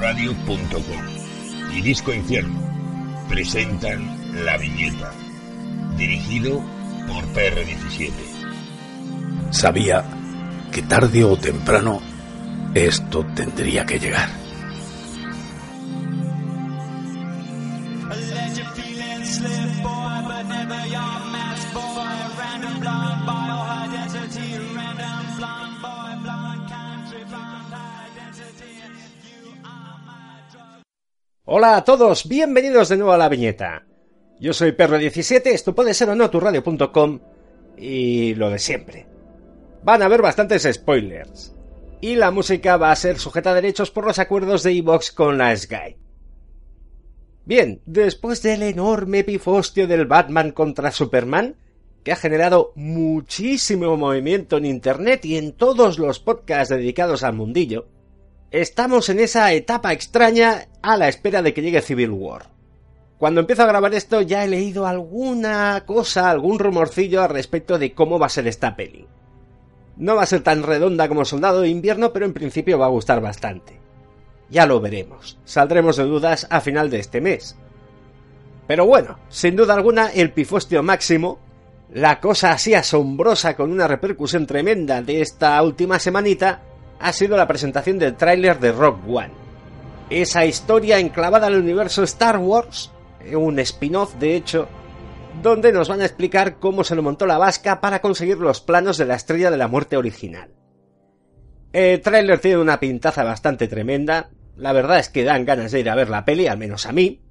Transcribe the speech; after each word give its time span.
Radio.com 0.00 1.74
y 1.74 1.80
Disco 1.80 2.12
Infierno 2.12 2.60
presentan 3.28 4.44
La 4.44 4.56
Viñeta, 4.56 5.12
dirigido 5.96 6.62
por 7.06 7.24
PR17. 7.34 8.12
Sabía 9.50 10.04
que 10.72 10.82
tarde 10.82 11.24
o 11.24 11.36
temprano 11.36 12.00
esto 12.74 13.26
tendría 13.34 13.84
que 13.84 13.98
llegar. 13.98 14.37
Hola 31.50 31.78
a 31.78 31.84
todos, 31.84 32.28
bienvenidos 32.28 32.90
de 32.90 32.98
nuevo 32.98 33.12
a 33.12 33.16
la 33.16 33.30
viñeta. 33.30 33.86
Yo 34.38 34.52
soy 34.52 34.72
Perro17, 34.72 35.46
esto 35.46 35.74
puede 35.74 35.94
ser 35.94 36.10
o 36.10 36.14
no 36.14 36.28
tu 36.28 36.40
radio.com 36.40 37.20
y 37.78 38.34
lo 38.34 38.50
de 38.50 38.58
siempre. 38.58 39.06
Van 39.82 40.02
a 40.02 40.04
haber 40.04 40.20
bastantes 40.20 40.68
spoilers. 40.70 41.56
Y 42.02 42.16
la 42.16 42.30
música 42.30 42.76
va 42.76 42.90
a 42.90 42.96
ser 42.96 43.18
sujeta 43.18 43.52
a 43.52 43.54
derechos 43.54 43.90
por 43.90 44.04
los 44.04 44.18
acuerdos 44.18 44.62
de 44.62 44.72
Evox 44.72 45.10
con 45.10 45.38
la 45.38 45.56
Sky. 45.56 45.96
Bien, 47.46 47.80
después 47.86 48.42
del 48.42 48.62
enorme 48.62 49.24
pifostio 49.24 49.86
del 49.86 50.04
Batman 50.04 50.50
contra 50.50 50.90
Superman, 50.90 51.56
que 52.04 52.12
ha 52.12 52.16
generado 52.16 52.72
muchísimo 52.74 53.96
movimiento 53.96 54.58
en 54.58 54.66
Internet 54.66 55.24
y 55.24 55.38
en 55.38 55.52
todos 55.52 55.98
los 55.98 56.20
podcasts 56.20 56.68
dedicados 56.68 57.22
al 57.22 57.32
mundillo, 57.32 57.88
Estamos 58.50 59.10
en 59.10 59.20
esa 59.20 59.52
etapa 59.52 59.92
extraña 59.92 60.68
a 60.80 60.96
la 60.96 61.08
espera 61.08 61.42
de 61.42 61.52
que 61.52 61.60
llegue 61.60 61.82
Civil 61.82 62.10
War. 62.12 62.46
Cuando 63.18 63.40
empiezo 63.40 63.62
a 63.62 63.66
grabar 63.66 63.92
esto 63.94 64.22
ya 64.22 64.42
he 64.42 64.48
leído 64.48 64.86
alguna 64.86 65.84
cosa, 65.84 66.30
algún 66.30 66.58
rumorcillo 66.58 67.22
al 67.22 67.28
respecto 67.28 67.78
de 67.78 67.92
cómo 67.92 68.18
va 68.18 68.26
a 68.26 68.30
ser 68.30 68.46
esta 68.46 68.74
peli. 68.74 69.06
No 69.98 70.16
va 70.16 70.22
a 70.22 70.26
ser 70.26 70.40
tan 70.40 70.62
redonda 70.62 71.08
como 71.08 71.26
Soldado 71.26 71.60
de 71.60 71.68
Invierno, 71.68 72.10
pero 72.10 72.24
en 72.24 72.32
principio 72.32 72.78
va 72.78 72.86
a 72.86 72.90
gustar 72.90 73.20
bastante. 73.20 73.78
Ya 74.48 74.64
lo 74.64 74.80
veremos. 74.80 75.38
Saldremos 75.44 75.96
de 75.96 76.04
dudas 76.04 76.46
a 76.48 76.62
final 76.62 76.88
de 76.88 77.00
este 77.00 77.20
mes. 77.20 77.54
Pero 78.66 78.86
bueno, 78.86 79.18
sin 79.28 79.56
duda 79.56 79.74
alguna, 79.74 80.08
el 80.08 80.32
pifostio 80.32 80.82
máximo, 80.82 81.38
la 81.92 82.18
cosa 82.18 82.52
así 82.52 82.72
asombrosa 82.72 83.56
con 83.56 83.70
una 83.72 83.88
repercusión 83.88 84.46
tremenda 84.46 85.02
de 85.02 85.20
esta 85.20 85.60
última 85.62 85.98
semanita, 85.98 86.62
ha 87.00 87.12
sido 87.12 87.36
la 87.36 87.46
presentación 87.46 87.98
del 87.98 88.16
tráiler 88.16 88.58
de 88.58 88.72
Rock 88.72 89.00
One. 89.08 89.32
Esa 90.10 90.46
historia 90.46 90.98
enclavada 90.98 91.48
en 91.48 91.54
el 91.54 91.60
universo 91.60 92.02
Star 92.02 92.38
Wars, 92.38 92.90
un 93.32 93.58
spin-off 93.58 94.14
de 94.14 94.36
hecho, 94.36 94.68
donde 95.42 95.72
nos 95.72 95.88
van 95.88 96.00
a 96.00 96.06
explicar 96.06 96.58
cómo 96.58 96.82
se 96.84 96.94
lo 96.94 97.02
montó 97.02 97.26
la 97.26 97.38
vasca 97.38 97.80
para 97.80 98.00
conseguir 98.00 98.38
los 98.38 98.60
planos 98.60 98.98
de 98.98 99.04
la 99.04 99.14
estrella 99.14 99.50
de 99.50 99.56
la 99.56 99.68
muerte 99.68 99.96
original. 99.96 100.50
El 101.72 102.00
tráiler 102.00 102.40
tiene 102.40 102.58
una 102.58 102.80
pintaza 102.80 103.22
bastante 103.24 103.68
tremenda, 103.68 104.30
la 104.56 104.72
verdad 104.72 104.98
es 104.98 105.10
que 105.10 105.24
dan 105.24 105.44
ganas 105.44 105.70
de 105.70 105.80
ir 105.80 105.90
a 105.90 105.94
ver 105.94 106.08
la 106.08 106.24
peli, 106.24 106.46
al 106.46 106.58
menos 106.58 106.86
a 106.86 106.92
mí, 106.92 107.22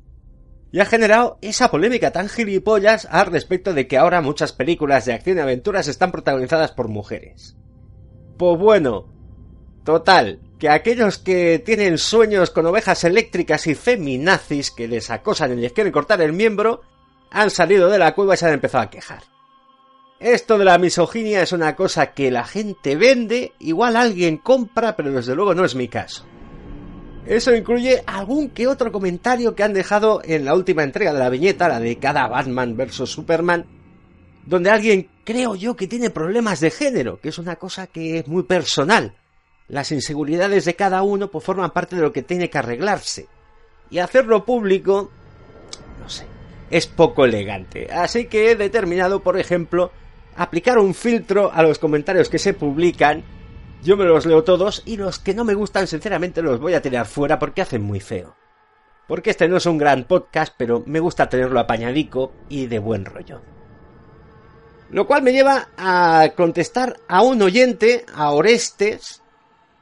y 0.71 0.79
ha 0.79 0.85
generado 0.85 1.39
esa 1.41 1.71
polémica 1.71 2.11
tan 2.11 2.29
gilipollas 2.29 3.07
al 3.09 3.27
respecto 3.27 3.73
de 3.73 3.87
que 3.87 3.97
ahora 3.97 4.21
muchas 4.21 4.53
películas 4.53 5.05
de 5.05 5.13
acción 5.13 5.37
y 5.37 5.41
aventuras 5.41 5.87
están 5.87 6.11
protagonizadas 6.11 6.71
por 6.71 6.87
mujeres. 6.87 7.57
Pues 8.37 8.59
bueno, 8.59 9.16
Total, 9.87 10.41
que 10.59 10.67
aquellos 10.67 11.17
que 11.17 11.59
tienen 11.59 11.97
sueños 11.97 12.49
con 12.49 12.65
ovejas 12.65 13.05
eléctricas 13.05 13.67
y 13.67 13.73
feminazis 13.73 14.69
que 14.69 14.85
les 14.85 15.09
acosan 15.09 15.53
y 15.53 15.61
les 15.61 15.71
quieren 15.71 15.93
cortar 15.93 16.19
el 16.19 16.33
miembro, 16.33 16.81
han 17.31 17.49
salido 17.49 17.87
de 17.87 17.97
la 17.97 18.13
cueva 18.13 18.33
y 18.33 18.37
se 18.37 18.47
han 18.47 18.55
empezado 18.55 18.83
a 18.83 18.89
quejar. 18.89 19.23
Esto 20.19 20.57
de 20.57 20.65
la 20.65 20.77
misoginia 20.77 21.41
es 21.41 21.53
una 21.53 21.73
cosa 21.77 22.07
que 22.07 22.29
la 22.31 22.43
gente 22.43 22.97
vende, 22.97 23.53
igual 23.59 23.95
alguien 23.95 24.39
compra, 24.39 24.97
pero 24.97 25.09
desde 25.09 25.35
luego 25.35 25.55
no 25.55 25.63
es 25.63 25.73
mi 25.73 25.87
caso. 25.87 26.25
Eso 27.25 27.55
incluye 27.55 28.03
algún 28.05 28.49
que 28.49 28.67
otro 28.67 28.91
comentario 28.91 29.55
que 29.55 29.63
han 29.63 29.73
dejado 29.73 30.19
en 30.25 30.43
la 30.43 30.53
última 30.53 30.83
entrega 30.83 31.13
de 31.13 31.19
la 31.19 31.29
viñeta, 31.29 31.69
la 31.69 31.79
de 31.79 31.97
cada 31.97 32.27
Batman 32.27 32.75
vs 32.75 33.09
Superman, 33.09 33.65
donde 34.45 34.69
alguien 34.69 35.09
creo 35.23 35.55
yo 35.55 35.77
que 35.77 35.87
tiene 35.87 36.09
problemas 36.09 36.59
de 36.59 36.71
género, 36.71 37.21
que 37.21 37.29
es 37.29 37.37
una 37.37 37.55
cosa 37.55 37.87
que 37.87 38.17
es 38.19 38.27
muy 38.27 38.43
personal 38.43 39.15
las 39.67 39.91
inseguridades 39.91 40.65
de 40.65 40.75
cada 40.75 41.01
uno 41.01 41.29
pues 41.29 41.43
forman 41.43 41.71
parte 41.71 41.95
de 41.95 42.01
lo 42.01 42.13
que 42.13 42.23
tiene 42.23 42.49
que 42.49 42.57
arreglarse. 42.57 43.27
Y 43.89 43.99
hacerlo 43.99 44.45
público, 44.45 45.11
no 45.99 46.09
sé, 46.09 46.25
es 46.69 46.87
poco 46.87 47.25
elegante. 47.25 47.89
Así 47.91 48.27
que 48.27 48.51
he 48.51 48.55
determinado, 48.55 49.21
por 49.21 49.37
ejemplo, 49.37 49.91
aplicar 50.35 50.77
un 50.77 50.93
filtro 50.93 51.51
a 51.53 51.63
los 51.63 51.79
comentarios 51.79 52.29
que 52.29 52.39
se 52.39 52.53
publican. 52.53 53.23
Yo 53.83 53.95
me 53.95 54.05
los 54.05 54.25
leo 54.25 54.43
todos 54.43 54.83
y 54.85 54.97
los 54.97 55.19
que 55.19 55.33
no 55.33 55.43
me 55.43 55.53
gustan, 55.53 55.87
sinceramente, 55.87 56.41
los 56.41 56.59
voy 56.59 56.73
a 56.73 56.81
tirar 56.81 57.05
fuera 57.05 57.39
porque 57.39 57.61
hacen 57.61 57.81
muy 57.81 57.99
feo. 57.99 58.35
Porque 59.07 59.29
este 59.29 59.47
no 59.47 59.57
es 59.57 59.65
un 59.65 59.77
gran 59.77 60.03
podcast, 60.03 60.53
pero 60.57 60.83
me 60.85 60.99
gusta 60.99 61.29
tenerlo 61.29 61.59
apañadico 61.59 62.33
y 62.49 62.67
de 62.67 62.79
buen 62.79 63.05
rollo. 63.05 63.41
Lo 64.89 65.05
cual 65.05 65.21
me 65.21 65.31
lleva 65.31 65.69
a 65.77 66.29
contestar 66.35 66.99
a 67.07 67.21
un 67.21 67.41
oyente, 67.41 68.05
a 68.13 68.31
Orestes, 68.31 69.21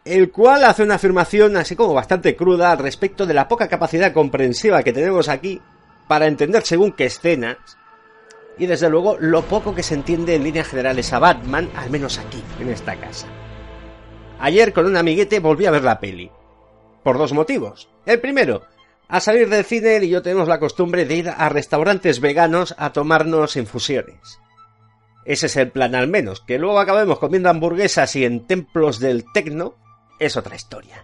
el 0.06 0.32
cual 0.32 0.64
hace 0.64 0.84
una 0.84 0.96
afirmación 0.96 1.58
así 1.58 1.76
como 1.76 1.96
bastante 1.96 2.36
cruda 2.36 2.72
al 2.72 2.78
respecto 2.78 3.26
de 3.26 3.34
la 3.34 3.48
poca 3.48 3.68
capacidad 3.68 4.14
comprensiva 4.14 4.84
que 4.84 4.94
tenemos 4.94 5.28
aquí 5.28 5.62
para 6.08 6.28
entender 6.28 6.64
según 6.64 6.92
qué 6.92 7.06
escenas, 7.06 7.58
y 8.58 8.68
desde 8.68 8.90
luego 8.90 9.18
lo 9.20 9.42
poco 9.42 9.74
que 9.74 9.84
se 9.84 9.96
entiende 9.96 10.36
en 10.36 10.44
líneas 10.44 10.68
generales 10.68 11.12
a 11.12 11.20
Batman, 11.20 11.70
al 11.76 11.90
menos 11.90 12.20
aquí, 12.20 12.42
en 12.60 12.70
esta 12.70 12.96
casa. 12.96 13.28
Ayer 14.40 14.74
con 14.74 14.86
un 14.86 14.96
amiguete 14.96 15.40
volví 15.40 15.66
a 15.66 15.72
ver 15.72 15.84
la 15.84 16.00
peli. 16.00 16.32
Por 17.04 17.18
dos 17.18 17.34
motivos. 17.34 17.90
El 18.06 18.20
primero, 18.20 18.64
a 19.08 19.20
salir 19.20 19.50
del 19.50 19.66
cine 19.66 20.00
y 20.04 20.10
yo 20.10 20.22
tenemos 20.22 20.48
la 20.48 20.60
costumbre 20.60 21.06
de 21.06 21.16
ir 21.16 21.30
a 21.30 21.50
restaurantes 21.50 22.20
veganos 22.20 22.76
a 22.78 22.94
tomarnos 22.94 23.56
infusiones. 23.56 24.40
Ese 25.26 25.48
es 25.48 25.56
el 25.56 25.72
plan 25.72 25.96
al 25.96 26.08
menos, 26.08 26.42
que 26.42 26.60
luego 26.60 26.80
acabemos 26.80 27.18
comiendo 27.18 27.50
hamburguesas 27.50 28.16
y 28.16 28.26
en 28.26 28.46
templos 28.46 29.00
del 29.00 29.26
tecno, 29.34 29.76
es 30.20 30.38
otra 30.38 30.56
historia. 30.56 31.04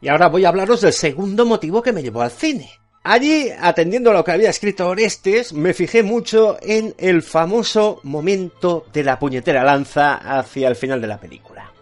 Y 0.00 0.08
ahora 0.08 0.28
voy 0.28 0.44
a 0.44 0.48
hablaros 0.48 0.80
del 0.80 0.92
segundo 0.92 1.46
motivo 1.46 1.82
que 1.82 1.92
me 1.92 2.02
llevó 2.02 2.22
al 2.22 2.30
cine. 2.30 2.70
Allí, 3.02 3.50
atendiendo 3.60 4.10
a 4.10 4.14
lo 4.14 4.24
que 4.24 4.32
había 4.32 4.50
escrito 4.50 4.88
Orestes, 4.88 5.52
me 5.52 5.74
fijé 5.74 6.02
mucho 6.02 6.58
en 6.60 6.94
el 6.98 7.22
famoso 7.22 8.00
momento 8.02 8.84
de 8.92 9.04
la 9.04 9.18
puñetera 9.18 9.62
lanza 9.62 10.16
hacia 10.16 10.68
el 10.68 10.74
final 10.74 11.00
de 11.00 11.06
la 11.06 11.20
película. 11.20 11.72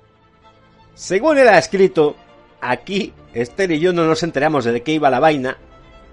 Según 0.94 1.38
él 1.38 1.48
ha 1.48 1.59
escrito, 1.59 2.14
aquí 2.60 3.12
Esther 3.32 3.72
y 3.72 3.81
yo 3.81 3.93
no 3.93 4.04
nos 4.04 4.22
enteramos 4.22 4.64
de 4.64 4.82
qué 4.82 4.93
iba 4.93 5.10
la 5.10 5.19
vaina, 5.19 5.56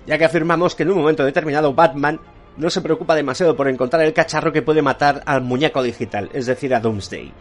ya 0.08 0.18
que 0.18 0.26
afirmamos 0.26 0.76
que 0.76 0.84
en 0.84 0.92
un 0.92 1.00
momento 1.00 1.26
determinado 1.26 1.74
Batman 1.74 2.20
no 2.58 2.70
se 2.70 2.82
preocupa 2.82 3.16
demasiado 3.16 3.56
por 3.56 3.68
encontrar 3.68 4.04
el 4.04 4.14
cacharro 4.14 4.52
que 4.52 4.62
puede 4.62 4.82
matar 4.82 5.24
al 5.26 5.42
muñeco 5.42 5.84
digital, 5.84 6.30
es 6.34 6.46
decir, 6.46 6.74
a 6.74 6.80
Doomsday. 6.80 7.32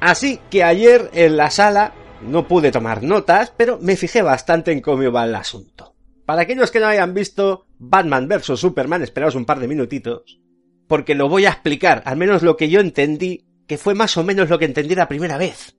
Así 0.00 0.40
que 0.50 0.64
ayer 0.64 1.10
en 1.12 1.36
la 1.36 1.50
sala 1.50 1.92
no 2.22 2.46
pude 2.46 2.70
tomar 2.70 3.02
notas, 3.02 3.52
pero 3.56 3.78
me 3.80 3.96
fijé 3.96 4.22
bastante 4.22 4.72
en 4.72 4.80
cómo 4.80 5.02
iba 5.02 5.24
el 5.24 5.34
asunto. 5.34 5.94
Para 6.26 6.42
aquellos 6.42 6.70
que 6.70 6.80
no 6.80 6.86
hayan 6.86 7.14
visto 7.14 7.66
Batman 7.78 8.28
vs. 8.28 8.58
Superman, 8.58 9.02
esperaos 9.02 9.34
un 9.34 9.44
par 9.44 9.58
de 9.58 9.68
minutitos, 9.68 10.40
porque 10.86 11.14
lo 11.14 11.28
voy 11.28 11.46
a 11.46 11.50
explicar, 11.50 12.02
al 12.04 12.16
menos 12.16 12.42
lo 12.42 12.56
que 12.56 12.68
yo 12.68 12.80
entendí, 12.80 13.46
que 13.66 13.78
fue 13.78 13.94
más 13.94 14.16
o 14.16 14.24
menos 14.24 14.48
lo 14.48 14.58
que 14.58 14.64
entendí 14.64 14.94
la 14.94 15.08
primera 15.08 15.38
vez. 15.38 15.76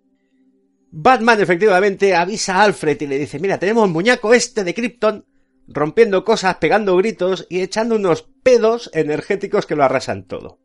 Batman 0.91 1.39
efectivamente 1.39 2.15
avisa 2.15 2.57
a 2.57 2.63
Alfred 2.63 2.99
y 3.01 3.07
le 3.07 3.17
dice, 3.17 3.39
mira, 3.39 3.57
tenemos 3.57 3.85
un 3.85 3.93
muñeco 3.93 4.33
este 4.33 4.63
de 4.63 4.73
Krypton 4.73 5.25
rompiendo 5.67 6.25
cosas, 6.25 6.55
pegando 6.55 6.97
gritos 6.97 7.47
y 7.49 7.61
echando 7.61 7.95
unos 7.95 8.23
pedos 8.43 8.89
energéticos 8.93 9.65
que 9.65 9.75
lo 9.75 9.83
arrasan 9.83 10.25
todo. 10.25 10.59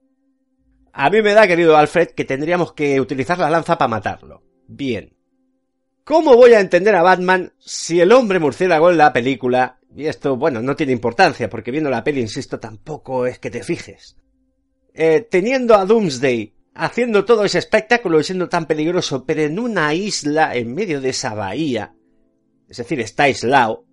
A 0.92 1.10
mí 1.10 1.22
me 1.22 1.34
da, 1.34 1.46
querido 1.46 1.76
Alfred, 1.76 2.08
que 2.08 2.24
tendríamos 2.24 2.72
que 2.72 3.00
utilizar 3.00 3.38
la 3.38 3.50
lanza 3.50 3.78
para 3.78 3.88
matarlo. 3.88 4.42
Bien. 4.66 5.15
¿Cómo 6.06 6.36
voy 6.36 6.52
a 6.52 6.60
entender 6.60 6.94
a 6.94 7.02
Batman 7.02 7.52
si 7.58 8.00
el 8.00 8.12
hombre 8.12 8.38
murciélago 8.38 8.92
en 8.92 8.96
la 8.96 9.12
película, 9.12 9.80
y 9.92 10.06
esto, 10.06 10.36
bueno, 10.36 10.62
no 10.62 10.76
tiene 10.76 10.92
importancia, 10.92 11.50
porque 11.50 11.72
viendo 11.72 11.90
la 11.90 12.04
peli, 12.04 12.20
insisto, 12.20 12.60
tampoco 12.60 13.26
es 13.26 13.40
que 13.40 13.50
te 13.50 13.64
fijes, 13.64 14.16
eh, 14.94 15.26
teniendo 15.28 15.74
a 15.74 15.84
Doomsday 15.84 16.54
haciendo 16.74 17.24
todo 17.24 17.44
ese 17.44 17.58
espectáculo 17.58 18.20
y 18.20 18.22
siendo 18.22 18.48
tan 18.48 18.66
peligroso, 18.66 19.24
pero 19.24 19.42
en 19.42 19.58
una 19.58 19.94
isla 19.94 20.54
en 20.54 20.76
medio 20.76 21.00
de 21.00 21.08
esa 21.08 21.34
bahía, 21.34 21.96
es 22.68 22.76
decir, 22.76 23.00
está 23.00 23.24
aislado, 23.24 23.84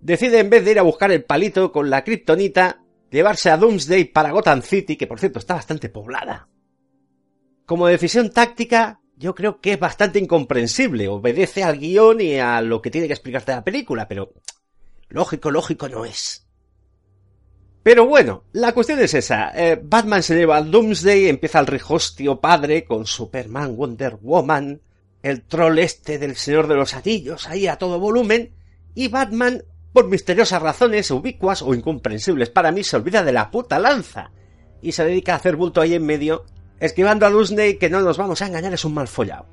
decide 0.00 0.38
en 0.38 0.48
vez 0.48 0.64
de 0.64 0.70
ir 0.70 0.78
a 0.78 0.84
buscar 0.84 1.12
el 1.12 1.24
palito 1.24 1.70
con 1.70 1.90
la 1.90 2.02
kriptonita, 2.02 2.82
llevarse 3.10 3.50
a 3.50 3.58
Doomsday 3.58 4.04
para 4.04 4.30
Gotham 4.30 4.62
City, 4.62 4.96
que 4.96 5.06
por 5.06 5.20
cierto 5.20 5.38
está 5.38 5.52
bastante 5.52 5.90
poblada. 5.90 6.48
Como 7.66 7.88
decisión 7.88 8.30
táctica, 8.30 8.99
yo 9.20 9.34
creo 9.34 9.60
que 9.60 9.74
es 9.74 9.78
bastante 9.78 10.18
incomprensible. 10.18 11.06
Obedece 11.06 11.62
al 11.62 11.78
guion 11.78 12.22
y 12.22 12.38
a 12.38 12.62
lo 12.62 12.80
que 12.80 12.90
tiene 12.90 13.06
que 13.06 13.12
explicarte 13.12 13.52
la 13.52 13.62
película, 13.62 14.08
pero 14.08 14.32
lógico, 15.10 15.50
lógico 15.50 15.88
no 15.90 16.06
es. 16.06 16.46
Pero 17.82 18.06
bueno, 18.06 18.44
la 18.52 18.72
cuestión 18.72 18.98
es 19.00 19.12
esa. 19.12 19.52
Eh, 19.54 19.78
Batman 19.82 20.22
se 20.22 20.34
lleva 20.36 20.56
al 20.56 20.70
Doomsday, 20.70 21.28
empieza 21.28 21.60
el 21.60 21.66
rejostio 21.66 22.40
padre 22.40 22.84
con 22.84 23.06
Superman, 23.06 23.76
Wonder 23.76 24.16
Woman, 24.16 24.80
el 25.22 25.42
troll 25.42 25.78
este 25.78 26.18
del 26.18 26.34
Señor 26.36 26.66
de 26.66 26.76
los 26.76 26.94
Anillos 26.94 27.46
ahí 27.46 27.66
a 27.66 27.76
todo 27.76 28.00
volumen, 28.00 28.54
y 28.94 29.08
Batman, 29.08 29.62
por 29.92 30.08
misteriosas 30.08 30.62
razones 30.62 31.10
ubicuas 31.10 31.60
o 31.60 31.74
incomprensibles 31.74 32.48
para 32.48 32.72
mí, 32.72 32.84
se 32.84 32.96
olvida 32.96 33.22
de 33.22 33.32
la 33.32 33.50
puta 33.50 33.78
lanza 33.78 34.30
y 34.80 34.92
se 34.92 35.04
dedica 35.04 35.34
a 35.34 35.36
hacer 35.36 35.56
bulto 35.56 35.82
ahí 35.82 35.94
en 35.94 36.06
medio, 36.06 36.46
esquivando 36.80 37.26
a 37.26 37.30
Doomsday 37.30 37.78
que 37.78 37.90
no 37.90 38.00
nos 38.00 38.18
vamos 38.18 38.42
a 38.42 38.46
engañar 38.46 38.72
es 38.72 38.84
un 38.84 38.94
mal 38.94 39.06
follado. 39.06 39.46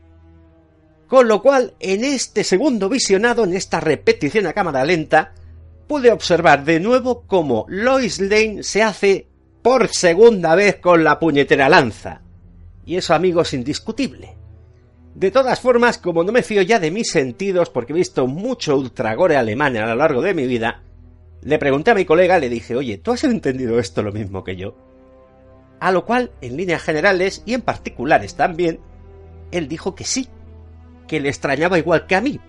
Con 1.07 1.27
lo 1.27 1.41
cual, 1.41 1.73
en 1.79 2.03
este 2.03 2.43
segundo 2.43 2.89
visionado, 2.89 3.43
en 3.43 3.53
esta 3.53 3.79
repetición 3.79 4.47
a 4.47 4.53
cámara 4.53 4.83
lenta, 4.83 5.33
pude 5.87 6.11
observar 6.11 6.65
de 6.65 6.79
nuevo 6.79 7.23
cómo 7.27 7.65
Lois 7.69 8.19
Lane 8.19 8.63
se 8.63 8.83
hace 8.83 9.27
por 9.61 9.89
segunda 9.89 10.55
vez 10.55 10.77
con 10.77 11.03
la 11.03 11.19
puñetera 11.19 11.69
lanza. 11.69 12.21
Y 12.85 12.97
eso, 12.97 13.13
amigos, 13.13 13.53
indiscutible. 13.53 14.35
De 15.15 15.31
todas 15.31 15.59
formas, 15.59 15.97
como 15.97 16.23
no 16.23 16.31
me 16.31 16.43
fío 16.43 16.61
ya 16.61 16.79
de 16.79 16.91
mis 16.91 17.09
sentidos 17.09 17.69
porque 17.69 17.93
he 17.93 17.95
visto 17.95 18.27
mucho 18.27 18.77
ultragore 18.77 19.35
alemán 19.35 19.75
a 19.77 19.87
lo 19.87 19.95
largo 19.95 20.21
de 20.21 20.33
mi 20.33 20.45
vida, 20.45 20.83
le 21.41 21.57
pregunté 21.57 21.91
a 21.91 21.95
mi 21.95 22.05
colega, 22.05 22.37
le 22.39 22.49
dije, 22.49 22.75
oye, 22.75 22.97
¿tú 22.97 23.11
has 23.11 23.23
entendido 23.23 23.79
esto 23.79 24.03
lo 24.03 24.11
mismo 24.11 24.43
que 24.43 24.57
yo? 24.57 24.75
A 25.79 25.91
lo 25.91 26.05
cual, 26.05 26.31
en 26.41 26.57
líneas 26.57 26.81
generales 26.81 27.43
y 27.45 27.53
en 27.53 27.61
particulares 27.61 28.35
también, 28.35 28.79
él 29.51 29.67
dijo 29.67 29.95
que 29.95 30.03
sí, 30.03 30.27
que 31.07 31.19
le 31.19 31.29
extrañaba 31.29 31.77
igual 31.77 32.07
que 32.07 32.15
a 32.15 32.21
mí, 32.21 32.39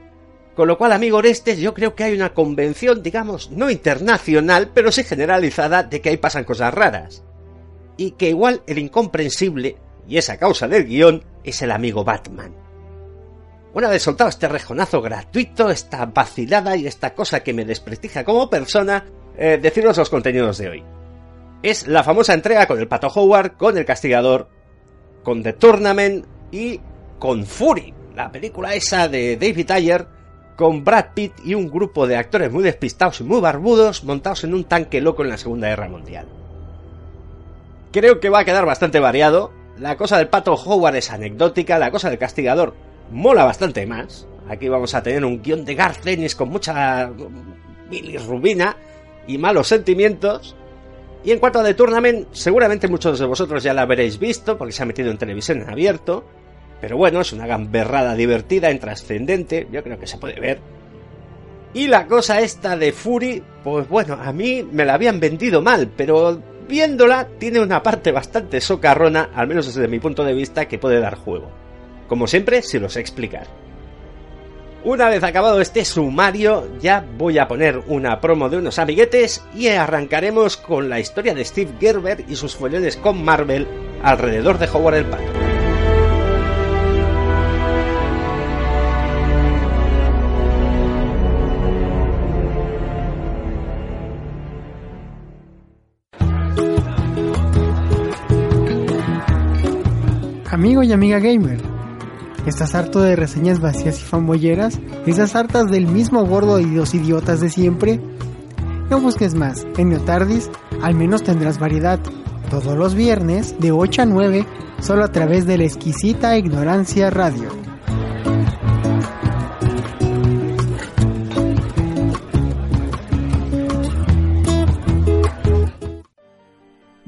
con 0.59 0.67
lo 0.67 0.77
cual, 0.77 0.91
amigo 0.91 1.19
Orestes, 1.19 1.61
yo 1.61 1.73
creo 1.73 1.95
que 1.95 2.03
hay 2.03 2.15
una 2.15 2.35
convención, 2.35 3.01
digamos, 3.01 3.53
no 3.53 3.71
internacional, 3.71 4.73
pero 4.75 4.91
sí 4.91 5.05
generalizada, 5.05 5.85
de 5.85 6.01
que 6.01 6.09
ahí 6.09 6.17
pasan 6.17 6.43
cosas 6.43 6.75
raras. 6.75 7.23
Y 7.97 8.11
que 8.11 8.31
igual 8.31 8.65
el 8.67 8.79
incomprensible, 8.79 9.77
y 10.09 10.19
esa 10.19 10.37
causa 10.37 10.67
del 10.67 10.87
guion, 10.87 11.23
es 11.45 11.63
el 11.63 11.71
amigo 11.71 12.03
Batman. 12.03 12.57
Una 13.73 13.89
vez 13.89 14.03
soltado 14.03 14.31
este 14.31 14.49
rejonazo 14.49 15.01
gratuito, 15.01 15.71
esta 15.71 16.07
vacilada 16.07 16.75
y 16.75 16.89
esta 16.89 17.15
cosa 17.15 17.45
que 17.45 17.55
me 17.55 17.65
desprestigia 17.65 18.25
como 18.25 18.51
persona, 18.51 19.05
eh, 19.37 19.61
deciros 19.63 19.97
los 19.97 20.11
contenidos 20.11 20.59
de 20.59 20.69
hoy. 20.71 20.85
Es 21.63 21.89
la 21.89 22.05
famosa 22.05 22.35
entrega 22.35 22.67
con 22.67 22.79
el 22.79 22.87
Pato 22.87 23.09
Howard, 23.09 23.57
con 23.57 23.77
el 23.77 23.85
Castigador, 23.85 24.49
con 25.25 25.43
The 25.43 25.55
Tournament 25.55 26.25
y 26.53 26.81
con 27.19 27.45
Fury, 27.45 27.93
la 28.15 28.31
película 28.31 28.75
esa 28.75 29.09
de 29.09 29.37
David 29.37 29.71
Ayer, 29.73 30.07
con 30.57 30.85
Brad 30.85 31.07
Pitt 31.15 31.33
y 31.45 31.55
un 31.55 31.69
grupo 31.69 32.07
de 32.07 32.17
actores 32.17 32.53
muy 32.53 32.63
despistados 32.63 33.21
y 33.21 33.25
muy 33.25 33.41
barbudos 33.41 34.05
montados 34.05 34.45
en 34.45 34.55
un 34.55 34.65
tanque 34.65 35.01
loco 35.01 35.23
en 35.23 35.31
la 35.31 35.39
Segunda 35.39 35.69
Guerra 35.69 35.89
Mundial. 35.89 36.27
Creo 37.93 38.21
que 38.21 38.29
va 38.29 38.41
a 38.41 38.45
quedar 38.45 38.67
bastante 38.67 39.01
variado. 39.01 39.53
La 39.79 39.97
cosa 39.97 40.19
del 40.19 40.29
pato 40.29 40.55
Howard 40.55 40.97
es 40.97 41.11
anecdótica, 41.11 41.79
la 41.79 41.91
cosa 41.91 42.11
del 42.11 42.19
castigador 42.19 42.75
mola 43.11 43.45
bastante 43.45 43.87
más. 43.87 44.27
Aquí 44.49 44.69
vamos 44.69 44.95
a 44.95 45.03
tener 45.03 45.25
un 45.25 45.43
guion 45.43 45.65
de 45.65 45.75
Garth 45.75 46.07
Ennis 46.07 46.35
con 46.35 46.49
mucha 46.49 47.11
bilirrubina 47.91 48.77
y 49.27 49.39
malos 49.39 49.69
sentimientos. 49.69 50.57
Y 51.25 51.32
en 51.32 51.38
cuanto 51.38 51.59
a 51.59 51.65
The 51.65 51.75
Tournament, 51.75 52.29
seguramente 52.32 52.88
muchos 52.88 53.19
de 53.19 53.26
vosotros 53.26 53.62
ya 53.62 53.75
la 53.75 53.82
habréis 53.82 54.19
visto 54.19 54.56
porque 54.56 54.73
se 54.73 54.82
ha 54.82 54.87
metido 54.87 55.11
en 55.11 55.19
televisión 55.19 55.61
en 55.61 55.70
abierto. 55.70 56.25
Pero 56.81 56.97
bueno, 56.97 57.20
es 57.20 57.32
una 57.32 57.47
gamberrada 57.47 58.15
divertida, 58.15 58.70
intrascendente, 58.70 59.67
yo 59.73 59.82
creo 59.82 59.99
que 59.99 60.06
se 60.06 60.19
puede 60.19 60.38
ver. 60.38 60.61
Y 61.75 61.88
la 61.88 62.06
cosa 62.06 62.41
esta 62.41 62.76
de 62.76 62.93
Fury, 62.93 63.43
pues 63.65 63.88
bueno, 63.88 64.15
a 64.15 64.32
mí 64.32 64.67
me 64.70 64.85
la 64.85 64.94
habían 64.94 65.20
vendido 65.20 65.61
mal, 65.61 65.91
pero 65.97 66.41
viéndola 66.69 67.29
tiene 67.38 67.61
una 67.61 67.82
parte 67.82 68.12
bastante 68.12 68.61
socarrona, 68.61 69.31
al 69.35 69.49
menos 69.49 69.67
desde 69.67 69.88
mi 69.88 69.99
punto 69.99 70.25
de 70.25 70.35
vista, 70.35 70.67
que 70.69 70.79
puede 70.79 71.00
dar 71.00 71.17
juego. 71.17 71.50
Como 72.06 72.26
siempre, 72.26 72.62
si 72.62 72.79
lo 72.79 72.88
sé 72.88 73.00
explicar. 73.00 73.49
Una 74.85 75.09
vez 75.09 75.25
acabado 75.25 75.61
este 75.61 75.85
sumario, 75.85 76.69
ya 76.81 77.05
voy 77.19 77.39
a 77.39 77.49
poner 77.49 77.83
una 77.89 78.21
promo 78.21 78.49
de 78.49 78.59
unos 78.59 78.79
amiguetes 78.79 79.45
y 79.55 79.67
arrancaremos 79.69 80.57
con 80.57 80.89
la 80.89 81.01
historia 81.01 81.35
de 81.35 81.45
Steve 81.45 81.73
Gerber 81.81 82.25
y 82.29 82.37
sus 82.37 82.55
follones 82.55 82.97
con 82.97 83.25
Marvel 83.25 83.67
alrededor 84.03 84.59
de 84.59 84.69
Howard 84.69 84.95
el 84.95 85.07
Pato. 85.07 85.25
Amigo 100.51 100.83
y 100.83 100.93
amiga 100.93 101.19
gamer, 101.21 101.61
¿estás 102.46 102.75
harto 102.75 103.00
de 103.00 103.17
reseñas 103.17 103.61
vacías 103.61 104.00
y 104.00 104.05
fanboyeras? 104.05 104.79
¿Estás 105.06 105.35
hartas 105.35 105.70
del 105.70 105.87
mismo 105.87 106.25
gordo 106.25 106.58
y 106.58 106.67
los 106.67 106.94
idiotas 106.94 107.40
de 107.40 107.50
siempre? 107.50 108.00
No 108.90 109.00
busques 109.00 109.35
más, 109.35 109.67
en 109.76 109.90
Neotardis 109.90 110.50
al 110.82 110.94
menos 110.94 111.23
tendrás 111.23 111.58
variedad. 111.58 112.00
Todos 112.50 112.76
los 112.79 112.94
viernes 112.94 113.56
de 113.58 113.73
8 113.73 114.02
a 114.02 114.06
9, 114.06 114.46
solo 114.81 115.05
a 115.05 115.12
través 115.12 115.46
de 115.46 115.58
la 115.58 115.64
exquisita 115.64 116.37
Ignorancia 116.38 117.11
Radio. 117.11 117.68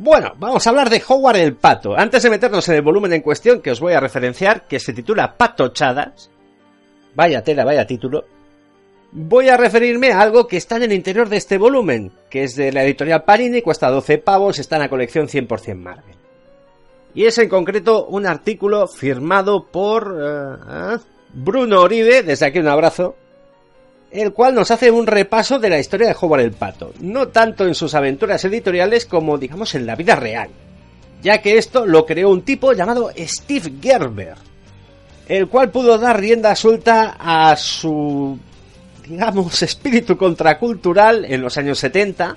Bueno, 0.02 0.32
vamos 0.38 0.66
a 0.66 0.70
hablar 0.70 0.88
de 0.88 1.02
Howard 1.06 1.36
el 1.36 1.56
Pato. 1.56 1.94
Antes 1.94 2.22
de 2.22 2.30
meternos 2.30 2.66
en 2.70 2.76
el 2.76 2.80
volumen 2.80 3.12
en 3.12 3.20
cuestión 3.20 3.60
que 3.60 3.70
os 3.70 3.80
voy 3.80 3.92
a 3.92 4.00
referenciar, 4.00 4.66
que 4.66 4.80
se 4.80 4.94
titula 4.94 5.36
Patochadas. 5.36 6.30
Vaya 7.14 7.44
tela, 7.44 7.66
vaya 7.66 7.86
título. 7.86 8.24
Voy 9.12 9.50
a 9.50 9.58
referirme 9.58 10.10
a 10.10 10.22
algo 10.22 10.46
que 10.48 10.56
está 10.56 10.76
en 10.76 10.84
el 10.84 10.94
interior 10.94 11.28
de 11.28 11.36
este 11.36 11.58
volumen, 11.58 12.12
que 12.30 12.44
es 12.44 12.56
de 12.56 12.72
la 12.72 12.82
editorial 12.82 13.24
Panini, 13.24 13.60
cuesta 13.60 13.90
12 13.90 14.16
pavos, 14.16 14.58
está 14.58 14.76
en 14.76 14.82
la 14.82 14.88
colección 14.88 15.28
100% 15.28 15.74
Marvel. 15.76 16.16
Y 17.12 17.26
es 17.26 17.36
en 17.36 17.50
concreto 17.50 18.06
un 18.06 18.24
artículo 18.24 18.88
firmado 18.88 19.66
por 19.66 20.12
uh, 20.12 20.98
Bruno 21.34 21.82
Oribe, 21.82 22.22
desde 22.22 22.46
aquí 22.46 22.58
un 22.58 22.68
abrazo, 22.68 23.16
el 24.10 24.32
cual 24.32 24.54
nos 24.54 24.70
hace 24.70 24.90
un 24.90 25.06
repaso 25.06 25.58
de 25.58 25.70
la 25.70 25.78
historia 25.78 26.08
de 26.08 26.16
Howard 26.20 26.40
el 26.40 26.52
Pato, 26.52 26.92
no 27.00 27.28
tanto 27.28 27.66
en 27.66 27.74
sus 27.74 27.94
aventuras 27.94 28.44
editoriales 28.44 29.06
como 29.06 29.38
digamos 29.38 29.74
en 29.74 29.86
la 29.86 29.94
vida 29.94 30.16
real, 30.16 30.50
ya 31.22 31.40
que 31.40 31.58
esto 31.58 31.86
lo 31.86 32.06
creó 32.06 32.30
un 32.30 32.42
tipo 32.42 32.72
llamado 32.72 33.10
Steve 33.16 33.72
Gerber, 33.80 34.34
el 35.28 35.48
cual 35.48 35.70
pudo 35.70 35.96
dar 35.98 36.18
rienda 36.18 36.56
suelta 36.56 37.16
a 37.18 37.56
su 37.56 38.38
digamos 39.06 39.62
espíritu 39.62 40.16
contracultural 40.16 41.24
en 41.24 41.42
los 41.42 41.56
años 41.56 41.78
70. 41.78 42.36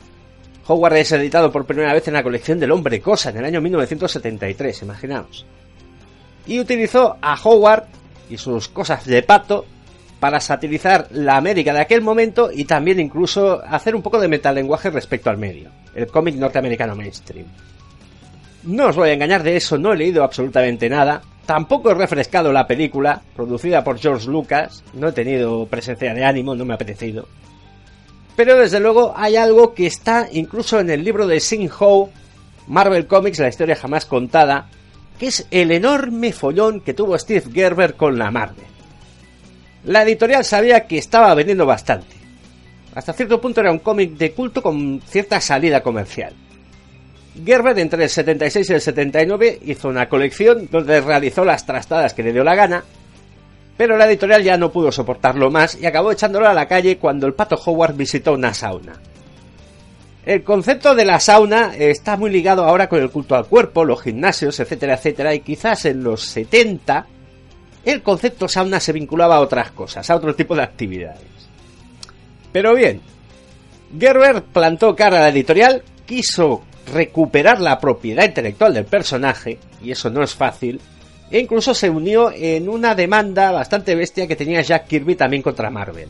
Howard 0.65 0.97
es 0.97 1.11
editado 1.11 1.51
por 1.51 1.65
primera 1.65 1.91
vez 1.91 2.07
en 2.07 2.13
la 2.13 2.23
colección 2.23 2.59
del 2.59 2.71
Hombre 2.71 3.01
Cosa 3.01 3.31
en 3.31 3.37
el 3.37 3.45
año 3.45 3.61
1973, 3.61 4.83
imaginaos. 4.83 5.45
Y 6.47 6.59
utilizó 6.59 7.17
a 7.21 7.35
Howard 7.43 7.83
y 8.29 8.37
sus 8.37 8.69
cosas 8.69 9.05
de 9.05 9.23
pato 9.23 9.65
para 10.23 10.39
satirizar 10.39 11.09
la 11.11 11.35
América 11.35 11.73
de 11.73 11.81
aquel 11.81 12.01
momento 12.01 12.49
y 12.49 12.63
también 12.63 12.97
incluso 12.97 13.61
hacer 13.67 13.93
un 13.93 14.01
poco 14.01 14.21
de 14.21 14.29
metalenguaje 14.29 14.89
respecto 14.89 15.29
al 15.29 15.37
medio, 15.37 15.69
el 15.93 16.07
cómic 16.07 16.35
norteamericano 16.35 16.95
mainstream. 16.95 17.45
No 18.63 18.87
os 18.87 18.95
voy 18.95 19.09
a 19.09 19.13
engañar 19.15 19.43
de 19.43 19.57
eso, 19.57 19.77
no 19.77 19.91
he 19.91 19.97
leído 19.97 20.23
absolutamente 20.23 20.87
nada, 20.87 21.21
tampoco 21.45 21.91
he 21.91 21.93
refrescado 21.93 22.53
la 22.53 22.65
película, 22.65 23.21
producida 23.35 23.83
por 23.83 23.99
George 23.99 24.29
Lucas, 24.29 24.81
no 24.93 25.09
he 25.09 25.11
tenido 25.11 25.65
presencia 25.65 26.13
de 26.13 26.23
ánimo, 26.23 26.55
no 26.55 26.63
me 26.63 26.71
ha 26.71 26.75
apetecido. 26.75 27.27
Pero 28.37 28.55
desde 28.55 28.79
luego 28.79 29.13
hay 29.17 29.35
algo 29.35 29.73
que 29.73 29.87
está 29.87 30.29
incluso 30.31 30.79
en 30.79 30.89
el 30.89 31.03
libro 31.03 31.27
de 31.27 31.41
Sing 31.41 31.69
Ho, 31.79 32.09
Marvel 32.67 33.07
Comics, 33.07 33.39
la 33.39 33.49
historia 33.49 33.75
jamás 33.75 34.05
contada, 34.05 34.69
que 35.19 35.27
es 35.27 35.45
el 35.51 35.71
enorme 35.71 36.31
follón 36.31 36.79
que 36.79 36.93
tuvo 36.93 37.19
Steve 37.19 37.43
Gerber 37.53 37.95
con 37.95 38.17
la 38.17 38.31
Marvel. 38.31 38.72
La 39.85 40.03
editorial 40.03 40.45
sabía 40.45 40.87
que 40.87 40.97
estaba 40.97 41.33
vendiendo 41.33 41.65
bastante. 41.65 42.15
Hasta 42.95 43.13
cierto 43.13 43.41
punto 43.41 43.59
era 43.59 43.71
un 43.71 43.79
cómic 43.79 44.11
de 44.11 44.31
culto 44.31 44.61
con 44.61 45.01
cierta 45.05 45.41
salida 45.41 45.81
comercial. 45.81 46.33
Gerber 47.43 47.77
entre 47.79 48.03
el 48.03 48.09
76 48.09 48.69
y 48.69 48.73
el 48.73 48.81
79 48.81 49.59
hizo 49.65 49.89
una 49.89 50.07
colección 50.07 50.69
donde 50.71 51.01
realizó 51.01 51.43
las 51.43 51.65
trastadas 51.65 52.13
que 52.13 52.23
le 52.23 52.31
dio 52.31 52.43
la 52.43 52.55
gana, 52.55 52.83
pero 53.75 53.97
la 53.97 54.05
editorial 54.05 54.43
ya 54.43 54.57
no 54.57 54.71
pudo 54.71 54.91
soportarlo 54.91 55.49
más 55.49 55.75
y 55.81 55.85
acabó 55.85 56.11
echándolo 56.11 56.47
a 56.47 56.53
la 56.53 56.67
calle 56.67 56.97
cuando 56.97 57.25
el 57.25 57.33
pato 57.33 57.55
Howard 57.55 57.95
visitó 57.95 58.33
una 58.33 58.53
sauna. 58.53 58.93
El 60.25 60.43
concepto 60.43 60.95
de 60.95 61.03
la 61.03 61.19
sauna 61.19 61.73
está 61.75 62.15
muy 62.15 62.29
ligado 62.29 62.63
ahora 62.63 62.87
con 62.87 63.01
el 63.01 63.09
culto 63.09 63.35
al 63.35 63.47
cuerpo, 63.47 63.83
los 63.83 64.01
gimnasios, 64.01 64.57
etcétera, 64.59 64.93
etcétera, 64.93 65.33
y 65.33 65.41
quizás 65.41 65.83
en 65.85 66.03
los 66.03 66.21
70 66.21 67.07
el 67.85 68.01
concepto 68.01 68.47
sauna 68.47 68.79
se 68.79 68.93
vinculaba 68.93 69.35
a 69.35 69.41
otras 69.41 69.71
cosas, 69.71 70.09
a 70.09 70.15
otro 70.15 70.35
tipo 70.35 70.55
de 70.55 70.63
actividades. 70.63 71.21
Pero 72.51 72.75
bien, 72.75 73.01
Gerber 73.97 74.43
plantó 74.43 74.95
cara 74.95 75.17
a 75.17 75.21
la 75.21 75.29
editorial, 75.29 75.83
quiso 76.05 76.63
recuperar 76.91 77.59
la 77.61 77.79
propiedad 77.79 78.25
intelectual 78.25 78.73
del 78.73 78.85
personaje, 78.85 79.57
y 79.81 79.91
eso 79.91 80.09
no 80.09 80.23
es 80.23 80.33
fácil, 80.33 80.79
e 81.31 81.39
incluso 81.39 81.73
se 81.73 81.89
unió 81.89 82.31
en 82.31 82.69
una 82.69 82.95
demanda 82.95 83.51
bastante 83.51 83.95
bestia 83.95 84.27
que 84.27 84.35
tenía 84.35 84.61
Jack 84.61 84.87
Kirby 84.87 85.15
también 85.15 85.41
contra 85.41 85.69
Marvel. 85.69 86.09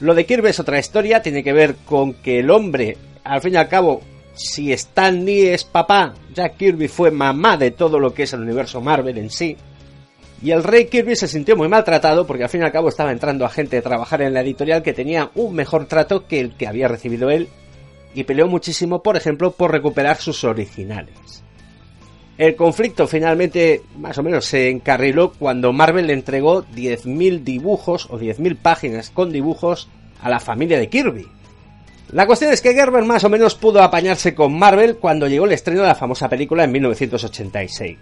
Lo 0.00 0.14
de 0.14 0.26
Kirby 0.26 0.48
es 0.48 0.58
otra 0.58 0.80
historia, 0.80 1.22
tiene 1.22 1.44
que 1.44 1.52
ver 1.52 1.76
con 1.84 2.14
que 2.14 2.40
el 2.40 2.50
hombre, 2.50 2.96
al 3.22 3.40
fin 3.40 3.54
y 3.54 3.56
al 3.56 3.68
cabo, 3.68 4.02
si 4.34 4.72
Stan 4.72 5.24
Lee 5.24 5.48
es 5.48 5.64
papá, 5.64 6.14
Jack 6.34 6.56
Kirby 6.56 6.88
fue 6.88 7.10
mamá 7.10 7.56
de 7.56 7.70
todo 7.70 8.00
lo 8.00 8.12
que 8.12 8.24
es 8.24 8.32
el 8.32 8.40
universo 8.40 8.80
Marvel 8.80 9.18
en 9.18 9.30
sí. 9.30 9.56
Y 10.42 10.50
el 10.50 10.64
rey 10.64 10.86
Kirby 10.86 11.14
se 11.14 11.28
sintió 11.28 11.56
muy 11.56 11.68
maltratado 11.68 12.26
porque 12.26 12.42
al 12.42 12.50
fin 12.50 12.62
y 12.62 12.64
al 12.64 12.72
cabo 12.72 12.88
estaba 12.88 13.12
entrando 13.12 13.44
a 13.44 13.50
gente 13.50 13.78
a 13.78 13.82
trabajar 13.82 14.22
en 14.22 14.34
la 14.34 14.40
editorial 14.40 14.82
que 14.82 14.92
tenía 14.92 15.30
un 15.36 15.54
mejor 15.54 15.86
trato 15.86 16.26
que 16.26 16.40
el 16.40 16.56
que 16.56 16.66
había 16.66 16.88
recibido 16.88 17.30
él 17.30 17.48
y 18.14 18.24
peleó 18.24 18.48
muchísimo, 18.48 19.02
por 19.02 19.16
ejemplo, 19.16 19.52
por 19.52 19.70
recuperar 19.70 20.16
sus 20.16 20.42
originales. 20.42 21.44
El 22.38 22.56
conflicto 22.56 23.06
finalmente 23.06 23.82
más 23.98 24.18
o 24.18 24.22
menos 24.24 24.44
se 24.46 24.68
encarriló 24.68 25.32
cuando 25.32 25.72
Marvel 25.72 26.08
le 26.08 26.14
entregó 26.14 26.64
10.000 26.64 27.44
dibujos 27.44 28.06
o 28.10 28.18
10.000 28.18 28.56
páginas 28.56 29.10
con 29.10 29.30
dibujos 29.30 29.88
a 30.20 30.28
la 30.28 30.40
familia 30.40 30.78
de 30.78 30.88
Kirby. 30.88 31.28
La 32.10 32.26
cuestión 32.26 32.52
es 32.52 32.60
que 32.60 32.74
Gerber 32.74 33.04
más 33.04 33.22
o 33.24 33.28
menos 33.28 33.54
pudo 33.54 33.80
apañarse 33.80 34.34
con 34.34 34.58
Marvel 34.58 34.96
cuando 34.96 35.28
llegó 35.28 35.46
el 35.46 35.52
estreno 35.52 35.82
de 35.82 35.88
la 35.88 35.94
famosa 35.94 36.28
película 36.28 36.64
en 36.64 36.72
1986. 36.72 37.98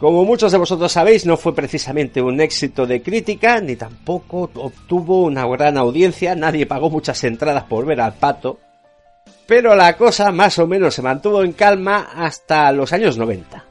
Como 0.00 0.24
muchos 0.24 0.50
de 0.50 0.56
vosotros 0.56 0.90
sabéis, 0.90 1.26
no 1.26 1.36
fue 1.36 1.54
precisamente 1.54 2.22
un 2.22 2.40
éxito 2.40 2.86
de 2.86 3.02
crítica, 3.02 3.60
ni 3.60 3.76
tampoco 3.76 4.50
obtuvo 4.54 5.24
una 5.24 5.46
gran 5.46 5.76
audiencia, 5.76 6.34
nadie 6.34 6.64
pagó 6.64 6.88
muchas 6.88 7.22
entradas 7.22 7.64
por 7.64 7.84
ver 7.84 8.00
al 8.00 8.14
pato, 8.14 8.58
pero 9.46 9.76
la 9.76 9.98
cosa 9.98 10.32
más 10.32 10.58
o 10.58 10.66
menos 10.66 10.94
se 10.94 11.02
mantuvo 11.02 11.42
en 11.42 11.52
calma 11.52 12.08
hasta 12.14 12.72
los 12.72 12.94
años 12.94 13.18
90. 13.18 13.62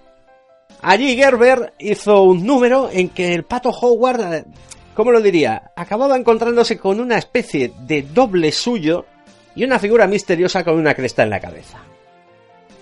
Allí 0.84 1.16
Gerber 1.16 1.74
hizo 1.80 2.22
un 2.22 2.46
número 2.46 2.92
en 2.94 3.10
que 3.10 3.34
el 3.34 3.44
pato 3.44 3.72
Howard, 3.72 4.46
¿cómo 4.94 5.12
lo 5.12 5.22
diría? 5.22 5.72
Acababa 5.76 6.16
encontrándose 6.16 6.78
con 6.78 7.00
una 7.00 7.18
especie 7.18 7.74
de 7.88 8.04
doble 8.04 8.52
suyo 8.52 9.08
y 9.56 9.64
una 9.64 9.80
figura 9.80 10.06
misteriosa 10.06 10.64
con 10.64 10.76
una 10.76 10.94
cresta 10.94 11.24
en 11.24 11.32
la 11.32 11.40
cabeza. 11.40 11.80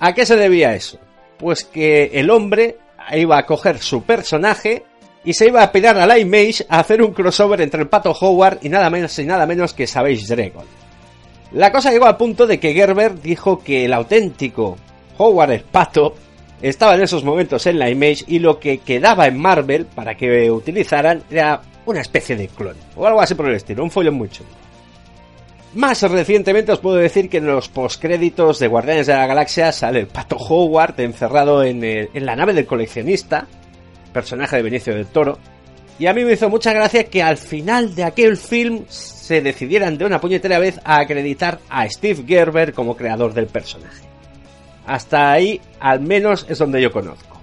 ¿A 0.02 0.14
qué 0.14 0.26
se 0.26 0.36
debía 0.36 0.76
eso? 0.76 1.00
Pues 1.38 1.64
que 1.64 2.12
el 2.14 2.30
hombre 2.30 2.78
iba 3.14 3.38
a 3.38 3.46
coger 3.46 3.80
su 3.80 4.04
personaje 4.04 4.84
y 5.24 5.34
se 5.34 5.48
iba 5.48 5.62
a 5.62 5.72
pirar 5.72 5.98
a 5.98 6.06
la 6.06 6.18
Image 6.18 6.66
a 6.70 6.80
hacer 6.80 7.02
un 7.02 7.14
crossover 7.14 7.62
entre 7.62 7.82
el 7.82 7.90
pato 7.90 8.12
Howard 8.12 8.60
y 8.62 8.70
nada 8.70 8.90
menos 8.90 9.18
y 9.20 9.26
nada 9.26 9.46
menos 9.46 9.74
que 9.74 9.88
Savage 9.88 10.26
Dragon. 10.28 10.66
La 11.52 11.72
cosa 11.72 11.92
llegó 11.92 12.06
al 12.06 12.18
punto 12.18 12.46
de 12.46 12.60
que 12.60 12.74
Gerber 12.74 13.22
dijo 13.22 13.60
que 13.60 13.86
el 13.86 13.94
auténtico 13.94 14.78
Howard 15.18 15.52
el 15.52 15.62
Pato 15.62 16.16
estaba 16.62 16.96
en 16.96 17.04
esos 17.04 17.24
momentos 17.24 17.66
en 17.68 17.80
la 17.80 17.90
Image 17.90 18.26
y 18.28 18.40
lo 18.40 18.60
que 18.60 18.80
quedaba 18.80 19.28
en 19.28 19.38
Marvel 19.38 19.86
para 19.86 20.16
que 20.16 20.52
utilizaran 20.52 21.24
era 21.30 21.62
una 21.86 22.02
especie 22.02 22.36
de 22.36 22.48
clon 22.48 22.76
o 22.96 23.08
algo 23.08 23.22
así 23.22 23.36
por 23.36 23.48
el 23.48 23.56
estilo, 23.56 23.84
un 23.84 23.92
follón 23.92 24.16
mucho. 24.16 24.44
Más 25.74 26.02
recientemente 26.02 26.72
os 26.72 26.80
puedo 26.80 26.96
decir 26.96 27.30
que 27.30 27.38
en 27.38 27.48
los 27.48 27.70
postcréditos 27.70 28.60
de 28.60 28.68
Guardianes 28.68 29.08
de 29.08 29.14
la 29.14 29.28
Galaxia 29.28 29.72
sale 29.72 30.00
el 30.00 30.08
Pato 30.08 30.38
Howard 30.38 31.00
encerrado 31.00 31.64
en, 31.64 31.84
en 31.84 32.26
la 32.26 32.36
nave 32.36 32.54
del 32.54 32.66
coleccionista, 32.66 33.48
personaje 34.14 34.56
de 34.56 34.64
Benicio 34.64 34.96
del 34.96 35.08
Toro, 35.08 35.38
y 36.00 36.06
a 36.06 36.14
mí 36.14 36.24
me 36.24 36.34
hizo 36.34 36.50
mucha 36.50 36.74
gracia 36.74 37.06
que 37.06 37.24
al 37.24 37.38
final 37.38 37.96
de 37.96 38.04
aquel 38.04 38.38
film 38.38 38.86
se 38.88 39.42
decidieran 39.42 39.98
de 39.98 40.06
una 40.06 40.22
puñetera 40.22 40.60
vez 40.60 40.80
a 40.84 41.00
acreditar 41.00 41.60
a 41.70 41.90
Steve 41.90 42.24
Gerber 42.28 42.74
como 42.74 42.96
creador 42.96 43.34
del 43.34 43.48
personaje. 43.48 44.06
Hasta 44.86 45.32
ahí, 45.32 45.60
al 45.80 46.00
menos, 46.00 46.46
es 46.50 46.60
donde 46.60 46.82
yo 46.82 46.92
conozco. 46.92 47.37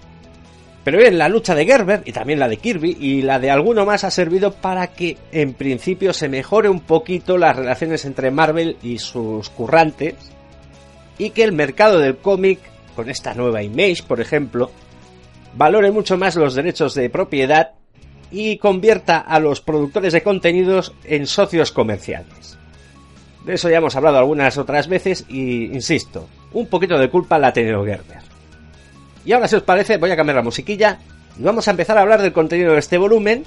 Pero 0.85 0.99
bien, 0.99 1.17
la 1.17 1.31
lucha 1.31 1.55
de 1.55 1.65
Gerber 1.65 2.03
y 2.05 2.13
también 2.13 2.39
la 2.39 2.49
de 2.49 2.59
Kirby 2.59 2.99
y 3.01 3.23
la 3.23 3.39
de 3.39 3.51
alguno 3.51 3.87
más 3.87 4.05
ha 4.05 4.11
servido 4.11 4.53
para 4.53 4.89
que 4.89 5.17
en 5.33 5.55
principio 5.55 6.13
se 6.13 6.29
mejore 6.29 6.69
un 6.69 6.81
poquito 6.81 7.39
las 7.39 7.57
relaciones 7.57 8.05
entre 8.05 8.31
Marvel 8.31 8.77
y 8.83 8.99
sus 8.99 9.49
currantes 9.49 10.15
y 11.17 11.31
que 11.31 11.43
el 11.43 11.53
mercado 11.53 11.99
del 11.99 12.19
cómic, 12.19 12.59
con 12.95 13.09
esta 13.09 13.33
nueva 13.33 13.63
Image, 13.63 14.03
por 14.07 14.21
ejemplo, 14.21 14.71
valore 15.57 15.91
mucho 15.91 16.19
más 16.19 16.37
los 16.37 16.55
derechos 16.55 16.95
de 16.95 17.09
propiedad 17.09 17.73
y 18.31 18.59
convierta 18.59 19.19
a 19.19 19.41
los 19.41 19.63
productores 19.63 20.13
de 20.13 20.23
contenidos 20.23 20.93
en 21.05 21.27
socios 21.27 21.73
comerciales. 21.73 22.59
De 23.47 23.55
eso 23.55 23.71
ya 23.71 23.79
hemos 23.79 23.97
hablado 23.97 24.19
algunas 24.19 24.59
otras 24.59 24.89
veces 24.89 25.25
y, 25.29 25.65
insisto, 25.67 26.29
un 26.53 26.67
poquito 26.67 26.99
de 26.99 27.09
culpa 27.09 27.39
la 27.39 27.49
ha 27.49 27.53
tenido 27.53 27.85
Gerber. 27.85 28.34
Y 29.25 29.33
ahora, 29.33 29.49
si 29.49 29.57
os 29.57 29.63
parece, 29.63 29.97
voy 29.97 30.11
a 30.11 30.17
cambiar 30.17 30.37
la 30.37 30.43
musiquilla 30.43 30.99
y 31.39 31.43
vamos 31.43 31.67
a 31.67 31.71
empezar 31.73 31.99
a 31.99 32.03
hablar 32.03 32.23
del 32.23 32.33
contenido 32.33 32.73
de 32.73 32.79
este 32.79 32.99
volumen, 32.99 33.45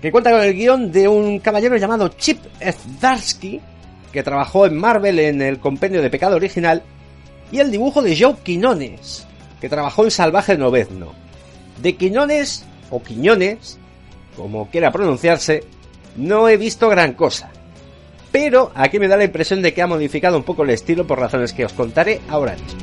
que 0.00 0.10
cuenta 0.10 0.30
con 0.30 0.40
el 0.40 0.54
guion 0.54 0.90
de 0.90 1.08
un 1.08 1.38
caballero 1.38 1.76
llamado 1.76 2.08
Chip 2.08 2.40
Zdarsky, 2.60 3.60
que 4.12 4.22
trabajó 4.22 4.66
en 4.66 4.76
Marvel 4.76 5.18
en 5.18 5.40
el 5.42 5.58
compendio 5.58 6.02
de 6.02 6.10
Pecado 6.10 6.36
Original, 6.36 6.82
y 7.50 7.60
el 7.60 7.70
dibujo 7.70 8.02
de 8.02 8.18
Joe 8.18 8.36
Quinones, 8.42 9.26
que 9.60 9.68
trabajó 9.68 10.04
en 10.04 10.10
Salvaje 10.10 10.56
Novezno. 10.56 11.12
De 11.80 11.96
Quinones, 11.96 12.64
o 12.90 13.02
Quiñones, 13.02 13.78
como 14.36 14.68
quiera 14.70 14.90
pronunciarse, 14.90 15.64
no 16.16 16.48
he 16.48 16.56
visto 16.56 16.88
gran 16.88 17.14
cosa. 17.14 17.50
Pero 18.30 18.72
aquí 18.74 18.98
me 18.98 19.08
da 19.08 19.16
la 19.16 19.24
impresión 19.24 19.62
de 19.62 19.74
que 19.74 19.82
ha 19.82 19.86
modificado 19.86 20.36
un 20.36 20.42
poco 20.42 20.62
el 20.64 20.70
estilo 20.70 21.06
por 21.06 21.18
razones 21.18 21.52
que 21.52 21.64
os 21.64 21.72
contaré 21.72 22.20
ahora 22.28 22.54
mismo. 22.54 22.80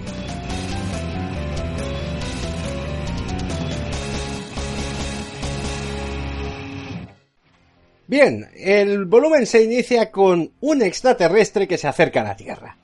Bien, 8.10 8.50
el 8.56 9.06
volumen 9.06 9.46
se 9.46 9.62
inicia 9.62 10.10
con 10.10 10.51
un 10.62 10.82
extraterrestre 10.82 11.68
que 11.68 11.78
se 11.78 11.88
acerca 11.88 12.22
a 12.22 12.24
la 12.24 12.36
Tierra. 12.36 12.75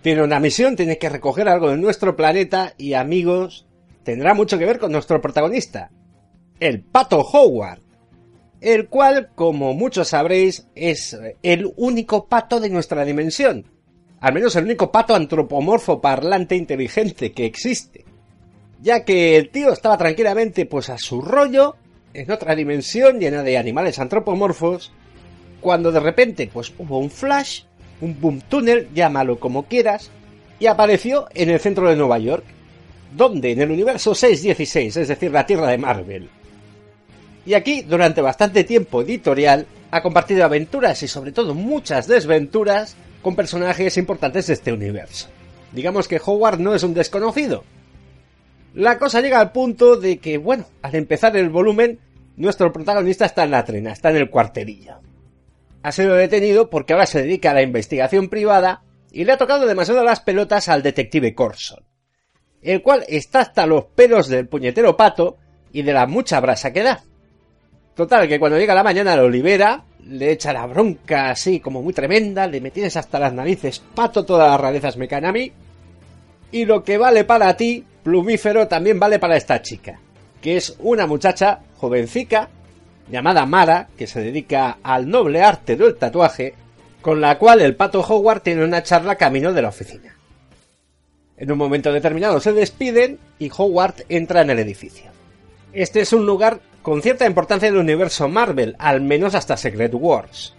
Tiene 0.00 0.22
una 0.22 0.40
misión, 0.40 0.76
tiene 0.76 0.96
que 0.96 1.10
recoger 1.10 1.46
algo 1.46 1.68
de 1.68 1.76
nuestro 1.76 2.16
planeta 2.16 2.72
y 2.78 2.94
amigos, 2.94 3.66
tendrá 4.02 4.32
mucho 4.32 4.58
que 4.58 4.64
ver 4.64 4.78
con 4.78 4.90
nuestro 4.90 5.20
protagonista, 5.20 5.90
el 6.58 6.80
Pato 6.80 7.20
Howard, 7.20 7.80
el 8.62 8.88
cual, 8.88 9.28
como 9.34 9.74
muchos 9.74 10.08
sabréis, 10.08 10.66
es 10.74 11.20
el 11.42 11.70
único 11.76 12.26
pato 12.26 12.58
de 12.58 12.70
nuestra 12.70 13.04
dimensión. 13.04 13.66
Al 14.20 14.32
menos 14.32 14.56
el 14.56 14.64
único 14.64 14.90
pato 14.90 15.14
antropomorfo 15.14 16.00
parlante 16.00 16.56
inteligente 16.56 17.32
que 17.32 17.44
existe. 17.44 18.06
Ya 18.80 19.04
que 19.04 19.36
el 19.36 19.50
tío 19.50 19.70
estaba 19.70 19.98
tranquilamente 19.98 20.64
pues 20.64 20.88
a 20.88 20.96
su 20.96 21.20
rollo, 21.20 21.76
en 22.14 22.30
otra 22.30 22.54
dimensión 22.54 23.18
llena 23.18 23.42
de 23.42 23.58
animales 23.58 23.98
antropomorfos, 23.98 24.92
cuando 25.60 25.92
de 25.92 26.00
repente 26.00 26.50
pues 26.52 26.72
hubo 26.78 26.98
un 26.98 27.10
flash, 27.10 27.62
un 28.00 28.20
boom 28.20 28.40
tunnel, 28.48 28.88
llámalo 28.94 29.38
como 29.38 29.64
quieras, 29.64 30.10
y 30.58 30.66
apareció 30.66 31.28
en 31.34 31.50
el 31.50 31.60
centro 31.60 31.88
de 31.88 31.96
Nueva 31.96 32.18
York, 32.18 32.44
donde 33.16 33.52
en 33.52 33.60
el 33.60 33.70
universo 33.70 34.14
616, 34.14 34.96
es 34.96 35.08
decir, 35.08 35.30
la 35.30 35.46
Tierra 35.46 35.68
de 35.68 35.78
Marvel. 35.78 36.28
Y 37.44 37.54
aquí, 37.54 37.82
durante 37.82 38.20
bastante 38.20 38.64
tiempo 38.64 39.02
editorial, 39.02 39.66
ha 39.90 40.02
compartido 40.02 40.44
aventuras 40.44 41.02
y 41.02 41.08
sobre 41.08 41.32
todo 41.32 41.54
muchas 41.54 42.06
desventuras 42.06 42.96
con 43.20 43.36
personajes 43.36 43.96
importantes 43.96 44.46
de 44.46 44.54
este 44.54 44.72
universo. 44.72 45.28
Digamos 45.72 46.08
que 46.08 46.20
Howard 46.24 46.60
no 46.60 46.74
es 46.74 46.82
un 46.82 46.94
desconocido. 46.94 47.64
La 48.74 48.98
cosa 48.98 49.20
llega 49.20 49.38
al 49.38 49.52
punto 49.52 49.96
de 49.96 50.18
que, 50.18 50.38
bueno, 50.38 50.64
al 50.80 50.94
empezar 50.94 51.36
el 51.36 51.50
volumen, 51.50 51.98
nuestro 52.36 52.72
protagonista 52.72 53.26
está 53.26 53.44
en 53.44 53.50
la 53.50 53.64
trena, 53.64 53.92
está 53.92 54.10
en 54.10 54.16
el 54.16 54.30
cuartelillo. 54.30 55.00
Ha 55.82 55.92
sido 55.92 56.14
detenido 56.14 56.70
porque 56.70 56.92
ahora 56.92 57.06
se 57.06 57.22
dedica 57.22 57.50
a 57.50 57.54
la 57.54 57.62
investigación 57.62 58.28
privada 58.28 58.82
y 59.10 59.24
le 59.24 59.32
ha 59.32 59.36
tocado 59.36 59.66
demasiado 59.66 60.02
las 60.04 60.20
pelotas 60.20 60.68
al 60.68 60.82
detective 60.82 61.34
Corson, 61.34 61.84
el 62.62 62.82
cual 62.82 63.04
está 63.08 63.40
hasta 63.40 63.66
los 63.66 63.84
pelos 63.86 64.28
del 64.28 64.48
puñetero 64.48 64.96
pato 64.96 65.36
y 65.72 65.82
de 65.82 65.92
la 65.92 66.06
mucha 66.06 66.40
brasa 66.40 66.72
que 66.72 66.82
da. 66.82 67.02
Total, 67.94 68.26
que 68.26 68.38
cuando 68.38 68.58
llega 68.58 68.74
la 68.74 68.82
mañana 68.82 69.16
lo 69.16 69.28
libera, 69.28 69.84
le 70.06 70.32
echa 70.32 70.52
la 70.54 70.66
bronca 70.66 71.28
así 71.28 71.60
como 71.60 71.82
muy 71.82 71.92
tremenda, 71.92 72.46
le 72.46 72.62
metienes 72.62 72.96
hasta 72.96 73.18
las 73.18 73.34
narices, 73.34 73.80
pato, 73.94 74.24
todas 74.24 74.50
las 74.50 74.60
rarezas 74.60 74.96
me 74.96 75.08
caen 75.08 75.26
a 75.26 75.32
mí. 75.32 75.52
Y 76.50 76.64
lo 76.64 76.84
que 76.84 76.96
vale 76.96 77.24
para 77.24 77.54
ti, 77.56 77.84
plumífero, 78.02 78.68
también 78.68 78.98
vale 78.98 79.18
para 79.18 79.36
esta 79.36 79.62
chica, 79.62 79.98
que 80.40 80.56
es 80.56 80.76
una 80.80 81.06
muchacha 81.06 81.60
jovencica, 81.76 82.48
llamada 83.10 83.46
Mara, 83.46 83.88
que 83.96 84.06
se 84.06 84.20
dedica 84.20 84.78
al 84.82 85.08
noble 85.08 85.42
arte 85.42 85.76
del 85.76 85.96
tatuaje, 85.96 86.54
con 87.00 87.20
la 87.20 87.38
cual 87.38 87.60
el 87.60 87.76
pato 87.76 88.00
Howard 88.00 88.42
tiene 88.42 88.64
una 88.64 88.82
charla 88.82 89.16
camino 89.16 89.52
de 89.52 89.62
la 89.62 89.68
oficina. 89.68 90.16
En 91.36 91.50
un 91.50 91.58
momento 91.58 91.92
determinado 91.92 92.40
se 92.40 92.52
despiden 92.52 93.18
y 93.38 93.50
Howard 93.56 94.04
entra 94.08 94.42
en 94.42 94.50
el 94.50 94.60
edificio. 94.60 95.10
Este 95.72 96.00
es 96.00 96.12
un 96.12 96.24
lugar 96.24 96.60
con 96.82 97.02
cierta 97.02 97.26
importancia 97.26 97.68
en 97.68 97.74
el 97.74 97.80
universo 97.80 98.28
Marvel, 98.28 98.76
al 98.78 99.00
menos 99.00 99.34
hasta 99.34 99.56
Secret 99.56 99.92
Wars, 99.94 100.54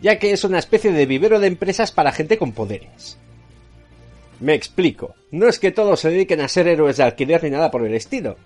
ya 0.00 0.18
que 0.18 0.32
es 0.32 0.44
una 0.44 0.58
especie 0.58 0.92
de 0.92 1.06
vivero 1.06 1.40
de 1.40 1.48
empresas 1.48 1.92
para 1.92 2.12
gente 2.12 2.38
con 2.38 2.52
poderes. 2.52 3.18
Me 4.40 4.54
explico, 4.54 5.14
no 5.30 5.48
es 5.48 5.58
que 5.58 5.70
todos 5.70 6.00
se 6.00 6.10
dediquen 6.10 6.40
a 6.40 6.48
ser 6.48 6.66
héroes 6.68 6.96
de 6.96 7.04
alquiler 7.04 7.42
ni 7.44 7.50
nada 7.50 7.70
por 7.70 7.86
el 7.86 7.94
estilo, 7.94 8.36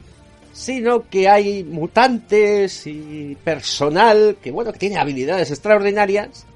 sino 0.52 1.09
que 1.09 1.28
hay 1.28 1.64
mutantes 1.64 2.87
y 2.87 3.37
personal 3.43 4.37
que 4.43 4.50
bueno, 4.50 4.73
que 4.73 4.78
tiene 4.78 4.99
habilidades 4.99 5.50
extraordinarias, 5.50 6.47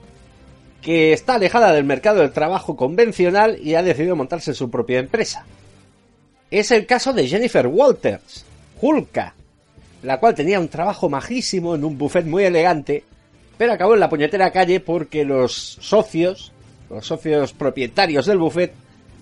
que 0.82 1.12
está 1.12 1.34
alejada 1.34 1.72
del 1.72 1.84
mercado 1.84 2.20
del 2.20 2.32
trabajo 2.32 2.76
convencional 2.76 3.58
y 3.62 3.74
ha 3.74 3.82
decidido 3.82 4.16
montarse 4.16 4.54
su 4.54 4.70
propia 4.70 4.98
empresa. 4.98 5.44
Es 6.50 6.70
el 6.70 6.86
caso 6.86 7.12
de 7.12 7.28
Jennifer 7.28 7.66
Walters, 7.66 8.44
Hulka, 8.80 9.34
la 10.02 10.18
cual 10.18 10.34
tenía 10.34 10.58
un 10.58 10.68
trabajo 10.68 11.08
majísimo 11.08 11.74
en 11.74 11.84
un 11.84 11.98
buffet 11.98 12.24
muy 12.24 12.44
elegante, 12.44 13.04
pero 13.58 13.72
acabó 13.74 13.94
en 13.94 14.00
la 14.00 14.08
puñetera 14.08 14.50
calle 14.50 14.80
porque 14.80 15.24
los 15.24 15.52
socios, 15.80 16.52
los 16.88 17.06
socios 17.06 17.52
propietarios 17.52 18.26
del 18.26 18.38
buffet, 18.38 18.72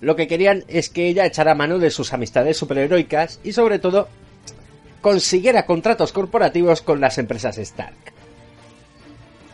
lo 0.01 0.15
que 0.15 0.27
querían 0.27 0.63
es 0.67 0.89
que 0.89 1.07
ella 1.07 1.25
echara 1.25 1.55
mano 1.55 1.79
de 1.79 1.89
sus 1.89 2.13
amistades 2.13 2.57
superheroicas 2.57 3.39
y 3.43 3.51
sobre 3.51 3.79
todo 3.79 4.07
consiguiera 5.01 5.65
contratos 5.65 6.11
corporativos 6.11 6.81
con 6.81 7.01
las 7.01 7.17
empresas 7.17 7.57
Stark. 7.57 8.13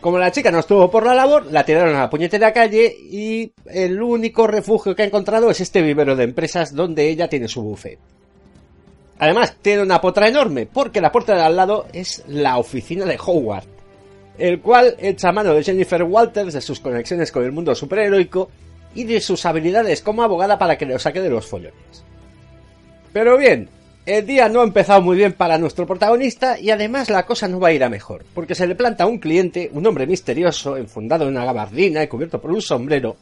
Como 0.00 0.18
la 0.18 0.30
chica 0.30 0.52
no 0.52 0.60
estuvo 0.60 0.90
por 0.90 1.04
la 1.04 1.14
labor, 1.14 1.46
la 1.46 1.64
tiraron 1.64 1.96
a 1.96 2.00
la 2.00 2.10
puñetera 2.10 2.52
calle 2.52 2.94
y 2.96 3.52
el 3.66 4.00
único 4.00 4.46
refugio 4.46 4.94
que 4.94 5.02
ha 5.02 5.06
encontrado 5.06 5.50
es 5.50 5.60
este 5.60 5.82
vivero 5.82 6.14
de 6.14 6.24
empresas 6.24 6.74
donde 6.74 7.08
ella 7.08 7.28
tiene 7.28 7.48
su 7.48 7.62
buffet. 7.62 7.98
Además, 9.18 9.56
tiene 9.62 9.82
una 9.82 10.00
potra 10.00 10.28
enorme, 10.28 10.66
porque 10.66 11.00
la 11.00 11.10
puerta 11.10 11.34
de 11.34 11.42
al 11.42 11.56
lado 11.56 11.86
es 11.92 12.22
la 12.28 12.58
oficina 12.58 13.06
de 13.06 13.18
Howard, 13.18 13.64
el 14.36 14.60
cual 14.60 14.94
echa 14.98 15.32
mano 15.32 15.54
de 15.54 15.64
Jennifer 15.64 16.02
Walters, 16.02 16.52
de 16.52 16.60
sus 16.60 16.80
conexiones 16.80 17.32
con 17.32 17.42
el 17.42 17.52
mundo 17.52 17.74
superheroico 17.74 18.50
y 18.96 19.04
de 19.04 19.20
sus 19.20 19.46
habilidades 19.46 20.02
como 20.02 20.22
abogada 20.22 20.58
para 20.58 20.76
que 20.76 20.86
lo 20.86 20.98
saque 20.98 21.20
de 21.20 21.30
los 21.30 21.46
follones. 21.46 22.04
Pero 23.12 23.36
bien, 23.36 23.68
el 24.06 24.26
día 24.26 24.48
no 24.48 24.60
ha 24.60 24.64
empezado 24.64 25.02
muy 25.02 25.16
bien 25.16 25.32
para 25.32 25.58
nuestro 25.58 25.86
protagonista 25.86 26.58
y 26.58 26.70
además 26.70 27.10
la 27.10 27.26
cosa 27.26 27.48
no 27.48 27.60
va 27.60 27.68
a 27.68 27.72
ir 27.72 27.84
a 27.84 27.88
mejor, 27.88 28.24
porque 28.34 28.54
se 28.54 28.66
le 28.66 28.74
planta 28.74 29.04
a 29.04 29.06
un 29.06 29.18
cliente, 29.18 29.70
un 29.72 29.86
hombre 29.86 30.06
misterioso, 30.06 30.76
enfundado 30.76 31.24
en 31.24 31.30
una 31.30 31.44
gabardina 31.44 32.02
y 32.02 32.08
cubierto 32.08 32.40
por 32.40 32.52
un 32.52 32.62
sombrero, 32.62 33.16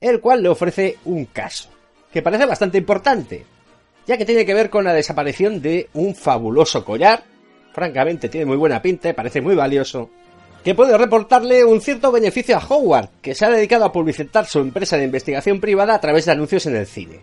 el 0.00 0.20
cual 0.20 0.42
le 0.42 0.48
ofrece 0.48 0.98
un 1.04 1.24
caso, 1.26 1.70
que 2.12 2.22
parece 2.22 2.46
bastante 2.46 2.78
importante, 2.78 3.44
ya 4.06 4.16
que 4.16 4.24
tiene 4.24 4.44
que 4.44 4.54
ver 4.54 4.70
con 4.70 4.84
la 4.84 4.92
desaparición 4.92 5.60
de 5.60 5.88
un 5.94 6.14
fabuloso 6.14 6.84
collar, 6.84 7.24
francamente 7.72 8.28
tiene 8.28 8.46
muy 8.46 8.56
buena 8.56 8.82
pinta 8.82 9.08
y 9.08 9.14
parece 9.14 9.40
muy 9.40 9.54
valioso, 9.54 10.10
que 10.66 10.74
puede 10.74 10.98
reportarle 10.98 11.64
un 11.64 11.80
cierto 11.80 12.10
beneficio 12.10 12.56
a 12.56 12.66
Howard, 12.66 13.10
que 13.22 13.36
se 13.36 13.44
ha 13.44 13.50
dedicado 13.50 13.84
a 13.84 13.92
publicitar 13.92 14.46
su 14.46 14.58
empresa 14.58 14.96
de 14.96 15.04
investigación 15.04 15.60
privada 15.60 15.94
a 15.94 16.00
través 16.00 16.24
de 16.24 16.32
anuncios 16.32 16.66
en 16.66 16.74
el 16.74 16.88
cine. 16.88 17.20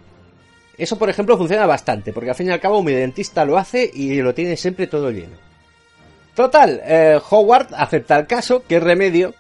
Eso, 0.78 0.98
por 0.98 1.10
ejemplo, 1.10 1.38
funciona 1.38 1.66
bastante, 1.66 2.14
porque 2.14 2.30
al 2.30 2.38
fin 2.38 2.48
y 2.48 2.52
al 2.52 2.62
cabo 2.62 2.82
mi 2.82 2.94
dentista 2.94 3.44
lo 3.44 3.58
hace 3.58 3.92
y 3.94 4.22
lo 4.22 4.34
tiene 4.34 4.56
siempre 4.56 4.88
todo 4.88 5.12
lleno. 5.12 5.36
Total, 6.34 6.82
eh, 6.86 7.20
Howard 7.32 7.68
acepta 7.76 8.18
el 8.18 8.28
caso, 8.28 8.64
que 8.66 8.78
es 8.78 8.84
remedio, 8.84 9.34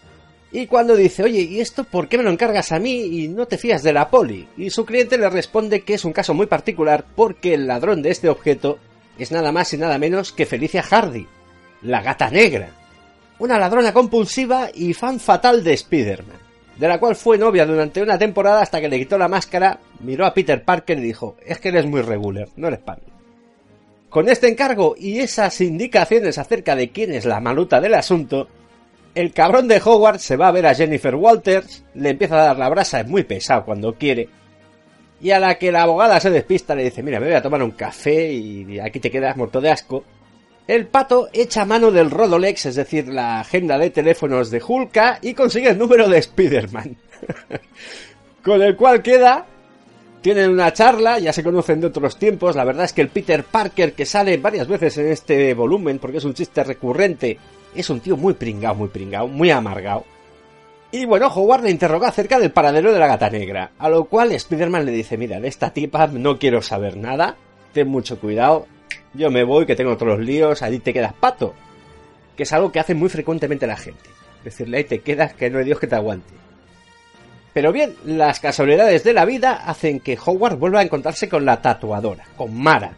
y 0.52 0.68
cuando 0.68 0.98
dice, 0.98 1.24
oye, 1.24 1.40
¿y 1.40 1.62
esto 1.62 1.86
por 1.86 2.10
qué 2.10 2.18
me 2.18 2.26
lo 2.26 2.30
encargas 2.30 2.74
a 2.74 2.80
mí 2.80 3.04
y 3.04 3.30
no 3.30 3.46
te 3.46 3.58
fías 3.58 3.84
de 3.84 3.94
la 3.94 4.10
poli? 4.10 4.50
Y 4.58 4.70
su 4.70 4.86
cliente 4.86 5.18
le 5.18 5.30
responde 5.30 5.80
que 5.84 5.94
es 5.94 6.04
un 6.04 6.12
caso 6.12 6.34
muy 6.34 6.48
particular 6.48 7.06
porque 7.16 7.54
el 7.54 7.68
ladrón 7.68 8.02
de 8.02 8.12
este 8.12 8.28
objeto 8.28 8.80
es 9.18 9.32
nada 9.32 9.54
más 9.54 9.74
y 9.74 9.78
nada 9.78 9.98
menos 9.98 10.34
que 10.34 10.46
Felicia 10.46 10.84
Hardy, 10.84 11.26
la 11.82 12.02
gata 12.02 12.30
negra, 12.30 12.83
una 13.44 13.60
ladrona 13.60 13.92
compulsiva 13.92 14.70
y 14.74 14.94
fan 14.94 15.20
fatal 15.20 15.64
de 15.64 15.74
Spider-Man 15.74 16.44
de 16.78 16.88
la 16.88 17.00
cual 17.00 17.16
fue 17.16 17.38
novia 17.38 17.66
durante 17.66 18.02
una 18.02 18.18
temporada 18.18 18.62
hasta 18.62 18.82
que 18.82 18.90
le 18.90 18.98
quitó 18.98 19.18
la 19.18 19.28
máscara, 19.28 19.80
miró 20.00 20.26
a 20.26 20.34
Peter 20.34 20.64
Parker 20.64 20.98
y 20.98 21.02
dijo, 21.04 21.36
es 21.46 21.60
que 21.60 21.70
eres 21.70 21.86
muy 21.86 22.02
regular, 22.02 22.48
no 22.56 22.68
eres 22.68 22.80
mí. 22.80 23.14
Con 24.10 24.30
este 24.30 24.48
encargo 24.48 24.96
y 24.98 25.20
esas 25.20 25.60
indicaciones 25.62 26.38
acerca 26.38 26.76
de 26.76 26.90
quién 26.90 27.14
es 27.14 27.26
la 27.26 27.40
maluta 27.40 27.80
del 27.80 27.94
asunto, 27.94 28.48
el 29.14 29.34
cabrón 29.34 29.68
de 29.68 29.82
Howard 29.84 30.20
se 30.20 30.36
va 30.36 30.48
a 30.48 30.52
ver 30.52 30.66
a 30.66 30.74
Jennifer 30.74 31.16
Walters, 31.16 31.84
le 31.94 32.10
empieza 32.10 32.36
a 32.36 32.46
dar 32.46 32.58
la 32.58 32.70
brasa, 32.70 33.02
es 33.02 33.08
muy 33.08 33.24
pesado 33.24 33.66
cuando 33.66 33.94
quiere, 33.94 34.30
y 35.22 35.32
a 35.32 35.40
la 35.40 35.56
que 35.56 35.72
la 35.72 35.84
abogada 35.84 36.20
se 36.20 36.32
despista 36.32 36.76
le 36.76 36.86
dice, 36.86 37.04
mira, 37.04 37.20
me 37.20 37.28
voy 37.28 37.36
a 37.36 37.42
tomar 37.42 37.62
un 37.62 37.72
café 37.72 38.32
y 38.32 38.80
aquí 38.80 39.00
te 39.00 39.12
quedas 39.12 39.38
muerto 39.38 39.62
de 39.62 39.70
asco, 39.70 40.04
el 40.68 40.88
pato 40.88 41.30
echa 41.34 41.66
mano 41.66 41.92
del 41.92 42.10
Rodolex, 42.10 42.68
es 42.68 42.76
decir, 42.76 43.10
la 43.10 43.42
agenda 43.42 43.78
de 43.78 43.90
teléfonos 43.90 44.50
de 44.50 44.62
Hulka, 44.66 45.20
y 45.22 45.34
consigue 45.34 45.70
el 45.70 45.78
número 45.78 46.08
de 46.08 46.20
Spider-Man. 46.20 46.96
Con 48.44 48.62
el 48.62 48.76
cual 48.76 49.02
queda. 49.02 49.48
Tienen 50.22 50.52
una 50.52 50.72
charla, 50.72 51.20
ya 51.20 51.34
se 51.34 51.44
conocen 51.44 51.82
de 51.82 51.88
otros 51.88 52.18
tiempos. 52.18 52.56
La 52.56 52.64
verdad 52.64 52.86
es 52.86 52.94
que 52.94 53.02
el 53.02 53.10
Peter 53.10 53.44
Parker, 53.44 53.92
que 53.92 54.06
sale 54.06 54.38
varias 54.38 54.70
veces 54.70 54.98
en 54.98 55.08
este 55.08 55.54
volumen, 55.54 56.00
porque 56.00 56.20
es 56.20 56.24
un 56.24 56.34
chiste 56.34 56.64
recurrente, 56.64 57.38
es 57.76 57.90
un 57.90 58.00
tío 58.00 58.16
muy 58.16 58.34
pringao, 58.34 58.74
muy 58.74 58.88
pringao, 58.88 59.28
muy 59.28 59.52
amargado. 59.52 60.06
Y 60.94 61.06
bueno, 61.06 61.28
Howard 61.28 61.64
le 61.64 61.72
interroga 61.72 62.08
acerca 62.08 62.40
del 62.40 62.52
paradero 62.52 62.94
de 62.94 63.00
la 63.00 63.08
gata 63.08 63.30
negra, 63.30 63.72
a 63.78 63.90
lo 63.90 64.06
cual 64.06 64.32
Spider-Man 64.32 64.86
le 64.86 64.94
dice, 64.94 65.18
mira, 65.18 65.42
de 65.42 65.48
esta 65.50 65.74
tipa 65.74 66.08
no 66.08 66.40
quiero 66.40 66.62
saber 66.62 66.96
nada, 66.96 67.36
ten 67.74 67.90
mucho 67.90 68.18
cuidado, 68.18 68.68
yo 69.14 69.30
me 69.30 69.44
voy, 69.44 69.66
que 69.66 69.76
tengo 69.76 69.92
otros 69.92 70.20
líos, 70.20 70.62
allí 70.62 70.80
te 70.80 70.94
quedas 70.94 71.14
pato. 71.14 71.54
Que 72.36 72.44
es 72.44 72.54
algo 72.54 72.72
que 72.72 72.80
hace 72.80 72.96
muy 72.96 73.10
frecuentemente 73.10 73.68
la 73.68 73.78
gente. 73.78 74.10
Decirle, 74.44 74.78
ahí 74.78 74.84
te 74.84 75.00
quedas, 75.00 75.34
que 75.34 75.50
no 75.50 75.60
hay 75.60 75.66
Dios 75.66 75.80
que 75.80 75.88
te 75.88 75.96
aguante. 75.96 76.34
Pero 77.54 77.72
bien, 77.72 77.96
las 78.06 78.40
casualidades 78.40 79.04
de 79.04 79.14
la 79.14 79.26
vida 79.26 79.54
hacen 79.54 80.00
que 80.00 80.18
Howard 80.24 80.58
vuelva 80.58 80.80
a 80.80 80.84
encontrarse 80.84 81.30
con 81.30 81.46
la 81.46 81.62
tatuadora, 81.62 82.26
con 82.36 82.60
Mara. 82.60 82.94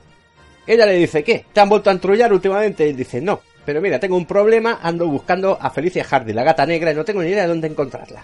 Ella 0.65 0.85
le 0.85 0.93
dice, 0.93 1.23
¿qué? 1.23 1.45
¿Te 1.51 1.59
han 1.59 1.69
vuelto 1.69 1.89
a 1.89 1.93
entrullar 1.93 2.31
últimamente? 2.31 2.87
Y 2.87 2.93
dice, 2.93 3.19
no, 3.19 3.41
pero 3.65 3.81
mira, 3.81 3.99
tengo 3.99 4.15
un 4.15 4.25
problema, 4.25 4.79
ando 4.81 5.07
buscando 5.07 5.57
a 5.59 5.69
Felicia 5.69 6.05
Hardy, 6.05 6.31
la 6.31 6.43
gata 6.43 6.65
negra, 6.65 6.91
y 6.91 6.95
no 6.95 7.03
tengo 7.03 7.21
ni 7.21 7.29
idea 7.29 7.43
de 7.43 7.49
dónde 7.49 7.67
encontrarla. 7.67 8.23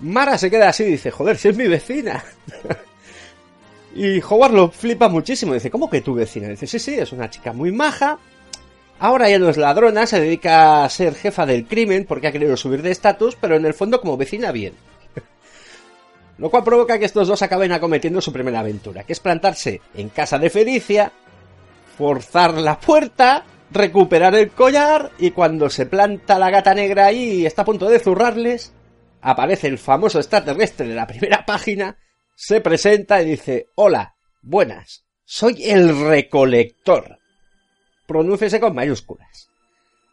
Mara 0.00 0.38
se 0.38 0.50
queda 0.50 0.70
así 0.70 0.84
y 0.84 0.92
dice, 0.92 1.10
joder, 1.10 1.36
si 1.36 1.48
es 1.48 1.56
mi 1.56 1.68
vecina. 1.68 2.24
Y 3.94 4.20
Howard 4.20 4.52
lo 4.52 4.70
flipa 4.70 5.08
muchísimo. 5.08 5.54
Dice, 5.54 5.70
¿cómo 5.70 5.90
que 5.90 6.00
tu 6.00 6.14
vecina? 6.14 6.48
Dice, 6.48 6.66
sí, 6.66 6.78
sí, 6.78 6.94
es 6.94 7.12
una 7.12 7.30
chica 7.30 7.52
muy 7.52 7.72
maja. 7.72 8.18
Ahora 8.98 9.30
ya 9.30 9.38
no 9.38 9.48
es 9.48 9.56
ladrona, 9.56 10.06
se 10.06 10.20
dedica 10.20 10.84
a 10.84 10.88
ser 10.90 11.14
jefa 11.14 11.46
del 11.46 11.66
crimen 11.66 12.04
porque 12.06 12.26
ha 12.26 12.32
querido 12.32 12.56
subir 12.56 12.82
de 12.82 12.90
estatus, 12.90 13.34
pero 13.34 13.56
en 13.56 13.64
el 13.64 13.72
fondo 13.72 14.00
como 14.00 14.18
vecina 14.18 14.52
bien. 14.52 14.74
Lo 16.38 16.50
cual 16.50 16.64
provoca 16.64 16.98
que 16.98 17.06
estos 17.06 17.26
dos 17.26 17.40
acaben 17.40 17.72
acometiendo 17.72 18.20
su 18.20 18.30
primera 18.30 18.60
aventura, 18.60 19.04
que 19.04 19.14
es 19.14 19.20
plantarse 19.20 19.80
en 19.94 20.10
casa 20.10 20.38
de 20.38 20.50
Felicia, 20.50 21.12
forzar 21.96 22.54
la 22.58 22.78
puerta, 22.78 23.44
recuperar 23.70 24.34
el 24.34 24.50
collar 24.50 25.12
y 25.18 25.30
cuando 25.30 25.70
se 25.70 25.86
planta 25.86 26.38
la 26.38 26.50
gata 26.50 26.74
negra 26.74 27.06
ahí 27.06 27.40
y 27.40 27.46
está 27.46 27.62
a 27.62 27.66
punto 27.66 27.88
de 27.88 28.00
zurrarles, 28.00 28.74
aparece 29.22 29.66
el 29.66 29.78
famoso 29.78 30.18
extraterrestre 30.18 30.88
de 30.88 30.94
la 30.94 31.06
primera 31.06 31.44
página 31.46 31.96
se 32.40 32.62
presenta 32.62 33.20
y 33.20 33.26
dice, 33.26 33.66
hola, 33.74 34.16
buenas, 34.40 35.04
soy 35.26 35.62
el 35.62 36.06
recolector. 36.06 37.18
Pronúcese 38.06 38.58
con 38.58 38.74
mayúsculas. 38.74 39.50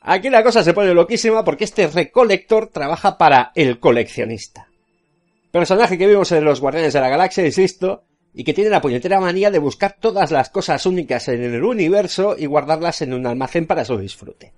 Aquí 0.01 0.29
la 0.29 0.43
cosa 0.43 0.61
se 0.61 0.73
pone 0.73 0.93
loquísima 0.93 1.45
porque 1.45 1.63
este 1.63 1.87
recolector 1.87 2.67
trabaja 2.67 3.17
para 3.17 3.53
el 3.55 3.79
coleccionista. 3.79 4.67
Personaje 5.51 5.97
que 5.97 6.05
vimos 6.05 6.29
en 6.33 6.43
los 6.43 6.59
Guardianes 6.59 6.91
de 6.91 6.99
la 6.99 7.07
Galaxia, 7.07 7.45
insisto, 7.45 8.03
y 8.33 8.43
que 8.43 8.53
tiene 8.53 8.71
la 8.71 8.81
puñetera 8.81 9.21
manía 9.21 9.49
de 9.49 9.59
buscar 9.59 9.95
todas 9.97 10.29
las 10.29 10.49
cosas 10.49 10.85
únicas 10.85 11.29
en 11.29 11.41
el 11.41 11.63
universo 11.63 12.35
y 12.37 12.45
guardarlas 12.45 13.01
en 13.03 13.13
un 13.13 13.25
almacén 13.25 13.65
para 13.67 13.85
su 13.85 13.97
disfrute. 13.97 14.51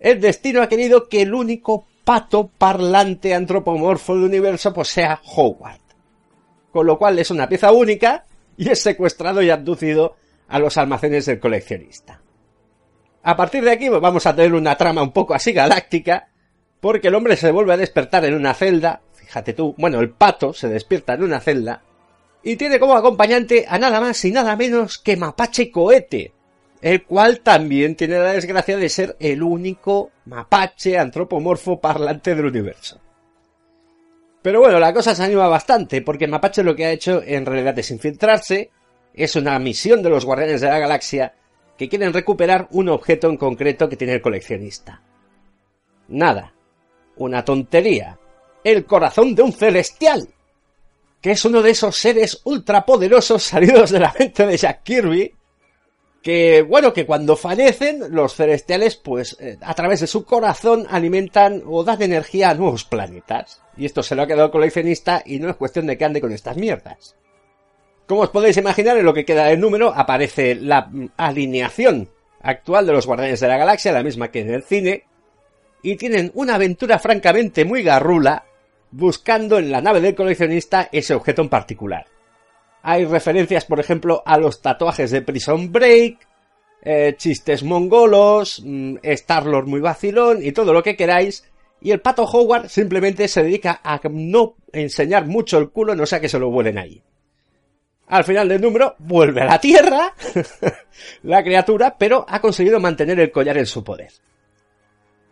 El 0.00 0.20
destino 0.20 0.60
ha 0.60 0.68
querido 0.68 1.08
que 1.08 1.22
el 1.22 1.34
único 1.34 1.86
pato 2.02 2.48
parlante 2.48 3.32
antropomorfo 3.32 4.16
del 4.16 4.24
universo 4.24 4.74
pues 4.74 4.88
sea 4.88 5.20
Howard 5.36 5.81
con 6.72 6.86
lo 6.86 6.98
cual 6.98 7.18
es 7.18 7.30
una 7.30 7.48
pieza 7.48 7.70
única 7.70 8.24
y 8.56 8.70
es 8.70 8.82
secuestrado 8.82 9.42
y 9.42 9.50
abducido 9.50 10.16
a 10.48 10.58
los 10.58 10.76
almacenes 10.76 11.26
del 11.26 11.38
coleccionista. 11.38 12.20
A 13.22 13.36
partir 13.36 13.62
de 13.62 13.70
aquí 13.70 13.88
pues, 13.88 14.00
vamos 14.00 14.26
a 14.26 14.34
tener 14.34 14.54
una 14.54 14.76
trama 14.76 15.02
un 15.02 15.12
poco 15.12 15.34
así 15.34 15.52
galáctica, 15.52 16.28
porque 16.80 17.08
el 17.08 17.14
hombre 17.14 17.36
se 17.36 17.52
vuelve 17.52 17.74
a 17.74 17.76
despertar 17.76 18.24
en 18.24 18.34
una 18.34 18.54
celda, 18.54 19.02
fíjate 19.14 19.52
tú, 19.52 19.74
bueno, 19.78 20.00
el 20.00 20.10
pato 20.10 20.52
se 20.52 20.68
despierta 20.68 21.14
en 21.14 21.22
una 21.22 21.40
celda, 21.40 21.82
y 22.42 22.56
tiene 22.56 22.80
como 22.80 22.94
acompañante 22.94 23.64
a 23.68 23.78
nada 23.78 24.00
más 24.00 24.24
y 24.24 24.32
nada 24.32 24.56
menos 24.56 24.98
que 24.98 25.16
Mapache 25.16 25.70
Cohete, 25.70 26.32
el 26.80 27.04
cual 27.04 27.40
también 27.40 27.94
tiene 27.94 28.18
la 28.18 28.32
desgracia 28.32 28.76
de 28.76 28.88
ser 28.88 29.16
el 29.20 29.42
único 29.42 30.10
mapache 30.24 30.98
antropomorfo 30.98 31.80
parlante 31.80 32.34
del 32.34 32.46
universo. 32.46 33.00
Pero 34.42 34.60
bueno, 34.60 34.80
la 34.80 34.92
cosa 34.92 35.14
se 35.14 35.22
anima 35.22 35.46
bastante, 35.46 36.02
porque 36.02 36.26
Mapache 36.26 36.64
lo 36.64 36.74
que 36.74 36.86
ha 36.86 36.90
hecho 36.90 37.22
en 37.24 37.46
realidad 37.46 37.78
es 37.78 37.90
infiltrarse, 37.92 38.70
es 39.14 39.36
una 39.36 39.58
misión 39.60 40.02
de 40.02 40.10
los 40.10 40.24
Guardianes 40.24 40.60
de 40.60 40.68
la 40.68 40.80
Galaxia, 40.80 41.34
que 41.78 41.88
quieren 41.88 42.12
recuperar 42.12 42.66
un 42.72 42.88
objeto 42.88 43.28
en 43.28 43.36
concreto 43.36 43.88
que 43.88 43.96
tiene 43.96 44.14
el 44.14 44.22
coleccionista. 44.22 45.00
Nada. 46.08 46.52
Una 47.16 47.44
tontería. 47.44 48.18
El 48.64 48.84
corazón 48.84 49.34
de 49.34 49.42
un 49.42 49.52
celestial. 49.52 50.28
Que 51.20 51.32
es 51.32 51.44
uno 51.44 51.62
de 51.62 51.70
esos 51.70 51.96
seres 51.96 52.40
ultrapoderosos 52.44 53.42
salidos 53.42 53.90
de 53.90 54.00
la 54.00 54.14
mente 54.18 54.46
de 54.46 54.56
Jack 54.56 54.82
Kirby. 54.82 55.34
Que, 56.20 56.62
bueno, 56.62 56.92
que 56.92 57.06
cuando 57.06 57.36
fallecen, 57.36 58.14
los 58.14 58.34
celestiales, 58.34 58.96
pues, 58.96 59.36
eh, 59.40 59.58
a 59.60 59.74
través 59.74 60.00
de 60.00 60.06
su 60.06 60.24
corazón 60.24 60.86
alimentan 60.88 61.62
o 61.66 61.82
dan 61.82 62.02
energía 62.02 62.50
a 62.50 62.54
nuevos 62.54 62.84
planetas. 62.84 63.61
Y 63.76 63.86
esto 63.86 64.02
se 64.02 64.14
lo 64.14 64.22
ha 64.22 64.26
quedado 64.26 64.46
el 64.46 64.50
coleccionista 64.50 65.22
y 65.24 65.38
no 65.38 65.48
es 65.48 65.56
cuestión 65.56 65.86
de 65.86 65.96
que 65.96 66.04
ande 66.04 66.20
con 66.20 66.32
estas 66.32 66.56
mierdas. 66.56 67.16
Como 68.06 68.22
os 68.22 68.30
podéis 68.30 68.56
imaginar, 68.56 68.98
en 68.98 69.04
lo 69.04 69.14
que 69.14 69.24
queda 69.24 69.46
del 69.46 69.60
número 69.60 69.92
aparece 69.94 70.54
la 70.54 70.90
alineación 71.16 72.08
actual 72.42 72.86
de 72.86 72.92
los 72.92 73.06
Guardianes 73.06 73.40
de 73.40 73.48
la 73.48 73.56
Galaxia, 73.56 73.92
la 73.92 74.02
misma 74.02 74.30
que 74.30 74.40
en 74.40 74.52
el 74.52 74.62
cine, 74.64 75.04
y 75.82 75.96
tienen 75.96 76.30
una 76.34 76.56
aventura 76.56 76.98
francamente 76.98 77.64
muy 77.64 77.82
garrula 77.82 78.44
buscando 78.90 79.58
en 79.58 79.70
la 79.70 79.80
nave 79.80 80.00
del 80.00 80.14
coleccionista 80.14 80.88
ese 80.92 81.14
objeto 81.14 81.42
en 81.42 81.48
particular. 81.48 82.06
Hay 82.82 83.04
referencias, 83.04 83.64
por 83.64 83.80
ejemplo, 83.80 84.22
a 84.26 84.38
los 84.38 84.60
tatuajes 84.60 85.10
de 85.10 85.22
Prison 85.22 85.70
Break, 85.72 86.18
eh, 86.82 87.14
chistes 87.16 87.62
mongolos, 87.62 88.60
mm, 88.64 88.96
Star-Lord 89.02 89.66
muy 89.66 89.80
vacilón 89.80 90.44
y 90.44 90.52
todo 90.52 90.72
lo 90.72 90.82
que 90.82 90.96
queráis, 90.96 91.44
y 91.82 91.90
el 91.90 92.00
pato 92.00 92.24
Howard 92.24 92.68
simplemente 92.68 93.26
se 93.28 93.42
dedica 93.42 93.80
a 93.82 94.00
no 94.10 94.56
enseñar 94.72 95.26
mucho 95.26 95.58
el 95.58 95.70
culo, 95.70 95.94
no 95.94 96.06
sea 96.06 96.20
que 96.20 96.28
se 96.28 96.38
lo 96.38 96.50
vuelen 96.50 96.78
ahí. 96.78 97.02
Al 98.08 98.24
final 98.24 98.48
del 98.48 98.60
número 98.60 98.94
vuelve 98.98 99.42
a 99.42 99.46
la 99.46 99.60
Tierra 99.60 100.14
la 101.22 101.42
criatura, 101.42 101.96
pero 101.98 102.24
ha 102.28 102.40
conseguido 102.40 102.78
mantener 102.78 103.18
el 103.20 103.32
collar 103.32 103.58
en 103.58 103.66
su 103.66 103.82
poder. 103.82 104.12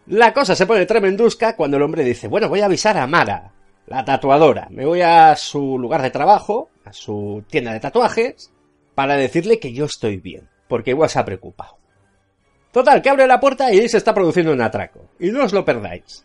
La 0.06 0.32
cosa 0.32 0.56
se 0.56 0.66
pone 0.66 0.86
tremendusca 0.86 1.54
cuando 1.54 1.76
el 1.76 1.82
hombre 1.82 2.02
dice, 2.04 2.26
bueno, 2.26 2.48
voy 2.48 2.60
a 2.60 2.64
avisar 2.64 2.96
a 2.96 3.06
Mara, 3.06 3.52
la 3.86 4.04
tatuadora. 4.04 4.66
Me 4.70 4.86
voy 4.86 5.02
a 5.02 5.36
su 5.36 5.78
lugar 5.78 6.02
de 6.02 6.10
trabajo, 6.10 6.70
a 6.84 6.92
su 6.92 7.44
tienda 7.48 7.72
de 7.72 7.80
tatuajes, 7.80 8.50
para 8.94 9.16
decirle 9.16 9.60
que 9.60 9.72
yo 9.72 9.84
estoy 9.84 10.16
bien, 10.16 10.48
porque 10.68 10.90
igual 10.90 11.10
se 11.10 11.18
ha 11.18 11.24
preocupado. 11.24 11.76
Total, 12.72 13.02
que 13.02 13.10
abre 13.10 13.26
la 13.26 13.40
puerta 13.40 13.72
y 13.72 13.88
se 13.88 13.98
está 13.98 14.14
produciendo 14.14 14.52
un 14.52 14.62
atraco. 14.62 15.10
Y 15.18 15.30
no 15.30 15.44
os 15.44 15.52
lo 15.52 15.64
perdáis. 15.64 16.24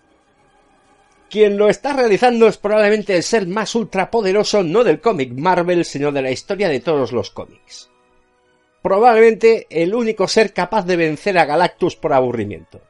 Quien 1.30 1.58
lo 1.58 1.70
está 1.70 1.94
realizando 1.94 2.48
es 2.48 2.58
probablemente 2.58 3.16
el 3.16 3.24
ser 3.24 3.48
más 3.48 3.76
ultrapoderoso 3.76 4.64
no 4.64 4.84
del 4.84 5.02
cómic 5.02 5.34
Marvel, 5.34 5.84
sino 5.84 6.12
de 6.12 6.22
la 6.22 6.32
historia 6.32 6.70
de 6.70 6.80
todos 6.80 7.12
los 7.12 7.32
cómics. 7.32 7.90
Probablemente 8.82 9.66
el 9.70 9.96
único 9.96 10.28
ser 10.28 10.54
capaz 10.54 10.86
de 10.86 10.96
vencer 10.96 11.38
a 11.38 11.46
Galactus 11.46 11.96
por 11.96 12.14
aburrimiento. 12.14 12.82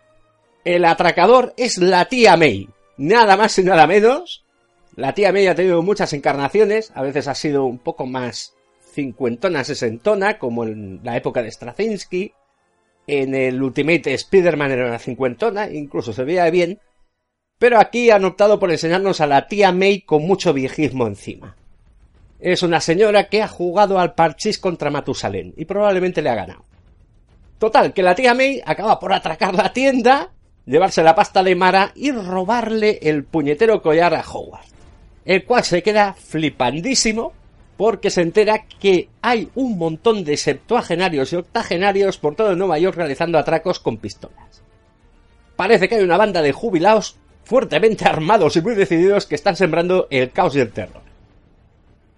El 0.65 0.83
atracador 0.83 1.53
es 1.55 1.77
la 1.77 2.05
tía 2.05 2.35
May, 2.35 2.67
nada 2.97 3.37
más 3.37 3.57
y 3.59 3.63
nada 3.63 3.87
menos. 3.87 4.43
La 4.95 5.13
tía 5.13 5.31
May 5.31 5.47
ha 5.47 5.55
tenido 5.55 5.81
muchas 5.81 6.11
encarnaciones, 6.13 6.91
a 6.95 7.01
veces 7.01 7.27
ha 7.27 7.35
sido 7.35 7.65
un 7.65 7.79
poco 7.79 8.05
más 8.05 8.55
cincuentona, 8.93 9.63
sesentona, 9.63 10.37
como 10.39 10.65
en 10.65 11.01
la 11.03 11.15
época 11.15 11.41
de 11.41 11.51
Straczynski. 11.51 12.33
En 13.07 13.35
el 13.35 13.61
Ultimate 13.61 14.13
Spider-Man 14.13 14.71
era 14.71 14.87
una 14.87 14.99
cincuentona, 14.99 15.69
incluso 15.69 16.11
se 16.11 16.23
veía 16.23 16.49
bien, 16.49 16.79
pero 17.59 17.79
aquí 17.79 18.09
han 18.11 18.25
optado 18.25 18.59
por 18.59 18.71
enseñarnos 18.71 19.21
a 19.21 19.27
la 19.27 19.47
tía 19.47 19.71
May 19.71 20.01
con 20.01 20.23
mucho 20.23 20.53
viejismo 20.53 21.07
encima. 21.07 21.55
Es 22.39 22.63
una 22.63 22.81
señora 22.81 23.29
que 23.29 23.41
ha 23.41 23.47
jugado 23.47 23.97
al 23.97 24.13
parchís 24.13 24.59
contra 24.59 24.91
Matusalén 24.91 25.53
y 25.55 25.65
probablemente 25.65 26.21
le 26.21 26.29
ha 26.29 26.35
ganado. 26.35 26.65
Total, 27.57 27.93
que 27.93 28.03
la 28.03 28.15
tía 28.15 28.33
May 28.33 28.61
acaba 28.65 28.99
por 28.99 29.13
atracar 29.13 29.55
la 29.55 29.71
tienda, 29.71 30.31
llevarse 30.65 31.01
la 31.01 31.15
pasta 31.15 31.41
de 31.43 31.55
Mara 31.55 31.91
y 31.95 32.11
robarle 32.11 32.99
el 33.01 33.23
puñetero 33.23 33.81
collar 33.81 34.13
a 34.13 34.21
Howard. 34.21 34.65
El 35.23 35.45
cual 35.45 35.63
se 35.63 35.81
queda 35.81 36.13
flipandísimo 36.13 37.33
porque 37.77 38.09
se 38.09 38.21
entera 38.21 38.65
que 38.79 39.09
hay 39.21 39.49
un 39.55 39.77
montón 39.77 40.23
de 40.23 40.37
septuagenarios 40.37 41.31
y 41.33 41.37
octogenarios 41.37 42.17
por 42.17 42.35
todo 42.35 42.55
Nueva 42.55 42.77
York 42.79 42.97
realizando 42.97 43.37
atracos 43.37 43.79
con 43.79 43.97
pistolas. 43.97 44.61
Parece 45.55 45.87
que 45.87 45.95
hay 45.95 46.03
una 46.03 46.17
banda 46.17 46.41
de 46.41 46.51
jubilados 46.51 47.17
fuertemente 47.45 48.05
armados 48.05 48.57
y 48.57 48.61
muy 48.61 48.75
decididos 48.75 49.25
que 49.25 49.35
están 49.35 49.55
sembrando 49.55 50.07
el 50.09 50.31
caos 50.31 50.55
y 50.55 50.59
el 50.59 50.71
terror. 50.71 51.01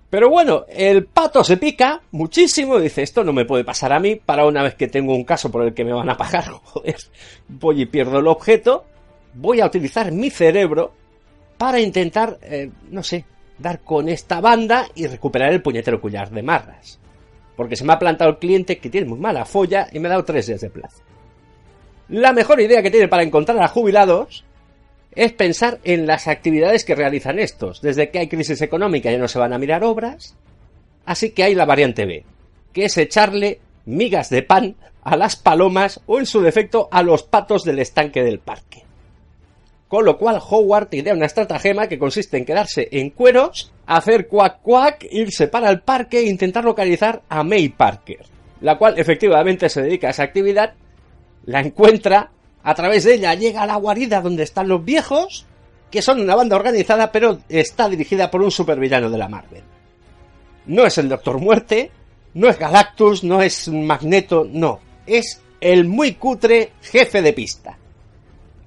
Pero 0.09 0.29
bueno, 0.29 0.65
el 0.69 1.05
pato 1.05 1.43
se 1.43 1.57
pica 1.57 2.01
muchísimo 2.11 2.79
dice, 2.79 3.03
esto 3.03 3.25
no 3.25 3.33
me 3.33 3.45
puede 3.45 3.65
pasar 3.65 3.91
a 3.91 3.99
mí 3.99 4.15
para 4.15 4.45
una 4.45 4.63
vez 4.63 4.75
que 4.75 4.87
tengo 4.87 5.13
un 5.13 5.25
caso 5.25 5.51
por 5.51 5.63
el 5.63 5.73
que 5.73 5.83
me 5.83 5.91
van 5.93 6.09
a 6.09 6.15
pagar, 6.15 6.45
joder, 6.63 6.95
voy 7.49 7.81
y 7.81 7.85
pierdo 7.85 8.19
el 8.19 8.27
objeto, 8.27 8.85
voy 9.33 9.59
a 9.59 9.65
utilizar 9.65 10.11
mi 10.13 10.29
cerebro 10.29 10.93
para 11.57 11.79
intentar, 11.81 12.37
eh, 12.41 12.71
no 12.89 13.03
sé, 13.03 13.25
dar 13.57 13.81
con 13.81 14.07
esta 14.07 14.39
banda 14.39 14.87
y 14.95 15.07
recuperar 15.07 15.51
el 15.51 15.61
puñetero 15.61 15.99
collar 15.99 16.29
de 16.29 16.43
marras. 16.43 16.99
Porque 17.57 17.75
se 17.75 17.83
me 17.83 17.91
ha 17.91 17.99
plantado 17.99 18.29
el 18.29 18.37
cliente 18.37 18.77
que 18.77 18.89
tiene 18.89 19.07
muy 19.07 19.19
mala 19.19 19.43
folla 19.43 19.87
y 19.91 19.99
me 19.99 20.07
ha 20.07 20.11
dado 20.11 20.23
tres 20.23 20.47
días 20.47 20.61
de 20.61 20.69
plazo. 20.69 21.01
La 22.09 22.31
mejor 22.31 22.61
idea 22.61 22.81
que 22.81 22.91
tiene 22.91 23.07
para 23.07 23.23
encontrar 23.23 23.61
a 23.61 23.67
jubilados 23.67 24.45
es 25.17 25.33
pensar 25.33 25.79
en 25.83 26.05
las 26.05 26.27
actividades 26.27 26.85
que 26.85 26.93
realizan 26.93 27.39
estos. 27.39 27.81
Desde 27.81 28.11
que 28.11 28.19
hay 28.19 28.27
crisis 28.27 28.61
económica 28.61 29.11
ya 29.11 29.17
no 29.17 29.27
se 29.27 29.39
van 29.39 29.51
a 29.51 29.57
mirar 29.57 29.83
obras, 29.83 30.35
así 31.05 31.31
que 31.31 31.43
hay 31.43 31.55
la 31.55 31.65
variante 31.65 32.05
B, 32.05 32.23
que 32.71 32.85
es 32.85 32.97
echarle 32.97 33.59
migas 33.85 34.29
de 34.29 34.43
pan 34.43 34.75
a 35.01 35.17
las 35.17 35.35
palomas 35.35 36.01
o 36.05 36.19
en 36.19 36.27
su 36.27 36.41
defecto 36.41 36.87
a 36.91 37.01
los 37.01 37.23
patos 37.23 37.63
del 37.63 37.79
estanque 37.79 38.23
del 38.23 38.37
parque. 38.39 38.83
Con 39.87 40.05
lo 40.05 40.19
cual 40.19 40.39
Howard 40.47 40.93
idea 40.93 41.15
una 41.15 41.25
estratagema 41.25 41.87
que 41.87 41.97
consiste 41.97 42.37
en 42.37 42.45
quedarse 42.45 42.87
en 42.91 43.09
cueros, 43.09 43.71
hacer 43.87 44.27
cuac 44.27 44.61
cuac, 44.61 45.03
irse 45.09 45.47
para 45.47 45.69
el 45.69 45.81
parque 45.81 46.19
e 46.19 46.29
intentar 46.29 46.63
localizar 46.63 47.23
a 47.27 47.43
May 47.43 47.69
Parker, 47.69 48.23
la 48.61 48.77
cual 48.77 48.99
efectivamente 48.99 49.69
se 49.69 49.81
dedica 49.81 50.07
a 50.07 50.11
esa 50.11 50.23
actividad, 50.23 50.73
la 51.45 51.61
encuentra, 51.61 52.29
a 52.67 52.75
través 52.75 53.05
de 53.05 53.13
ella 53.13 53.33
llega 53.33 53.61
a 53.61 53.65
la 53.65 53.77
guarida 53.77 54.19
donde 54.19 54.43
están 54.43 54.67
los 54.67 54.83
viejos, 54.83 55.45
que 55.89 56.01
son 56.01 56.19
una 56.19 56.35
banda 56.35 56.57
organizada, 56.57 57.13
pero 57.13 57.39
está 57.47 57.87
dirigida 57.87 58.29
por 58.29 58.41
un 58.41 58.51
supervillano 58.51 59.09
de 59.09 59.17
la 59.17 59.29
Marvel. 59.29 59.63
No 60.65 60.85
es 60.85 60.97
el 60.97 61.07
Doctor 61.07 61.39
Muerte, 61.39 61.91
no 62.33 62.49
es 62.49 62.59
Galactus, 62.59 63.23
no 63.23 63.41
es 63.41 63.69
Magneto, 63.69 64.45
no. 64.51 64.81
Es 65.05 65.41
el 65.61 65.85
muy 65.85 66.15
cutre 66.15 66.73
jefe 66.81 67.21
de 67.21 67.31
pista. 67.31 67.77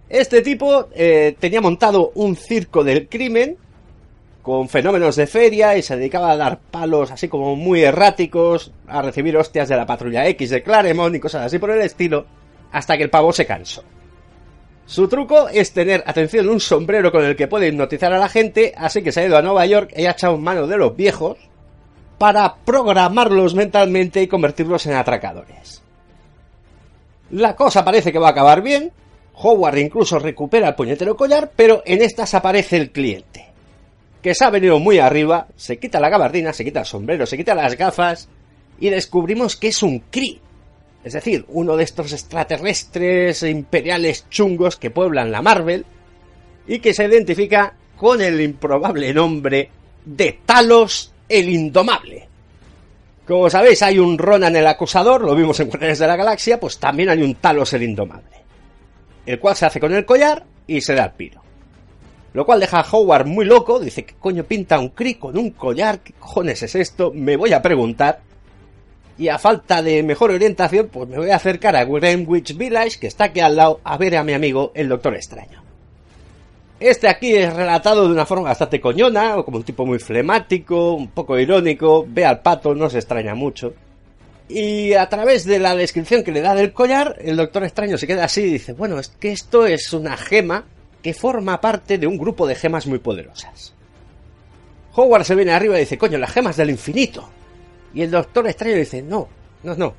Este 0.08 0.40
tipo 0.40 0.88
eh, 0.94 1.36
tenía 1.38 1.60
montado 1.60 2.10
un 2.14 2.36
circo 2.36 2.82
del 2.82 3.06
crimen 3.06 3.58
con 4.40 4.70
fenómenos 4.70 5.16
de 5.16 5.26
feria 5.26 5.76
y 5.76 5.82
se 5.82 5.98
dedicaba 5.98 6.30
a 6.30 6.38
dar 6.38 6.58
palos 6.58 7.10
así 7.10 7.28
como 7.28 7.54
muy 7.54 7.82
erráticos, 7.82 8.72
a 8.88 9.02
recibir 9.02 9.36
hostias 9.36 9.68
de 9.68 9.76
la 9.76 9.84
patrulla 9.84 10.26
X 10.28 10.48
de 10.48 10.62
Claremont 10.62 11.14
y 11.14 11.20
cosas 11.20 11.44
así 11.44 11.58
por 11.58 11.70
el 11.70 11.82
estilo 11.82 12.39
hasta 12.72 12.96
que 12.96 13.04
el 13.04 13.10
pavo 13.10 13.32
se 13.32 13.46
cansó. 13.46 13.82
Su 14.86 15.06
truco 15.06 15.48
es 15.48 15.72
tener, 15.72 16.02
atención, 16.04 16.48
un 16.48 16.58
sombrero 16.58 17.12
con 17.12 17.24
el 17.24 17.36
que 17.36 17.46
puede 17.46 17.68
hipnotizar 17.68 18.12
a 18.12 18.18
la 18.18 18.28
gente, 18.28 18.72
así 18.76 19.02
que 19.02 19.12
se 19.12 19.20
ha 19.20 19.26
ido 19.26 19.36
a 19.36 19.42
Nueva 19.42 19.64
York 19.66 19.92
y 19.96 20.06
ha 20.06 20.10
echado 20.10 20.36
mano 20.36 20.66
de 20.66 20.76
los 20.76 20.96
viejos 20.96 21.38
para 22.18 22.56
programarlos 22.56 23.54
mentalmente 23.54 24.20
y 24.20 24.26
convertirlos 24.26 24.84
en 24.86 24.94
atracadores. 24.94 25.80
La 27.30 27.54
cosa 27.54 27.84
parece 27.84 28.10
que 28.10 28.18
va 28.18 28.28
a 28.28 28.32
acabar 28.32 28.62
bien, 28.62 28.90
Howard 29.34 29.78
incluso 29.78 30.18
recupera 30.18 30.68
el 30.68 30.74
puñetero 30.74 31.16
collar, 31.16 31.52
pero 31.54 31.82
en 31.86 32.02
estas 32.02 32.34
aparece 32.34 32.76
el 32.76 32.90
cliente, 32.90 33.46
que 34.20 34.34
se 34.34 34.44
ha 34.44 34.50
venido 34.50 34.80
muy 34.80 34.98
arriba, 34.98 35.46
se 35.56 35.78
quita 35.78 36.00
la 36.00 36.10
gabardina, 36.10 36.52
se 36.52 36.64
quita 36.64 36.80
el 36.80 36.86
sombrero, 36.86 37.26
se 37.26 37.36
quita 37.36 37.54
las 37.54 37.76
gafas, 37.76 38.28
y 38.80 38.90
descubrimos 38.90 39.54
que 39.56 39.68
es 39.68 39.82
un 39.82 40.00
Kree, 40.10 40.40
es 41.02 41.14
decir, 41.14 41.44
uno 41.48 41.76
de 41.76 41.84
estos 41.84 42.12
extraterrestres 42.12 43.42
imperiales 43.42 44.28
chungos 44.28 44.76
que 44.76 44.90
pueblan 44.90 45.32
la 45.32 45.42
Marvel 45.42 45.86
y 46.66 46.78
que 46.80 46.92
se 46.92 47.04
identifica 47.04 47.74
con 47.96 48.20
el 48.20 48.40
improbable 48.40 49.12
nombre 49.14 49.70
de 50.04 50.40
Talos 50.44 51.12
el 51.28 51.48
Indomable. 51.48 52.28
Como 53.26 53.48
sabéis, 53.48 53.82
hay 53.82 53.98
un 53.98 54.18
Ronan 54.18 54.56
el 54.56 54.66
Acusador, 54.66 55.22
lo 55.22 55.34
vimos 55.34 55.58
en 55.60 55.68
Guardianes 55.68 56.00
de 56.00 56.06
la 56.06 56.16
Galaxia, 56.16 56.58
pues 56.58 56.78
también 56.78 57.08
hay 57.08 57.22
un 57.22 57.36
Talos 57.36 57.72
el 57.72 57.84
Indomable. 57.84 58.40
El 59.24 59.38
cual 59.38 59.56
se 59.56 59.66
hace 59.66 59.80
con 59.80 59.94
el 59.94 60.04
collar 60.04 60.44
y 60.66 60.80
se 60.80 60.94
da 60.94 61.04
el 61.04 61.12
piro. 61.12 61.40
Lo 62.32 62.44
cual 62.44 62.60
deja 62.60 62.80
a 62.80 62.86
Howard 62.90 63.26
muy 63.26 63.44
loco, 63.44 63.80
dice, 63.80 64.04
¿qué 64.04 64.14
coño 64.18 64.44
pinta 64.44 64.78
un 64.78 64.90
Kree 64.90 65.18
con 65.18 65.36
un 65.36 65.50
collar? 65.50 66.00
¿Qué 66.00 66.12
cojones 66.12 66.62
es 66.62 66.74
esto? 66.74 67.12
Me 67.14 67.36
voy 67.36 67.52
a 67.52 67.62
preguntar 67.62 68.20
y 69.20 69.28
a 69.28 69.38
falta 69.38 69.82
de 69.82 70.02
mejor 70.02 70.30
orientación, 70.30 70.88
pues 70.88 71.06
me 71.06 71.18
voy 71.18 71.28
a 71.28 71.36
acercar 71.36 71.76
a 71.76 71.84
Greenwich 71.84 72.56
Village, 72.56 72.98
que 72.98 73.06
está 73.06 73.24
aquí 73.24 73.40
al 73.40 73.54
lado, 73.54 73.78
a 73.84 73.98
ver 73.98 74.16
a 74.16 74.24
mi 74.24 74.32
amigo 74.32 74.72
el 74.74 74.88
Doctor 74.88 75.14
Extraño. 75.14 75.62
Este 76.80 77.06
aquí 77.06 77.34
es 77.34 77.52
relatado 77.52 78.06
de 78.06 78.14
una 78.14 78.24
forma 78.24 78.48
bastante 78.48 78.80
coñona, 78.80 79.36
o 79.36 79.44
como 79.44 79.58
un 79.58 79.62
tipo 79.62 79.84
muy 79.84 79.98
flemático, 79.98 80.94
un 80.94 81.08
poco 81.08 81.38
irónico, 81.38 82.06
ve 82.08 82.24
al 82.24 82.40
pato, 82.40 82.74
no 82.74 82.88
se 82.88 82.96
extraña 82.96 83.34
mucho. 83.34 83.74
Y 84.48 84.94
a 84.94 85.06
través 85.10 85.44
de 85.44 85.58
la 85.58 85.76
descripción 85.76 86.24
que 86.24 86.32
le 86.32 86.40
da 86.40 86.54
del 86.54 86.72
collar, 86.72 87.16
el 87.20 87.36
doctor 87.36 87.64
extraño 87.64 87.98
se 87.98 88.06
queda 88.06 88.24
así 88.24 88.40
y 88.40 88.52
dice, 88.52 88.72
bueno, 88.72 88.98
es 88.98 89.08
que 89.08 89.32
esto 89.32 89.66
es 89.66 89.92
una 89.92 90.16
gema 90.16 90.64
que 91.02 91.12
forma 91.12 91.60
parte 91.60 91.98
de 91.98 92.06
un 92.06 92.16
grupo 92.16 92.46
de 92.46 92.54
gemas 92.54 92.86
muy 92.86 93.00
poderosas. 93.00 93.74
Howard 94.94 95.26
se 95.26 95.34
viene 95.34 95.52
arriba 95.52 95.76
y 95.76 95.80
dice, 95.80 95.98
coño, 95.98 96.16
las 96.16 96.32
gemas 96.32 96.56
del 96.56 96.70
infinito. 96.70 97.28
Y 97.94 98.02
el 98.02 98.10
doctor 98.10 98.46
extraño 98.46 98.76
dice, 98.76 99.02
no, 99.02 99.28
no, 99.62 99.74
no. 99.74 99.94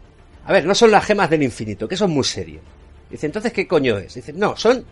A 0.45 0.53
ver, 0.53 0.65
no 0.65 0.73
son 0.73 0.91
las 0.91 1.05
gemas 1.05 1.29
del 1.29 1.43
infinito, 1.43 1.87
que 1.87 1.97
son 1.97 2.11
muy 2.11 2.23
serios. 2.23 2.63
Dice, 3.09 3.25
entonces, 3.25 3.51
¿qué 3.51 3.67
coño 3.67 3.97
es? 3.97 4.13
Dice, 4.13 4.33
no, 4.33 4.55
son 4.55 4.85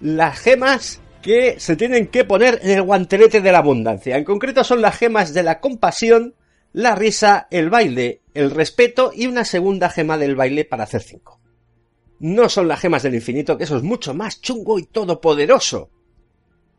las 0.00 0.38
gemas 0.38 1.00
que 1.22 1.58
se 1.58 1.76
tienen 1.76 2.08
que 2.08 2.24
poner 2.24 2.60
en 2.62 2.70
el 2.70 2.82
guantelete 2.82 3.40
de 3.40 3.52
la 3.52 3.58
abundancia. 3.58 4.16
En 4.16 4.24
concreto 4.24 4.64
son 4.64 4.82
las 4.82 4.98
gemas 4.98 5.32
de 5.32 5.42
la 5.42 5.60
compasión, 5.60 6.34
la 6.72 6.94
risa, 6.94 7.46
el 7.50 7.70
baile, 7.70 8.20
el 8.34 8.50
respeto 8.50 9.12
y 9.14 9.26
una 9.26 9.44
segunda 9.44 9.88
gema 9.88 10.18
del 10.18 10.36
baile 10.36 10.64
para 10.64 10.84
hacer 10.84 11.02
cinco. 11.02 11.40
No 12.18 12.48
son 12.48 12.68
las 12.68 12.80
gemas 12.80 13.02
del 13.02 13.14
infinito, 13.14 13.56
que 13.56 13.64
eso 13.64 13.76
es 13.76 13.82
mucho 13.82 14.14
más 14.14 14.40
chungo 14.40 14.78
y 14.78 14.84
todopoderoso. 14.84 15.90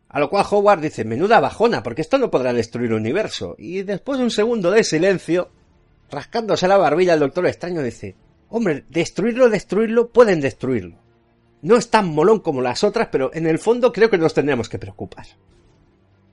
A 0.10 0.20
lo 0.20 0.30
cual 0.30 0.46
Howard 0.50 0.82
dice, 0.82 1.06
menuda 1.06 1.40
bajona, 1.40 1.82
porque 1.82 2.02
esto 2.02 2.18
no 2.18 2.30
podrá 2.30 2.54
destruir 2.54 2.92
el 2.92 2.98
universo. 2.98 3.56
Y 3.58 3.82
después 3.82 4.20
de 4.20 4.26
un 4.26 4.32
segundo 4.32 4.70
de 4.70 4.84
silencio, 4.84 5.50
rascándose 6.10 6.68
la 6.68 6.78
barbilla, 6.78 7.14
el 7.14 7.20
doctor 7.20 7.46
extraño 7.48 7.82
dice, 7.82 8.16
hombre, 8.50 8.86
destruirlo, 8.90 9.50
destruirlo, 9.50 10.10
pueden 10.10 10.42
destruirlo. 10.42 10.98
No 11.62 11.78
es 11.78 11.90
tan 11.90 12.14
molón 12.14 12.40
como 12.40 12.62
las 12.62 12.84
otras, 12.84 13.08
pero 13.12 13.32
en 13.34 13.48
el 13.48 13.58
fondo 13.58 13.92
creo 13.92 14.10
que 14.10 14.18
nos 14.18 14.34
tendríamos 14.34 14.70
que 14.70 14.80
preocupar. 14.80 15.26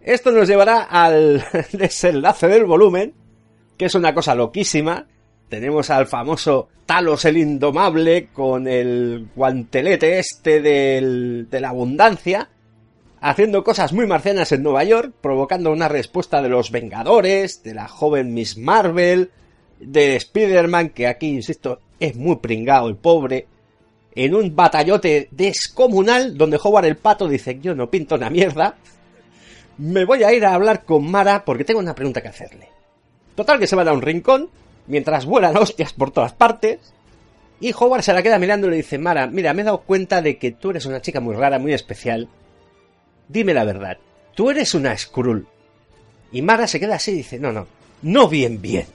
Esto 0.03 0.33
nos 0.33 0.49
llevará 0.49 0.83
al 0.83 1.45
desenlace 1.73 2.49
del 2.49 2.65
volumen, 2.65 3.15
que 3.77 3.87
es 3.87 3.95
una 3.95 4.15
cosa 4.15 4.35
loquísima. 4.35 5.07
Tenemos 5.49 5.91
al 5.91 6.07
famoso 6.07 6.69
Talos 6.87 7.25
el 7.25 7.37
Indomable 7.37 8.29
con 8.33 8.67
el 8.67 9.29
guantelete 9.35 10.19
este 10.19 10.61
de 10.61 11.61
la 11.61 11.69
abundancia, 11.69 12.49
haciendo 13.21 13.63
cosas 13.63 13.93
muy 13.93 14.07
marcianas 14.07 14.53
en 14.53 14.63
Nueva 14.63 14.85
York, 14.85 15.13
provocando 15.21 15.71
una 15.71 15.89
respuesta 15.89 16.43
de 16.43 16.49
los 16.49 16.71
Vengadores, 16.71 17.63
de 17.63 17.75
la 17.75 17.89
joven 17.89 18.35
Miss 18.35 18.57
Marvel, 18.59 19.31
de 19.81 20.17
Spider-Man, 20.17 20.91
que 20.91 21.07
aquí, 21.07 21.29
insisto, 21.29 21.81
es 21.99 22.15
muy 22.17 22.37
pringado 22.37 22.89
el 22.89 22.97
pobre, 22.97 23.47
en 24.15 24.35
un 24.35 24.55
batallote 24.55 25.29
descomunal 25.31 26.37
donde 26.37 26.59
Howard 26.63 26.87
el 26.87 26.97
Pato 26.97 27.29
dice, 27.29 27.59
yo 27.61 27.75
no 27.75 27.91
pinto 27.91 28.17
una 28.17 28.31
mierda, 28.31 28.77
me 29.79 30.05
voy 30.05 30.23
a 30.25 30.33
ir 30.33 30.45
a 30.45 30.55
hablar 30.55 30.85
con 30.85 31.11
Mara 31.11 31.45
porque 31.45 31.65
tengo 31.65 31.81
una 31.81 31.95
pregunta 31.95 32.21
que 32.21 32.29
hacerle. 32.29 32.69
Total 33.35 33.59
que 33.59 33.67
se 33.67 33.77
va 33.77 33.83
a 33.83 33.93
un 33.93 34.03
rincón, 34.03 34.51
mientras 34.87 35.25
vuelan 35.25 35.57
hostias 35.57 35.93
por 35.93 36.11
todas 36.11 36.33
partes, 36.33 36.93
y 37.61 37.73
Howard 37.73 38.03
se 38.03 38.13
la 38.13 38.23
queda 38.23 38.39
mirando 38.39 38.67
y 38.67 38.71
le 38.71 38.77
dice, 38.77 38.99
Mara, 38.99 39.27
mira, 39.27 39.55
me 39.55 39.63
he 39.63 39.65
dado 39.65 39.83
cuenta 39.83 40.23
de 40.23 40.39
que 40.39 40.51
tú 40.51 40.71
eres 40.71 40.87
una 40.87 41.01
chica 41.01 41.21
muy 41.21 41.35
rara, 41.35 41.59
muy 41.59 41.73
especial, 41.73 42.29
dime 43.29 43.55
la 43.55 43.65
verdad, 43.65 43.99
tú 44.35 44.51
eres 44.51 44.75
una 44.75 44.97
Skrull. 44.97 45.47
Y 46.33 46.43
Mara 46.43 46.67
se 46.67 46.81
queda 46.81 46.97
así 46.97 47.13
y 47.13 47.17
dice, 47.17 47.39
no, 47.39 47.53
no, 47.53 47.67
no 48.03 48.29
bien, 48.29 48.61
bien. 48.61 48.87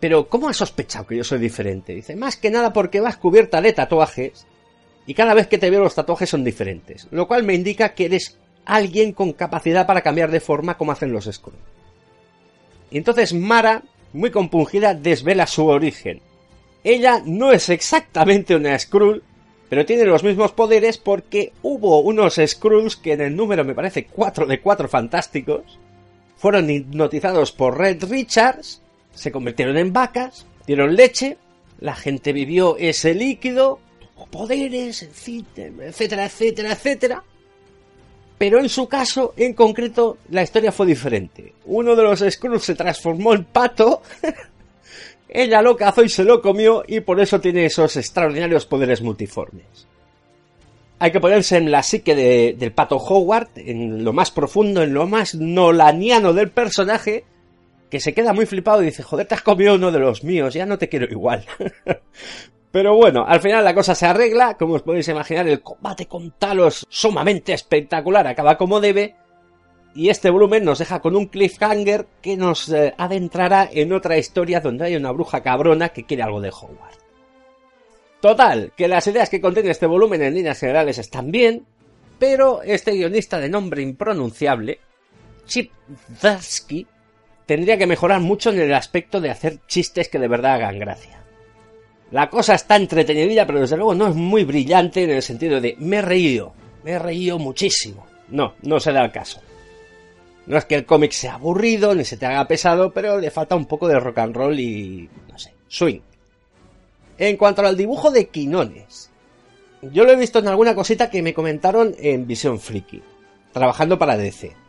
Pero, 0.00 0.28
¿cómo 0.28 0.48
has 0.48 0.56
sospechado 0.56 1.06
que 1.06 1.16
yo 1.16 1.24
soy 1.24 1.38
diferente? 1.38 1.94
Dice, 1.94 2.14
más 2.14 2.36
que 2.36 2.50
nada 2.50 2.72
porque 2.72 3.00
vas 3.00 3.16
cubierta 3.16 3.60
de 3.60 3.72
tatuajes 3.72 4.46
y 5.06 5.14
cada 5.14 5.34
vez 5.34 5.46
que 5.48 5.58
te 5.58 5.70
veo 5.70 5.80
los 5.80 5.94
tatuajes 5.94 6.30
son 6.30 6.44
diferentes, 6.44 7.08
lo 7.10 7.26
cual 7.26 7.42
me 7.42 7.54
indica 7.54 7.94
que 7.94 8.04
eres 8.04 8.38
alguien 8.64 9.12
con 9.12 9.32
capacidad 9.32 9.86
para 9.86 10.02
cambiar 10.02 10.30
de 10.30 10.40
forma 10.40 10.76
como 10.76 10.92
hacen 10.92 11.12
los 11.12 11.24
Skrull. 11.24 11.56
Y 12.90 12.98
entonces 12.98 13.32
Mara, 13.32 13.82
muy 14.12 14.30
compungida, 14.30 14.94
desvela 14.94 15.46
su 15.46 15.66
origen. 15.66 16.20
Ella 16.84 17.22
no 17.24 17.52
es 17.52 17.70
exactamente 17.70 18.54
una 18.54 18.78
Skrull, 18.78 19.22
pero 19.68 19.84
tiene 19.84 20.04
los 20.04 20.22
mismos 20.22 20.52
poderes 20.52 20.98
porque 20.98 21.52
hubo 21.62 22.00
unos 22.00 22.38
Skrulls 22.44 22.96
que 22.96 23.14
en 23.14 23.22
el 23.22 23.36
número 23.36 23.64
me 23.64 23.74
parece 23.74 24.06
4 24.06 24.46
de 24.46 24.60
4 24.60 24.88
fantásticos, 24.88 25.78
fueron 26.36 26.70
hipnotizados 26.70 27.52
por 27.52 27.78
Red 27.78 28.04
Richards, 28.04 28.82
se 29.18 29.32
convirtieron 29.32 29.76
en 29.76 29.92
vacas, 29.92 30.46
dieron 30.66 30.94
leche, 30.94 31.36
la 31.80 31.94
gente 31.94 32.32
vivió 32.32 32.76
ese 32.78 33.14
líquido, 33.14 33.80
tuvo 33.98 34.26
poderes, 34.26 35.02
etcétera, 35.02 36.26
etcétera, 36.26 36.72
etcétera. 36.72 37.24
Pero 38.38 38.60
en 38.60 38.68
su 38.68 38.86
caso, 38.86 39.34
en 39.36 39.54
concreto, 39.54 40.18
la 40.30 40.44
historia 40.44 40.70
fue 40.70 40.86
diferente. 40.86 41.52
Uno 41.66 41.96
de 41.96 42.04
los 42.04 42.20
Skrulls 42.20 42.62
se 42.62 42.76
transformó 42.76 43.34
en 43.34 43.44
pato, 43.44 44.02
ella 45.28 45.60
lo 45.62 45.76
cazó 45.76 46.04
y 46.04 46.08
se 46.08 46.22
lo 46.22 46.40
comió, 46.40 46.84
y 46.86 47.00
por 47.00 47.20
eso 47.20 47.40
tiene 47.40 47.66
esos 47.66 47.96
extraordinarios 47.96 48.66
poderes 48.66 49.02
multiformes. 49.02 49.88
Hay 51.00 51.10
que 51.10 51.20
ponerse 51.20 51.56
en 51.56 51.72
la 51.72 51.82
psique 51.82 52.14
del 52.14 52.72
pato 52.72 52.96
Howard, 52.96 53.48
en 53.56 54.04
lo 54.04 54.12
más 54.12 54.30
profundo, 54.30 54.82
en 54.82 54.94
lo 54.94 55.08
más 55.08 55.34
nolaniano 55.34 56.32
del 56.32 56.50
personaje, 56.50 57.24
que 57.90 58.00
se 58.00 58.14
queda 58.14 58.32
muy 58.32 58.46
flipado 58.46 58.82
y 58.82 58.86
dice, 58.86 59.02
joder, 59.02 59.26
te 59.26 59.34
has 59.34 59.42
comido 59.42 59.74
uno 59.74 59.90
de 59.90 59.98
los 59.98 60.24
míos, 60.24 60.54
ya 60.54 60.66
no 60.66 60.78
te 60.78 60.88
quiero 60.88 61.06
igual. 61.06 61.44
Pero 62.70 62.94
bueno, 62.94 63.24
al 63.26 63.40
final 63.40 63.64
la 63.64 63.74
cosa 63.74 63.94
se 63.94 64.06
arregla, 64.06 64.56
como 64.58 64.74
os 64.74 64.82
podéis 64.82 65.08
imaginar, 65.08 65.48
el 65.48 65.62
combate 65.62 66.06
con 66.06 66.32
Talos 66.32 66.86
sumamente 66.88 67.54
espectacular 67.54 68.26
acaba 68.26 68.58
como 68.58 68.80
debe, 68.80 69.16
y 69.94 70.10
este 70.10 70.30
volumen 70.30 70.64
nos 70.64 70.78
deja 70.78 71.00
con 71.00 71.16
un 71.16 71.26
cliffhanger 71.26 72.06
que 72.20 72.36
nos 72.36 72.68
eh, 72.68 72.94
adentrará 72.98 73.68
en 73.72 73.92
otra 73.92 74.18
historia 74.18 74.60
donde 74.60 74.84
hay 74.84 74.96
una 74.96 75.10
bruja 75.10 75.42
cabrona 75.42 75.88
que 75.88 76.04
quiere 76.04 76.22
algo 76.22 76.40
de 76.40 76.50
Howard. 76.50 76.98
Total, 78.20 78.72
que 78.76 78.88
las 78.88 79.06
ideas 79.06 79.30
que 79.30 79.40
contiene 79.40 79.70
este 79.70 79.86
volumen 79.86 80.22
en 80.22 80.34
líneas 80.34 80.58
generales 80.60 80.98
están 80.98 81.30
bien, 81.30 81.64
pero 82.18 82.62
este 82.62 82.92
guionista 82.92 83.38
de 83.38 83.48
nombre 83.48 83.80
impronunciable, 83.80 84.80
Chip 85.46 85.72
Darsky, 86.20 86.86
tendría 87.48 87.78
que 87.78 87.86
mejorar 87.86 88.20
mucho 88.20 88.50
en 88.50 88.60
el 88.60 88.74
aspecto 88.74 89.22
de 89.22 89.30
hacer 89.30 89.60
chistes 89.66 90.10
que 90.10 90.18
de 90.18 90.28
verdad 90.28 90.56
hagan 90.56 90.78
gracia. 90.78 91.22
La 92.10 92.28
cosa 92.28 92.54
está 92.54 92.76
entretenidilla, 92.76 93.46
pero 93.46 93.60
desde 93.60 93.78
luego 93.78 93.94
no 93.94 94.06
es 94.06 94.14
muy 94.14 94.44
brillante 94.44 95.04
en 95.04 95.10
el 95.10 95.22
sentido 95.22 95.58
de 95.58 95.74
me 95.78 95.96
he 95.96 96.02
reído, 96.02 96.52
me 96.84 96.92
he 96.92 96.98
reído 96.98 97.38
muchísimo. 97.38 98.06
No, 98.28 98.52
no 98.60 98.78
se 98.78 98.92
da 98.92 99.02
el 99.02 99.12
caso. 99.12 99.40
No 100.46 100.58
es 100.58 100.66
que 100.66 100.74
el 100.74 100.84
cómic 100.84 101.12
sea 101.12 101.34
aburrido 101.34 101.94
ni 101.94 102.04
se 102.04 102.18
te 102.18 102.26
haga 102.26 102.46
pesado, 102.46 102.92
pero 102.92 103.18
le 103.18 103.30
falta 103.30 103.56
un 103.56 103.64
poco 103.64 103.88
de 103.88 103.98
rock 103.98 104.18
and 104.18 104.36
roll 104.36 104.60
y, 104.60 105.08
no 105.30 105.38
sé, 105.38 105.54
swing. 105.68 106.00
En 107.16 107.38
cuanto 107.38 107.62
al 107.62 107.78
dibujo 107.78 108.10
de 108.10 108.28
Quinones, 108.28 109.10
yo 109.80 110.04
lo 110.04 110.12
he 110.12 110.16
visto 110.16 110.38
en 110.38 110.48
alguna 110.48 110.74
cosita 110.74 111.08
que 111.08 111.22
me 111.22 111.32
comentaron 111.32 111.94
en 111.98 112.26
Visión 112.26 112.60
Freaky, 112.60 113.02
trabajando 113.54 113.98
para 113.98 114.18
DC. 114.18 114.67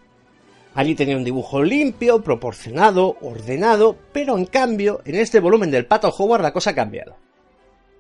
Allí 0.76 0.96
tenía 0.96 1.18
un 1.18 1.24
dibujo 1.24 1.64
limpio, 1.64 2.22
proporcionado, 2.22 3.18
ordenado, 3.22 3.98
pero 4.14 4.38
en 4.38 4.46
cambio, 4.46 5.02
en 5.06 5.16
este 5.16 5.40
volumen 5.40 5.72
del 5.72 5.88
Pato 5.88 6.10
Howard 6.10 6.44
la 6.44 6.54
cosa 6.54 6.72
ha 6.72 6.76
cambiado. 6.76 7.18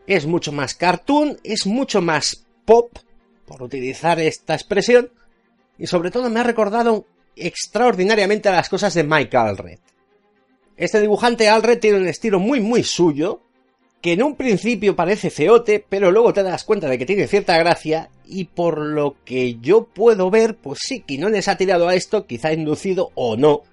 Es 0.05 0.25
mucho 0.25 0.51
más 0.51 0.75
cartoon, 0.75 1.39
es 1.43 1.65
mucho 1.65 2.01
más 2.01 2.45
pop, 2.65 2.97
por 3.45 3.63
utilizar 3.63 4.19
esta 4.19 4.53
expresión, 4.53 5.11
y 5.77 5.87
sobre 5.87 6.11
todo 6.11 6.29
me 6.29 6.39
ha 6.39 6.43
recordado 6.43 7.05
extraordinariamente 7.35 8.49
a 8.49 8.53
las 8.53 8.69
cosas 8.69 8.93
de 8.93 9.03
Mike 9.03 9.35
Alred. 9.35 9.79
Este 10.77 11.01
dibujante 11.01 11.49
Alred 11.49 11.79
tiene 11.79 11.97
un 11.97 12.07
estilo 12.07 12.39
muy 12.39 12.61
muy 12.61 12.83
suyo, 12.83 13.41
que 14.01 14.13
en 14.13 14.23
un 14.23 14.35
principio 14.35 14.95
parece 14.95 15.29
feote, 15.29 15.83
pero 15.87 16.11
luego 16.11 16.33
te 16.33 16.43
das 16.43 16.63
cuenta 16.63 16.87
de 16.87 16.97
que 16.97 17.05
tiene 17.05 17.27
cierta 17.27 17.57
gracia 17.57 18.09
y 18.25 18.45
por 18.45 18.79
lo 18.79 19.15
que 19.25 19.55
yo 19.59 19.85
puedo 19.85 20.29
ver, 20.29 20.55
pues 20.55 20.79
sí, 20.81 21.01
Quinones 21.01 21.47
ha 21.47 21.57
tirado 21.57 21.87
a 21.87 21.95
esto, 21.95 22.25
quizá 22.25 22.53
inducido 22.53 23.11
o 23.15 23.35
no, 23.35 23.63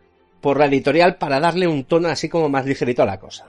por 0.41 0.59
la 0.59 0.67
editorial 0.67 1.17
para 1.17 1.41
darle 1.41 1.69
un 1.69 1.85
tono 1.85 2.09
así 2.09 2.29
como 2.29 2.49
más 2.49 2.67
ligerito 2.67 3.03
a 3.03 3.07
la 3.07 3.21
cosa. 3.21 3.47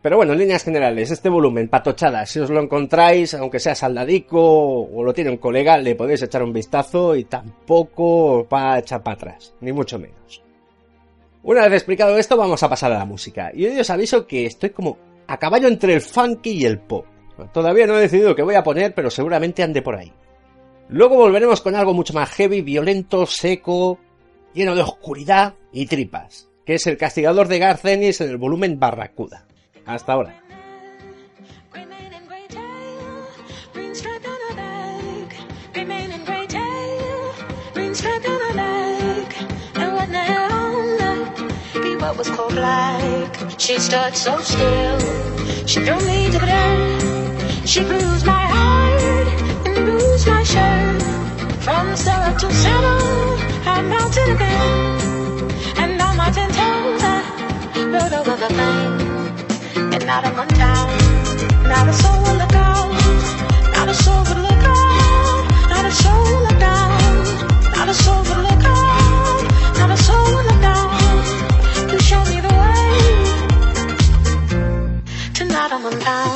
Pero 0.00 0.16
bueno, 0.16 0.32
en 0.32 0.38
líneas 0.38 0.62
generales, 0.62 1.10
este 1.10 1.28
volumen, 1.28 1.68
patochada, 1.68 2.24
si 2.24 2.38
os 2.38 2.50
lo 2.50 2.60
encontráis, 2.60 3.34
aunque 3.34 3.58
sea 3.58 3.74
saldadico 3.74 4.82
o 4.82 5.02
lo 5.02 5.12
tiene 5.12 5.30
un 5.30 5.38
colega, 5.38 5.76
le 5.78 5.96
podéis 5.96 6.22
echar 6.22 6.42
un 6.42 6.52
vistazo 6.52 7.16
y 7.16 7.24
tampoco 7.24 8.46
va 8.48 8.74
a 8.74 8.78
echar 8.78 9.02
para 9.02 9.16
atrás, 9.16 9.54
ni 9.60 9.72
mucho 9.72 9.98
menos. 9.98 10.42
Una 11.42 11.62
vez 11.62 11.72
explicado 11.72 12.16
esto, 12.16 12.36
vamos 12.36 12.62
a 12.62 12.68
pasar 12.68 12.92
a 12.92 12.98
la 12.98 13.04
música. 13.04 13.50
Y 13.54 13.66
hoy 13.66 13.78
os 13.78 13.90
aviso 13.90 14.26
que 14.26 14.46
estoy 14.46 14.70
como 14.70 14.98
a 15.28 15.36
caballo 15.38 15.68
entre 15.68 15.94
el 15.94 16.00
funky 16.00 16.50
y 16.50 16.64
el 16.64 16.80
pop. 16.80 17.06
Todavía 17.52 17.86
no 17.86 17.96
he 17.96 18.00
decidido 18.00 18.34
qué 18.34 18.42
voy 18.42 18.56
a 18.56 18.64
poner, 18.64 18.94
pero 18.94 19.10
seguramente 19.10 19.62
ande 19.62 19.82
por 19.82 19.94
ahí. 19.94 20.12
Luego 20.88 21.16
volveremos 21.16 21.60
con 21.60 21.76
algo 21.76 21.94
mucho 21.94 22.14
más 22.14 22.30
heavy, 22.30 22.62
violento, 22.62 23.26
seco, 23.26 23.98
lleno 24.54 24.74
de 24.74 24.82
oscuridad 24.82 25.54
y 25.70 25.86
tripas, 25.86 26.48
que 26.64 26.74
es 26.74 26.86
el 26.86 26.96
castigador 26.96 27.46
de 27.46 27.58
Garcenis 27.58 28.20
en 28.20 28.30
el 28.30 28.38
volumen 28.38 28.80
Barracuda. 28.80 29.46
Hasta 29.84 30.14
ahora. 30.14 30.47
Was 42.16 42.30
cold 42.30 42.54
like. 42.54 43.60
She 43.60 43.78
stood 43.78 44.14
so 44.14 44.38
still. 44.40 44.98
She 45.66 45.80
threw 45.84 46.00
me 46.06 46.26
to 46.32 46.38
the 46.38 46.46
dirt. 46.46 47.68
She 47.68 47.80
bruised 47.84 48.24
my 48.24 48.44
heart 48.54 49.28
and 49.66 49.84
bruised 49.86 50.26
my 50.26 50.42
shirt. 50.42 51.02
From 51.64 51.96
cellar 51.96 52.32
to 52.38 52.52
cellar, 52.52 53.00
I 53.74 53.82
mounted 53.82 54.28
again. 54.36 55.50
And 55.82 56.00
on 56.00 56.16
my 56.16 56.30
ten 56.30 56.50
toes, 56.58 57.02
I 57.02 57.18
rode 57.92 58.14
over 58.20 58.36
the 58.42 58.48
plain. 58.56 59.92
And 59.94 60.06
not 60.06 60.26
a 60.26 60.30
one 60.30 60.48
town, 60.48 60.88
not 61.64 61.88
a 61.88 61.92
soul 61.92 62.22
will 62.22 62.36
look 62.42 62.54
out. 62.54 62.88
Not 63.74 63.88
a 63.88 63.94
soul 63.94 64.22
would 64.28 64.38
look 64.38 64.64
out. 64.64 65.70
Not 65.70 65.84
a 65.84 65.92
soul 65.92 66.22
will 66.24 66.42
look 66.48 66.62
out. 66.62 67.76
Not 67.76 67.88
a 67.88 67.94
soul 67.94 68.18
would 68.18 68.28
look 68.28 68.36
out. 68.44 68.47
To 75.90 75.96
not 75.98 76.27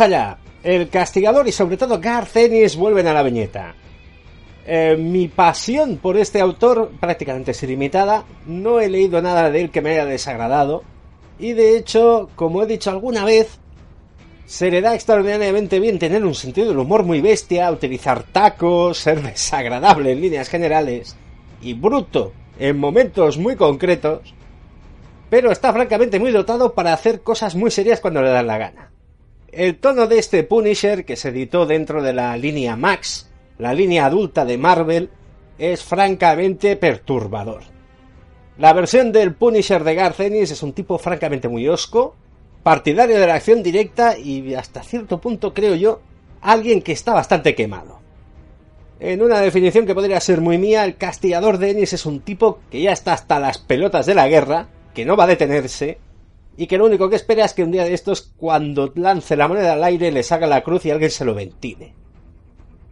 Allá. 0.00 0.38
El 0.62 0.88
castigador 0.88 1.46
y 1.46 1.52
sobre 1.52 1.76
todo 1.76 2.00
Garth 2.00 2.36
Ennis 2.36 2.76
vuelven 2.76 3.06
a 3.06 3.12
la 3.12 3.22
viñeta. 3.22 3.74
Eh, 4.66 4.96
mi 4.98 5.28
pasión 5.28 5.98
por 5.98 6.16
este 6.16 6.40
autor 6.40 6.90
prácticamente 6.98 7.50
es 7.50 7.62
ilimitada. 7.62 8.24
No 8.46 8.80
he 8.80 8.88
leído 8.88 9.20
nada 9.20 9.50
de 9.50 9.60
él 9.60 9.70
que 9.70 9.82
me 9.82 9.90
haya 9.90 10.06
desagradado. 10.06 10.82
Y 11.38 11.52
de 11.52 11.76
hecho, 11.76 12.30
como 12.34 12.62
he 12.62 12.66
dicho 12.66 12.90
alguna 12.90 13.24
vez, 13.24 13.58
se 14.46 14.70
le 14.70 14.80
da 14.80 14.94
extraordinariamente 14.94 15.80
bien 15.80 15.98
tener 15.98 16.24
un 16.24 16.34
sentido 16.34 16.68
del 16.68 16.78
humor 16.78 17.02
muy 17.02 17.20
bestia, 17.20 17.70
utilizar 17.70 18.22
tacos, 18.22 18.98
ser 18.98 19.22
desagradable 19.22 20.12
en 20.12 20.20
líneas 20.20 20.48
generales 20.48 21.16
y 21.60 21.74
bruto 21.74 22.32
en 22.58 22.78
momentos 22.78 23.36
muy 23.38 23.56
concretos. 23.56 24.34
Pero 25.28 25.50
está 25.50 25.72
francamente 25.72 26.20
muy 26.20 26.30
dotado 26.30 26.74
para 26.74 26.92
hacer 26.92 27.22
cosas 27.22 27.54
muy 27.54 27.70
serias 27.70 28.00
cuando 28.00 28.22
le 28.22 28.28
dan 28.30 28.46
la 28.46 28.58
gana. 28.58 28.93
El 29.56 29.78
tono 29.78 30.08
de 30.08 30.18
este 30.18 30.42
Punisher, 30.42 31.04
que 31.04 31.14
se 31.14 31.28
editó 31.28 31.64
dentro 31.64 32.02
de 32.02 32.12
la 32.12 32.36
línea 32.36 32.74
Max, 32.74 33.30
la 33.56 33.72
línea 33.72 34.06
adulta 34.06 34.44
de 34.44 34.58
Marvel, 34.58 35.10
es 35.58 35.84
francamente 35.84 36.74
perturbador. 36.74 37.62
La 38.58 38.72
versión 38.72 39.12
del 39.12 39.32
Punisher 39.32 39.84
de 39.84 39.94
Garth 39.94 40.18
Ennis 40.18 40.50
es 40.50 40.64
un 40.64 40.72
tipo 40.72 40.98
francamente 40.98 41.46
muy 41.46 41.68
osco, 41.68 42.16
partidario 42.64 43.20
de 43.20 43.28
la 43.28 43.36
acción 43.36 43.62
directa 43.62 44.18
y 44.18 44.54
hasta 44.54 44.82
cierto 44.82 45.20
punto 45.20 45.54
creo 45.54 45.76
yo, 45.76 46.00
alguien 46.40 46.82
que 46.82 46.90
está 46.90 47.14
bastante 47.14 47.54
quemado. 47.54 48.00
En 48.98 49.22
una 49.22 49.38
definición 49.38 49.86
que 49.86 49.94
podría 49.94 50.18
ser 50.18 50.40
muy 50.40 50.58
mía, 50.58 50.84
el 50.84 50.96
castigador 50.96 51.58
de 51.58 51.70
Ennis 51.70 51.92
es 51.92 52.06
un 52.06 52.22
tipo 52.22 52.58
que 52.72 52.82
ya 52.82 52.90
está 52.90 53.12
hasta 53.12 53.38
las 53.38 53.58
pelotas 53.58 54.04
de 54.06 54.16
la 54.16 54.26
guerra, 54.26 54.66
que 54.94 55.04
no 55.04 55.16
va 55.16 55.24
a 55.24 55.28
detenerse, 55.28 55.98
y 56.56 56.66
que 56.66 56.78
lo 56.78 56.86
único 56.86 57.08
que 57.08 57.16
espera 57.16 57.44
es 57.44 57.54
que 57.54 57.64
un 57.64 57.72
día 57.72 57.84
de 57.84 57.94
estos, 57.94 58.32
cuando 58.36 58.92
lance 58.94 59.36
la 59.36 59.48
moneda 59.48 59.72
al 59.72 59.84
aire, 59.84 60.12
le 60.12 60.22
salga 60.22 60.46
la 60.46 60.62
cruz 60.62 60.86
y 60.86 60.90
alguien 60.90 61.10
se 61.10 61.24
lo 61.24 61.34
ventile. 61.34 61.92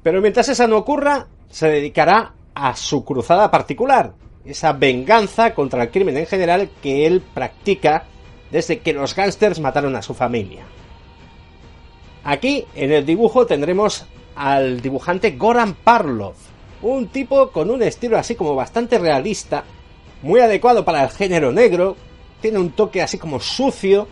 Pero 0.02 0.20
mientras 0.20 0.48
esa 0.48 0.66
no 0.66 0.78
ocurra, 0.78 1.28
se 1.48 1.68
dedicará 1.68 2.34
a 2.54 2.74
su 2.76 3.04
cruzada 3.04 3.50
particular, 3.50 4.14
esa 4.44 4.72
venganza 4.72 5.54
contra 5.54 5.84
el 5.84 5.90
crimen 5.90 6.16
en 6.16 6.26
general 6.26 6.70
que 6.82 7.06
él 7.06 7.22
practica 7.34 8.04
desde 8.50 8.80
que 8.80 8.92
los 8.92 9.14
gángsters 9.14 9.60
mataron 9.60 9.94
a 9.96 10.02
su 10.02 10.14
familia. 10.14 10.64
Aquí, 12.24 12.66
en 12.74 12.92
el 12.92 13.06
dibujo, 13.06 13.46
tendremos 13.46 14.06
al 14.34 14.80
dibujante 14.80 15.32
Goran 15.32 15.74
Parlov, 15.74 16.34
un 16.82 17.08
tipo 17.08 17.50
con 17.50 17.70
un 17.70 17.82
estilo 17.82 18.18
así 18.18 18.34
como 18.34 18.54
bastante 18.54 18.98
realista, 18.98 19.64
muy 20.22 20.40
adecuado 20.40 20.84
para 20.84 21.02
el 21.04 21.10
género 21.10 21.52
negro, 21.52 21.96
tiene 22.42 22.58
un 22.58 22.72
toque 22.72 23.00
así 23.00 23.16
como 23.16 23.40
sucio, 23.40 24.06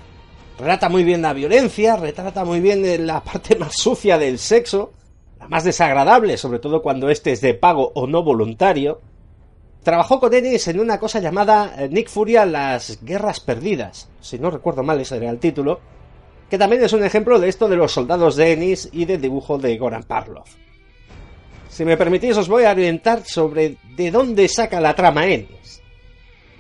relata 0.59 0.89
muy 0.89 1.05
bien 1.05 1.21
la 1.21 1.35
violencia, 1.35 1.97
retrata 1.97 2.45
muy 2.45 2.61
bien 2.61 3.07
la 3.07 3.23
parte 3.23 3.57
más 3.59 3.75
sucia 3.75 4.17
del 4.17 4.39
sexo, 4.39 4.93
la 5.39 5.49
más 5.49 5.65
desagradable, 5.65 6.39
sobre 6.39 6.61
todo 6.61 6.81
cuando 6.81 7.11
este 7.11 7.33
es 7.33 7.43
de 7.43 7.53
pago 7.53 7.93
o 7.95 8.07
no 8.07 8.23
voluntario. 8.23 9.01
Trabajó 9.83 10.21
con 10.21 10.33
Ennis 10.33 10.69
en 10.69 10.81
una 10.81 10.99
cosa 10.99 11.21
llamada 11.21 11.75
eh, 11.79 11.89
Nick 11.89 12.09
Furia 12.09 12.47
Las 12.47 13.03
Guerras 13.03 13.41
Perdidas, 13.41 14.09
si 14.21 14.39
no 14.39 14.51
recuerdo 14.51 14.83
mal 14.83 15.01
ese 15.01 15.17
era 15.17 15.31
el 15.31 15.39
título, 15.39 15.81
que 16.49 16.59
también 16.59 16.83
es 16.83 16.93
un 16.93 17.05
ejemplo 17.05 17.39
de 17.39 17.49
esto 17.49 17.69
de 17.69 17.77
los 17.77 17.93
soldados 17.93 18.37
de 18.37 18.53
Ennis 18.53 18.89
y 18.93 19.05
del 19.05 19.21
dibujo 19.21 19.59
de 19.59 19.77
Goran 19.79 20.05
Parlov. 20.05 20.45
Si 21.69 21.85
me 21.85 21.97
permitís 21.97 22.37
os 22.37 22.49
voy 22.49 22.65
a 22.65 22.73
orientar 22.73 23.25
sobre 23.25 23.77
de 23.97 24.11
dónde 24.11 24.49
saca 24.49 24.81
la 24.81 24.95
trama 24.95 25.27
Ennis. 25.27 25.80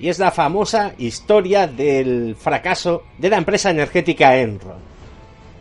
Y 0.01 0.09
es 0.09 0.18
la 0.18 0.30
famosa 0.30 0.94
historia 0.96 1.66
del 1.66 2.34
fracaso 2.34 3.03
de 3.18 3.28
la 3.28 3.36
empresa 3.36 3.70
energética 3.70 4.34
Enron. 4.38 4.78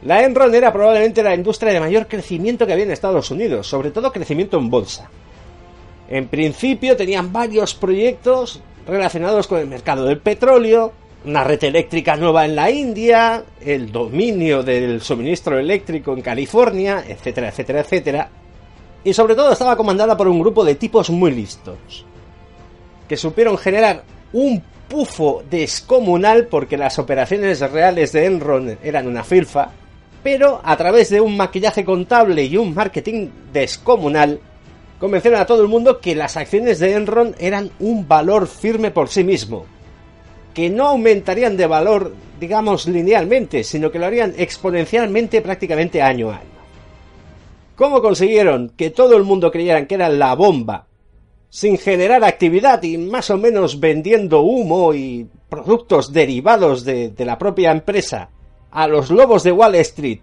La 0.04 0.24
Enron 0.24 0.56
era 0.56 0.72
probablemente 0.72 1.22
la 1.22 1.36
industria 1.36 1.74
de 1.74 1.82
mayor 1.82 2.08
crecimiento 2.08 2.66
que 2.66 2.72
había 2.72 2.86
en 2.86 2.92
Estados 2.92 3.30
Unidos, 3.32 3.68
sobre 3.68 3.92
todo 3.92 4.14
crecimiento 4.14 4.58
en 4.58 4.70
bolsa. 4.70 5.10
En 6.10 6.30
principio 6.30 6.96
tenían 6.96 7.34
varios 7.34 7.76
proyectos 7.76 8.62
relacionados 8.88 9.46
con 9.46 9.60
el 9.60 9.68
mercado 9.68 10.06
del 10.06 10.20
petróleo, 10.20 10.94
una 11.26 11.44
red 11.44 11.62
eléctrica 11.66 12.16
nueva 12.16 12.46
en 12.46 12.56
la 12.56 12.72
India, 12.72 13.44
el 13.60 13.92
dominio 13.92 14.64
del 14.64 15.02
suministro 15.02 15.60
eléctrico 15.60 16.14
en 16.14 16.22
California, 16.22 17.04
etcétera, 17.06 17.50
etcétera, 17.50 17.82
etcétera. 17.82 18.30
Y 19.04 19.14
sobre 19.14 19.36
todo 19.36 19.52
estaba 19.52 19.76
comandada 19.76 20.16
por 20.16 20.30
un 20.30 20.40
grupo 20.40 20.64
de 20.64 20.76
tipos 20.76 21.10
muy 21.10 21.32
listos, 21.32 22.06
que 23.08 23.18
supieron 23.18 23.58
generar 23.58 24.04
un 24.34 24.62
pufo 24.88 25.44
descomunal 25.50 26.48
porque 26.48 26.78
las 26.78 27.00
operaciones 27.00 27.60
reales 27.72 28.12
de 28.12 28.26
Enron 28.26 28.78
eran 28.84 29.08
una 29.08 29.24
filfa, 29.24 29.70
pero 30.24 30.60
a 30.64 30.76
través 30.76 31.10
de 31.10 31.22
un 31.22 31.38
maquillaje 31.38 31.86
contable 31.86 32.44
y 32.44 32.58
un 32.58 32.74
marketing 32.74 33.30
descomunal, 33.54 34.40
convencieron 35.00 35.40
a 35.40 35.46
todo 35.46 35.62
el 35.62 35.70
mundo 35.70 36.00
que 36.00 36.16
las 36.16 36.36
acciones 36.36 36.80
de 36.80 36.94
Enron 36.94 37.36
eran 37.40 37.72
un 37.80 38.08
valor 38.08 38.48
firme 38.48 38.92
por 38.92 39.10
sí 39.10 39.24
mismo, 39.24 39.66
que 40.54 40.70
no 40.70 40.88
aumentarían 40.88 41.56
de 41.56 41.68
valor, 41.68 42.14
digamos, 42.40 42.88
linealmente, 42.88 43.64
sino 43.64 43.92
que 43.92 44.00
lo 44.00 44.08
harían 44.08 44.34
exponencialmente 44.38 45.42
prácticamente 45.42 46.02
año 46.02 46.32
a 46.32 46.38
año. 46.38 46.50
¿Cómo 47.76 48.02
consiguieron 48.02 48.74
que 48.76 48.90
todo 48.90 49.16
el 49.16 49.24
mundo 49.24 49.52
creyeran 49.52 49.86
que 49.86 49.96
era 49.96 50.10
la 50.10 50.36
bomba, 50.36 50.89
sin 51.50 51.78
generar 51.78 52.24
actividad 52.24 52.82
y 52.84 52.98
más 52.98 53.30
o 53.30 53.38
menos 53.38 53.80
vendiendo 53.80 54.42
humo 54.42 54.94
y 54.94 55.28
productos 55.50 56.14
derivados 56.14 56.86
de, 56.86 57.14
la 57.18 57.38
propia 57.38 57.72
empresa 57.72 58.30
a 58.72 58.88
los 58.88 59.10
lobos 59.10 59.44
de 59.44 59.52
Wall 59.52 59.76
Street? 59.76 60.20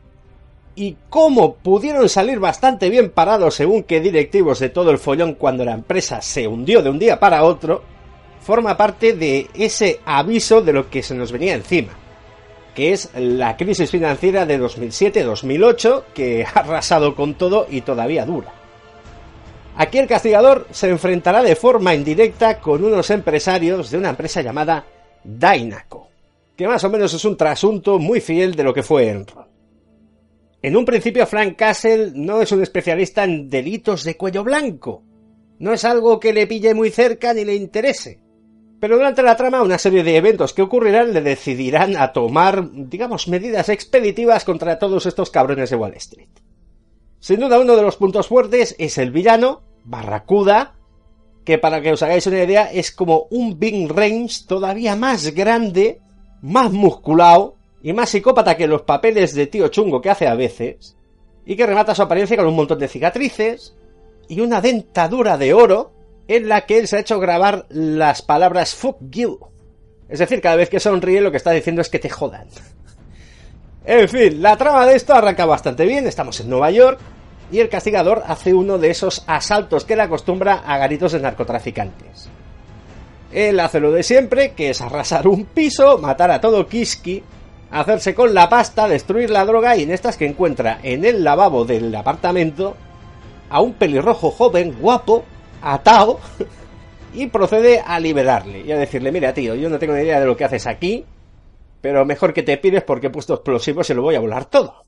¿Y 0.74 0.96
cómo 1.08 1.54
pudieron 1.54 2.08
salir 2.08 2.38
bastante 2.38 2.90
bien 2.90 3.10
parados 3.10 3.54
según 3.54 3.82
qué 3.82 4.00
directivos 4.00 4.58
de 4.58 4.68
todo 4.68 4.90
el 4.90 4.98
follón 4.98 5.34
cuando 5.34 5.64
la 5.64 5.72
empresa 5.72 6.20
se 6.20 6.46
hundió 6.46 6.82
de 6.82 6.90
un 6.90 6.98
día 6.98 7.18
para 7.18 7.44
otro? 7.44 7.82
forma 8.46 8.76
parte 8.76 9.12
de 9.14 9.48
ese 9.54 9.98
aviso 10.04 10.62
de 10.62 10.72
lo 10.72 10.88
que 10.88 11.02
se 11.02 11.16
nos 11.16 11.32
venía 11.32 11.54
encima, 11.54 11.94
que 12.76 12.92
es 12.92 13.10
la 13.16 13.56
crisis 13.56 13.90
financiera 13.90 14.46
de 14.46 14.60
2007-2008 14.60 16.04
que 16.14 16.44
ha 16.44 16.60
arrasado 16.60 17.16
con 17.16 17.34
todo 17.34 17.66
y 17.68 17.80
todavía 17.80 18.24
dura. 18.24 18.54
Aquí 19.78 19.98
el 19.98 20.06
castigador 20.06 20.66
se 20.70 20.88
enfrentará 20.88 21.42
de 21.42 21.54
forma 21.54 21.94
indirecta 21.94 22.60
con 22.60 22.82
unos 22.82 23.10
empresarios 23.10 23.90
de 23.90 23.98
una 23.98 24.08
empresa 24.08 24.40
llamada 24.40 24.86
Dynaco, 25.22 26.08
que 26.56 26.66
más 26.66 26.82
o 26.84 26.90
menos 26.90 27.12
es 27.12 27.24
un 27.26 27.36
trasunto 27.36 27.98
muy 27.98 28.20
fiel 28.20 28.54
de 28.54 28.64
lo 28.64 28.72
que 28.72 28.82
fue 28.82 29.08
Enron. 29.10 29.46
En 30.62 30.76
un 30.76 30.86
principio 30.86 31.26
Frank 31.26 31.56
Castle 31.56 32.12
no 32.14 32.40
es 32.40 32.52
un 32.52 32.62
especialista 32.62 33.24
en 33.24 33.50
delitos 33.50 34.02
de 34.04 34.16
cuello 34.16 34.42
blanco, 34.44 35.02
no 35.58 35.74
es 35.74 35.84
algo 35.84 36.18
que 36.20 36.32
le 36.32 36.46
pille 36.46 36.72
muy 36.72 36.90
cerca 36.90 37.34
ni 37.34 37.44
le 37.44 37.54
interese. 37.54 38.18
Pero 38.80 38.96
durante 38.96 39.22
la 39.22 39.36
trama 39.36 39.62
una 39.62 39.78
serie 39.78 40.02
de 40.02 40.16
eventos 40.16 40.54
que 40.54 40.62
ocurrirán 40.62 41.12
le 41.12 41.20
decidirán 41.20 41.96
a 41.96 42.12
tomar, 42.12 42.70
digamos, 42.72 43.28
medidas 43.28 43.68
expeditivas 43.68 44.44
contra 44.44 44.78
todos 44.78 45.04
estos 45.04 45.30
cabrones 45.30 45.68
de 45.68 45.76
Wall 45.76 45.94
Street. 45.94 46.28
Sin 47.20 47.40
duda 47.40 47.58
uno 47.58 47.76
de 47.76 47.82
los 47.82 47.96
puntos 47.96 48.28
fuertes 48.28 48.76
es 48.78 48.98
el 48.98 49.10
villano, 49.10 49.62
Barracuda, 49.86 50.74
que 51.44 51.58
para 51.58 51.80
que 51.80 51.92
os 51.92 52.02
hagáis 52.02 52.26
una 52.26 52.42
idea 52.42 52.70
es 52.72 52.90
como 52.90 53.28
un 53.30 53.58
Big 53.58 53.88
Range 53.88 54.44
todavía 54.46 54.96
más 54.96 55.32
grande, 55.32 56.00
más 56.42 56.72
musculado 56.72 57.54
y 57.82 57.92
más 57.92 58.10
psicópata 58.10 58.56
que 58.56 58.66
los 58.66 58.82
papeles 58.82 59.34
de 59.34 59.46
tío 59.46 59.68
chungo 59.68 60.00
que 60.00 60.10
hace 60.10 60.26
a 60.26 60.34
veces, 60.34 60.96
y 61.44 61.54
que 61.56 61.66
remata 61.66 61.94
su 61.94 62.02
apariencia 62.02 62.36
con 62.36 62.48
un 62.48 62.56
montón 62.56 62.80
de 62.80 62.88
cicatrices 62.88 63.76
y 64.28 64.40
una 64.40 64.60
dentadura 64.60 65.38
de 65.38 65.54
oro 65.54 65.92
en 66.26 66.48
la 66.48 66.66
que 66.66 66.78
él 66.78 66.88
se 66.88 66.96
ha 66.96 67.00
hecho 67.00 67.20
grabar 67.20 67.66
las 67.68 68.22
palabras 68.22 68.74
fuck 68.74 68.98
you. 69.10 69.38
Es 70.08 70.18
decir, 70.18 70.40
cada 70.40 70.56
vez 70.56 70.68
que 70.68 70.80
sonríe 70.80 71.20
lo 71.20 71.30
que 71.30 71.36
está 71.36 71.52
diciendo 71.52 71.80
es 71.80 71.88
que 71.88 72.00
te 72.00 72.10
jodan. 72.10 72.48
En 73.84 74.08
fin, 74.08 74.42
la 74.42 74.56
trama 74.56 74.84
de 74.84 74.96
esto 74.96 75.14
arranca 75.14 75.46
bastante 75.46 75.86
bien, 75.86 76.08
estamos 76.08 76.40
en 76.40 76.50
Nueva 76.50 76.72
York 76.72 76.98
y 77.50 77.60
el 77.60 77.68
castigador 77.68 78.22
hace 78.26 78.54
uno 78.54 78.78
de 78.78 78.90
esos 78.90 79.24
asaltos 79.26 79.84
que 79.84 79.96
le 79.96 80.02
acostumbra 80.02 80.62
a 80.66 80.78
garitos 80.78 81.12
de 81.12 81.20
narcotraficantes. 81.20 82.28
Él 83.32 83.60
hace 83.60 83.80
lo 83.80 83.92
de 83.92 84.02
siempre, 84.02 84.52
que 84.52 84.70
es 84.70 84.80
arrasar 84.80 85.28
un 85.28 85.44
piso, 85.44 85.98
matar 85.98 86.30
a 86.30 86.40
todo 86.40 86.66
Kiski, 86.66 87.22
hacerse 87.70 88.14
con 88.14 88.32
la 88.34 88.48
pasta, 88.48 88.88
destruir 88.88 89.30
la 89.30 89.44
droga 89.44 89.76
y 89.76 89.82
en 89.82 89.92
estas 89.92 90.16
que 90.16 90.26
encuentra 90.26 90.78
en 90.82 91.04
el 91.04 91.22
lavabo 91.22 91.64
del 91.64 91.94
apartamento 91.94 92.76
a 93.50 93.60
un 93.60 93.74
pelirrojo 93.74 94.30
joven, 94.30 94.76
guapo, 94.80 95.24
atado 95.62 96.20
y 97.14 97.26
procede 97.26 97.82
a 97.84 97.98
liberarle 98.00 98.60
y 98.60 98.72
a 98.72 98.78
decirle, 98.78 99.12
mira 99.12 99.34
tío, 99.34 99.54
yo 99.54 99.68
no 99.68 99.78
tengo 99.78 99.94
ni 99.94 100.02
idea 100.02 100.20
de 100.20 100.26
lo 100.26 100.36
que 100.36 100.44
haces 100.44 100.66
aquí, 100.66 101.04
pero 101.80 102.04
mejor 102.04 102.32
que 102.32 102.42
te 102.42 102.56
pides 102.56 102.82
porque 102.82 103.08
he 103.08 103.10
puesto 103.10 103.34
explosivos 103.34 103.88
y 103.90 103.94
lo 103.94 104.02
voy 104.02 104.14
a 104.14 104.20
volar 104.20 104.46
todo. 104.46 104.85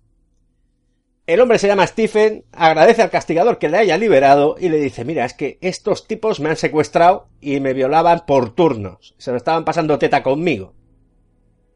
El 1.29 1.43
hombre 1.43 1.59
se 1.59 1.67
llama 1.67 1.87
Stephen, 1.87 2.47
agradece 2.53 3.03
al 3.03 3.11
castigador 3.11 3.59
que 3.59 3.69
le 3.69 3.77
haya 3.77 3.99
liberado 3.99 4.57
y 4.59 4.71
le 4.71 4.79
dice, 4.79 5.05
mira, 5.05 5.27
es 5.27 5.35
que 5.35 5.59
estos 5.61 6.07
tipos 6.07 6.41
me 6.41 6.49
han 6.49 6.57
secuestrado 6.57 7.29
y 7.39 7.61
me 7.61 7.75
violaban 7.75 8.23
por 8.27 8.55
turnos, 8.55 9.15
se 9.19 9.31
lo 9.31 9.37
estaban 9.37 9.63
pasando 9.63 9.99
teta 9.99 10.23
conmigo. 10.23 10.73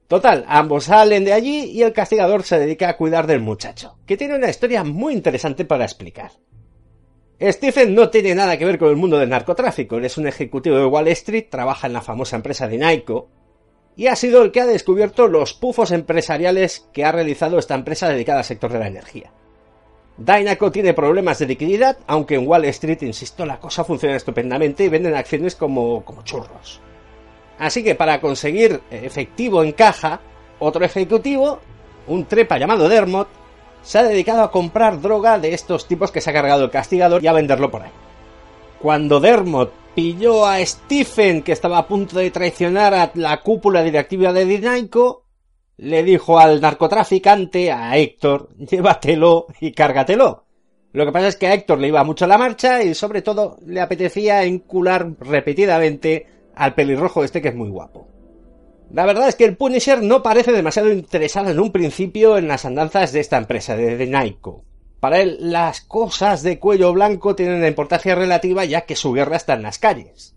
Total, 0.09 0.46
ambos 0.48 0.84
salen 0.84 1.26
de 1.26 1.34
allí 1.34 1.64
y 1.64 1.82
el 1.82 1.92
castigador 1.92 2.44
se 2.44 2.59
dedica 2.59 2.88
a 2.88 2.96
cuidar 2.96 3.26
del 3.26 3.40
muchacho, 3.40 3.98
que 4.07 4.16
tiene 4.16 4.36
una 4.36 4.48
historia 4.48 4.84
muy 4.84 5.12
interesante 5.12 5.66
para 5.66 5.84
explicar. 5.84 6.30
Stephen 7.38 7.94
no 7.94 8.09
tiene 8.09 8.34
nada 8.34 8.57
que 8.57 8.64
ver 8.64 8.78
con 8.78 8.88
el 8.88 8.96
mundo 8.96 9.18
del 9.18 9.28
narcotráfico, 9.28 9.98
él 9.98 10.07
es 10.07 10.16
un 10.16 10.26
ejecutivo 10.26 10.78
de 10.78 10.86
Wall 10.86 11.09
Street, 11.09 11.48
trabaja 11.50 11.88
en 11.88 11.92
la 11.92 12.00
famosa 12.00 12.36
empresa 12.36 12.68
de 12.68 12.78
Nike 12.78 13.24
y 13.96 14.07
ha 14.07 14.16
sido 14.16 14.40
el 14.40 14.50
que 14.50 14.62
ha 14.62 14.66
descubierto 14.66 15.28
los 15.28 15.53
pufos 15.53 15.90
empresariales 15.90 16.88
que 16.94 17.05
ha 17.05 17.12
realizado 17.12 17.59
esta 17.59 17.74
empresa 17.74 18.09
dedicada 18.09 18.38
al 18.38 18.46
sector 18.46 18.72
de 18.72 18.78
la 18.78 18.86
energía. 18.86 19.30
Dynaco 20.25 20.70
tiene 20.70 20.95
problemas 20.95 21.39
de 21.41 21.47
liquididad, 21.47 21.99
aunque 22.07 22.37
en 22.37 22.47
Wall 22.47 22.64
Street, 22.66 23.03
insisto, 23.03 23.45
la 23.45 23.59
cosa 23.59 23.83
funciona 23.83 24.14
estupendamente 24.14 24.85
y 24.85 24.89
venden 24.89 25.16
acciones 25.16 25.57
como, 25.57 26.05
como 26.05 26.23
churros. 26.23 26.81
Así 27.59 27.83
que 27.83 27.95
para 27.95 28.20
conseguir 28.20 28.81
efectivo 28.91 29.64
en 29.64 29.73
caja, 29.73 30.20
otro 30.61 30.85
ejecutivo, 30.85 31.59
un 32.07 32.25
trepa 32.27 32.59
llamado 32.59 32.89
Dermot, 32.89 33.29
se 33.83 33.99
ha 33.99 34.05
dedicado 34.05 34.43
a 34.43 34.53
comprar 34.53 35.01
droga 35.01 35.39
de 35.39 35.55
estos 35.55 35.89
tipos 35.89 36.12
que 36.12 36.20
se 36.20 36.31
ha 36.31 36.33
cargado 36.33 36.64
el 36.64 36.70
castigador 36.70 37.23
y 37.23 37.27
a 37.27 37.33
venderlo 37.33 37.70
por 37.70 37.83
ahí. 37.83 37.91
Cuando 38.81 39.18
Dermot 39.18 39.73
pilló 39.95 40.47
a 40.47 40.64
Stephen, 40.64 41.43
que 41.43 41.53
estaba 41.53 41.79
a 41.79 41.87
punto 41.89 42.16
de 42.18 42.31
traicionar 42.31 42.95
a 42.95 43.11
la 43.14 43.41
cúpula 43.41 43.83
directiva 43.83 44.33
de 44.33 44.45
Dinaico, 44.45 45.22
le 45.83 46.05
dijo 46.05 46.39
al 46.39 46.61
narcotraficante, 46.61 47.72
a 47.72 47.97
Héctor, 47.97 48.49
llévatelo 48.57 49.47
y 49.61 49.72
cárgatelo. 49.72 50.45
Lo 50.93 51.05
que 51.05 51.12
pasa 51.12 51.28
es 51.28 51.37
que 51.37 51.49
a 51.49 51.55
Héctor 51.55 51.78
le 51.78 51.89
iba 51.89 52.05
mucho 52.05 52.26
la 52.26 52.39
marcha 52.39 52.83
y 52.83 52.95
sobre 52.95 53.22
todo 53.22 53.57
le 53.66 53.80
apetecía 53.80 54.45
encular 54.45 55.11
repetidamente 55.18 56.26
al 56.55 56.74
pelirrojo 56.74 57.24
este 57.24 57.43
que 57.43 57.49
es 57.49 57.55
muy 57.55 57.68
guapo. 57.68 58.07
La 58.93 59.07
verdad 59.07 59.26
es 59.26 59.35
que 59.35 59.47
el 59.47 59.57
Punisher 59.57 60.03
no 60.03 60.22
parece 60.22 60.53
demasiado 60.53 60.93
interesado 60.93 61.51
en 61.51 61.59
un 61.59 61.72
principio 61.72 62.37
en 62.37 62.47
las 62.47 62.64
andanzas 62.64 63.11
de 63.12 63.20
esta 63.20 63.39
empresa, 63.39 63.74
de, 63.74 63.97
de 63.97 64.37
Para 65.01 65.20
él, 65.20 65.39
las 65.41 65.80
cosas 65.80 66.43
de 66.43 66.59
cuello 66.59 66.93
blanco 66.93 67.35
tienen 67.35 67.57
una 67.57 67.68
importancia 67.68 68.14
relativa 68.14 68.64
ya 68.66 68.83
que 68.83 68.95
su 68.95 69.12
guerra 69.12 69.37
está 69.37 69.55
en 69.55 69.62
las 69.62 69.78
calles. 69.78 70.37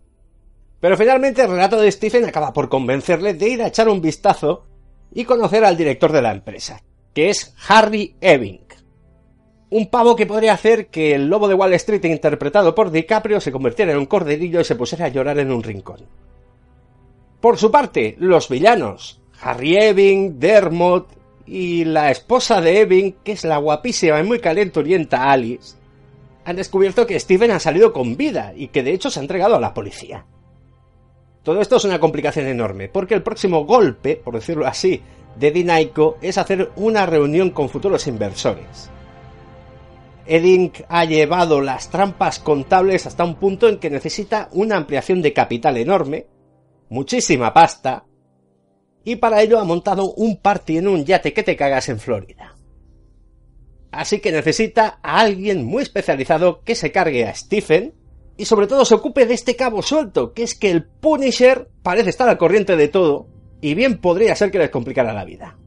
Pero 0.80 0.98
finalmente 0.98 1.42
el 1.42 1.50
relato 1.50 1.80
de 1.80 1.92
Stephen 1.92 2.26
acaba 2.26 2.54
por 2.54 2.70
convencerle 2.70 3.34
de 3.34 3.50
ir 3.50 3.62
a 3.62 3.68
echar 3.68 3.90
un 3.90 4.02
vistazo 4.02 4.66
y 5.16 5.24
conocer 5.24 5.66
al 5.66 5.78
director 5.78 6.12
de 6.12 6.22
la 6.22 6.34
empresa, 6.34 6.84
que 7.14 7.30
es 7.30 7.56
Harry 7.68 8.16
Eving. 8.22 8.60
Un 9.72 9.90
pavo 9.90 10.16
que 10.16 10.28
podría 10.28 10.54
hacer 10.54 10.88
que 10.88 11.16
el 11.16 11.28
lobo 11.28 11.48
de 11.48 11.56
Wall 11.56 11.74
Street 11.74 12.04
interpretado 12.06 12.76
por 12.76 12.92
DiCaprio 12.92 13.40
se 13.40 13.52
convirtiera 13.52 13.94
en 13.94 13.98
un 13.98 14.06
corderillo 14.06 14.60
y 14.60 14.66
se 14.66 14.76
pusiera 14.76 15.06
a 15.06 15.10
llorar 15.10 15.40
en 15.40 15.52
un 15.52 15.64
rincón. 15.64 16.06
Por 17.40 17.58
su 17.58 17.72
parte, 17.72 18.16
los 18.20 18.50
villanos, 18.50 19.22
Harry 19.42 19.78
Eving, 19.78 20.40
Dermot 20.40 21.08
y 21.46 21.86
la 21.86 22.12
esposa 22.12 22.60
de 22.60 22.82
Eving, 22.82 23.16
que 23.24 23.32
es 23.32 23.46
la 23.46 23.58
guapísima 23.58 24.20
y 24.20 24.24
muy 24.24 24.40
calenturienta 24.40 25.32
Alice, 25.32 25.78
han 26.44 26.58
descubierto 26.58 27.08
que 27.08 27.20
Steven 27.20 27.52
ha 27.52 27.60
salido 27.60 27.94
con 27.94 28.18
vida 28.18 28.54
y 28.56 28.68
que 28.68 28.84
de 28.84 28.94
hecho 28.94 29.10
se 29.10 29.20
ha 29.20 29.24
entregado 29.24 29.56
a 29.56 29.62
la 29.62 29.74
policía. 29.74 30.26
Todo 31.46 31.62
esto 31.62 31.76
es 31.76 31.86
una 31.86 32.00
complicación 32.00 32.48
enorme, 32.48 32.90
porque 32.90 33.14
el 33.14 33.22
próximo 33.22 33.66
golpe, 33.66 34.16
por 34.16 34.34
decirlo 34.34 34.66
así, 34.66 35.04
de 35.36 35.52
Dinaico 35.52 36.18
es 36.20 36.40
hacer 36.40 36.72
una 36.76 37.06
reunión 37.06 37.52
con 37.52 37.70
futuros 37.70 38.08
inversores. 38.08 38.90
Edding 40.26 40.72
ha 40.90 41.06
llevado 41.06 41.62
las 41.62 41.92
trampas 41.92 42.40
contables 42.40 43.06
hasta 43.06 43.24
un 43.24 43.36
punto 43.36 43.70
en 43.70 43.78
que 43.78 43.92
necesita 43.92 44.50
una 44.54 44.76
ampliación 44.76 45.22
de 45.22 45.34
capital 45.34 45.78
enorme, 45.78 46.26
muchísima 46.90 47.54
pasta, 47.54 48.06
y 49.04 49.18
para 49.18 49.44
ello 49.44 49.60
ha 49.60 49.66
montado 49.66 50.16
un 50.16 50.38
party 50.38 50.80
en 50.80 50.88
un 50.88 51.06
yate 51.06 51.32
que 51.32 51.44
te 51.44 51.56
cagas 51.56 51.90
en 51.90 52.00
Florida. 52.00 52.56
Así 53.92 54.20
que 54.20 54.32
necesita 54.32 54.98
a 55.04 55.20
alguien 55.20 55.64
muy 55.64 55.84
especializado 55.84 56.64
que 56.64 56.74
se 56.74 56.92
cargue 56.92 57.26
a 57.26 57.36
Stephen 57.36 57.94
y 58.38 58.46
sobre 58.46 58.68
todo 58.68 58.86
se 58.86 58.96
ocupe 58.96 59.26
de 59.26 59.34
este 59.34 59.56
cabo 59.56 59.82
suelto, 59.82 60.34
que 60.34 60.44
es 60.44 60.56
que 60.56 60.72
el 60.72 60.84
Punisher 60.84 61.70
parece 61.84 62.10
estar 62.10 62.28
al 62.28 62.38
corriente 62.38 62.76
de 62.76 62.88
todo 62.88 63.28
y 63.62 63.74
bien 63.74 64.00
podría 64.00 64.36
ser 64.36 64.52
que 64.52 64.60
les 64.60 64.70
complicara 64.70 65.14
la 65.14 65.26
vida. 65.26 65.58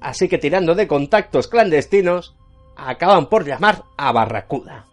Así 0.00 0.28
que 0.28 0.38
tirando 0.38 0.74
de 0.74 0.86
contactos 0.86 1.48
clandestinos, 1.48 2.36
acaban 2.76 3.28
por 3.28 3.44
llamar 3.44 3.84
a 3.96 4.12
Barracuda. 4.12 4.86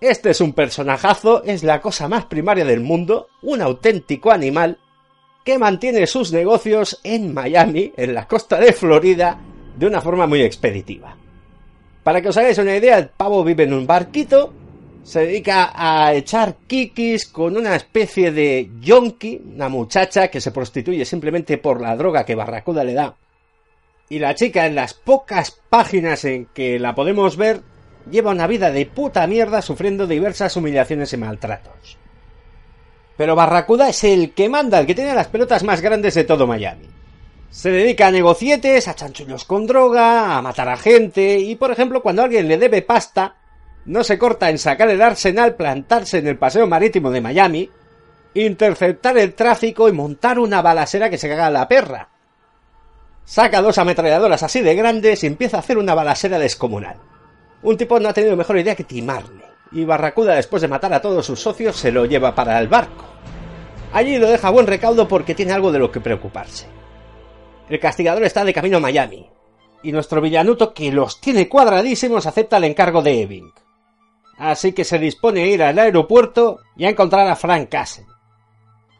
Este 0.00 0.30
es 0.30 0.40
un 0.40 0.52
personajazo, 0.52 1.42
es 1.44 1.64
la 1.64 1.80
cosa 1.80 2.08
más 2.08 2.26
primaria 2.26 2.64
del 2.64 2.80
mundo, 2.80 3.28
un 3.42 3.62
auténtico 3.62 4.30
animal 4.30 4.78
que 5.44 5.58
mantiene 5.58 6.06
sus 6.06 6.32
negocios 6.32 7.00
en 7.02 7.32
Miami, 7.34 7.92
en 7.96 8.14
la 8.14 8.28
costa 8.28 8.60
de 8.60 8.72
Florida, 8.72 9.38
de 9.76 9.86
una 9.86 10.00
forma 10.00 10.26
muy 10.26 10.42
expeditiva. 10.42 11.16
Para 12.02 12.20
que 12.20 12.28
os 12.28 12.36
hagáis 12.36 12.58
una 12.58 12.76
idea, 12.76 12.98
el 12.98 13.08
pavo 13.08 13.42
vive 13.42 13.64
en 13.64 13.72
un 13.72 13.86
barquito, 13.86 14.52
se 15.02 15.20
dedica 15.20 15.72
a 15.74 16.12
echar 16.14 16.56
kikis 16.66 17.26
con 17.26 17.56
una 17.56 17.74
especie 17.76 18.30
de 18.30 18.70
yonki, 18.80 19.40
una 19.54 19.68
muchacha 19.68 20.28
que 20.28 20.40
se 20.40 20.52
prostituye 20.52 21.04
simplemente 21.04 21.58
por 21.58 21.80
la 21.80 21.96
droga 21.96 22.24
que 22.24 22.34
Barracuda 22.34 22.84
le 22.84 22.94
da. 22.94 23.16
Y 24.10 24.18
la 24.18 24.34
chica, 24.34 24.66
en 24.66 24.74
las 24.74 24.94
pocas 24.94 25.50
páginas 25.68 26.24
en 26.24 26.46
que 26.46 26.78
la 26.78 26.94
podemos 26.94 27.36
ver, 27.36 27.62
lleva 28.10 28.30
una 28.30 28.46
vida 28.46 28.70
de 28.70 28.86
puta 28.86 29.26
mierda 29.26 29.62
sufriendo 29.62 30.06
diversas 30.06 30.56
humillaciones 30.56 31.12
y 31.12 31.16
maltratos. 31.16 31.98
Pero 33.16 33.34
Barracuda 33.34 33.88
es 33.88 34.04
el 34.04 34.32
que 34.32 34.48
manda, 34.48 34.78
el 34.78 34.86
que 34.86 34.94
tiene 34.94 35.14
las 35.14 35.28
pelotas 35.28 35.64
más 35.64 35.80
grandes 35.80 36.14
de 36.14 36.24
todo 36.24 36.46
Miami. 36.46 36.86
Se 37.50 37.70
dedica 37.70 38.06
a 38.06 38.10
negocietes, 38.10 38.88
a 38.88 38.94
chanchullos 38.94 39.44
con 39.44 39.66
droga, 39.66 40.36
a 40.36 40.42
matar 40.42 40.68
a 40.68 40.76
gente 40.76 41.38
y, 41.38 41.56
por 41.56 41.70
ejemplo, 41.70 42.02
cuando 42.02 42.22
alguien 42.22 42.46
le 42.46 42.58
debe 42.58 42.82
pasta, 42.82 43.37
no 43.84 44.04
se 44.04 44.18
corta 44.18 44.50
en 44.50 44.58
sacar 44.58 44.90
el 44.90 45.00
arsenal, 45.00 45.54
plantarse 45.54 46.18
en 46.18 46.26
el 46.26 46.38
paseo 46.38 46.66
marítimo 46.66 47.10
de 47.10 47.20
Miami, 47.20 47.70
interceptar 48.34 49.16
el 49.18 49.34
tráfico 49.34 49.88
y 49.88 49.92
montar 49.92 50.38
una 50.38 50.62
balacera 50.62 51.10
que 51.10 51.18
se 51.18 51.28
caga 51.28 51.46
a 51.46 51.50
la 51.50 51.68
perra. 51.68 52.08
Saca 53.24 53.60
dos 53.60 53.78
ametralladoras 53.78 54.42
así 54.42 54.60
de 54.60 54.74
grandes 54.74 55.22
y 55.24 55.26
empieza 55.26 55.58
a 55.58 55.60
hacer 55.60 55.78
una 55.78 55.94
balacera 55.94 56.38
descomunal. 56.38 56.96
Un 57.62 57.76
tipo 57.76 57.98
no 57.98 58.08
ha 58.08 58.14
tenido 58.14 58.36
mejor 58.36 58.58
idea 58.58 58.74
que 58.74 58.84
timarle, 58.84 59.44
y 59.72 59.84
Barracuda 59.84 60.34
después 60.34 60.62
de 60.62 60.68
matar 60.68 60.92
a 60.94 61.02
todos 61.02 61.26
sus 61.26 61.40
socios 61.40 61.76
se 61.76 61.92
lo 61.92 62.06
lleva 62.06 62.34
para 62.34 62.58
el 62.58 62.68
barco. 62.68 63.04
Allí 63.92 64.18
lo 64.18 64.28
deja 64.28 64.50
buen 64.50 64.66
recaudo 64.66 65.08
porque 65.08 65.34
tiene 65.34 65.52
algo 65.52 65.72
de 65.72 65.78
lo 65.78 65.90
que 65.90 66.00
preocuparse. 66.00 66.66
El 67.68 67.80
castigador 67.80 68.22
está 68.24 68.44
de 68.44 68.54
camino 68.54 68.78
a 68.78 68.80
Miami, 68.80 69.28
y 69.82 69.92
nuestro 69.92 70.20
villanuto, 70.20 70.72
que 70.72 70.90
los 70.90 71.20
tiene 71.20 71.48
cuadradísimos, 71.48 72.26
acepta 72.26 72.56
el 72.56 72.64
encargo 72.64 73.02
de 73.02 73.22
Eving. 73.22 73.52
Así 74.38 74.72
que 74.72 74.84
se 74.84 74.98
dispone 74.98 75.42
a 75.42 75.46
ir 75.46 75.62
al 75.62 75.78
aeropuerto 75.78 76.60
y 76.76 76.84
a 76.84 76.90
encontrar 76.90 77.26
a 77.26 77.36
Frank 77.36 77.68
Castle. 77.68 78.06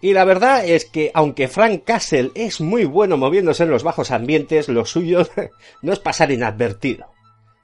Y 0.00 0.12
la 0.12 0.24
verdad 0.24 0.64
es 0.64 0.84
que, 0.84 1.10
aunque 1.14 1.48
Frank 1.48 1.84
Castle 1.84 2.30
es 2.34 2.60
muy 2.60 2.84
bueno 2.84 3.16
moviéndose 3.16 3.64
en 3.64 3.70
los 3.70 3.82
bajos 3.82 4.10
ambientes, 4.10 4.68
lo 4.68 4.84
suyo 4.84 5.26
no 5.82 5.92
es 5.92 6.00
pasar 6.00 6.30
inadvertido. 6.30 7.06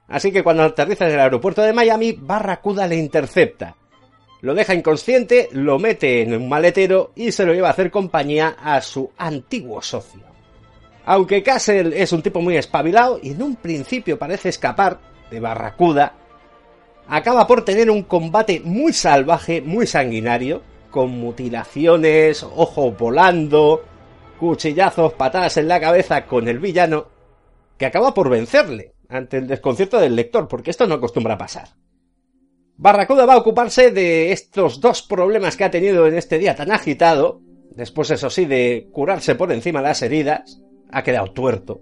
Así 0.07 0.31
que 0.31 0.43
cuando 0.43 0.63
aterriza 0.63 1.07
en 1.07 1.13
el 1.13 1.19
aeropuerto 1.19 1.61
de 1.61 1.73
Miami, 1.73 2.13
Barracuda 2.13 2.87
le 2.87 2.95
intercepta. 2.95 3.75
Lo 4.41 4.53
deja 4.53 4.73
inconsciente, 4.73 5.49
lo 5.51 5.79
mete 5.79 6.21
en 6.21 6.33
un 6.35 6.47
maletero 6.47 7.11
y 7.15 7.31
se 7.31 7.45
lo 7.45 7.53
lleva 7.53 7.69
a 7.69 7.71
hacer 7.71 7.89
compañía 7.89 8.55
a 8.61 8.81
su 8.81 9.11
antiguo 9.17 9.81
socio. 9.81 10.21
Aunque 11.05 11.41
Castle 11.41 12.01
es 12.01 12.11
un 12.13 12.21
tipo 12.21 12.41
muy 12.41 12.57
espabilado 12.57 13.19
y 13.21 13.31
en 13.31 13.41
un 13.41 13.55
principio 13.55 14.19
parece 14.19 14.49
escapar 14.49 14.99
de 15.31 15.39
Barracuda, 15.39 16.13
acaba 17.07 17.47
por 17.47 17.63
tener 17.63 17.89
un 17.89 18.03
combate 18.03 18.61
muy 18.63 18.93
salvaje, 18.93 19.61
muy 19.61 19.87
sanguinario, 19.87 20.61
con 20.89 21.11
mutilaciones, 21.11 22.43
ojos 22.43 22.97
volando, 22.97 23.83
cuchillazos, 24.39 25.13
patadas 25.13 25.57
en 25.57 25.67
la 25.67 25.79
cabeza 25.79 26.25
con 26.25 26.47
el 26.47 26.59
villano, 26.59 27.07
que 27.77 27.85
acaba 27.85 28.13
por 28.13 28.29
vencerle 28.29 28.93
ante 29.09 29.37
el 29.37 29.47
desconcierto 29.47 29.99
del 29.99 30.15
lector, 30.15 30.47
porque 30.47 30.71
esto 30.71 30.87
no 30.87 30.95
acostumbra 30.95 31.35
a 31.35 31.37
pasar. 31.37 31.69
Barracuda 32.77 33.25
va 33.25 33.35
a 33.35 33.37
ocuparse 33.37 33.91
de 33.91 34.31
estos 34.31 34.81
dos 34.81 35.01
problemas 35.01 35.55
que 35.55 35.63
ha 35.63 35.71
tenido 35.71 36.07
en 36.07 36.15
este 36.15 36.37
día 36.37 36.55
tan 36.55 36.71
agitado, 36.71 37.41
después 37.71 38.11
eso 38.11 38.29
sí 38.29 38.45
de 38.45 38.89
curarse 38.91 39.35
por 39.35 39.51
encima 39.51 39.81
las 39.81 40.01
heridas, 40.01 40.61
ha 40.91 41.03
quedado 41.03 41.31
tuerto, 41.31 41.81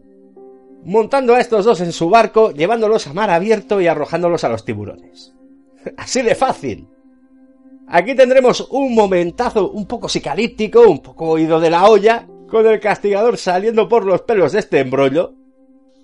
montando 0.86 1.36
a 1.36 1.40
estos 1.40 1.66
dos 1.66 1.82
en 1.82 1.92
su 1.92 2.10
barco, 2.10 2.52
llevándolos 2.52 3.08
a 3.08 3.14
mar 3.14 3.30
abierto 3.30 3.82
y 3.82 3.88
arrojándolos 3.88 4.44
a 4.44 4.50
los 4.50 4.66
tiburones. 4.66 5.34
Así 5.98 6.22
de 6.22 6.36
fácil. 6.36 6.88
Aquí 7.88 8.16
tendremos 8.16 8.68
un 8.72 8.96
momentazo 8.96 9.72
un 9.72 9.86
poco 9.86 10.10
psicalíptico, 10.10 10.82
un 10.82 11.00
poco 11.00 11.30
oído 11.30 11.60
de 11.60 11.70
la 11.70 11.88
olla, 11.88 12.28
con 12.48 12.66
el 12.68 12.80
castigador 12.80 13.38
saliendo 13.38 13.88
por 13.90 14.06
los 14.06 14.22
pelos 14.22 14.52
de 14.52 14.60
este 14.60 14.80
embrollo. 14.80 15.34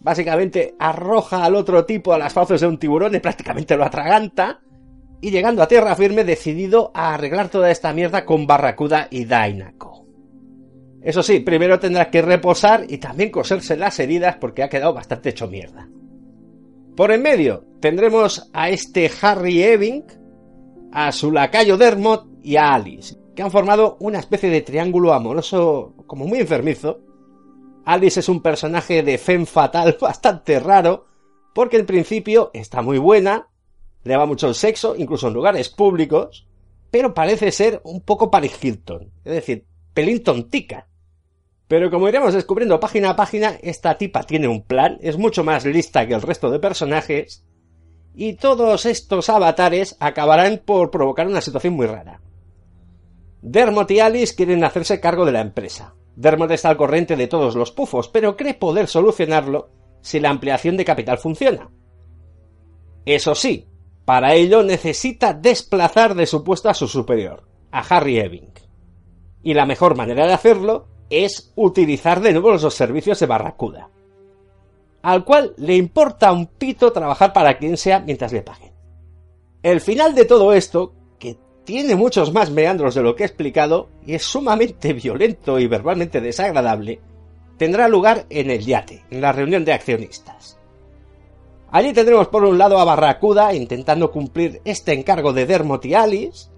Básicamente 0.02 0.76
arroja 0.80 1.44
al 1.44 1.56
otro 1.56 1.86
tipo 1.86 2.14
a 2.14 2.18
las 2.18 2.34
fauces 2.34 2.62
de 2.62 2.68
un 2.68 2.78
tiburón 2.78 3.16
y 3.16 3.20
prácticamente 3.20 3.78
lo 3.78 3.86
atraganta. 3.86 4.62
Y 5.22 5.32
llegando 5.32 5.62
a 5.62 5.68
tierra 5.68 5.96
firme, 5.96 6.24
decidido 6.24 6.92
a 6.94 7.14
arreglar 7.14 7.50
toda 7.50 7.70
esta 7.70 7.92
mierda 7.94 8.26
con 8.26 8.48
Barracuda 8.48 9.08
y 9.12 9.26
Dainako. 9.26 10.06
Eso 11.02 11.24
sí, 11.24 11.40
primero 11.40 11.80
tendrá 11.80 12.10
que 12.10 12.22
reposar 12.22 12.86
y 12.90 12.98
también 12.98 13.32
coserse 13.32 13.78
las 13.78 14.00
heridas 14.00 14.36
porque 14.36 14.64
ha 14.64 14.70
quedado 14.70 14.94
bastante 14.94 15.30
hecho 15.30 15.48
mierda. 15.48 15.90
Por 16.96 17.12
en 17.12 17.22
medio 17.22 17.66
tendremos 17.80 18.50
a 18.54 18.70
este 18.70 19.10
Harry 19.22 19.64
Eving, 19.64 20.04
a 20.92 21.12
su 21.14 21.32
lacayo 21.32 21.78
Dermot 21.78 22.28
y 22.44 22.58
a 22.58 22.74
Alice, 22.74 23.16
que 23.34 23.42
han 23.42 23.52
formado 23.52 23.96
una 24.02 24.20
especie 24.20 24.50
de 24.50 24.62
triángulo 24.62 25.14
amoroso 25.14 25.94
como 26.08 26.26
muy 26.26 26.40
enfermizo. 26.40 27.00
Alice 27.86 28.20
es 28.20 28.28
un 28.28 28.42
personaje 28.42 29.02
de 29.02 29.18
femme 29.18 29.46
fatal 29.46 29.98
bastante 30.02 30.60
raro, 30.60 31.06
porque 31.56 31.78
en 31.78 31.86
principio 31.86 32.52
está 32.54 32.82
muy 32.82 32.98
buena, 32.98 33.48
le 34.04 34.18
va 34.18 34.26
mucho 34.26 34.50
el 34.50 34.56
sexo, 34.56 34.96
incluso 34.98 35.30
en 35.30 35.34
lugares 35.34 35.70
públicos, 35.70 36.48
pero 36.92 37.14
parece 37.14 37.54
ser 37.54 37.80
un 37.86 38.02
poco 38.02 38.30
Paris 38.30 38.62
Hilton, 38.62 39.10
es 39.24 39.34
decir, 39.34 39.66
pelín 39.94 40.22
tontica. 40.22 40.89
Pero 41.70 41.92
como 41.92 42.10
iremos 42.10 42.34
descubriendo 42.34 42.80
página 42.80 43.12
a 43.12 43.16
página, 43.16 43.60
esta 43.62 43.96
tipa 43.96 44.24
tiene 44.24 44.48
un 44.48 44.64
plan, 44.64 44.98
es 45.02 45.20
mucho 45.20 45.44
más 45.44 45.66
lista 45.66 46.08
que 46.08 46.16
el 46.16 46.24
resto 46.24 46.50
de 46.50 46.58
personajes, 46.58 47.46
y 48.16 48.34
todos 48.34 48.88
estos 48.88 49.30
avatares 49.30 49.96
acabarán 50.00 50.64
por 50.66 50.90
provocar 50.90 51.28
una 51.28 51.42
situación 51.42 51.76
muy 51.76 51.86
rara. 51.86 52.22
Dermot 53.44 53.90
y 53.92 54.00
Alice 54.00 54.36
quieren 54.36 54.64
hacerse 54.64 55.00
cargo 55.00 55.26
de 55.26 55.32
la 55.32 55.42
empresa. 55.42 55.94
Dermot 56.16 56.50
está 56.50 56.70
al 56.70 56.78
corriente 56.78 57.16
de 57.16 57.28
todos 57.28 57.54
los 57.54 57.72
pufos, 57.72 58.10
pero 58.10 58.36
cree 58.36 58.56
poder 58.56 58.88
solucionarlo 58.88 59.70
si 60.02 60.20
la 60.20 60.32
ampliación 60.32 60.76
de 60.76 60.86
capital 60.86 61.20
funciona. 61.20 61.70
Eso 63.06 63.36
sí, 63.36 63.68
para 64.06 64.34
ello 64.34 64.64
necesita 64.64 65.34
desplazar 65.34 66.16
de 66.16 66.26
su 66.26 66.44
puesto 66.44 66.68
a 66.68 66.74
su 66.74 66.88
superior, 66.88 67.48
a 67.72 67.82
Harry 67.82 68.18
Eving. 68.18 68.54
Y 69.44 69.54
la 69.54 69.68
mejor 69.68 69.96
manera 69.96 70.26
de 70.26 70.34
hacerlo 70.34 70.88
es 71.10 71.52
utilizar 71.56 72.22
de 72.22 72.34
nuevo 72.34 72.52
los 72.52 72.74
servicios 72.74 73.20
de 73.20 73.26
Barracuda, 73.26 73.90
al 75.02 75.24
cual 75.24 75.54
le 75.58 75.76
importa 75.76 76.32
un 76.32 76.48
pito 76.48 76.92
trabajar 76.92 77.34
para 77.34 77.58
quien 77.58 77.78
sea 77.78 78.00
mientras 78.00 78.32
le 78.32 78.42
paguen. 78.42 78.72
El 79.64 79.82
final 79.82 80.16
de 80.16 80.26
todo 80.26 80.54
esto, 80.54 80.94
que 81.20 81.38
tiene 81.66 81.96
muchos 81.96 82.34
más 82.34 82.52
meandros 82.52 82.96
de 82.96 83.02
lo 83.02 83.16
que 83.16 83.24
he 83.24 83.26
explicado 83.26 83.90
y 84.06 84.14
es 84.14 84.24
sumamente 84.24 84.94
violento 84.94 85.60
y 85.60 85.68
verbalmente 85.68 86.22
desagradable, 86.22 87.02
tendrá 87.58 87.88
lugar 87.88 88.26
en 88.30 88.50
el 88.52 88.66
yate, 88.66 89.04
en 89.10 89.22
la 89.22 89.32
reunión 89.32 89.66
de 89.66 89.74
accionistas. 89.74 90.58
Allí 91.72 91.94
tendremos 91.94 92.28
por 92.30 92.44
un 92.46 92.58
lado 92.58 92.80
a 92.80 92.86
Barracuda 92.86 93.54
intentando 93.54 94.12
cumplir 94.12 94.62
este 94.66 94.94
encargo 94.94 95.34
de 95.34 95.46
Dermot 95.46 95.86
y 95.86 95.94
Alice, 95.94 96.50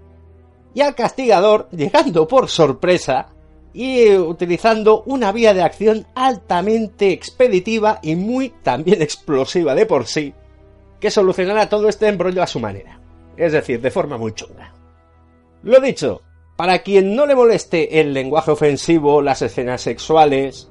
y 0.74 0.80
al 0.80 0.94
castigador 0.94 1.68
llegando 1.70 2.26
por 2.26 2.48
sorpresa 2.48 3.32
y 3.74 4.14
utilizando 4.16 5.02
una 5.06 5.32
vía 5.32 5.54
de 5.54 5.62
acción 5.62 6.06
altamente 6.14 7.12
expeditiva 7.12 8.00
y 8.02 8.16
muy 8.16 8.50
también 8.62 9.02
explosiva 9.02 9.74
de 9.74 9.86
por 9.86 10.06
sí, 10.06 10.34
que 11.00 11.10
solucionará 11.10 11.68
todo 11.68 11.88
este 11.88 12.08
embrollo 12.08 12.42
a 12.42 12.46
su 12.46 12.60
manera, 12.60 13.00
es 13.36 13.52
decir, 13.52 13.80
de 13.80 13.90
forma 13.90 14.16
muy 14.16 14.32
chunga. 14.32 14.72
Lo 15.62 15.80
dicho, 15.80 16.22
para 16.56 16.80
quien 16.80 17.16
no 17.16 17.26
le 17.26 17.34
moleste 17.34 18.00
el 18.00 18.12
lenguaje 18.12 18.50
ofensivo, 18.50 19.22
las 19.22 19.42
escenas 19.42 19.80
sexuales, 19.80 20.70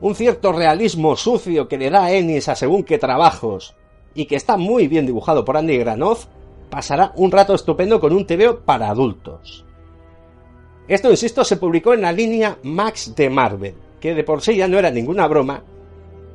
un 0.00 0.14
cierto 0.14 0.52
realismo 0.52 1.16
sucio 1.16 1.66
que 1.66 1.78
le 1.78 1.90
da 1.90 2.12
Ennis 2.12 2.48
a 2.48 2.54
según 2.54 2.84
qué 2.84 2.98
trabajos, 2.98 3.74
y 4.14 4.26
que 4.26 4.36
está 4.36 4.56
muy 4.56 4.86
bien 4.86 5.06
dibujado 5.06 5.44
por 5.44 5.56
Andy 5.56 5.78
Granoff, 5.78 6.26
pasará 6.70 7.12
un 7.16 7.30
rato 7.30 7.54
estupendo 7.54 8.00
con 8.00 8.12
un 8.12 8.26
TVO 8.26 8.60
para 8.60 8.90
adultos. 8.90 9.64
Esto, 10.86 11.10
insisto, 11.10 11.44
se 11.44 11.56
publicó 11.56 11.94
en 11.94 12.02
la 12.02 12.12
línea 12.12 12.58
Max 12.62 13.14
de 13.16 13.30
Marvel, 13.30 13.74
que 14.00 14.14
de 14.14 14.24
por 14.24 14.42
sí 14.42 14.56
ya 14.56 14.68
no 14.68 14.78
era 14.78 14.90
ninguna 14.90 15.26
broma, 15.26 15.62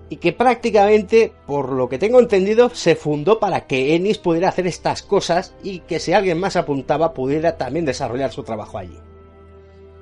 y 0.10 0.18
que 0.18 0.34
prácticamente, 0.34 1.32
por 1.46 1.72
lo 1.72 1.88
que 1.88 2.00
tengo 2.00 2.20
entendido, 2.20 2.72
se 2.74 2.96
fundó 2.96 3.40
para 3.40 3.68
que 3.68 3.96
Ennis 3.96 4.18
pudiera 4.18 4.50
hacer 4.50 4.66
estas 4.66 5.04
cosas 5.04 5.54
y 5.62 5.80
que 5.82 6.00
si 6.00 6.14
alguien 6.14 6.40
más 6.40 6.56
apuntaba 6.56 7.14
pudiera 7.14 7.58
también 7.58 7.86
desarrollar 7.86 8.32
su 8.32 8.44
trabajo 8.44 8.80
allí. 8.80 8.98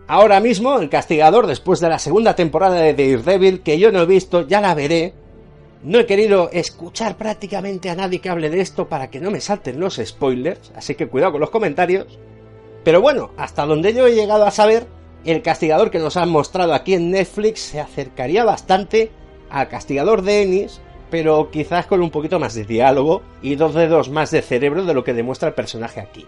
Ahora 0.07 0.39
mismo, 0.39 0.79
el 0.79 0.89
castigador, 0.89 1.47
después 1.47 1.81
de 1.81 1.89
la 1.89 1.99
segunda 1.99 2.33
temporada 2.33 2.75
de 2.75 2.93
Daredevil, 2.93 3.59
que 3.59 3.77
yo 3.77 3.91
no 3.91 4.03
he 4.03 4.05
visto, 4.05 4.47
ya 4.47 4.61
la 4.61 4.73
veré. 4.73 5.13
No 5.83 5.99
he 5.99 6.05
querido 6.05 6.49
escuchar 6.53 7.17
prácticamente 7.17 7.89
a 7.89 7.95
nadie 7.95 8.19
que 8.19 8.29
hable 8.29 8.49
de 8.49 8.61
esto 8.61 8.87
para 8.87 9.09
que 9.09 9.19
no 9.19 9.29
me 9.29 9.41
salten 9.41 9.81
los 9.81 9.99
spoilers, 10.03 10.71
así 10.75 10.95
que 10.95 11.07
cuidado 11.07 11.33
con 11.33 11.41
los 11.41 11.49
comentarios. 11.49 12.17
Pero 12.87 13.01
bueno, 13.01 13.31
hasta 13.35 13.65
donde 13.65 13.93
yo 13.93 14.07
he 14.07 14.15
llegado 14.15 14.45
a 14.45 14.51
saber, 14.51 14.87
el 15.25 15.41
castigador 15.41 15.91
que 15.91 15.99
nos 15.99 16.15
han 16.15 16.29
mostrado 16.29 16.73
aquí 16.73 16.93
en 16.93 17.11
Netflix 17.11 17.59
se 17.59 17.81
acercaría 17.81 18.45
bastante 18.45 19.11
al 19.49 19.67
castigador 19.67 20.21
de 20.21 20.43
Ennis, 20.43 20.79
pero 21.09 21.51
quizás 21.51 21.85
con 21.85 22.01
un 22.01 22.11
poquito 22.11 22.39
más 22.39 22.53
de 22.53 22.63
diálogo 22.63 23.23
y 23.41 23.55
dos 23.55 23.73
dedos 23.73 24.09
más 24.09 24.31
de 24.31 24.41
cerebro 24.41 24.85
de 24.85 24.93
lo 24.93 25.03
que 25.03 25.13
demuestra 25.13 25.49
el 25.49 25.53
personaje 25.53 25.99
aquí. 25.99 26.25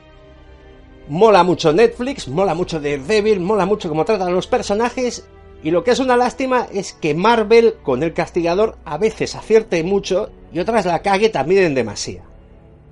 Mola 1.07 1.45
mucho 1.45 1.71
Netflix, 1.71 2.27
mola 2.27 2.53
mucho 2.53 2.81
Daredevil, 2.81 3.39
mola 3.39 3.65
mucho 3.65 3.87
cómo 3.87 4.03
tratan 4.03 4.33
los 4.33 4.47
personajes 4.47 5.29
y 5.63 5.71
lo 5.71 5.85
que 5.85 5.91
es 5.91 5.99
una 5.99 6.17
lástima 6.17 6.67
es 6.73 6.91
que 6.91 7.15
Marvel 7.15 7.75
con 7.83 8.03
el 8.03 8.11
castigador 8.11 8.77
a 8.83 8.97
veces 8.97 9.33
acierte 9.33 9.81
mucho 9.83 10.29
y 10.51 10.59
otras 10.59 10.85
la 10.85 11.01
cague 11.03 11.29
también 11.29 11.63
en 11.63 11.75
demasía. 11.75 12.28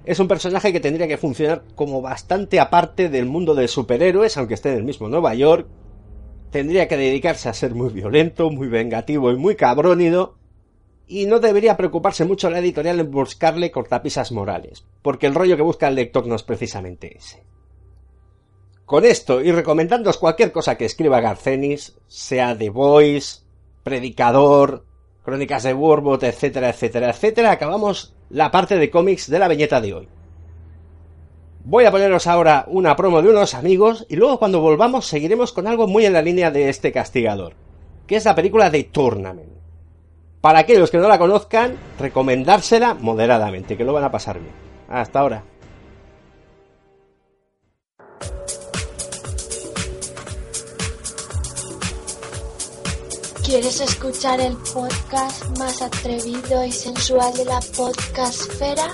Es 0.07 0.21
un 0.21 0.29
personaje 0.29 0.71
que 0.71 0.79
tendría 0.79 1.05
que 1.05 1.17
funcionar 1.17 1.65
como 1.75 2.01
bastante 2.01 2.61
aparte 2.61 3.09
del 3.09 3.25
mundo 3.25 3.55
de 3.55 3.67
superhéroes, 3.67 4.37
aunque 4.37 4.53
esté 4.53 4.69
en 4.69 4.77
el 4.77 4.85
mismo 4.85 5.09
Nueva 5.09 5.35
York. 5.35 5.67
Tendría 6.49 6.87
que 6.87 6.95
dedicarse 6.95 7.49
a 7.49 7.53
ser 7.53 7.75
muy 7.75 7.89
violento, 7.89 8.49
muy 8.49 8.69
vengativo 8.69 9.31
y 9.31 9.35
muy 9.35 9.57
cabrónido. 9.57 10.37
Y 11.07 11.25
no 11.25 11.41
debería 11.41 11.75
preocuparse 11.75 12.23
mucho 12.23 12.49
la 12.49 12.59
editorial 12.59 13.01
en 13.01 13.11
buscarle 13.11 13.69
cortapisas 13.69 14.31
morales, 14.31 14.85
porque 15.01 15.27
el 15.27 15.35
rollo 15.35 15.57
que 15.57 15.63
busca 15.63 15.89
el 15.89 15.95
lector 15.95 16.25
no 16.25 16.35
es 16.35 16.43
precisamente 16.43 17.17
ese. 17.17 17.43
Con 18.85 19.03
esto 19.03 19.41
y 19.41 19.51
recomendándoos 19.51 20.19
cualquier 20.19 20.53
cosa 20.53 20.77
que 20.77 20.85
escriba 20.85 21.19
Garcenis, 21.19 21.97
sea 22.07 22.57
The 22.57 22.69
Voice, 22.69 23.41
Predicador, 23.83 24.85
Crónicas 25.27 25.63
de 25.63 25.73
Warbot, 25.73 26.23
etcétera, 26.23 26.69
etcétera, 26.69 27.09
etcétera, 27.09 27.51
acabamos 27.51 28.15
la 28.29 28.49
parte 28.49 28.77
de 28.77 28.89
cómics 28.89 29.29
de 29.29 29.39
la 29.39 29.49
viñeta 29.49 29.81
de 29.81 29.93
hoy. 29.93 30.07
Voy 31.65 31.83
a 31.83 31.91
poneros 31.91 32.27
ahora 32.27 32.63
una 32.69 32.95
promo 32.95 33.21
de 33.21 33.27
unos 33.27 33.53
amigos 33.53 34.05
y 34.07 34.15
luego 34.15 34.39
cuando 34.39 34.61
volvamos 34.61 35.05
seguiremos 35.05 35.51
con 35.51 35.67
algo 35.67 35.85
muy 35.85 36.05
en 36.05 36.13
la 36.13 36.21
línea 36.21 36.49
de 36.49 36.69
este 36.69 36.93
castigador, 36.93 37.55
que 38.07 38.15
es 38.15 38.23
la 38.23 38.35
película 38.35 38.69
de 38.69 38.85
Tournament. 38.85 39.51
Para 40.39 40.59
aquellos 40.59 40.89
que 40.89 40.97
no 40.97 41.09
la 41.09 41.19
conozcan, 41.19 41.75
recomendársela 41.99 42.93
moderadamente, 42.93 43.75
que 43.75 43.83
lo 43.83 43.91
van 43.91 44.05
a 44.05 44.11
pasar 44.11 44.39
bien. 44.39 44.53
Hasta 44.87 45.19
ahora. 45.19 45.43
¿Quieres 53.47 53.79
escuchar 53.79 54.41
el 54.41 54.57
podcast 54.57 55.57
más 55.57 55.81
atrevido 55.81 56.65
y 56.65 56.71
sensual 56.73 57.33
de 57.33 57.45
la 57.45 57.61
podcastfera? 57.77 58.93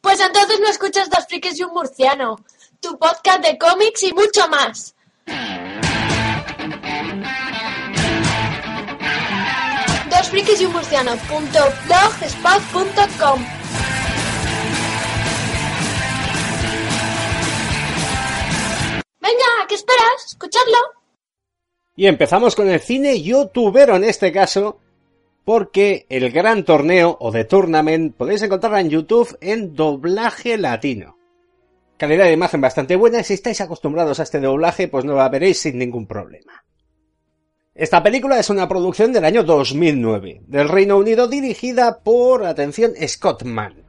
Pues 0.00 0.18
entonces 0.18 0.60
no 0.60 0.68
escuchas 0.68 1.10
Dos 1.10 1.26
Frikis 1.28 1.60
y 1.60 1.62
un 1.62 1.74
Murciano, 1.74 2.36
tu 2.80 2.98
podcast 2.98 3.44
de 3.44 3.58
cómics 3.58 4.02
y 4.04 4.14
mucho 4.14 4.48
más. 4.48 4.94
Dos 10.08 10.28
Frikis 10.30 10.62
y 10.62 10.64
un. 10.64 10.72
Venga, 19.20 19.66
¿qué 19.68 19.74
esperas? 19.74 20.24
Escuchadlo. 20.28 20.95
Y 21.96 22.06
empezamos 22.06 22.54
con 22.54 22.68
el 22.68 22.80
cine 22.80 23.22
youtubero 23.22 23.96
en 23.96 24.04
este 24.04 24.30
caso, 24.30 24.78
porque 25.46 26.04
el 26.10 26.30
gran 26.30 26.64
torneo 26.64 27.16
o 27.18 27.32
de 27.32 27.44
tournament 27.44 28.14
podéis 28.14 28.42
encontrarlo 28.42 28.78
en 28.78 28.90
YouTube 28.90 29.38
en 29.40 29.74
doblaje 29.74 30.58
latino. 30.58 31.16
Calidad 31.96 32.26
de 32.26 32.34
imagen 32.34 32.60
bastante 32.60 32.96
buena 32.96 33.20
y 33.20 33.24
si 33.24 33.32
estáis 33.32 33.62
acostumbrados 33.62 34.20
a 34.20 34.24
este 34.24 34.40
doblaje 34.40 34.88
pues 34.88 35.06
no 35.06 35.14
la 35.14 35.30
veréis 35.30 35.60
sin 35.60 35.78
ningún 35.78 36.06
problema. 36.06 36.64
Esta 37.74 38.02
película 38.02 38.38
es 38.38 38.50
una 38.50 38.68
producción 38.68 39.12
del 39.12 39.24
año 39.24 39.42
2009, 39.42 40.42
del 40.46 40.68
Reino 40.68 40.98
Unido 40.98 41.28
dirigida 41.28 42.00
por, 42.00 42.44
atención, 42.44 42.92
Scott 43.06 43.44
Mann. 43.44 43.84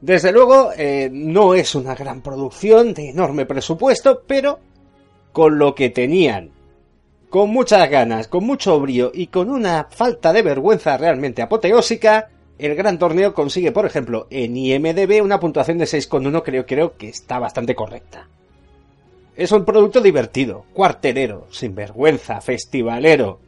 Desde 0.00 0.32
luego, 0.32 0.70
eh, 0.76 1.08
no 1.12 1.54
es 1.54 1.74
una 1.74 1.94
gran 1.94 2.22
producción 2.22 2.92
de 2.92 3.10
enorme 3.10 3.46
presupuesto, 3.46 4.22
pero 4.26 4.58
con 5.32 5.58
lo 5.58 5.74
que 5.74 5.90
tenían 5.90 6.53
con 7.34 7.50
muchas 7.50 7.90
ganas, 7.90 8.28
con 8.28 8.44
mucho 8.44 8.78
brío 8.78 9.10
y 9.12 9.26
con 9.26 9.50
una 9.50 9.88
falta 9.90 10.32
de 10.32 10.42
vergüenza 10.42 10.96
realmente 10.96 11.42
apoteósica, 11.42 12.28
el 12.60 12.76
gran 12.76 12.96
torneo 12.96 13.34
consigue, 13.34 13.72
por 13.72 13.86
ejemplo, 13.86 14.28
en 14.30 14.56
IMDB 14.56 15.20
una 15.20 15.40
puntuación 15.40 15.78
de 15.78 15.86
6,1 15.86 16.44
creo, 16.44 16.64
creo 16.64 16.96
que 16.96 17.08
está 17.08 17.40
bastante 17.40 17.74
correcta. 17.74 18.28
Es 19.34 19.50
un 19.50 19.64
producto 19.64 20.00
divertido, 20.00 20.64
cuarterero, 20.72 21.48
sin 21.50 21.74
vergüenza, 21.74 22.40
festivalero, 22.40 23.40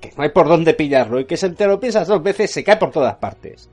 que 0.00 0.14
no 0.16 0.22
hay 0.22 0.30
por 0.30 0.48
dónde 0.48 0.72
pillarlo 0.72 1.20
y 1.20 1.26
que 1.26 1.36
si 1.36 1.50
te 1.50 1.66
lo 1.66 1.78
piensas 1.78 2.08
dos 2.08 2.22
veces 2.22 2.50
se 2.50 2.64
cae 2.64 2.78
por 2.78 2.90
todas 2.90 3.16
partes. 3.16 3.68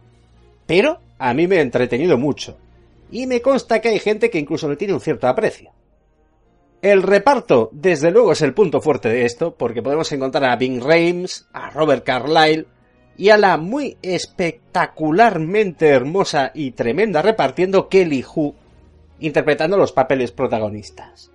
Pero 0.65 0.99
a 1.17 1.33
mí 1.33 1.47
me 1.47 1.59
ha 1.59 1.61
entretenido 1.61 2.17
mucho, 2.17 2.57
y 3.11 3.27
me 3.27 3.41
consta 3.41 3.79
que 3.79 3.87
hay 3.87 3.99
gente 3.99 4.29
que 4.29 4.39
incluso 4.39 4.67
le 4.67 4.75
tiene 4.75 4.93
un 4.93 4.99
cierto 4.99 5.25
aprecio. 5.25 5.71
El 6.83 7.01
reparto, 7.01 7.69
desde 7.71 8.11
luego, 8.11 8.33
es 8.33 8.41
el 8.41 8.53
punto 8.53 8.81
fuerte 8.81 9.07
de 9.07 9.23
esto, 9.23 9.55
porque 9.55 9.81
podemos 9.81 10.11
encontrar 10.11 10.51
a 10.51 10.57
Bing 10.57 10.83
Rames, 10.83 11.47
a 11.53 11.69
Robert 11.69 12.03
Carlyle 12.03 12.67
y 13.15 13.29
a 13.29 13.37
la 13.37 13.55
muy 13.55 13.97
espectacularmente 14.01 15.87
hermosa 15.87 16.51
y 16.53 16.71
tremenda 16.71 17.21
repartiendo 17.21 17.87
Kelly 17.87 18.25
Hu, 18.25 18.53
interpretando 19.21 19.77
los 19.77 19.93
papeles 19.93 20.33
protagonistas. 20.33 21.31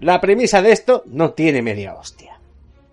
La 0.00 0.18
premisa 0.18 0.62
de 0.62 0.72
esto 0.72 1.02
no 1.04 1.32
tiene 1.34 1.60
media 1.60 1.92
hostia. 1.92 2.40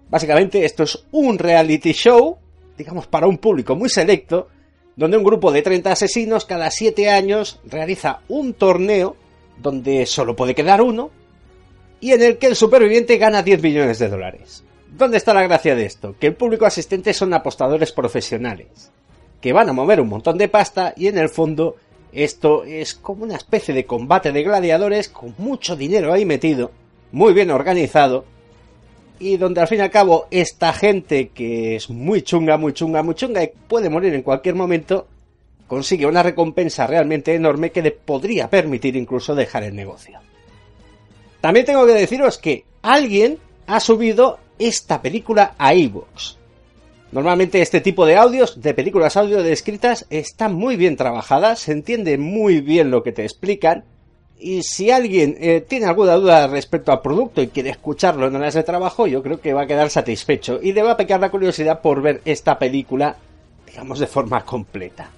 Básicamente 0.09 0.65
esto 0.65 0.83
es 0.83 1.05
un 1.13 1.39
reality 1.39 1.93
show, 1.93 2.37
digamos 2.77 3.07
para 3.07 3.27
un 3.27 3.37
público 3.37 3.77
muy 3.77 3.87
selecto, 3.87 4.49
donde 4.97 5.15
un 5.15 5.23
grupo 5.23 5.53
de 5.53 5.61
30 5.61 5.89
asesinos 5.89 6.43
cada 6.43 6.69
7 6.69 7.09
años 7.09 7.61
realiza 7.63 8.19
un 8.27 8.55
torneo 8.55 9.15
donde 9.57 10.05
solo 10.05 10.35
puede 10.35 10.53
quedar 10.53 10.81
uno 10.81 11.11
y 11.99 12.11
en 12.11 12.21
el 12.21 12.37
que 12.37 12.47
el 12.47 12.55
superviviente 12.55 13.17
gana 13.17 13.43
10 13.43 13.61
millones 13.61 13.99
de 13.99 14.09
dólares. 14.09 14.63
¿Dónde 14.97 15.17
está 15.17 15.33
la 15.33 15.43
gracia 15.43 15.75
de 15.75 15.85
esto? 15.85 16.15
Que 16.19 16.27
el 16.27 16.35
público 16.35 16.65
asistente 16.65 17.13
son 17.13 17.33
apostadores 17.33 17.91
profesionales, 17.91 18.91
que 19.41 19.53
van 19.53 19.69
a 19.69 19.73
mover 19.73 19.99
un 19.99 20.09
montón 20.09 20.37
de 20.37 20.47
pasta 20.47 20.93
y 20.95 21.07
en 21.07 21.17
el 21.17 21.29
fondo 21.29 21.75
esto 22.11 22.63
es 22.63 22.95
como 22.95 23.23
una 23.23 23.35
especie 23.35 23.73
de 23.73 23.85
combate 23.85 24.31
de 24.31 24.43
gladiadores 24.43 25.09
con 25.09 25.35
mucho 25.37 25.75
dinero 25.75 26.13
ahí 26.13 26.25
metido, 26.25 26.71
muy 27.11 27.33
bien 27.33 27.51
organizado, 27.51 28.23
y 29.19 29.37
donde 29.37 29.61
al 29.61 29.67
fin 29.67 29.79
y 29.79 29.81
al 29.81 29.91
cabo 29.91 30.27
esta 30.31 30.73
gente 30.73 31.29
que 31.29 31.75
es 31.75 31.89
muy 31.89 32.21
chunga, 32.21 32.57
muy 32.57 32.73
chunga, 32.73 33.03
muy 33.03 33.15
chunga 33.15 33.43
y 33.43 33.51
puede 33.67 33.89
morir 33.89 34.13
en 34.13 34.21
cualquier 34.21 34.55
momento, 34.55 35.07
consigue 35.67 36.05
una 36.05 36.23
recompensa 36.23 36.87
realmente 36.87 37.33
enorme 37.33 37.71
que 37.71 37.81
le 37.81 37.91
podría 37.91 38.49
permitir 38.49 38.95
incluso 38.95 39.35
dejar 39.35 39.63
el 39.63 39.75
negocio. 39.75 40.19
También 41.45 41.67
tengo 41.67 41.85
que 41.85 41.93
deciros 41.93 42.39
que 42.39 42.65
alguien 42.81 43.37
ha 43.67 43.79
subido 43.79 44.39
esta 44.57 44.99
película 45.03 45.53
a 45.59 45.75
iVoox. 45.75 46.37
Normalmente 47.11 47.61
este 47.61 47.81
tipo 47.81 48.07
de 48.07 48.17
audios, 48.17 48.63
de 48.63 48.73
películas 48.73 49.15
audio 49.15 49.43
descritas, 49.43 50.07
están 50.09 50.55
muy 50.55 50.75
bien 50.75 50.97
trabajadas, 50.97 51.59
se 51.59 51.73
entiende 51.73 52.17
muy 52.17 52.61
bien 52.61 52.89
lo 52.89 53.03
que 53.03 53.11
te 53.11 53.21
explican. 53.21 53.83
Y 54.39 54.63
si 54.63 54.89
alguien 54.89 55.37
eh, 55.39 55.61
tiene 55.61 55.85
alguna 55.85 56.15
duda 56.15 56.47
respecto 56.47 56.91
al 56.91 57.03
producto 57.03 57.43
y 57.43 57.49
quiere 57.49 57.69
escucharlo 57.69 58.25
en 58.25 58.35
horas 58.37 58.55
de 58.55 58.63
trabajo, 58.63 59.05
yo 59.05 59.21
creo 59.21 59.39
que 59.39 59.53
va 59.53 59.61
a 59.61 59.67
quedar 59.67 59.91
satisfecho 59.91 60.59
y 60.59 60.73
le 60.73 60.81
va 60.81 60.93
a 60.93 60.97
pecar 60.97 61.19
la 61.19 61.29
curiosidad 61.29 61.79
por 61.79 62.01
ver 62.01 62.21
esta 62.25 62.57
película, 62.57 63.17
digamos, 63.67 63.99
de 63.99 64.07
forma 64.07 64.43
completa. 64.43 65.11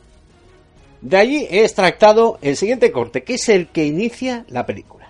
De 1.00 1.16
allí 1.16 1.48
he 1.50 1.62
extractado 1.62 2.38
el 2.42 2.58
siguiente 2.58 2.92
corte, 2.92 3.24
que 3.24 3.36
es 3.36 3.48
el 3.48 3.68
que 3.70 3.86
inicia 3.86 4.44
la 4.50 4.66
película. 4.66 5.07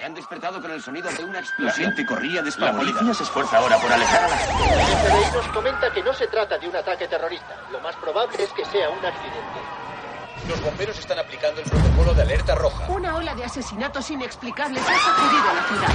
Se 0.00 0.06
han 0.06 0.14
despertado 0.14 0.62
con 0.62 0.70
el 0.70 0.80
sonido 0.80 1.10
de 1.10 1.22
una 1.24 1.40
explosión. 1.40 1.66
La 1.66 1.90
gente 1.90 2.06
corría 2.06 2.42
La 2.56 2.72
policía 2.72 3.12
se 3.12 3.22
esfuerza 3.22 3.58
ahora 3.58 3.76
por 3.76 3.92
alejar 3.92 4.24
a 4.24 4.28
la 4.28 4.36
gente. 4.38 4.64
El 4.64 4.80
FBI 4.80 5.36
nos 5.36 5.46
comenta 5.48 5.92
que 5.92 6.02
no 6.02 6.14
se 6.14 6.26
trata 6.26 6.56
de 6.56 6.68
un 6.70 6.74
ataque 6.74 7.06
terrorista. 7.06 7.54
Lo 7.70 7.80
más 7.80 7.94
probable 7.96 8.42
es 8.42 8.48
que 8.52 8.64
sea 8.64 8.88
un 8.88 9.04
accidente. 9.04 9.60
Los 10.48 10.58
bomberos 10.62 10.98
están 10.98 11.18
aplicando 11.18 11.60
el 11.60 11.68
protocolo 11.68 12.14
de 12.14 12.22
alerta 12.22 12.54
roja. 12.54 12.86
Una 12.88 13.14
ola 13.14 13.34
de 13.34 13.44
asesinatos 13.44 14.10
inexplicables 14.10 14.82
ha 14.82 14.98
sacudido 14.98 15.44
la 15.54 15.64
ciudad. 15.68 15.94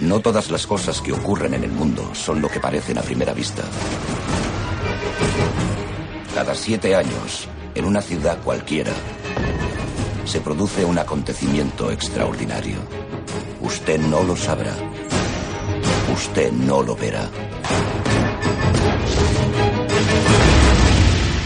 No 0.00 0.20
todas 0.20 0.50
las 0.50 0.66
cosas 0.66 1.00
que 1.00 1.14
ocurren 1.14 1.54
en 1.54 1.64
el 1.64 1.72
mundo 1.72 2.14
son 2.14 2.42
lo 2.42 2.50
que 2.50 2.60
parecen 2.60 2.98
a 2.98 3.00
primera 3.00 3.32
vista. 3.32 3.62
Cada 6.34 6.54
siete 6.54 6.94
años, 6.94 7.48
en 7.74 7.86
una 7.86 8.02
ciudad 8.02 8.36
cualquiera, 8.44 8.92
se 10.28 10.40
produce 10.42 10.84
un 10.84 10.98
acontecimiento 10.98 11.90
extraordinario. 11.90 12.76
Usted 13.62 13.98
no 13.98 14.22
lo 14.22 14.36
sabrá. 14.36 14.74
Usted 16.14 16.52
no 16.52 16.82
lo 16.82 16.94
verá. 16.94 17.30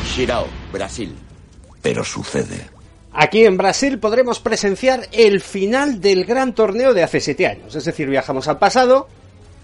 Shirao, 0.04 0.48
Brasil. 0.72 1.14
Pero 1.80 2.02
sucede. 2.02 2.70
Aquí 3.12 3.44
en 3.44 3.56
Brasil 3.56 4.00
podremos 4.00 4.40
presenciar 4.40 5.06
el 5.12 5.40
final 5.40 6.00
del 6.00 6.24
gran 6.24 6.52
torneo 6.52 6.92
de 6.92 7.04
hace 7.04 7.20
7 7.20 7.46
años. 7.46 7.76
Es 7.76 7.84
decir, 7.84 8.08
viajamos 8.08 8.48
al 8.48 8.58
pasado 8.58 9.06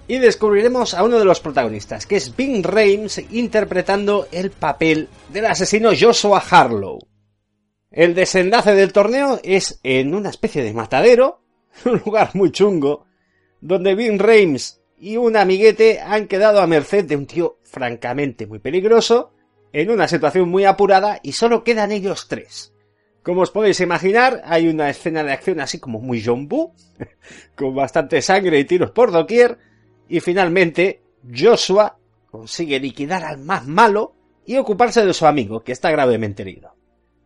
y 0.07 0.19
descubriremos 0.19 0.95
a 0.95 1.03
uno 1.03 1.19
de 1.19 1.25
los 1.25 1.41
protagonistas, 1.41 2.07
que 2.07 2.17
es 2.17 2.37
Bing 2.37 2.63
Rames 2.63 3.21
interpretando 3.33 4.29
el 4.31 4.53
papel 4.53 5.09
del 5.29 5.47
asesino 5.47 5.91
Joshua 5.99 6.43
Harlow. 6.49 7.01
El 7.91 8.15
desenlace 8.15 8.75
del 8.75 8.93
torneo 8.93 9.41
es 9.43 9.81
en 9.83 10.15
una 10.15 10.29
especie 10.29 10.63
de 10.63 10.75
matadero, 10.75 11.41
un 11.87 12.03
lugar 12.05 12.31
muy 12.35 12.53
chungo, 12.53 13.07
donde 13.61 13.95
Bing 13.95 14.19
Rames 14.19 14.83
y 14.99 15.17
un 15.17 15.37
amiguete 15.37 16.01
han 16.01 16.27
quedado 16.27 16.61
a 16.61 16.67
merced 16.67 17.07
de 17.07 17.17
un 17.17 17.27
tío 17.27 17.59
francamente 17.63 18.47
muy 18.47 18.59
peligroso, 18.59 19.33
en 19.73 19.91
una 19.91 20.07
situación 20.07 20.51
muy 20.51 20.65
apurada 20.65 21.21
y 21.23 21.33
solo 21.33 21.65
quedan 21.65 21.93
ellos 21.93 22.29
tres. 22.29 22.75
Como 23.23 23.43
os 23.43 23.51
podéis 23.51 23.81
imaginar, 23.81 24.43
hay 24.45 24.69
una 24.69 24.91
escena 24.91 25.23
de 25.23 25.33
acción 25.33 25.61
así 25.61 25.79
como 25.79 25.99
muy 25.99 26.23
Boo, 26.23 26.75
con 27.57 27.75
bastante 27.75 28.21
sangre 28.21 28.59
y 28.59 28.65
tiros 28.65 28.91
por 28.91 29.13
doquier, 29.13 29.59
y 30.09 30.21
finalmente 30.21 31.03
Joshua 31.35 31.99
consigue 32.31 32.81
liquidar 32.81 33.25
al 33.25 33.39
más 33.39 33.67
malo 33.67 34.15
y 34.45 34.57
ocuparse 34.57 35.05
de 35.05 35.15
su 35.15 35.27
amigo, 35.27 35.61
que 35.61 35.73
está 35.73 35.91
gravemente 35.91 36.43
herido. 36.43 36.78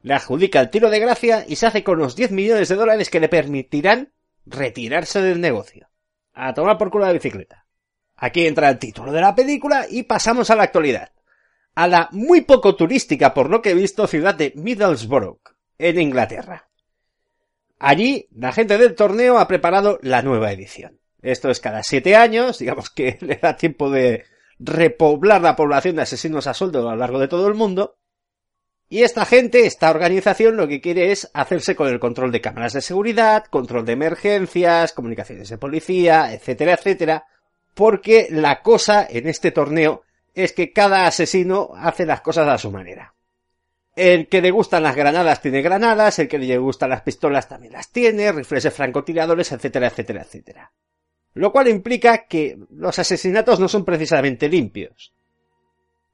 Le 0.03 0.15
adjudica 0.15 0.61
el 0.61 0.71
tiro 0.71 0.91
de 0.91 1.01
gracia 1.01 1.45
y 1.47 1.57
se 1.57 1.67
hace 1.67 1.85
con 1.85 1.99
los 1.99 2.17
10 2.17 2.33
millones 2.33 2.69
de 2.69 2.75
dólares 2.75 3.09
que 3.09 3.21
le 3.21 3.29
permitirán 3.29 4.13
retirarse 4.47 5.23
del 5.23 5.41
negocio. 5.41 5.89
A 6.35 6.55
tomar 6.55 6.79
por 6.79 6.91
culo 6.91 7.07
la 7.07 7.13
bicicleta. 7.13 7.67
Aquí 8.17 8.47
entra 8.47 8.69
el 8.69 8.79
título 8.79 9.13
de 9.13 9.21
la 9.21 9.35
película 9.35 9.87
y 9.89 10.05
pasamos 10.05 10.51
a 10.51 10.57
la 10.57 10.65
actualidad. 10.65 11.13
A 11.75 11.89
la 11.89 12.09
muy 12.13 12.43
poco 12.43 12.77
turística, 12.77 13.33
por 13.33 13.49
lo 13.49 13.63
que 13.63 13.71
he 13.71 13.75
visto, 13.75 14.07
ciudad 14.07 14.35
de 14.35 14.53
Middlesbrough, 14.57 15.41
en 15.79 16.01
Inglaterra. 16.01 16.69
Allí, 17.79 18.29
la 18.37 18.53
gente 18.53 18.79
del 18.79 18.95
torneo 18.95 19.39
ha 19.39 19.49
preparado 19.49 19.99
la 20.03 20.23
nueva 20.23 20.53
edición. 20.53 21.01
Esto 21.21 21.51
es 21.51 21.61
cada 21.61 21.83
siete 21.83 22.15
años, 22.17 22.59
digamos 22.59 22.91
que 22.91 23.19
le 23.23 23.37
da 23.37 23.57
tiempo 23.57 23.91
de 23.91 24.25
repoblar 24.59 25.41
la 25.41 25.57
población 25.57 25.97
de 25.97 26.03
asesinos 26.03 26.47
a 26.47 26.55
sueldo 26.55 26.89
a 26.89 26.93
lo 26.93 26.99
largo 26.99 27.19
de 27.19 27.29
todo 27.29 27.49
el 27.49 27.55
mundo. 27.55 27.99
Y 28.93 29.05
esta 29.05 29.25
gente, 29.25 29.65
esta 29.65 29.91
organización, 29.91 30.59
lo 30.59 30.69
que 30.69 30.83
quiere 30.83 31.13
es 31.13 31.31
hacerse 31.33 31.75
con 31.75 31.89
el 31.89 31.99
control 31.99 32.31
de 32.31 32.43
cámaras 32.43 32.75
de 32.75 32.83
seguridad, 32.83 33.47
control 33.47 33.87
de 33.87 33.95
emergencias, 33.95 34.93
comunicaciones 34.93 35.49
de 35.49 35.57
policía, 35.57 36.35
etcétera, 36.35 36.75
etcétera, 36.75 37.25
porque 37.73 38.27
la 38.29 38.61
cosa 38.61 39.07
en 39.09 39.29
este 39.29 39.51
torneo 39.51 40.03
es 40.35 40.53
que 40.53 40.75
cada 40.75 41.07
asesino 41.07 41.71
hace 41.75 42.05
las 42.05 42.21
cosas 42.21 42.47
a 42.47 42.59
su 42.59 42.71
manera. 42.71 43.15
El 43.97 44.29
que 44.29 44.43
le 44.43 44.51
gustan 44.51 44.83
las 44.83 44.95
granadas 44.95 45.41
tiene 45.41 45.63
granadas, 45.63 46.19
el 46.19 46.29
que 46.29 46.37
le 46.37 46.59
gustan 46.59 46.91
las 46.91 47.01
pistolas 47.01 47.49
también 47.49 47.73
las 47.73 47.93
tiene, 47.93 48.31
rifles 48.31 48.71
francotiradores, 48.75 49.53
etcétera, 49.53 49.87
etcétera, 49.87 50.21
etcétera. 50.21 50.73
Lo 51.33 51.51
cual 51.51 51.69
implica 51.69 52.27
que 52.27 52.59
los 52.69 52.99
asesinatos 52.99 53.59
no 53.59 53.69
son 53.69 53.87
precisamente 53.87 54.51
limpios. 54.51 55.15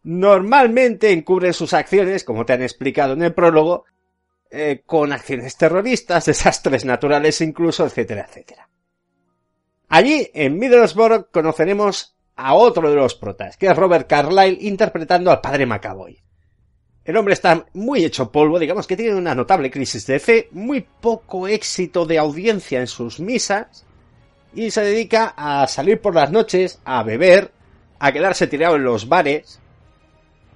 Normalmente 0.03 1.13
encubren 1.13 1.53
sus 1.53 1.75
acciones, 1.75 2.25
como 2.25 2.47
te 2.47 2.53
han 2.53 2.63
explicado 2.63 3.15
en 3.15 3.23
el 3.23 3.35
prólogo, 3.35 3.85
eh, 4.51 4.83
con 4.87 5.13
acciones 5.13 5.57
terroristas, 5.57 6.25
desastres 6.27 6.85
naturales 6.85 7.41
incluso, 7.41 7.85
etcétera, 7.85 8.27
etcétera. 8.29 8.69
Allí, 9.89 10.31
en 10.35 10.59
Middlesbrough, 10.59 11.31
conoceremos 11.31 12.17
a 12.37 12.55
otro 12.55 12.89
de 12.89 12.97
los 12.97 13.15
protas, 13.15 13.57
que 13.57 13.67
es 13.67 13.77
Robert 13.77 14.09
Carlyle 14.09 14.59
interpretando 14.61 15.31
al 15.31 15.41
padre 15.41 15.67
Macaboy. 15.67 16.23
El 17.05 17.17
hombre 17.17 17.35
está 17.35 17.67
muy 17.73 18.05
hecho 18.05 18.31
polvo, 18.31 18.59
digamos 18.59 18.87
que 18.87 18.97
tiene 18.97 19.15
una 19.15 19.35
notable 19.35 19.71
crisis 19.71 20.07
de 20.07 20.21
fe, 20.21 20.49
muy 20.53 20.87
poco 21.01 21.49
éxito 21.49 22.05
de 22.05 22.19
audiencia 22.19 22.81
en 22.81 22.87
sus 22.87 23.19
misas, 23.19 23.87
y 24.55 24.71
se 24.71 24.83
dedica 24.83 25.35
a 25.37 25.67
salir 25.67 26.01
por 26.01 26.15
las 26.15 26.31
noches, 26.31 26.81
a 26.85 27.03
beber, 27.03 27.51
a 27.99 28.13
quedarse 28.13 28.47
tirado 28.47 28.77
en 28.77 28.85
los 28.85 29.09
bares, 29.09 29.59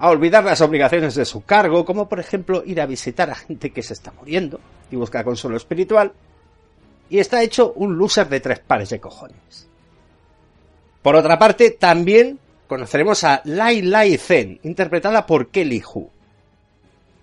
a 0.02 0.08
olvidar 0.08 0.42
las 0.42 0.60
obligaciones 0.60 1.14
de 1.14 1.24
su 1.24 1.44
cargo, 1.44 1.84
como 1.84 2.08
por 2.08 2.18
ejemplo 2.18 2.64
ir 2.66 2.80
a 2.80 2.86
visitar 2.86 3.30
a 3.30 3.36
gente 3.36 3.70
que 3.70 3.84
se 3.84 3.92
está 3.92 4.10
muriendo 4.10 4.58
y 4.90 4.96
buscar 4.96 5.24
consuelo 5.24 5.56
espiritual, 5.56 6.12
y 7.08 7.20
está 7.20 7.40
hecho 7.40 7.72
un 7.76 7.96
loser 7.96 8.28
de 8.28 8.40
tres 8.40 8.58
pares 8.58 8.90
de 8.90 8.98
cojones. 8.98 9.68
Por 11.02 11.14
otra 11.14 11.38
parte, 11.38 11.70
también 11.70 12.40
conoceremos 12.66 13.22
a 13.22 13.42
Lai 13.44 13.80
Lai 13.80 14.16
Zen, 14.16 14.58
interpretada 14.64 15.24
por 15.24 15.50
Kelly 15.50 15.80
Hu, 15.80 16.10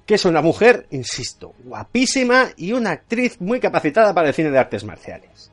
que 0.05 0.15
es 0.15 0.23
una 0.23 0.41
mujer, 0.41 0.87
insisto, 0.91 1.55
guapísima 1.65 2.51
y 2.55 2.71
una 2.71 2.91
actriz 2.91 3.41
muy 3.41 3.59
capacitada 3.59 4.13
para 4.13 4.29
el 4.29 4.33
cine 4.33 4.51
de 4.51 4.57
artes 4.57 4.85
marciales. 4.85 5.51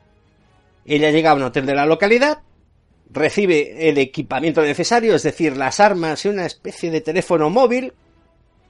Ella 0.85 1.11
llega 1.11 1.31
a 1.31 1.35
un 1.35 1.43
hotel 1.43 1.65
de 1.65 1.75
la 1.75 1.85
localidad, 1.85 2.37
recibe 3.09 3.89
el 3.89 3.97
equipamiento 3.97 4.61
necesario, 4.61 5.15
es 5.15 5.23
decir, 5.23 5.55
las 5.57 5.79
armas 5.79 6.25
y 6.25 6.29
una 6.29 6.45
especie 6.45 6.91
de 6.91 7.01
teléfono 7.01 7.49
móvil, 7.49 7.93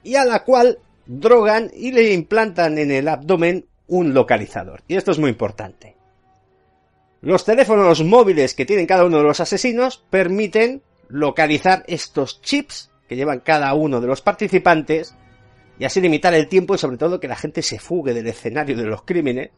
y 0.02 0.16
a 0.16 0.24
la 0.24 0.44
cual 0.44 0.78
drogan 1.06 1.70
y 1.74 1.92
le 1.92 2.12
implantan 2.12 2.78
en 2.78 2.90
el 2.90 3.08
abdomen 3.08 3.66
un 3.86 4.14
localizador. 4.14 4.82
Y 4.86 4.96
esto 4.96 5.10
es 5.10 5.18
muy 5.18 5.30
importante. 5.30 5.96
Los 7.20 7.44
teléfonos 7.44 8.04
móviles 8.04 8.54
que 8.54 8.66
tienen 8.66 8.86
cada 8.86 9.04
uno 9.04 9.18
de 9.18 9.24
los 9.24 9.40
asesinos 9.40 10.04
permiten 10.10 10.82
localizar 11.08 11.84
estos 11.88 12.40
chips 12.42 12.90
que 13.08 13.16
llevan 13.16 13.40
cada 13.40 13.74
uno 13.74 14.00
de 14.00 14.06
los 14.06 14.20
participantes 14.20 15.14
y 15.78 15.84
así 15.84 16.00
limitar 16.00 16.34
el 16.34 16.48
tiempo 16.48 16.74
y 16.74 16.78
sobre 16.78 16.98
todo 16.98 17.18
que 17.18 17.28
la 17.28 17.36
gente 17.36 17.62
se 17.62 17.78
fugue 17.78 18.14
del 18.14 18.26
escenario 18.28 18.76
de 18.76 18.84
los 18.84 19.02
crímenes 19.02 19.50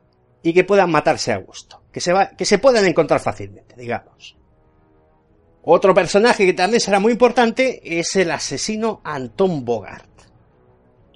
y 0.43 0.55
que 0.55 0.64
puedan 0.64 0.91
matarse 0.91 1.33
a 1.33 1.39
gusto, 1.39 1.83
que 1.93 2.01
se, 2.01 2.12
va, 2.12 2.31
que 2.31 2.45
se 2.45 2.59
puedan 2.59 2.87
encontrar 2.87 3.20
fácilmente, 3.20 3.74
digamos. 3.76 4.37
Otro 5.63 5.95
personaje 5.95 6.47
que 6.47 6.55
también 6.55 6.81
será 6.81 7.01
muy 7.01 7.13
importante 7.13 7.81
es 7.99 8.17
el 8.17 8.31
asesino 8.31 9.01
Anton 9.05 9.65
Bogart. 9.65 10.09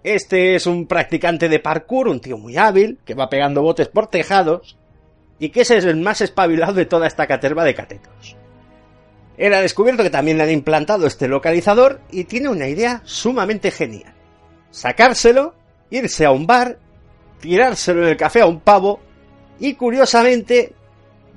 Este 0.03 0.55
es 0.55 0.67
un 0.67 0.87
practicante 0.87 1.49
de 1.49 1.61
parkour, 1.61 2.09
un 2.09 2.21
tío 2.21 2.37
muy 2.37 2.59
hábil, 2.59 2.99
que 3.07 3.15
va 3.15 3.31
pegando 3.31 3.63
botes 3.63 3.89
por 3.89 4.09
tejados, 4.09 4.77
y 5.39 5.49
que 5.49 5.63
es 5.63 5.71
el 5.71 5.97
más 5.97 6.21
espabilado 6.21 6.75
de 6.75 6.85
toda 6.85 7.07
esta 7.07 7.27
caterva 7.27 7.65
de 7.65 7.75
catetos. 7.75 8.37
Él 9.39 9.55
ha 9.55 9.63
descubierto 9.63 10.03
que 10.03 10.11
también 10.11 10.37
le 10.37 10.45
han 10.45 10.51
implantado 10.51 11.07
este 11.07 11.27
localizador 11.27 12.01
y 12.11 12.25
tiene 12.25 12.49
una 12.49 12.69
idea 12.69 13.01
sumamente 13.05 13.71
genial. 13.71 14.15
Sacárselo, 14.71 15.55
irse 15.91 16.27
a 16.27 16.31
un 16.31 16.47
bar, 16.47 16.79
tirárselo 17.41 18.03
en 18.03 18.11
el 18.11 18.17
café 18.17 18.43
a 18.43 18.47
un 18.47 18.61
pavo 18.61 19.01
y 19.59 19.75
curiosamente, 19.75 20.73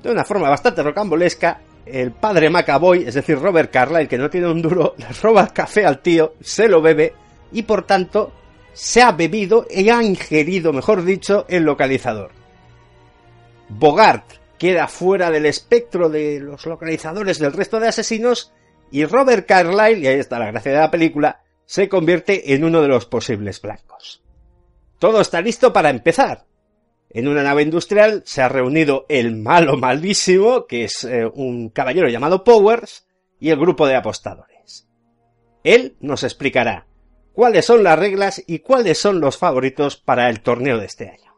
de 0.04 0.12
una 0.12 0.26
forma 0.26 0.50
bastante 0.50 0.84
rocambolesca, 0.84 1.62
el 1.92 2.12
padre 2.12 2.50
Macaboy, 2.50 3.04
es 3.08 3.14
decir, 3.14 3.40
Robert 3.40 3.72
Carlyle, 3.72 4.08
que 4.08 4.18
no 4.18 4.30
tiene 4.30 4.48
un 4.48 4.62
duro, 4.62 4.96
le 4.98 5.08
roba 5.22 5.48
café 5.48 5.86
al 5.86 6.00
tío, 6.00 6.34
se 6.42 6.68
lo 6.68 6.82
bebe 6.82 7.14
y 7.52 7.64
por 7.64 7.86
tanto 7.86 8.34
se 8.74 9.02
ha 9.02 9.12
bebido 9.12 9.66
y 9.70 9.90
ha 9.90 10.04
ingerido, 10.04 10.74
mejor 10.74 11.04
dicho, 11.04 11.46
el 11.50 11.64
localizador. 11.64 12.32
Bogart 13.70 14.26
queda 14.58 14.88
fuera 14.88 15.30
del 15.30 15.46
espectro 15.46 16.10
de 16.10 16.40
los 16.40 16.66
localizadores 16.66 17.40
del 17.40 17.54
resto 17.54 17.80
de 17.80 17.90
asesinos 17.90 18.54
y 18.92 19.06
Robert 19.06 19.46
Carlyle, 19.48 20.00
y 20.00 20.08
ahí 20.08 20.20
está 20.20 20.40
la 20.40 20.52
gracia 20.52 20.72
de 20.72 20.80
la 20.80 20.92
película, 20.92 21.42
se 21.66 21.90
convierte 21.90 22.54
en 22.54 22.64
uno 22.64 22.82
de 22.82 22.88
los 22.88 23.06
posibles 23.06 23.62
blancos. 23.62 24.24
Todo 25.00 25.22
está 25.22 25.42
listo 25.42 25.72
para 25.74 25.90
empezar. 25.90 26.47
En 27.10 27.28
una 27.28 27.44
nave 27.44 27.62
industrial 27.62 28.24
se 28.26 28.42
ha 28.42 28.50
reunido 28.50 29.06
el 29.10 29.36
malo 29.36 29.78
malísimo, 29.78 30.66
que 30.68 30.84
es 30.84 31.04
eh, 31.04 31.26
un 31.26 31.70
caballero 31.70 32.10
llamado 32.10 32.44
Powers, 32.44 33.08
y 33.40 33.50
el 33.50 33.60
grupo 33.60 33.88
de 33.88 33.96
apostadores. 33.96 34.88
Él 35.64 35.96
nos 36.00 36.24
explicará 36.24 36.88
cuáles 37.34 37.66
son 37.66 37.84
las 37.84 37.98
reglas 38.00 38.44
y 38.46 38.60
cuáles 38.60 38.98
son 38.98 39.20
los 39.20 39.38
favoritos 39.38 39.98
para 39.98 40.30
el 40.30 40.42
torneo 40.42 40.78
de 40.78 40.86
este 40.86 41.10
año. 41.10 41.34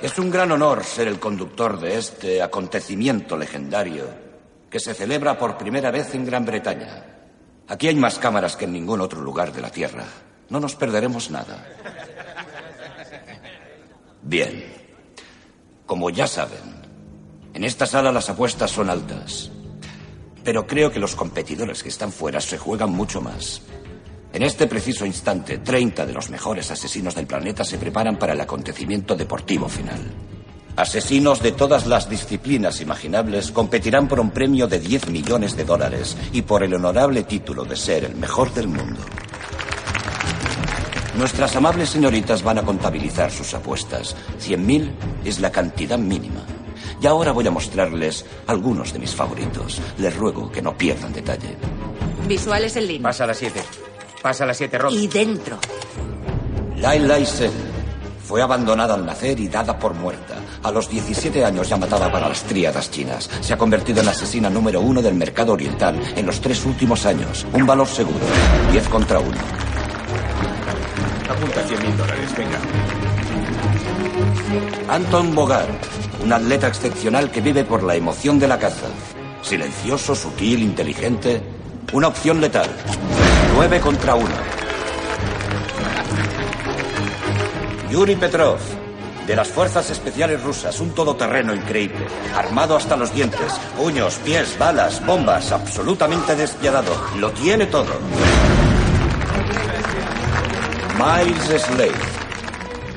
Es 0.00 0.18
un 0.18 0.30
gran 0.30 0.52
honor 0.52 0.84
ser 0.84 1.08
el 1.08 1.18
conductor 1.18 1.80
de 1.80 1.98
este 1.98 2.42
acontecimiento 2.42 3.36
legendario 3.36 4.04
que 4.70 4.78
se 4.78 4.94
celebra 4.94 5.38
por 5.38 5.56
primera 5.56 5.90
vez 5.90 6.14
en 6.14 6.24
Gran 6.24 6.44
Bretaña. 6.44 7.04
Aquí 7.66 7.88
hay 7.88 7.96
más 7.96 8.18
cámaras 8.18 8.56
que 8.56 8.64
en 8.64 8.72
ningún 8.72 9.00
otro 9.00 9.20
lugar 9.20 9.52
de 9.52 9.62
la 9.62 9.70
Tierra. 9.70 10.04
No 10.50 10.60
nos 10.60 10.74
perderemos 10.76 11.30
nada. 11.30 11.66
Bien. 14.22 14.77
Como 15.88 16.10
ya 16.10 16.26
saben, 16.26 16.60
en 17.54 17.64
esta 17.64 17.86
sala 17.86 18.12
las 18.12 18.28
apuestas 18.28 18.70
son 18.70 18.90
altas. 18.90 19.50
Pero 20.44 20.66
creo 20.66 20.90
que 20.92 21.00
los 21.00 21.16
competidores 21.16 21.82
que 21.82 21.88
están 21.88 22.12
fuera 22.12 22.42
se 22.42 22.58
juegan 22.58 22.90
mucho 22.90 23.22
más. 23.22 23.62
En 24.34 24.42
este 24.42 24.66
preciso 24.66 25.06
instante, 25.06 25.56
30 25.56 26.04
de 26.04 26.12
los 26.12 26.28
mejores 26.28 26.70
asesinos 26.70 27.14
del 27.14 27.26
planeta 27.26 27.64
se 27.64 27.78
preparan 27.78 28.18
para 28.18 28.34
el 28.34 28.40
acontecimiento 28.42 29.16
deportivo 29.16 29.66
final. 29.66 29.98
Asesinos 30.76 31.40
de 31.40 31.52
todas 31.52 31.86
las 31.86 32.10
disciplinas 32.10 32.82
imaginables 32.82 33.50
competirán 33.50 34.08
por 34.08 34.20
un 34.20 34.30
premio 34.30 34.66
de 34.66 34.80
10 34.80 35.08
millones 35.08 35.56
de 35.56 35.64
dólares 35.64 36.18
y 36.34 36.42
por 36.42 36.62
el 36.62 36.74
honorable 36.74 37.22
título 37.22 37.64
de 37.64 37.76
ser 37.76 38.04
el 38.04 38.14
mejor 38.14 38.52
del 38.52 38.68
mundo. 38.68 39.00
Nuestras 41.18 41.56
amables 41.56 41.90
señoritas 41.90 42.44
van 42.44 42.58
a 42.58 42.62
contabilizar 42.62 43.32
sus 43.32 43.52
apuestas. 43.52 44.14
100.000 44.40 44.88
es 45.24 45.40
la 45.40 45.50
cantidad 45.50 45.98
mínima. 45.98 46.44
Y 47.02 47.08
ahora 47.08 47.32
voy 47.32 47.44
a 47.44 47.50
mostrarles 47.50 48.24
algunos 48.46 48.92
de 48.92 49.00
mis 49.00 49.16
favoritos. 49.16 49.80
Les 49.98 50.16
ruego 50.16 50.48
que 50.48 50.62
no 50.62 50.78
pierdan 50.78 51.12
detalle. 51.12 51.56
Visuales 52.28 52.76
en 52.76 52.86
línea. 52.86 53.02
Pasa 53.02 53.24
a 53.24 53.26
las 53.26 53.38
7. 53.38 53.60
Pasa 54.22 54.44
a 54.44 54.46
las 54.46 54.56
7, 54.58 54.78
Rob. 54.78 54.92
Y 54.92 55.08
dentro. 55.08 55.58
Lai 56.76 57.00
Lai 57.00 57.26
Sen 57.26 57.50
fue 58.24 58.40
abandonada 58.40 58.94
al 58.94 59.04
nacer 59.04 59.40
y 59.40 59.48
dada 59.48 59.76
por 59.76 59.94
muerta. 59.94 60.36
A 60.62 60.70
los 60.70 60.88
17 60.88 61.44
años 61.44 61.68
ya 61.68 61.76
mataba 61.76 62.12
para 62.12 62.28
las 62.28 62.44
tríadas 62.44 62.92
chinas. 62.92 63.28
Se 63.40 63.52
ha 63.52 63.58
convertido 63.58 63.98
en 63.98 64.06
la 64.06 64.12
asesina 64.12 64.48
número 64.48 64.80
uno 64.80 65.02
del 65.02 65.14
mercado 65.14 65.54
oriental 65.54 66.00
en 66.14 66.26
los 66.26 66.40
tres 66.40 66.64
últimos 66.64 67.06
años. 67.06 67.44
Un 67.52 67.66
valor 67.66 67.88
seguro. 67.88 68.24
10 68.70 68.88
contra 68.88 69.18
1. 69.18 69.77
Apunta 71.28 71.62
100 71.62 71.82
mil 71.82 71.96
dólares, 71.96 72.34
venga. 72.36 72.58
Anton 74.88 75.34
Bogart, 75.34 75.68
un 76.22 76.32
atleta 76.32 76.68
excepcional 76.68 77.30
que 77.30 77.40
vive 77.40 77.64
por 77.64 77.82
la 77.82 77.94
emoción 77.94 78.38
de 78.38 78.48
la 78.48 78.58
caza. 78.58 78.86
Silencioso, 79.42 80.14
sutil, 80.14 80.62
inteligente. 80.62 81.42
Una 81.92 82.08
opción 82.08 82.40
letal. 82.40 82.68
9 83.54 83.80
contra 83.80 84.14
1. 84.14 84.26
Yuri 87.90 88.16
Petrov, 88.16 88.58
de 89.26 89.36
las 89.36 89.48
Fuerzas 89.48 89.90
Especiales 89.90 90.42
Rusas, 90.42 90.80
un 90.80 90.94
todoterreno 90.94 91.54
increíble. 91.54 92.06
Armado 92.34 92.76
hasta 92.76 92.96
los 92.96 93.14
dientes. 93.14 93.52
Puños, 93.76 94.14
pies, 94.24 94.58
balas, 94.58 95.04
bombas. 95.04 95.52
Absolutamente 95.52 96.34
despiadado. 96.34 96.92
Lo 97.16 97.30
tiene 97.32 97.66
todo. 97.66 97.92
Miles 100.98 101.62
Slade, 101.62 101.92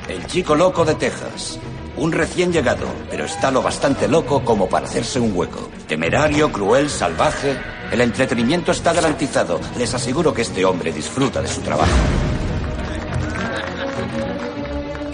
el 0.08 0.26
chico 0.26 0.56
loco 0.56 0.84
de 0.84 0.96
Texas. 0.96 1.60
Un 1.96 2.10
recién 2.10 2.52
llegado, 2.52 2.88
pero 3.08 3.26
está 3.26 3.52
lo 3.52 3.62
bastante 3.62 4.08
loco 4.08 4.44
como 4.44 4.68
para 4.68 4.86
hacerse 4.86 5.20
un 5.20 5.36
hueco. 5.36 5.70
Temerario, 5.86 6.50
cruel, 6.50 6.90
salvaje. 6.90 7.56
El 7.92 8.00
entretenimiento 8.00 8.72
está 8.72 8.92
garantizado. 8.92 9.60
Les 9.78 9.94
aseguro 9.94 10.34
que 10.34 10.42
este 10.42 10.64
hombre 10.64 10.92
disfruta 10.92 11.40
de 11.40 11.46
su 11.46 11.60
trabajo. 11.60 11.92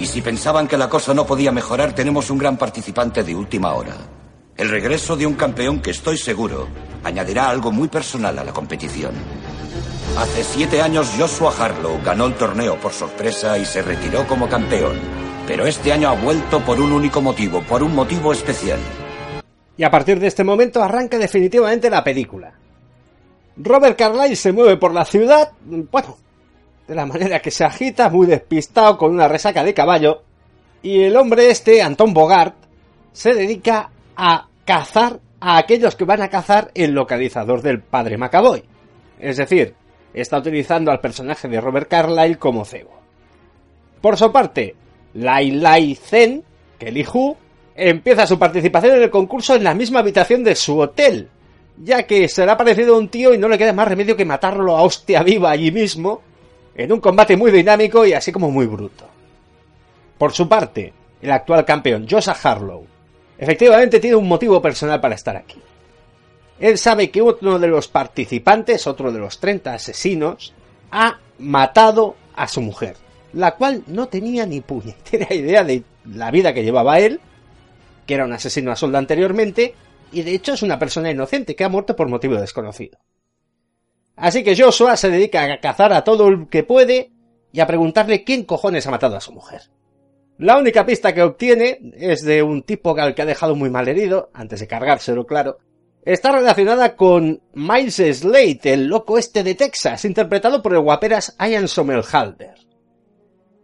Y 0.01 0.07
si 0.07 0.23
pensaban 0.23 0.67
que 0.67 0.79
la 0.79 0.89
cosa 0.89 1.13
no 1.13 1.27
podía 1.27 1.53
mejorar, 1.53 1.93
tenemos 1.95 2.31
un 2.31 2.39
gran 2.39 2.57
participante 2.57 3.23
de 3.23 3.35
última 3.35 3.75
hora. 3.75 3.97
El 4.57 4.71
regreso 4.71 5.15
de 5.15 5.27
un 5.27 5.35
campeón 5.35 5.81
que 5.81 5.91
estoy 5.91 6.17
seguro 6.17 6.69
añadirá 7.05 7.51
algo 7.51 7.71
muy 7.71 7.89
personal 7.89 8.39
a 8.39 8.45
la 8.45 8.53
competición. 8.55 9.13
Hace 10.19 10.43
siete 10.43 10.83
años 10.83 11.15
Joshua 11.17 11.55
Harlow 11.57 12.01
ganó 12.05 12.27
el 12.27 12.35
torneo 12.35 12.75
por 12.81 12.93
sorpresa 12.93 13.57
y 13.57 13.65
se 13.65 13.83
retiró 13.83 14.27
como 14.27 14.49
campeón. 14.49 14.99
Pero 15.47 15.65
este 15.65 15.93
año 15.93 16.09
ha 16.09 16.21
vuelto 16.21 16.59
por 16.59 16.81
un 16.81 16.91
único 16.91 17.23
motivo, 17.23 17.63
por 17.63 17.85
un 17.85 17.95
motivo 17.95 18.33
especial. 18.33 18.81
Y 19.77 19.85
a 19.85 19.91
partir 19.93 20.19
de 20.19 20.27
este 20.27 20.43
momento 20.43 20.83
arranca 20.83 21.19
definitivamente 21.19 21.89
la 21.89 22.03
película. 22.03 22.53
Robert 23.59 23.97
Carlyle 23.97 24.35
se 24.35 24.51
mueve 24.51 24.77
por 24.77 24.93
la 24.93 25.05
ciudad, 25.05 25.53
bueno, 25.63 26.17
de 26.89 26.97
la 26.97 27.07
manera 27.07 27.39
que 27.39 27.53
se 27.53 27.63
agita, 27.63 28.11
muy 28.11 28.27
despistado, 28.27 28.99
con 28.99 29.13
una 29.13 29.29
resaca 29.29 29.63
de 29.63 29.73
caballo, 29.73 30.25
y 30.83 31.05
el 31.05 31.17
hombre 31.17 31.49
este, 31.49 31.81
Anton 31.81 32.13
Bogart, 32.13 32.57
se 33.13 33.35
dedica 33.35 33.91
a 34.17 34.49
cazar 34.65 35.21
a 35.39 35.59
aquellos 35.59 35.95
que 35.95 36.05
van 36.05 36.23
a 36.23 36.29
cazar 36.29 36.73
el 36.75 36.91
localizador 36.91 37.63
del 37.63 37.81
padre 37.83 38.19
Macaboy. 38.19 38.65
Es 39.21 39.37
decir, 39.37 39.77
está 40.13 40.39
utilizando 40.39 40.91
al 40.91 41.01
personaje 41.01 41.49
de 41.49 41.61
Robert 41.61 41.89
Carlyle 41.89 42.39
como 42.39 42.65
cebo. 42.65 42.99
Por 44.01 44.17
su 44.17 44.31
parte, 44.33 44.75
Lai 45.15 45.51
Lai 45.51 45.95
Zen, 45.95 46.43
Kelly 46.79 47.07
Hu, 47.13 47.37
empieza 47.75 48.27
su 48.27 48.39
participación 48.39 48.97
en 48.97 49.03
el 49.05 49.11
concurso 49.11 49.55
en 49.55 49.65
la 49.65 49.75
misma 49.75 50.01
habitación 50.01 50.45
de 50.45 50.55
su 50.55 50.79
hotel, 50.79 51.29
ya 51.77 52.05
que 52.05 52.29
se 52.29 52.45
le 52.45 52.53
ha 52.53 52.57
parecido 52.57 52.99
un 52.99 53.09
tío 53.09 53.33
y 53.33 53.39
no 53.39 53.49
le 53.49 53.59
queda 53.59 53.73
más 53.73 53.89
remedio 53.89 54.17
que 54.17 54.25
matarlo 54.25 54.77
a 54.77 54.83
hostia 54.83 55.23
viva 55.23 55.51
allí 55.51 55.71
mismo, 55.71 56.23
en 56.75 56.93
un 56.93 57.01
combate 57.01 57.37
muy 57.37 57.51
dinámico 57.51 58.07
y 58.07 58.13
así 58.13 58.33
como 58.33 58.51
muy 58.51 58.67
bruto. 58.67 59.07
Por 60.17 60.33
su 60.33 60.49
parte, 60.49 60.93
el 61.21 61.31
actual 61.31 61.65
campeón, 61.65 62.07
Joshua 62.09 62.37
Harlow, 62.43 62.85
efectivamente 63.37 64.01
tiene 64.01 64.17
un 64.17 64.29
motivo 64.29 64.61
personal 64.61 65.01
para 65.01 65.15
estar 65.15 65.37
aquí. 65.37 65.61
Él 66.61 66.79
sabe 66.79 67.11
que 67.11 67.23
uno 67.23 67.59
de 67.59 67.69
los 67.69 67.89
participantes, 67.89 68.87
otro 68.87 69.13
de 69.13 69.19
los 69.19 69.39
30 69.39 69.75
asesinos, 69.75 70.55
ha 70.91 71.19
matado 71.39 72.17
a 72.35 72.49
su 72.49 72.61
mujer, 72.61 72.97
la 73.33 73.55
cual 73.55 73.85
no 73.87 74.09
tenía 74.09 74.47
ni 74.47 74.61
puñetera 74.61 75.33
idea 75.35 75.65
de 75.65 75.83
la 76.05 76.31
vida 76.31 76.53
que 76.53 76.65
llevaba 76.65 76.99
él, 76.99 77.21
que 78.07 78.15
era 78.15 78.25
un 78.25 78.33
asesino 78.33 78.73
a 78.73 78.77
solda 78.77 78.99
anteriormente, 78.99 79.75
y 80.11 80.23
de 80.23 80.35
hecho 80.35 80.55
es 80.55 80.63
una 80.63 80.79
persona 80.79 81.11
inocente 81.11 81.55
que 81.55 81.65
ha 81.65 81.69
muerto 81.69 81.95
por 81.95 82.09
motivo 82.09 82.37
desconocido. 82.37 82.99
Así 84.17 84.43
que 84.43 84.57
Joshua 84.57 84.97
se 84.97 85.11
dedica 85.11 85.45
a 85.45 85.61
cazar 85.61 85.93
a 85.93 86.03
todo 86.03 86.29
el 86.29 86.49
que 86.49 86.65
puede 86.65 87.13
y 87.53 87.61
a 87.61 87.67
preguntarle 87.67 88.25
quién 88.25 88.45
cojones 88.45 88.87
ha 88.87 88.91
matado 88.91 89.17
a 89.17 89.21
su 89.21 89.33
mujer. 89.33 89.63
La 90.39 90.57
única 90.57 90.87
pista 90.87 91.15
que 91.15 91.23
obtiene 91.23 91.81
es 91.95 92.25
de 92.25 92.43
un 92.43 92.63
tipo 92.63 92.97
al 92.97 93.15
que 93.15 93.23
ha 93.23 93.27
dejado 93.27 93.55
muy 93.55 93.71
mal 93.71 93.89
herido, 93.89 94.31
antes 94.33 94.61
de 94.61 94.67
cargárselo, 94.67 95.27
claro. 95.27 95.59
Está 96.05 96.33
relacionada 96.33 96.97
con 96.97 97.43
Miles 97.55 97.97
Slade, 97.97 98.61
el 98.63 98.87
loco 98.87 99.19
este 99.19 99.43
de 99.43 99.55
Texas, 99.55 100.05
interpretado 100.05 100.63
por 100.63 100.73
el 100.73 100.81
guaperas 100.81 101.37
Ian 101.39 101.69
Somerhalder. 101.69 102.55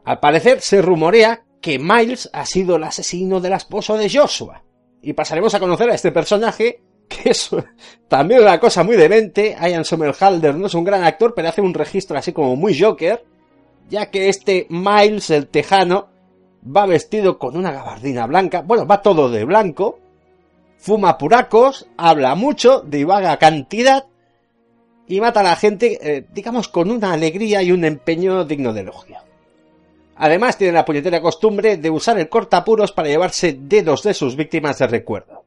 Al 0.05 0.20
parecer 0.20 0.61
se 0.61 0.82
rumorea 0.82 1.45
que 1.61 1.78
Miles 1.78 2.28
ha 2.32 2.45
sido 2.45 2.76
el 2.76 2.85
asesino 2.85 3.41
del 3.41 3.55
esposo 3.55 3.97
de 3.97 4.11
Joshua. 4.11 4.62
Y 5.01 5.14
pasaremos 5.14 5.55
a 5.55 5.61
conocer 5.61 5.89
a 5.89 5.95
este 5.95 6.12
personaje, 6.12 6.82
que 7.09 7.30
es 7.30 7.49
también 8.09 8.43
una 8.43 8.61
cosa 8.61 8.85
muy 8.85 8.97
demente. 8.97 9.57
Ian 9.59 9.85
Somerhalder 9.85 10.55
no 10.55 10.66
es 10.66 10.74
un 10.74 10.85
gran 10.85 11.05
actor, 11.05 11.35
pero 11.35 11.49
hace 11.49 11.62
un 11.62 11.72
registro 11.72 12.18
así 12.18 12.32
como 12.32 12.57
muy 12.57 12.78
Joker, 12.78 13.24
ya 13.89 14.11
que 14.11 14.28
este 14.28 14.66
Miles, 14.68 15.30
el 15.30 15.47
tejano, 15.47 16.09
va 16.64 16.85
vestido 16.87 17.39
con 17.39 17.57
una 17.57 17.72
gabardina 17.72 18.26
blanca, 18.26 18.62
bueno, 18.62 18.87
va 18.87 19.03
todo 19.03 19.30
de 19.30 19.45
blanco, 19.45 20.01
fuma 20.85 21.16
puracos, 21.16 21.87
habla 21.97 22.35
mucho, 22.35 22.82
divaga 22.82 23.39
cantidad 23.39 24.05
y 25.09 25.18
mata 25.18 25.41
a 25.41 25.45
la 25.45 25.57
gente, 25.57 25.99
eh, 26.03 26.26
digamos, 26.35 26.68
con 26.68 26.91
una 26.91 27.14
alegría 27.14 27.62
y 27.62 27.72
un 27.72 27.87
empeño 27.87 28.45
digno 28.45 28.74
de 28.74 28.82
elogio. 28.82 29.16
Además, 30.16 30.59
tiene 30.59 30.74
la 30.74 30.85
puñetera 30.85 31.22
costumbre 31.22 31.78
de 31.78 31.89
usar 31.89 32.18
el 32.18 32.28
cortapuros 32.28 32.93
para 32.93 33.09
llevarse 33.09 33.57
dedos 33.59 34.03
de 34.03 34.12
sus 34.12 34.37
víctimas 34.37 34.78
de 34.78 34.87
recuerdo. 34.87 35.45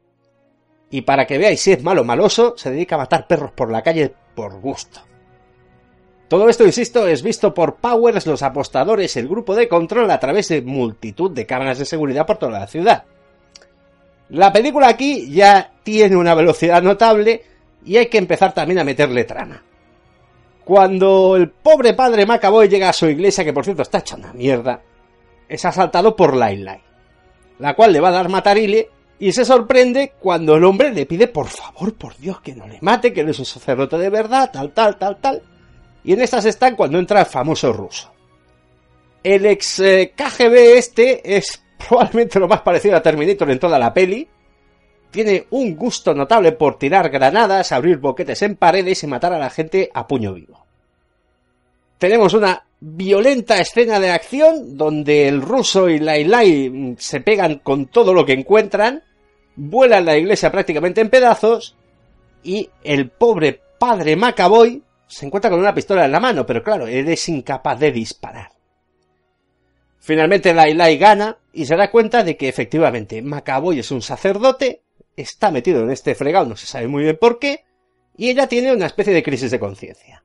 Y 0.90 1.02
para 1.02 1.28
que 1.28 1.38
veáis 1.38 1.62
si 1.62 1.72
es 1.72 1.84
malo 1.84 2.02
o 2.02 2.04
maloso, 2.06 2.56
se 2.58 2.72
dedica 2.72 2.96
a 2.96 3.00
matar 3.00 3.28
perros 3.28 3.52
por 3.52 3.70
la 3.70 3.84
calle 3.84 4.12
por 4.34 4.60
gusto. 4.60 5.02
Todo 6.30 6.50
esto, 6.50 6.66
insisto, 6.66 7.08
es 7.08 7.22
visto 7.22 7.54
por 7.54 7.76
Powers, 7.76 8.26
los 8.26 8.42
apostadores, 8.42 9.16
el 9.18 9.28
grupo 9.28 9.54
de 9.56 9.68
control 9.68 10.10
a 10.10 10.20
través 10.20 10.48
de 10.48 10.64
multitud 10.64 11.30
de 11.30 11.46
cámaras 11.46 11.78
de 11.78 11.86
seguridad 11.86 12.26
por 12.26 12.38
toda 12.38 12.60
la 12.60 12.68
ciudad. 12.68 13.06
La 14.30 14.51
película 14.51 14.89
aquí 14.89 15.30
ya 15.32 15.71
tiene 15.84 16.17
una 16.17 16.36
velocidad 16.36 16.82
notable 16.82 17.43
y 17.86 17.97
hay 17.97 18.07
que 18.07 18.17
empezar 18.17 18.53
también 18.53 18.80
a 18.80 18.84
meterle 18.84 19.23
trama. 19.23 19.63
Cuando 20.65 21.38
el 21.38 21.49
pobre 21.49 21.93
padre 21.93 22.25
Macaboy 22.25 22.67
llega 22.67 22.89
a 22.89 22.93
su 22.93 23.07
iglesia, 23.07 23.45
que 23.45 23.53
por 23.53 23.63
cierto 23.63 23.84
está 23.84 23.99
hecha 23.99 24.17
una 24.17 24.34
mierda, 24.34 24.82
es 25.47 25.63
asaltado 25.63 26.13
por 26.15 26.36
Lai 26.36 26.57
Lai, 26.57 26.82
la 27.59 27.73
cual 27.73 27.93
le 27.93 28.01
va 28.01 28.09
a 28.09 28.13
dar 28.13 28.28
matarile 28.28 28.89
y 29.17 29.32
se 29.32 29.45
sorprende 29.45 30.13
cuando 30.19 30.55
el 30.55 30.65
hombre 30.65 30.91
le 30.91 31.05
pide 31.05 31.28
por 31.28 31.47
favor, 31.47 31.93
por 31.95 32.17
Dios, 32.17 32.41
que 32.41 32.53
no 32.53 32.67
le 32.67 32.80
mate, 32.82 33.13
que 33.13 33.23
no 33.23 33.32
es 33.32 33.39
un 33.39 33.45
sacerdote 33.45 33.97
de 33.97 34.09
verdad, 34.09 34.51
tal, 34.51 34.71
tal, 34.73 34.97
tal, 34.97 35.17
tal. 35.17 35.41
Y 36.03 36.13
en 36.13 36.21
estas 36.21 36.45
están 36.45 36.75
cuando 36.75 36.99
entra 36.99 37.21
el 37.21 37.25
famoso 37.25 37.71
ruso. 37.71 38.11
El 39.23 39.45
ex 39.45 39.80
eh, 39.80 40.13
KGB 40.15 40.78
este 40.78 41.38
es 41.38 41.63
probablemente 41.78 42.39
lo 42.39 42.47
más 42.47 42.61
parecido 42.61 42.95
a 42.95 43.01
Terminator 43.01 43.49
en 43.51 43.59
toda 43.59 43.80
la 43.80 43.93
peli. 43.93 44.28
Tiene 45.11 45.47
un 45.51 45.75
gusto 45.75 46.13
notable 46.13 46.51
por 46.51 46.78
tirar 46.78 47.09
granadas, 47.09 47.71
abrir 47.71 47.97
boquetes 47.97 48.41
en 48.41 48.55
paredes 48.55 49.03
y 49.03 49.07
matar 49.07 49.34
a 49.34 49.39
la 49.39 49.49
gente 49.49 49.89
a 49.93 50.07
puño 50.07 50.34
vivo. 50.34 50.65
Tenemos 51.97 52.34
una 52.34 52.63
violenta 52.80 53.57
escena 53.57 53.99
de 53.99 54.11
acción 54.11 54.78
donde 54.78 55.28
el 55.28 55.41
ruso 55.41 55.89
y 55.89 55.99
Lai 55.99 56.25
Lai 56.25 56.95
se 56.99 57.21
pegan 57.21 57.59
con 57.59 57.88
todo 57.88 58.13
lo 58.13 58.25
que 58.25 58.34
encuentran, 58.34 59.03
vuelan 59.55 60.05
la 60.05 60.17
iglesia 60.17 60.51
prácticamente 60.51 61.01
en 61.01 61.09
pedazos 61.09 61.75
y 62.43 62.69
el 62.84 63.09
pobre 63.09 63.59
padre 63.80 64.15
Macaboy 64.15 64.84
se 65.07 65.25
encuentra 65.25 65.49
con 65.49 65.59
una 65.59 65.73
pistola 65.73 66.05
en 66.05 66.11
la 66.11 66.19
mano, 66.19 66.45
pero 66.45 66.61
claro, 66.61 66.86
él 66.86 67.07
es 67.07 67.30
incapaz 67.30 67.80
de 67.80 67.91
disparar. 67.91 68.51
Finalmente 69.99 70.53
Lai 70.53 70.97
gana 70.97 71.38
y 71.58 71.66
se 71.66 71.76
da 71.76 71.89
cuenta 71.89 72.24
de 72.24 72.38
que 72.38 72.47
efectivamente 72.47 73.20
Macaboy 73.24 73.80
es 73.80 73.89
un 73.89 74.03
sacerdote, 74.03 74.84
está 75.16 75.49
metido 75.49 75.82
en 75.82 75.89
este 75.89 76.14
fregado, 76.14 76.45
no 76.45 76.55
se 76.55 76.68
sabe 76.68 76.88
muy 76.88 77.01
bien 77.01 77.18
por 77.20 77.39
qué, 77.39 77.66
y 78.16 78.30
ella 78.30 78.45
tiene 78.45 78.72
una 78.72 78.86
especie 78.86 79.12
de 79.12 79.24
crisis 79.24 79.49
de 79.49 79.60
conciencia. 79.60 80.24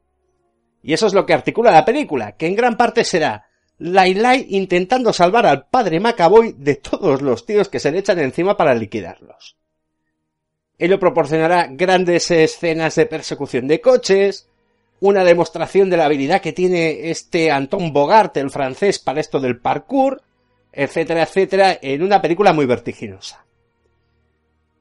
Y 0.82 0.92
eso 0.92 1.06
es 1.06 1.14
lo 1.14 1.24
que 1.24 1.32
articula 1.32 1.70
la 1.70 1.86
película, 1.86 2.32
que 2.32 2.46
en 2.46 2.54
gran 2.54 2.76
parte 2.76 3.02
será 3.02 3.46
Lai 3.78 4.46
intentando 4.50 5.10
salvar 5.14 5.46
al 5.46 5.68
padre 5.68 6.00
Macaboy 6.00 6.54
de 6.58 6.74
todos 6.74 7.22
los 7.22 7.46
tíos 7.46 7.70
que 7.70 7.80
se 7.80 7.90
le 7.90 8.00
echan 8.00 8.18
encima 8.18 8.54
para 8.54 8.74
liquidarlos. 8.74 9.56
Ello 10.78 11.00
proporcionará 11.00 11.68
grandes 11.70 12.30
escenas 12.30 12.94
de 12.96 13.06
persecución 13.06 13.66
de 13.68 13.80
coches, 13.80 14.50
una 15.00 15.24
demostración 15.24 15.88
de 15.88 15.96
la 15.96 16.04
habilidad 16.04 16.42
que 16.42 16.52
tiene 16.52 17.10
este 17.10 17.50
Anton 17.50 17.90
Bogart, 17.94 18.36
el 18.36 18.50
francés, 18.50 18.98
para 18.98 19.20
esto 19.20 19.40
del 19.40 19.58
parkour, 19.58 20.22
etcétera, 20.72 21.22
etcétera, 21.22 21.78
en 21.80 22.02
una 22.02 22.20
película 22.20 22.52
muy 22.52 22.66
vertiginosa. 22.66 23.44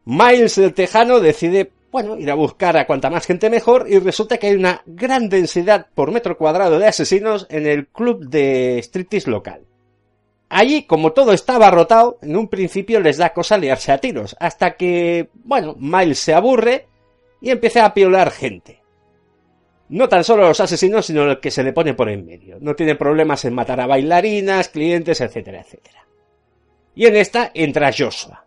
Miles 0.06 0.58
el 0.58 0.74
Tejano 0.74 1.20
decide, 1.20 1.72
bueno, 1.92 2.18
ir 2.18 2.32
a 2.32 2.36
buscar 2.36 2.78
a 2.78 2.88
cuanta 2.88 3.10
más 3.10 3.28
gente 3.28 3.50
mejor 3.50 3.86
y 3.88 4.00
resulta 4.00 4.38
que 4.38 4.48
hay 4.48 4.56
una 4.56 4.82
gran 4.86 5.30
densidad 5.30 5.88
por 5.94 6.12
metro 6.12 6.38
cuadrado 6.38 6.80
de 6.80 6.88
asesinos 6.88 7.46
en 7.50 7.68
el 7.68 7.88
club 7.88 8.28
de 8.28 8.80
striptease 8.80 9.30
local. 9.30 9.62
Allí, 10.50 10.84
como 10.84 11.14
todo 11.14 11.32
está 11.32 11.56
abarrotado, 11.56 12.18
en 12.22 12.36
un 12.36 12.50
principio 12.50 13.00
les 13.00 13.18
da 13.18 13.32
cosa 13.32 13.58
liarse 13.58 13.92
a 13.92 14.00
tiros, 14.00 14.36
hasta 14.40 14.76
que, 14.76 15.30
bueno, 15.46 15.76
Miles 15.78 16.20
se 16.20 16.34
aburre 16.34 16.88
y 17.40 17.52
empieza 17.52 17.86
a 17.86 17.94
piolar 17.94 18.32
gente. 18.32 18.81
No 19.92 20.08
tan 20.08 20.24
solo 20.24 20.48
los 20.48 20.62
asesinos, 20.62 21.06
sino 21.06 21.30
el 21.30 21.42
que 21.42 21.52
se 21.52 21.64
le 21.64 21.74
pone 21.74 21.94
por 21.94 22.10
en 22.10 22.26
medio. 22.26 22.58
No 22.62 22.76
tiene 22.76 22.96
problemas 22.96 23.44
en 23.44 23.54
matar 23.54 23.82
a 23.82 23.88
bailarinas, 23.88 24.70
clientes, 24.70 25.20
etcétera, 25.20 25.60
etcétera. 25.60 26.08
Y 26.96 27.08
en 27.08 27.18
esta 27.18 27.52
entra 27.54 27.92
Joshua. 27.92 28.46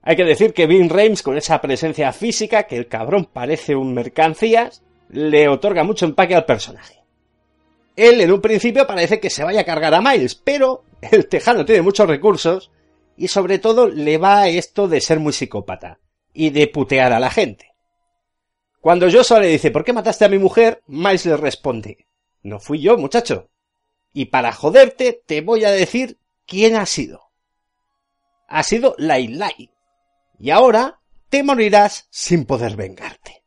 Hay 0.00 0.16
que 0.16 0.24
decir 0.24 0.54
que 0.54 0.66
Vin 0.66 0.88
Reims, 0.88 1.22
con 1.22 1.36
esa 1.36 1.60
presencia 1.60 2.14
física, 2.14 2.62
que 2.62 2.78
el 2.78 2.88
cabrón 2.88 3.28
parece 3.30 3.76
un 3.76 3.92
mercancías, 3.92 4.82
le 5.10 5.48
otorga 5.48 5.84
mucho 5.84 6.06
empaque 6.06 6.34
al 6.34 6.46
personaje. 6.46 7.04
Él 7.94 8.22
en 8.22 8.32
un 8.32 8.40
principio 8.40 8.86
parece 8.86 9.20
que 9.20 9.28
se 9.28 9.44
vaya 9.44 9.60
a 9.60 9.64
cargar 9.64 9.92
a 9.92 10.00
Miles, 10.00 10.34
pero 10.34 10.84
el 11.02 11.28
tejano 11.28 11.66
tiene 11.66 11.82
muchos 11.82 12.08
recursos 12.08 12.70
y 13.18 13.28
sobre 13.28 13.58
todo 13.58 13.86
le 13.86 14.16
va 14.16 14.48
esto 14.48 14.88
de 14.88 15.02
ser 15.02 15.20
muy 15.20 15.34
psicópata 15.34 15.98
y 16.32 16.48
de 16.50 16.68
putear 16.68 17.12
a 17.12 17.20
la 17.20 17.28
gente. 17.28 17.75
Cuando 18.86 19.10
Joshua 19.10 19.40
le 19.40 19.48
dice 19.48 19.72
¿por 19.72 19.84
qué 19.84 19.92
mataste 19.92 20.24
a 20.24 20.28
mi 20.28 20.38
mujer? 20.38 20.80
Miles 20.86 21.26
le 21.26 21.36
responde 21.36 22.06
no 22.44 22.60
fui 22.60 22.80
yo, 22.80 22.96
muchacho. 22.96 23.50
Y 24.12 24.26
para 24.26 24.52
joderte 24.52 25.24
te 25.26 25.40
voy 25.40 25.64
a 25.64 25.72
decir 25.72 26.20
quién 26.46 26.76
ha 26.76 26.86
sido. 26.86 27.32
Ha 28.46 28.62
sido 28.62 28.94
Lai 28.96 29.26
Lai. 29.26 29.72
Y 30.38 30.50
ahora 30.50 31.00
te 31.30 31.42
morirás 31.42 32.06
sin 32.10 32.44
poder 32.44 32.76
vengarte. 32.76 33.42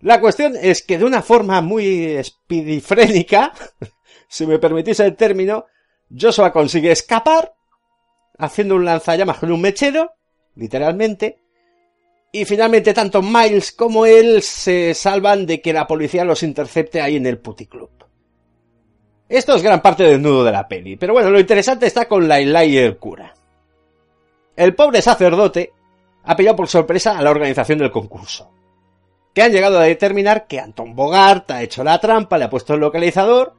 La 0.00 0.20
cuestión 0.20 0.52
es 0.60 0.82
que 0.82 0.98
de 0.98 1.06
una 1.06 1.22
forma 1.22 1.62
muy 1.62 2.04
espidifrénica, 2.04 3.54
si 4.28 4.46
me 4.46 4.58
permitís 4.58 5.00
el 5.00 5.16
término, 5.16 5.64
Joshua 6.14 6.52
consigue 6.52 6.92
escapar, 6.92 7.54
haciendo 8.36 8.74
un 8.74 8.84
lanzallamas 8.84 9.38
con 9.38 9.50
un 9.50 9.62
mechero, 9.62 10.12
literalmente, 10.56 11.40
y 12.32 12.44
finalmente 12.44 12.94
tanto 12.94 13.22
Miles 13.22 13.72
como 13.72 14.06
él 14.06 14.42
se 14.42 14.94
salvan 14.94 15.46
de 15.46 15.60
que 15.60 15.72
la 15.72 15.86
policía 15.86 16.24
los 16.24 16.42
intercepte 16.42 17.00
ahí 17.00 17.16
en 17.16 17.26
el 17.26 17.38
puticlub. 17.38 17.90
Esto 19.28 19.54
es 19.54 19.62
gran 19.62 19.82
parte 19.82 20.04
del 20.04 20.22
nudo 20.22 20.44
de 20.44 20.52
la 20.52 20.66
peli, 20.66 20.96
pero 20.96 21.12
bueno, 21.12 21.30
lo 21.30 21.40
interesante 21.40 21.86
está 21.86 22.08
con 22.08 22.26
la 22.26 22.40
y 22.40 22.78
el 22.78 22.96
cura. 22.96 23.34
El 24.56 24.74
pobre 24.74 25.02
sacerdote 25.02 25.72
ha 26.24 26.34
pillado 26.36 26.56
por 26.56 26.68
sorpresa 26.68 27.18
a 27.18 27.22
la 27.22 27.30
organización 27.30 27.78
del 27.78 27.90
concurso 27.90 28.50
que 29.38 29.44
han 29.44 29.52
llegado 29.52 29.78
a 29.78 29.84
determinar 29.84 30.48
que 30.48 30.58
Anton 30.58 30.96
Bogart 30.96 31.48
ha 31.52 31.62
hecho 31.62 31.84
la 31.84 32.00
trampa, 32.00 32.38
le 32.38 32.46
ha 32.46 32.50
puesto 32.50 32.74
el 32.74 32.80
localizador 32.80 33.54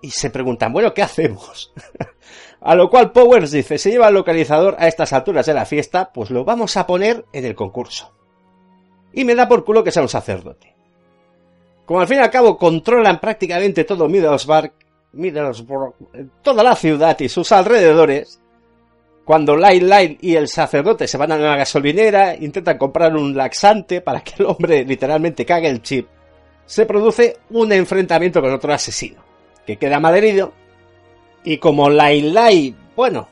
y 0.00 0.10
se 0.10 0.30
preguntan, 0.30 0.72
bueno, 0.72 0.94
¿qué 0.94 1.02
hacemos? 1.02 1.72
a 2.60 2.74
lo 2.74 2.90
cual 2.90 3.12
Powers 3.12 3.50
dice, 3.50 3.78
se 3.78 3.90
lleva 3.90 4.08
el 4.08 4.14
localizador 4.14 4.76
a 4.78 4.88
estas 4.88 5.12
alturas 5.12 5.46
de 5.46 5.54
la 5.54 5.64
fiesta, 5.64 6.10
pues 6.12 6.30
lo 6.30 6.44
vamos 6.44 6.76
a 6.76 6.86
poner 6.86 7.24
en 7.32 7.44
el 7.44 7.54
concurso. 7.54 8.12
Y 9.12 9.24
me 9.24 9.34
da 9.34 9.48
por 9.48 9.64
culo 9.64 9.84
que 9.84 9.92
sea 9.92 10.02
un 10.02 10.08
sacerdote. 10.08 10.74
Como 11.86 12.00
al 12.00 12.08
fin 12.08 12.18
y 12.18 12.20
al 12.20 12.30
cabo 12.30 12.58
controlan 12.58 13.20
prácticamente 13.20 13.84
todo 13.84 14.08
Middlesbrough, 14.08 14.72
Middlesbrough 15.12 15.94
toda 16.42 16.62
la 16.62 16.76
ciudad 16.76 17.18
y 17.20 17.28
sus 17.28 17.50
alrededores, 17.52 18.40
cuando 19.24 19.56
Light 19.56 19.82
Light 19.82 20.24
y 20.24 20.36
el 20.36 20.48
sacerdote 20.48 21.06
se 21.06 21.16
van 21.16 21.32
a 21.32 21.36
una 21.36 21.56
gasolinera, 21.56 22.34
intentan 22.34 22.76
comprar 22.76 23.16
un 23.16 23.36
laxante 23.36 24.00
para 24.00 24.20
que 24.20 24.34
el 24.38 24.46
hombre 24.46 24.84
literalmente 24.84 25.46
cague 25.46 25.68
el 25.68 25.82
chip, 25.82 26.08
se 26.66 26.84
produce 26.84 27.38
un 27.50 27.72
enfrentamiento 27.72 28.42
con 28.42 28.52
otro 28.52 28.72
asesino, 28.72 29.22
que 29.66 29.78
queda 29.78 29.98
malherido, 29.98 30.52
y 31.44 31.58
como 31.58 31.88
Light, 31.88 32.76
bueno, 32.96 33.28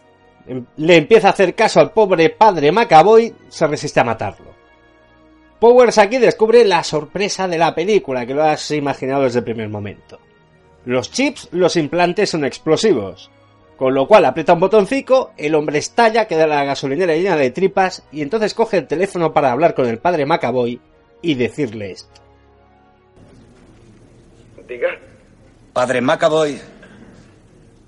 em, 0.46 0.64
le 0.76 0.96
empieza 0.96 1.28
a 1.28 1.30
hacer 1.32 1.54
caso 1.54 1.80
al 1.80 1.92
pobre 1.92 2.30
padre 2.30 2.72
Macaboy, 2.72 3.34
se 3.48 3.66
resiste 3.66 4.00
a 4.00 4.04
matarlo. 4.04 4.54
Powers 5.59 5.98
aquí 5.98 6.18
descubre 6.18 6.64
la 6.64 6.84
sorpresa 6.84 7.48
de 7.48 7.59
la 7.59 7.74
película, 7.74 8.26
que 8.26 8.34
lo 8.34 8.42
has 8.42 8.70
imaginado 8.70 9.22
desde 9.22 9.38
el 9.38 9.44
primer 9.44 9.68
momento. 9.68 10.18
Los 10.84 11.11
chips, 11.11 11.48
los 11.52 11.76
implantes 11.76 12.30
son 12.30 12.44
explosivos, 12.44 13.30
con 13.76 13.94
lo 13.94 14.07
cual 14.07 14.24
aprieta 14.24 14.52
un 14.52 14.61
botoncito, 14.61 15.32
el 15.36 15.54
hombre 15.54 15.78
estalla, 15.78 16.26
queda 16.26 16.46
la 16.46 16.64
gasolinera 16.64 17.14
llena 17.14 17.36
de 17.36 17.50
tripas 17.50 18.04
y 18.12 18.22
entonces 18.22 18.54
coge 18.54 18.78
el 18.78 18.86
teléfono 18.86 19.32
para 19.32 19.50
hablar 19.50 19.74
con 19.74 19.86
el 19.86 19.98
padre 19.98 20.26
Macaboy 20.26 20.80
y 21.22 21.34
decirle 21.34 21.92
esto. 21.92 22.20
Diga. 24.68 24.88
Padre 25.72 26.00
Macaboy, 26.00 26.59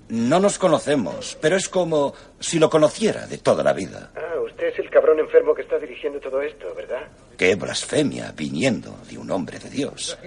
no 0.09 0.39
nos 0.39 0.57
conocemos, 0.57 1.37
pero 1.41 1.55
es 1.55 1.69
como 1.69 2.13
si 2.39 2.59
lo 2.59 2.69
conociera 2.69 3.27
de 3.27 3.37
toda 3.37 3.63
la 3.63 3.73
vida. 3.73 4.11
Ah, 4.15 4.39
usted 4.39 4.67
es 4.67 4.79
el 4.79 4.89
cabrón 4.89 5.19
enfermo 5.19 5.53
que 5.53 5.61
está 5.61 5.77
dirigiendo 5.77 6.19
todo 6.19 6.41
esto, 6.41 6.73
¿verdad? 6.75 7.07
Qué 7.37 7.55
blasfemia 7.55 8.33
viniendo 8.35 8.97
de 9.09 9.17
un 9.17 9.29
hombre 9.31 9.59
de 9.59 9.69
Dios. 9.69 10.17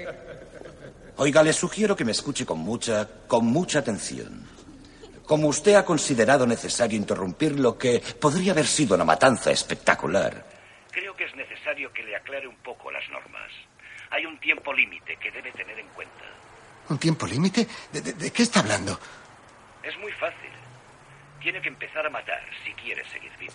Oiga, 1.16 1.43
le 1.43 1.53
sugiero 1.53 1.95
que 1.95 2.05
me 2.05 2.12
escuche 2.12 2.47
con 2.47 2.59
mucha, 2.59 3.09
con 3.26 3.45
mucha 3.47 3.80
atención. 3.80 4.47
Como 5.26 5.49
usted 5.49 5.74
ha 5.74 5.85
considerado 5.85 6.47
necesario 6.47 6.97
interrumpir 6.97 7.59
lo 7.59 7.76
que 7.76 8.03
podría 8.20 8.53
haber 8.53 8.66
sido 8.66 8.95
una 8.95 9.05
matanza 9.05 9.51
espectacular, 9.51 10.45
creo 10.91 11.14
que 11.16 11.24
es 11.24 11.35
necesario 11.35 11.93
que 11.93 12.03
le 12.03 12.16
aclare 12.16 12.47
un 12.47 12.57
poco 12.57 12.91
las 12.91 13.09
normas. 13.11 13.51
Hay 14.11 14.26
un 14.26 14.39
tiempo 14.39 14.72
límite 14.72 15.16
que 15.16 15.30
debe 15.30 15.51
tener 15.53 15.78
en 15.78 15.87
cuenta. 15.89 16.24
¿Un 16.89 16.99
tiempo 16.99 17.26
límite? 17.26 17.66
¿De, 17.93 18.30
qué 18.30 18.43
está 18.43 18.61
hablando? 18.61 18.99
Es 19.83 19.99
muy 19.99 20.12
fácil. 20.12 20.51
Tiene 21.41 21.61
que 21.61 21.68
empezar 21.68 22.07
a 22.07 22.11
matar 22.11 22.41
si 22.64 22.72
quiere 22.74 23.05
seguir 23.11 23.33
vivo. 23.39 23.55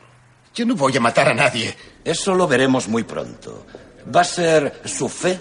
Yo 0.54 0.66
no 0.66 0.76
voy 0.76 0.96
a 0.98 1.00
matar 1.00 1.30
a 1.30 1.34
nadie. 1.34 1.76
Eso 2.04 2.36
lo 2.36 2.48
veremos 2.48 2.88
muy 2.88 3.04
pronto. 3.04 3.66
Va 4.14 4.22
a 4.22 4.26
ser 4.26 4.82
su 4.86 5.08
fe 5.08 5.40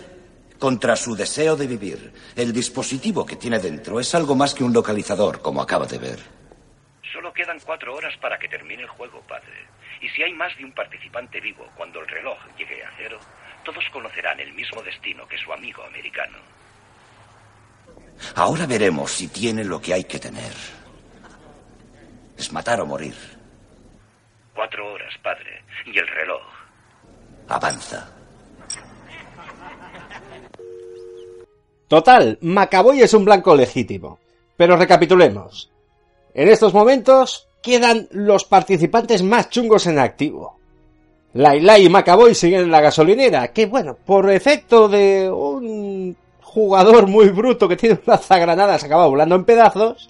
contra 0.58 0.96
su 0.96 1.16
deseo 1.16 1.56
de 1.56 1.66
vivir. 1.66 2.12
El 2.34 2.52
dispositivo 2.52 3.24
que 3.24 3.36
tiene 3.36 3.58
dentro 3.58 3.98
es 3.98 4.14
algo 4.14 4.34
más 4.34 4.54
que 4.54 4.64
un 4.64 4.72
localizador, 4.72 5.40
como 5.40 5.60
acaba 5.60 5.86
de 5.86 5.98
ver. 5.98 6.18
Solo 7.12 7.32
quedan 7.32 7.58
cuatro 7.64 7.94
horas 7.94 8.14
para 8.20 8.38
que 8.38 8.48
termine 8.48 8.82
el 8.82 8.88
juego, 8.88 9.20
padre. 9.22 9.66
Y 10.00 10.08
si 10.10 10.22
hay 10.22 10.34
más 10.34 10.56
de 10.56 10.64
un 10.64 10.72
participante 10.72 11.40
vivo 11.40 11.66
cuando 11.76 12.00
el 12.00 12.08
reloj 12.08 12.38
llegue 12.58 12.84
a 12.84 12.90
cero, 12.96 13.18
todos 13.64 13.84
conocerán 13.92 14.38
el 14.40 14.52
mismo 14.52 14.82
destino 14.82 15.26
que 15.26 15.38
su 15.38 15.52
amigo 15.52 15.82
americano. 15.84 16.38
Ahora 18.34 18.66
veremos 18.66 19.10
si 19.10 19.28
tiene 19.28 19.64
lo 19.64 19.80
que 19.80 19.94
hay 19.94 20.04
que 20.04 20.18
tener. 20.18 20.75
Es 22.36 22.52
matar 22.52 22.80
o 22.80 22.86
morir. 22.86 23.14
Cuatro 24.54 24.92
horas, 24.92 25.12
padre. 25.22 25.62
Y 25.86 25.98
el 25.98 26.06
reloj. 26.06 26.42
Avanza. 27.48 28.08
Total, 31.88 32.38
Macaboy 32.40 33.00
es 33.00 33.14
un 33.14 33.24
blanco 33.24 33.54
legítimo. 33.54 34.18
Pero 34.56 34.76
recapitulemos. 34.76 35.70
En 36.34 36.48
estos 36.48 36.74
momentos 36.74 37.48
quedan 37.62 38.08
los 38.10 38.44
participantes 38.44 39.22
más 39.22 39.50
chungos 39.50 39.86
en 39.86 39.98
activo. 39.98 40.58
Laila 41.34 41.78
y 41.78 41.88
Macaboy 41.88 42.34
siguen 42.34 42.62
en 42.62 42.70
la 42.70 42.80
gasolinera, 42.80 43.48
que 43.48 43.66
bueno, 43.66 43.94
por 43.94 44.30
efecto 44.30 44.88
de 44.88 45.30
un 45.30 46.16
jugador 46.40 47.06
muy 47.06 47.28
bruto 47.28 47.68
que 47.68 47.76
tiene 47.76 47.98
una 48.06 48.16
zagranada 48.16 48.78
se 48.78 48.86
acaba 48.86 49.06
volando 49.06 49.34
en 49.34 49.44
pedazos, 49.44 50.08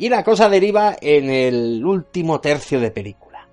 y 0.00 0.08
la 0.08 0.24
cosa 0.24 0.48
deriva 0.48 0.96
en 0.98 1.28
el 1.28 1.84
último 1.84 2.40
tercio 2.40 2.80
de 2.80 2.90
película. 2.90 3.46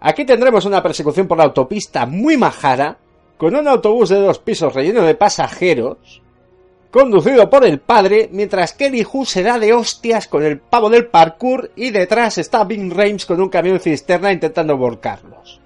Aquí 0.00 0.24
tendremos 0.24 0.64
una 0.64 0.82
persecución 0.82 1.28
por 1.28 1.38
la 1.38 1.44
autopista 1.44 2.04
muy 2.04 2.36
majara, 2.36 2.98
con 3.38 3.54
un 3.54 3.68
autobús 3.68 4.08
de 4.08 4.18
dos 4.18 4.40
pisos 4.40 4.74
relleno 4.74 5.02
de 5.02 5.14
pasajeros, 5.14 6.20
conducido 6.90 7.48
por 7.48 7.64
el 7.64 7.78
padre, 7.78 8.28
mientras 8.32 8.72
Kelly 8.72 9.06
Hu 9.10 9.24
se 9.24 9.44
da 9.44 9.60
de 9.60 9.72
hostias 9.72 10.26
con 10.26 10.42
el 10.42 10.58
pavo 10.58 10.90
del 10.90 11.06
parkour 11.06 11.70
y 11.76 11.90
detrás 11.90 12.38
está 12.38 12.64
Bing 12.64 12.90
Rames 12.90 13.24
con 13.24 13.40
un 13.40 13.48
camión 13.48 13.78
cisterna 13.78 14.32
intentando 14.32 14.76
volcarlos. 14.76 15.60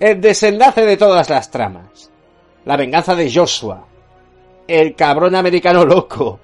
El 0.00 0.20
desenlace 0.20 0.84
de 0.84 0.96
todas 0.96 1.30
las 1.30 1.52
tramas. 1.52 2.10
La 2.64 2.76
venganza 2.76 3.14
de 3.14 3.32
Joshua. 3.32 3.86
El 4.66 4.96
cabrón 4.96 5.36
americano 5.36 5.84
loco. 5.84 6.40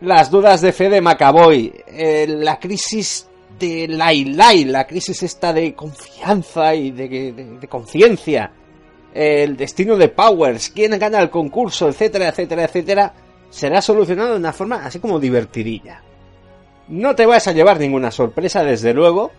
Las 0.00 0.30
dudas 0.30 0.60
de 0.60 0.72
fe 0.72 0.88
de 0.88 1.00
Macaboy. 1.00 1.72
eh, 1.86 2.26
la 2.28 2.58
crisis 2.58 3.28
de 3.58 3.86
Lai 3.88 4.24
Lai. 4.24 4.64
La 4.64 4.86
crisis 4.86 5.22
esta 5.22 5.52
de 5.52 5.74
confianza 5.74 6.74
y 6.74 6.90
de, 6.90 7.08
de- 7.08 7.32
de 7.60 7.68
conciencia. 7.68 8.50
El 9.12 9.56
destino 9.56 9.96
de 9.96 10.08
Powers. 10.08 10.70
Quién 10.70 10.98
gana 10.98 11.20
el 11.20 11.30
concurso, 11.30 11.88
etcétera, 11.88 12.28
etcétera, 12.28 12.64
etcétera. 12.64 13.12
Será 13.50 13.82
solucionado 13.82 14.30
de 14.32 14.36
una 14.38 14.52
forma 14.52 14.84
así 14.84 15.00
como 15.00 15.18
divertidilla. 15.20 16.02
No 16.88 17.14
te 17.14 17.26
vas 17.26 17.46
a 17.48 17.52
llevar 17.52 17.78
ninguna 17.78 18.10
sorpresa, 18.10 18.62
desde 18.64 18.94
luego. 18.94 19.30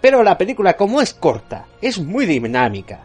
Pero 0.00 0.22
la 0.22 0.36
película, 0.36 0.74
como 0.76 1.00
es 1.00 1.14
corta, 1.14 1.66
es 1.80 1.98
muy 1.98 2.26
dinámica. 2.26 3.00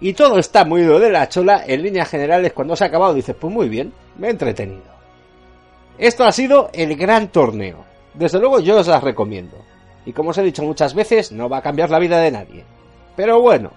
Y 0.00 0.12
todo 0.12 0.38
está 0.38 0.64
muy 0.64 0.82
de 0.82 1.10
la 1.10 1.28
chola, 1.28 1.64
en 1.66 1.82
líneas 1.82 2.08
generales, 2.10 2.52
cuando 2.52 2.76
se 2.76 2.84
ha 2.84 2.88
acabado 2.88 3.14
dices, 3.14 3.34
pues 3.38 3.52
muy 3.52 3.68
bien, 3.70 3.92
me 4.18 4.26
he 4.26 4.30
entretenido. 4.30 4.95
Esto 5.98 6.24
ha 6.24 6.32
sido 6.32 6.70
el 6.72 6.96
gran 6.96 7.28
torneo. 7.28 7.84
Desde 8.14 8.38
luego 8.38 8.60
yo 8.60 8.78
os 8.78 8.86
las 8.86 9.02
recomiendo. 9.02 9.56
Y 10.04 10.12
como 10.12 10.30
os 10.30 10.38
he 10.38 10.42
dicho 10.42 10.62
muchas 10.62 10.94
veces, 10.94 11.32
no 11.32 11.48
va 11.48 11.58
a 11.58 11.62
cambiar 11.62 11.90
la 11.90 11.98
vida 11.98 12.18
de 12.18 12.30
nadie. 12.30 12.64
Pero 13.16 13.40
bueno, 13.40 13.70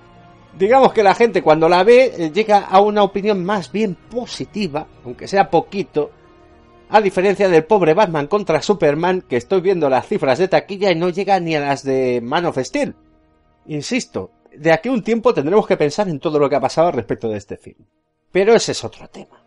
digamos 0.57 0.93
que 0.93 1.03
la 1.03 1.15
gente 1.15 1.41
cuando 1.41 1.69
la 1.69 1.83
ve 1.83 2.13
eh, 2.17 2.31
llega 2.31 2.59
a 2.59 2.81
una 2.81 3.03
opinión 3.03 3.43
más 3.43 3.71
bien 3.71 3.95
positiva, 3.95 4.87
aunque 5.05 5.27
sea 5.27 5.49
poquito, 5.49 6.11
a 6.89 7.01
diferencia 7.01 7.47
del 7.47 7.65
pobre 7.65 7.93
Batman 7.93 8.27
contra 8.27 8.61
Superman, 8.61 9.21
que 9.21 9.37
estoy 9.37 9.61
viendo 9.61 9.89
las 9.89 10.07
cifras 10.07 10.39
de 10.39 10.47
taquilla 10.47 10.91
y 10.91 10.95
no 10.95 11.09
llega 11.09 11.39
ni 11.39 11.55
a 11.55 11.61
las 11.61 11.83
de 11.83 12.19
Man 12.21 12.45
of 12.45 12.57
Steel. 12.57 12.95
Insisto, 13.67 14.31
de 14.55 14.71
aquí 14.71 14.89
a 14.89 14.91
un 14.91 15.03
tiempo 15.03 15.33
tendremos 15.33 15.67
que 15.67 15.77
pensar 15.77 16.09
en 16.09 16.19
todo 16.19 16.39
lo 16.39 16.49
que 16.49 16.55
ha 16.55 16.61
pasado 16.61 16.91
respecto 16.91 17.29
de 17.29 17.37
este 17.37 17.57
film. 17.57 17.85
Pero 18.31 18.55
ese 18.55 18.73
es 18.73 18.83
otro 18.83 19.07
tema. 19.07 19.38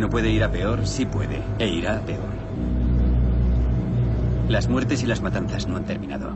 Que 0.00 0.06
no 0.06 0.10
puede 0.10 0.30
ir 0.30 0.42
a 0.42 0.50
peor? 0.50 0.86
Sí 0.86 1.04
puede, 1.04 1.42
e 1.58 1.68
irá 1.68 1.98
a 1.98 2.00
peor. 2.00 2.32
Las 4.48 4.66
muertes 4.66 5.02
y 5.02 5.06
las 5.06 5.20
matanzas 5.20 5.68
no 5.68 5.76
han 5.76 5.84
terminado. 5.84 6.32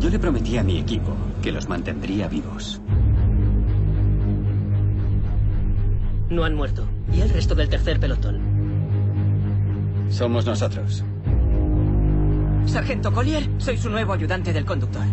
Yo 0.00 0.10
le 0.10 0.18
prometí 0.18 0.58
a 0.58 0.64
mi 0.64 0.78
equipo 0.78 1.14
que 1.40 1.52
los 1.52 1.68
mantendría 1.68 2.26
vivos. 2.26 2.80
No 6.28 6.42
han 6.42 6.56
muerto. 6.56 6.88
¿Y 7.12 7.20
el 7.20 7.30
resto 7.30 7.54
del 7.54 7.68
tercer 7.68 8.00
pelotón? 8.00 8.40
Somos 10.10 10.44
nosotros. 10.44 11.04
Sargento 12.66 13.12
Collier, 13.12 13.48
soy 13.58 13.78
su 13.78 13.90
nuevo 13.90 14.12
ayudante 14.12 14.52
del 14.52 14.64
conductor. 14.64 15.04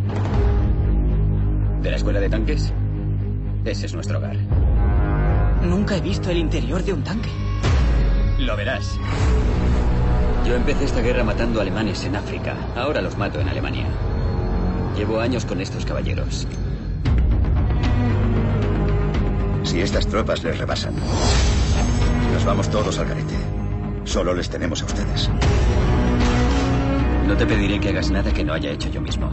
¿De 1.84 1.92
la 1.92 1.98
escuela 1.98 2.20
de 2.20 2.30
tanques? 2.30 2.74
Ese 3.64 3.86
es 3.86 3.94
nuestro 3.94 4.18
hogar. 4.18 4.38
Nunca 5.66 5.98
he 5.98 6.02
visto 6.02 6.30
el 6.30 6.38
interior 6.38 6.84
de 6.84 6.94
un 6.94 7.04
tanque. 7.04 7.30
Lo 8.38 8.56
verás. 8.56 9.00
Yo 10.46 10.56
empecé 10.56 10.86
esta 10.86 11.02
guerra 11.02 11.24
matando 11.24 11.60
alemanes 11.60 12.04
en 12.06 12.16
África. 12.16 12.56
Ahora 12.76 13.02
los 13.02 13.18
mato 13.18 13.40
en 13.40 13.50
Alemania. 13.50 13.88
Llevo 14.96 15.20
años 15.20 15.44
con 15.46 15.60
estos 15.62 15.84
caballeros. 15.84 16.48
Si 19.64 19.82
estas 19.82 20.06
tropas 20.08 20.44
les 20.44 20.58
rebasan, 20.58 20.94
nos 22.34 22.46
vamos 22.46 22.70
todos 22.70 23.00
al 23.00 23.08
garete. 23.08 23.36
Solo 24.04 24.36
les 24.36 24.50
tenemos 24.50 24.84
a 24.84 24.86
ustedes. 24.86 25.30
No 27.28 27.36
te 27.36 27.46
pediré 27.48 27.80
que 27.80 27.90
hagas 27.90 28.12
nada 28.12 28.32
que 28.32 28.44
no 28.44 28.54
haya 28.54 28.70
hecho 28.70 28.90
yo 28.90 29.02
mismo. 29.02 29.32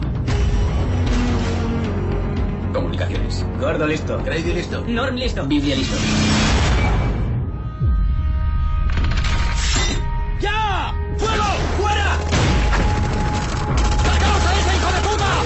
Comunicaciones. 2.73 3.45
Gordo 3.59 3.85
listo. 3.85 4.21
Grady 4.23 4.51
listo. 4.53 4.83
Norm 4.87 5.15
listo. 5.15 5.45
Biblia 5.45 5.75
listo. 5.75 5.95
¡Ya! 10.41 10.93
¡Fuego! 11.17 11.43
¡Fuera! 11.79 12.17
¡Sacaos 14.03 14.45
a 14.45 14.59
ese 14.59 14.75
hijo 14.75 14.91
de 14.91 14.99
puta! 15.07 15.43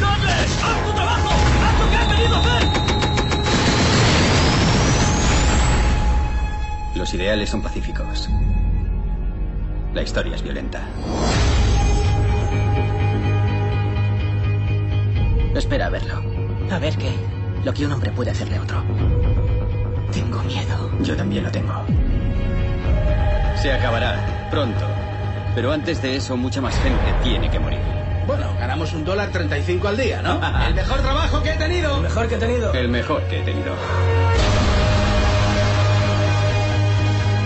¡Douglas! 0.00 0.62
¡Haz 0.62 0.84
tu 0.86 0.92
trabajo! 0.94 1.30
¡Haz 1.64 1.80
lo 1.80 1.90
que 1.90 1.96
has 1.96 2.08
venido 2.08 2.34
a 2.36 2.38
hacer! 2.38 2.62
Los 6.94 7.14
ideales 7.14 7.50
son 7.50 7.62
pacíficos. 7.62 8.30
La 9.92 10.02
historia 10.02 10.36
es 10.36 10.42
violenta. 10.42 10.82
Espera 15.54 15.86
a 15.86 15.90
verlo. 15.90 16.20
A 16.70 16.78
ver 16.78 16.96
qué. 16.96 17.12
Lo 17.64 17.72
que 17.72 17.86
un 17.86 17.92
hombre 17.92 18.10
puede 18.10 18.30
hacerle 18.30 18.56
a 18.56 18.62
otro. 18.62 18.82
Tengo 20.12 20.42
miedo. 20.42 20.90
Yo 21.00 21.16
también 21.16 21.44
lo 21.44 21.50
tengo. 21.50 21.72
Se 23.60 23.72
acabará 23.72 24.48
pronto. 24.50 24.84
Pero 25.54 25.72
antes 25.72 26.02
de 26.02 26.16
eso, 26.16 26.36
mucha 26.36 26.60
más 26.60 26.76
gente 26.80 27.14
tiene 27.22 27.50
que 27.50 27.60
morir. 27.60 27.78
Bueno, 28.26 28.46
ganamos 28.58 28.92
un 28.92 29.04
dólar 29.04 29.30
35 29.30 29.88
al 29.88 29.96
día, 29.96 30.22
¿no? 30.22 30.40
El 30.66 30.74
mejor 30.74 31.00
trabajo 31.00 31.42
que 31.42 31.50
he 31.50 31.56
tenido. 31.56 31.96
El 31.96 32.02
mejor 32.02 32.28
que 32.28 32.34
he 32.34 32.38
tenido. 32.38 32.72
El 32.72 32.88
mejor 32.88 33.22
que 33.22 33.40
he 33.40 33.44
tenido. 33.44 33.74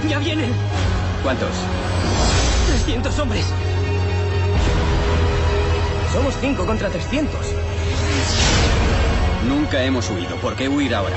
¡Ya 0.09 0.19
vienen! 0.19 0.51
¿Cuántos? 1.23 1.51
300 2.69 3.19
hombres. 3.19 3.45
Somos 6.13 6.35
5 6.41 6.65
contra 6.65 6.89
300. 6.89 7.58
Nunca 9.47 9.83
hemos 9.83 10.11
huido. 10.11 10.37
¿Por 10.37 10.55
qué 10.57 10.69
huir 10.69 10.95
ahora? 10.95 11.17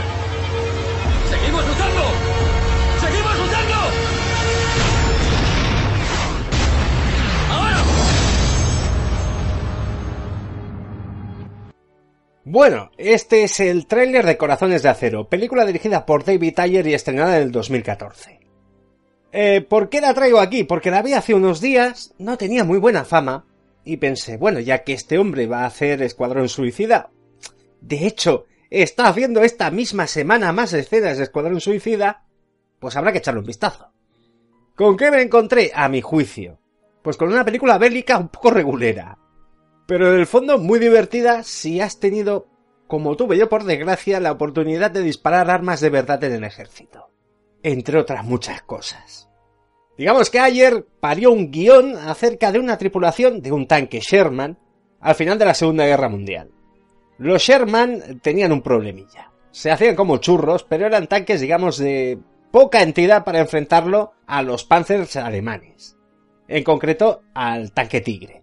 ¡Seguimos 1.30 1.68
luchando! 1.68 2.02
¡Seguimos 2.99 3.38
luchando! 3.40 3.76
¡Ahora! 7.52 7.78
Bueno, 12.44 12.91
este 12.98 13.44
es 13.44 13.60
el 13.60 13.88
tráiler 13.88 14.26
de 14.26 14.38
Corazones 14.38 14.84
de 14.84 14.90
Acero, 14.90 15.30
película 15.30 15.65
dirigida 15.65 16.06
por 16.06 16.23
David 16.23 16.60
Ayer 16.60 16.88
y 16.88 16.94
estrenada 16.94 17.38
en 17.38 17.44
el 17.44 17.52
2014. 17.52 18.40
Eh, 19.34 19.61
¿Por 19.61 19.90
qué 19.90 20.02
la 20.02 20.14
traigo 20.14 20.40
aquí? 20.40 20.64
Porque 20.64 20.91
la 20.91 21.02
vi 21.02 21.14
hace 21.14 21.34
unos 21.34 21.61
días, 21.61 22.14
no 22.18 22.38
tenía 22.38 22.64
muy 22.64 22.80
buena 22.80 23.06
fama, 23.06 23.45
y 23.84 23.98
pensé, 23.98 24.38
bueno, 24.38 24.60
ya 24.60 24.84
que 24.84 24.94
este 24.94 25.18
hombre 25.18 25.48
va 25.48 25.62
a 25.62 25.68
hacer 25.68 26.02
Escuadrón 26.02 26.49
Suicida, 26.49 27.12
de 27.82 28.06
hecho, 28.06 28.45
está 28.70 29.08
haciendo 29.08 29.41
esta 29.41 29.72
misma 29.72 30.08
semana 30.08 30.52
más 30.52 30.74
escenas 30.74 31.18
de 31.18 31.24
Escuadrón 31.24 31.60
Suicida, 31.60 32.26
pues 32.80 32.95
habrá 32.95 33.12
que 33.12 33.18
echarle 33.18 33.40
un 33.40 33.45
vistazo. 33.45 33.91
¿Con 34.76 34.98
qué 34.98 35.12
me 35.12 35.22
encontré? 35.22 35.72
A 35.74 35.90
mi 35.90 36.02
juicio. 36.02 36.60
Pues 37.02 37.18
con 37.18 37.30
una 37.30 37.44
película 37.44 37.78
bélica 37.78 38.18
un 38.18 38.30
poco 38.30 38.52
regulera. 38.52 39.18
Pero 39.88 40.14
en 40.14 40.20
el 40.20 40.28
fondo 40.28 40.58
muy 40.58 40.80
divertida 40.80 41.44
si 41.44 41.82
has 41.82 41.99
tenido, 41.99 42.48
como 42.88 43.16
tuve 43.16 43.38
yo 43.38 43.49
por 43.49 43.64
desgracia, 43.64 44.20
la 44.20 44.32
oportunidad 44.32 44.91
de 44.91 45.02
disparar 45.02 45.49
armas 45.49 45.82
de 45.82 45.90
verdad 45.90 46.24
en 46.24 46.34
el 46.34 46.44
ejército. 46.44 47.10
Entre 47.64 47.98
otras 47.98 48.24
muchas 48.24 48.62
cosas. 48.62 49.31
Digamos 50.02 50.32
que 50.32 50.40
ayer 50.40 50.88
parió 50.99 51.32
un 51.32 51.52
guion 51.52 51.95
acerca 51.95 52.52
de 52.52 52.57
una 52.57 52.80
tripulación 52.80 53.40
de 53.40 53.52
un 53.52 53.68
tanque 53.68 53.99
Sherman 53.99 54.57
al 54.99 55.14
final 55.14 55.38
de 55.38 55.45
la 55.45 55.53
Segunda 55.53 55.86
Guerra 55.86 56.10
Mundial. 56.10 56.49
Los 57.19 57.44
Sherman 57.44 58.19
tenían 58.19 58.52
un 58.52 58.64
problemilla. 58.64 59.32
Se 59.52 59.69
hacían 59.69 59.95
como 59.95 60.18
churros, 60.18 60.64
pero 60.64 60.88
eran 60.88 61.06
tanques, 61.06 61.40
digamos, 61.40 61.78
de 61.78 62.18
poca 62.49 62.82
entidad 62.82 63.23
para 63.23 63.41
enfrentarlo 63.41 64.14
a 64.26 64.41
los 64.41 64.64
Panzers 64.64 65.18
alemanes. 65.18 65.95
En 66.48 66.64
concreto, 66.64 67.22
al 67.36 67.72
tanque 67.72 68.02
Tigre. 68.02 68.41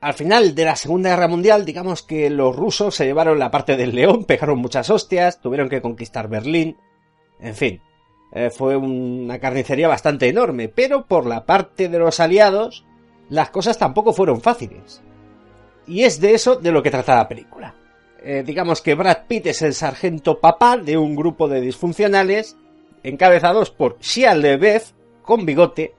Al 0.00 0.14
final 0.14 0.56
de 0.56 0.64
la 0.64 0.74
Segunda 0.74 1.10
Guerra 1.10 1.28
Mundial, 1.28 1.64
digamos 1.64 2.02
que 2.02 2.28
los 2.28 2.56
rusos 2.56 2.96
se 2.96 3.04
llevaron 3.04 3.38
la 3.38 3.52
parte 3.52 3.76
del 3.76 3.94
León, 3.94 4.24
pegaron 4.26 4.58
muchas 4.58 4.90
hostias, 4.90 5.40
tuvieron 5.40 5.68
que 5.68 5.80
conquistar 5.80 6.28
Berlín. 6.28 6.76
En 7.38 7.54
fin, 7.54 7.80
eh, 8.32 8.50
fue 8.50 8.76
una 8.76 9.38
carnicería 9.38 9.88
bastante 9.88 10.28
enorme, 10.28 10.68
pero 10.68 11.06
por 11.06 11.26
la 11.26 11.44
parte 11.46 11.88
de 11.88 11.98
los 11.98 12.20
aliados, 12.20 12.84
las 13.28 13.50
cosas 13.50 13.78
tampoco 13.78 14.12
fueron 14.12 14.40
fáciles. 14.40 15.02
Y 15.86 16.04
es 16.04 16.20
de 16.20 16.34
eso 16.34 16.56
de 16.56 16.70
lo 16.72 16.82
que 16.82 16.90
trata 16.90 17.16
la 17.16 17.28
película. 17.28 17.74
Eh, 18.22 18.42
digamos 18.46 18.82
que 18.82 18.94
Brad 18.94 19.26
Pitt 19.26 19.46
es 19.46 19.62
el 19.62 19.74
sargento 19.74 20.40
papá 20.40 20.76
de 20.76 20.98
un 20.98 21.16
grupo 21.16 21.48
de 21.48 21.60
disfuncionales 21.60 22.56
encabezados 23.02 23.70
por 23.70 23.98
Shia 23.98 24.34
LeBeouf, 24.34 24.92
con 25.22 25.46
bigote, 25.46 25.94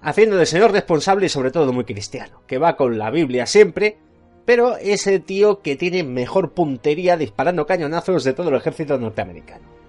haciendo 0.00 0.36
de 0.36 0.46
señor 0.46 0.72
responsable 0.72 1.26
y 1.26 1.28
sobre 1.28 1.50
todo 1.50 1.72
muy 1.72 1.84
cristiano, 1.84 2.42
que 2.46 2.58
va 2.58 2.76
con 2.76 2.98
la 2.98 3.10
Biblia 3.10 3.46
siempre, 3.46 3.98
pero 4.46 4.76
es 4.76 5.06
el 5.06 5.22
tío 5.22 5.60
que 5.60 5.76
tiene 5.76 6.02
mejor 6.02 6.52
puntería 6.52 7.16
disparando 7.16 7.66
cañonazos 7.66 8.24
de 8.24 8.32
todo 8.32 8.48
el 8.48 8.56
ejército 8.56 8.98
norteamericano. 8.98 9.79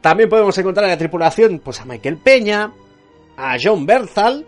También 0.00 0.28
podemos 0.28 0.56
encontrar 0.58 0.84
en 0.84 0.90
la 0.90 0.98
tripulación 0.98 1.60
pues, 1.60 1.80
a 1.80 1.84
Michael 1.84 2.18
Peña, 2.18 2.72
a 3.36 3.56
John 3.62 3.86
Berthal 3.86 4.46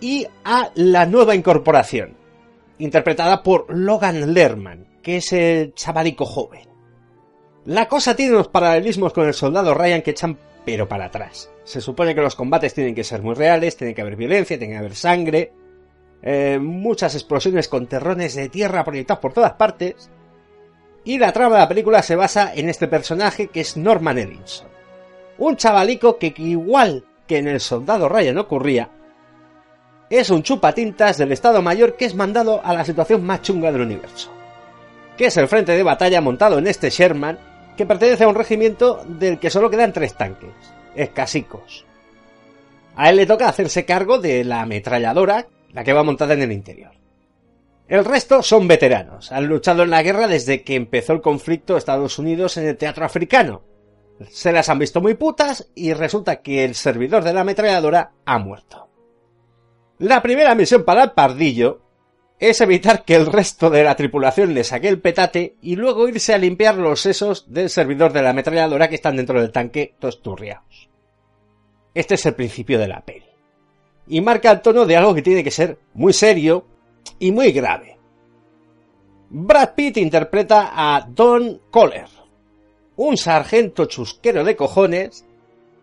y 0.00 0.26
a 0.44 0.70
la 0.74 1.06
nueva 1.06 1.34
incorporación, 1.34 2.16
interpretada 2.78 3.42
por 3.42 3.66
Logan 3.68 4.32
Lerman, 4.32 4.86
que 5.02 5.18
es 5.18 5.32
el 5.32 5.74
chavalico 5.74 6.24
joven. 6.24 6.68
La 7.66 7.88
cosa 7.88 8.16
tiene 8.16 8.32
unos 8.32 8.48
paralelismos 8.48 9.12
con 9.12 9.26
el 9.26 9.34
soldado 9.34 9.74
Ryan 9.74 10.02
que 10.02 10.12
echan 10.12 10.38
pero 10.64 10.88
para 10.88 11.06
atrás. 11.06 11.50
Se 11.64 11.80
supone 11.80 12.14
que 12.14 12.20
los 12.20 12.36
combates 12.36 12.74
tienen 12.74 12.94
que 12.94 13.04
ser 13.04 13.22
muy 13.22 13.34
reales, 13.34 13.76
tiene 13.76 13.94
que 13.94 14.02
haber 14.02 14.16
violencia, 14.16 14.58
tiene 14.58 14.74
que 14.74 14.78
haber 14.78 14.94
sangre, 14.94 15.52
eh, 16.22 16.58
muchas 16.60 17.14
explosiones 17.14 17.68
con 17.68 17.86
terrones 17.86 18.34
de 18.34 18.48
tierra 18.48 18.84
proyectados 18.84 19.20
por 19.20 19.32
todas 19.32 19.52
partes, 19.52 20.10
y 21.04 21.18
la 21.18 21.32
trama 21.32 21.56
de 21.56 21.60
la 21.62 21.68
película 21.68 22.02
se 22.02 22.16
basa 22.16 22.52
en 22.54 22.68
este 22.68 22.88
personaje 22.88 23.48
que 23.48 23.60
es 23.60 23.76
Norman 23.76 24.18
Edinson. 24.18 24.69
Un 25.40 25.56
chavalico 25.56 26.18
que 26.18 26.34
igual 26.36 27.02
que 27.26 27.38
en 27.38 27.48
el 27.48 27.60
soldado 27.60 28.10
Ryan 28.10 28.36
ocurría, 28.36 28.90
es 30.10 30.28
un 30.28 30.42
chupatintas 30.42 31.16
del 31.16 31.32
Estado 31.32 31.62
Mayor 31.62 31.96
que 31.96 32.04
es 32.04 32.14
mandado 32.14 32.60
a 32.62 32.74
la 32.74 32.84
situación 32.84 33.24
más 33.24 33.40
chunga 33.40 33.72
del 33.72 33.80
universo. 33.80 34.30
Que 35.16 35.26
es 35.26 35.36
el 35.38 35.48
frente 35.48 35.72
de 35.72 35.82
batalla 35.82 36.20
montado 36.20 36.58
en 36.58 36.66
este 36.66 36.90
Sherman, 36.90 37.38
que 37.74 37.86
pertenece 37.86 38.24
a 38.24 38.28
un 38.28 38.34
regimiento 38.34 39.02
del 39.06 39.38
que 39.38 39.48
solo 39.48 39.70
quedan 39.70 39.94
tres 39.94 40.12
tanques, 40.12 40.50
escasicos. 40.94 41.86
A 42.94 43.08
él 43.08 43.16
le 43.16 43.24
toca 43.24 43.48
hacerse 43.48 43.86
cargo 43.86 44.18
de 44.18 44.44
la 44.44 44.60
ametralladora, 44.60 45.46
la 45.72 45.84
que 45.84 45.94
va 45.94 46.02
montada 46.02 46.34
en 46.34 46.42
el 46.42 46.52
interior. 46.52 46.92
El 47.88 48.04
resto 48.04 48.42
son 48.42 48.68
veteranos, 48.68 49.32
han 49.32 49.46
luchado 49.46 49.84
en 49.84 49.90
la 49.90 50.02
guerra 50.02 50.28
desde 50.28 50.64
que 50.64 50.74
empezó 50.74 51.14
el 51.14 51.22
conflicto 51.22 51.78
Estados 51.78 52.18
Unidos 52.18 52.58
en 52.58 52.66
el 52.66 52.76
teatro 52.76 53.06
africano. 53.06 53.69
Se 54.28 54.52
las 54.52 54.68
han 54.68 54.78
visto 54.78 55.00
muy 55.00 55.14
putas 55.14 55.70
y 55.74 55.92
resulta 55.94 56.42
que 56.42 56.64
el 56.64 56.74
servidor 56.74 57.24
de 57.24 57.32
la 57.32 57.40
ametralladora 57.40 58.12
ha 58.24 58.38
muerto. 58.38 58.88
La 59.98 60.22
primera 60.22 60.54
misión 60.54 60.84
para 60.84 61.04
el 61.04 61.12
pardillo 61.12 61.82
es 62.38 62.60
evitar 62.62 63.04
que 63.04 63.14
el 63.14 63.26
resto 63.26 63.68
de 63.68 63.84
la 63.84 63.96
tripulación 63.96 64.54
le 64.54 64.64
saque 64.64 64.88
el 64.88 65.00
petate 65.00 65.56
y 65.60 65.76
luego 65.76 66.08
irse 66.08 66.32
a 66.32 66.38
limpiar 66.38 66.76
los 66.76 67.00
sesos 67.00 67.52
del 67.52 67.68
servidor 67.68 68.12
de 68.12 68.22
la 68.22 68.30
ametralladora 68.30 68.88
que 68.88 68.94
están 68.94 69.16
dentro 69.16 69.40
del 69.40 69.52
tanque 69.52 69.94
tosturriados. 69.98 70.88
Este 71.92 72.14
es 72.14 72.24
el 72.24 72.34
principio 72.34 72.78
de 72.78 72.88
la 72.88 73.02
peli. 73.02 73.26
Y 74.08 74.20
marca 74.22 74.50
el 74.50 74.62
tono 74.62 74.86
de 74.86 74.96
algo 74.96 75.14
que 75.14 75.22
tiene 75.22 75.44
que 75.44 75.50
ser 75.50 75.78
muy 75.92 76.12
serio 76.12 76.66
y 77.18 77.30
muy 77.30 77.52
grave. 77.52 77.98
Brad 79.28 79.74
Pitt 79.74 79.98
interpreta 79.98 80.72
a 80.72 81.06
Don 81.08 81.60
Coller, 81.70 82.08
un 83.02 83.16
sargento 83.16 83.86
chusquero 83.86 84.44
de 84.44 84.56
cojones 84.56 85.24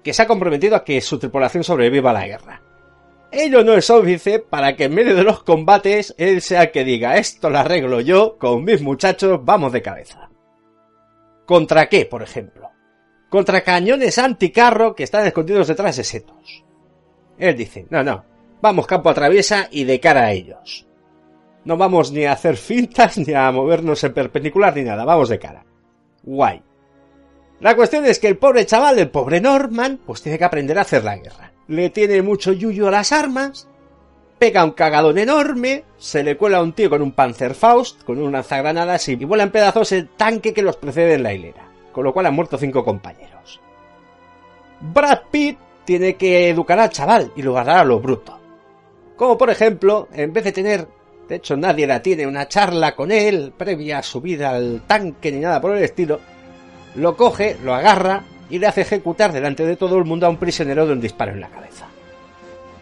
que 0.04 0.14
se 0.14 0.22
ha 0.22 0.28
comprometido 0.28 0.76
a 0.76 0.84
que 0.84 1.02
su 1.02 1.18
tripulación 1.18 1.64
sobreviva 1.64 2.12
a 2.12 2.14
la 2.14 2.28
guerra. 2.28 2.62
Ello 3.32 3.64
no 3.64 3.74
es 3.74 3.90
óbice 3.90 4.38
para 4.38 4.76
que 4.76 4.84
en 4.84 4.94
medio 4.94 5.16
de 5.16 5.24
los 5.24 5.42
combates 5.42 6.14
él 6.20 6.44
sea 6.44 6.64
el 6.64 6.72
que 6.72 6.84
diga 6.84 7.18
esto 7.18 7.50
lo 7.50 7.58
arreglo 7.58 8.02
yo, 8.02 8.38
con 8.38 8.64
mis 8.64 8.84
muchachos 8.84 9.44
vamos 9.44 9.74
de 9.74 9.82
cabeza. 9.82 10.30
¿Contra 11.48 11.90
qué, 11.90 12.06
por 12.06 12.22
ejemplo? 12.22 12.70
Contra 13.30 13.64
cañones 13.64 14.20
anticarro 14.20 14.94
que 14.94 15.04
están 15.04 15.26
escondidos 15.26 15.68
detrás 15.68 15.98
de 15.98 16.04
setos. 16.04 16.64
Él 17.40 17.58
dice, 17.58 17.88
no, 17.90 18.04
no, 18.04 18.24
vamos 18.62 18.86
campo 18.86 19.10
a 19.10 19.16
traviesa 19.16 19.68
y 19.72 19.86
de 19.86 20.00
cara 20.00 20.26
a 20.26 20.32
ellos. 20.34 20.88
No 21.66 21.78
vamos 21.78 22.12
ni 22.12 22.26
a 22.26 22.34
hacer 22.34 22.58
fintas 22.58 23.18
ni 23.18 23.34
a 23.34 23.52
movernos 23.52 24.04
en 24.04 24.14
perpendicular 24.14 24.76
ni 24.76 24.84
nada, 24.84 25.04
vamos 25.04 25.30
de 25.30 25.40
cara. 25.40 25.66
Guay. 26.22 26.67
La 27.60 27.76
cuestión 27.76 28.06
es 28.06 28.20
que 28.20 28.28
el 28.28 28.38
pobre 28.38 28.66
chaval, 28.66 29.00
el 29.00 29.10
pobre 29.10 29.42
Norman, 29.42 30.00
pues 30.06 30.22
tiene 30.22 30.38
que 30.38 30.44
aprender 30.44 30.78
a 30.78 30.82
hacer 30.82 31.04
la 31.04 31.18
guerra. 31.18 31.52
Le 31.68 31.90
tiene 31.90 32.22
mucho 32.22 32.54
yuyo 32.54 32.88
a 32.88 32.92
las 32.92 33.12
armas, 33.12 33.68
pega 34.38 34.64
un 34.64 34.72
cagadón 34.72 35.18
enorme, 35.18 35.84
se 35.98 36.24
le 36.24 36.38
cuela 36.38 36.60
a 36.60 36.62
un 36.62 36.74
tío 36.74 36.90
con 36.90 37.02
un 37.02 37.12
Panzerfaust, 37.12 38.04
con 38.04 38.22
un 38.22 38.32
lanzagranadas 38.32 39.08
y 39.10 39.16
vuela 39.16 39.44
en 39.44 39.52
pedazos 39.52 39.92
el 39.92 40.08
tanque 40.10 40.54
que 40.54 40.62
los 40.62 40.76
precede 40.76 41.16
en 41.16 41.24
la 41.24 41.34
hilera, 41.34 41.68
con 41.92 42.04
lo 42.04 42.14
cual 42.14 42.28
han 42.28 42.36
muerto 42.36 42.60
cinco 42.60 42.86
compañeros. 42.86 43.60
Brad 44.80 45.22
Pitt 45.32 45.58
tiene 45.84 46.16
que 46.16 46.50
educar 46.50 46.80
al 46.80 46.92
chaval 46.92 47.32
y 47.36 47.42
lo 47.42 47.54
guardará 47.54 47.80
a 47.80 47.86
lo 47.86 48.00
bruto. 48.00 48.40
Como 49.16 49.36
por 49.36 49.50
ejemplo, 49.50 50.08
en 50.14 50.32
vez 50.32 50.44
de 50.44 50.52
tener, 50.52 50.88
de 51.28 51.36
hecho 51.38 51.58
nadie 51.58 51.88
la 51.88 52.04
tiene, 52.04 52.28
una 52.28 52.48
charla 52.48 52.96
con 52.96 53.12
él 53.12 53.52
previa 53.58 53.98
a 53.98 54.04
subida 54.04 54.52
al 54.52 54.84
tanque 54.86 55.32
ni 55.32 55.40
nada 55.40 55.60
por 55.60 55.76
el 55.76 55.84
estilo, 55.84 56.20
lo 56.98 57.16
coge, 57.16 57.58
lo 57.64 57.74
agarra 57.74 58.24
y 58.50 58.60
le 58.60 58.68
hace 58.68 58.82
ejecutar 58.82 59.32
delante 59.32 59.66
de 59.66 59.76
todo 59.76 59.98
el 59.98 60.06
mundo 60.06 60.26
a 60.26 60.30
un 60.30 60.38
prisionero 60.38 60.86
de 60.86 60.94
un 60.94 61.02
disparo 61.02 61.32
en 61.32 61.42
la 61.42 61.50
cabeza. 61.50 61.86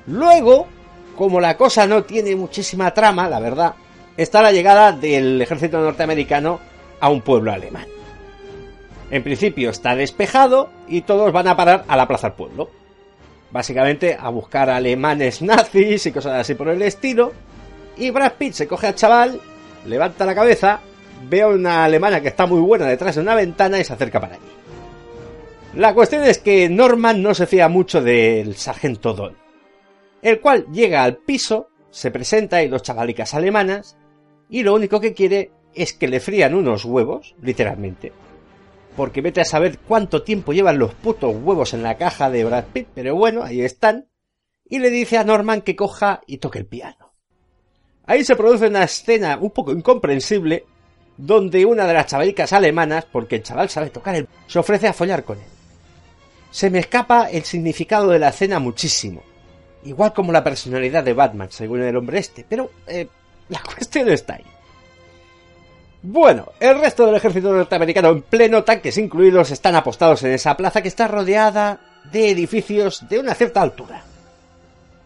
Luego, 0.08 0.68
como 1.16 1.40
la 1.40 1.58
cosa 1.58 1.86
no 1.86 2.04
tiene 2.04 2.36
muchísima 2.36 2.94
trama, 2.94 3.28
la 3.28 3.40
verdad, 3.40 3.74
está 4.16 4.42
la 4.42 4.52
llegada 4.52 4.92
del 4.92 5.42
ejército 5.42 5.80
norteamericano 5.80 6.60
a 7.00 7.10
un 7.10 7.22
pueblo 7.22 7.52
alemán. 7.52 7.88
En 9.12 9.22
principio 9.22 9.70
está 9.70 9.96
despejado 9.96 10.70
y 10.88 11.02
todos 11.02 11.32
van 11.32 11.48
a 11.48 11.56
parar 11.56 11.86
a 11.88 11.98
la 11.98 12.08
plaza 12.08 12.30
del 12.30 12.38
pueblo. 12.38 12.70
Básicamente 13.52 14.18
a 14.20 14.30
buscar 14.30 14.70
alemanes 14.70 15.42
nazis 15.42 16.06
y 16.06 16.12
cosas 16.12 16.40
así 16.40 16.56
por 16.56 16.70
el 16.70 16.82
estilo. 16.82 17.34
Y 17.98 18.10
Brad 18.12 18.34
Pitt 18.34 18.54
se 18.54 18.68
coge 18.68 18.88
al 18.88 18.96
chaval, 18.96 19.40
levanta 19.86 20.26
la 20.26 20.36
cabeza, 20.36 20.80
ve 21.24 21.42
a 21.42 21.48
una 21.48 21.86
alemana 21.86 22.22
que 22.22 22.28
está 22.28 22.46
muy 22.46 22.62
buena 22.62 22.86
detrás 22.86 23.16
de 23.16 23.22
una 23.22 23.36
ventana 23.36 23.80
y 23.80 23.84
se 23.84 23.94
acerca 23.94 24.20
para 24.20 24.36
allí. 24.36 24.46
La 25.76 25.94
cuestión 25.94 26.24
es 26.24 26.38
que 26.38 26.70
Norman 26.70 27.22
no 27.22 27.34
se 27.34 27.48
fía 27.48 27.68
mucho 27.68 28.02
del 28.02 28.56
sargento 28.56 29.14
Don, 29.14 29.36
el 30.22 30.40
cual 30.40 30.68
llega 30.72 31.04
al 31.04 31.18
piso, 31.18 31.70
se 31.92 32.12
presenta 32.12 32.64
y 32.64 32.70
dos 32.70 32.82
chavalicas 32.82 33.34
alemanas, 33.34 33.98
y 34.50 34.64
lo 34.64 34.74
único 34.74 35.02
que 35.02 35.14
quiere 35.14 35.52
es 35.74 35.94
que 35.94 36.08
le 36.08 36.20
frían 36.22 36.56
unos 36.56 36.86
huevos, 36.86 37.36
literalmente, 37.42 38.14
porque 38.96 39.22
vete 39.22 39.42
a 39.42 39.46
saber 39.46 39.80
cuánto 39.80 40.24
tiempo 40.24 40.54
llevan 40.54 40.80
los 40.80 40.94
putos 40.94 41.36
huevos 41.36 41.74
en 41.74 41.84
la 41.84 41.98
caja 41.98 42.30
de 42.30 42.46
Brad 42.46 42.66
Pitt, 42.72 42.88
pero 42.96 43.16
bueno, 43.16 43.44
ahí 43.44 43.62
están, 43.62 44.08
y 44.64 44.80
le 44.80 44.90
dice 44.90 45.18
a 45.18 45.26
Norman 45.26 45.62
que 45.62 45.76
coja 45.76 46.22
y 46.26 46.38
toque 46.38 46.60
el 46.60 46.68
piano. 46.68 47.14
Ahí 48.06 48.24
se 48.24 48.36
produce 48.36 48.68
una 48.68 48.84
escena 48.84 49.38
un 49.42 49.52
poco 49.52 49.72
incomprensible, 49.72 50.66
donde 51.18 51.66
una 51.66 51.88
de 51.88 51.94
las 51.94 52.08
chavalicas 52.08 52.54
alemanas, 52.54 53.06
porque 53.10 53.38
el 53.38 53.44
chaval 53.44 53.70
sabe 53.70 53.90
tocar 53.90 54.16
el... 54.16 54.28
se 54.48 54.60
ofrece 54.60 54.88
a 54.88 54.94
follar 54.94 55.24
con 55.24 55.38
él. 55.38 55.46
Se 56.52 56.70
me 56.70 56.80
escapa 56.80 57.30
el 57.30 57.44
significado 57.44 58.10
de 58.10 58.20
la 58.20 58.30
escena 58.30 58.60
muchísimo, 58.60 59.22
igual 59.84 60.14
como 60.14 60.32
la 60.32 60.44
personalidad 60.44 61.04
de 61.04 61.14
Batman, 61.14 61.52
según 61.52 61.82
el 61.82 61.96
hombre 61.96 62.20
este, 62.20 62.46
pero 62.48 62.72
eh, 62.88 63.08
la 63.50 63.60
cuestión 63.76 64.10
está 64.10 64.36
ahí. 64.36 64.46
Bueno, 66.08 66.52
el 66.60 66.80
resto 66.80 67.08
del 67.08 67.16
ejército 67.16 67.52
norteamericano 67.52 68.10
en 68.10 68.22
pleno, 68.22 68.64
tanques 68.64 68.98
incluidos, 69.00 69.50
están 69.50 69.76
apostados 69.76 70.22
en 70.24 70.34
esa 70.34 70.56
plaza 70.56 70.84
que 70.84 70.88
está 70.88 71.08
rodeada 71.08 71.80
de 72.12 72.30
edificios 72.30 73.10
de 73.10 73.20
una 73.20 73.34
cierta 73.34 73.62
altura. 73.62 74.04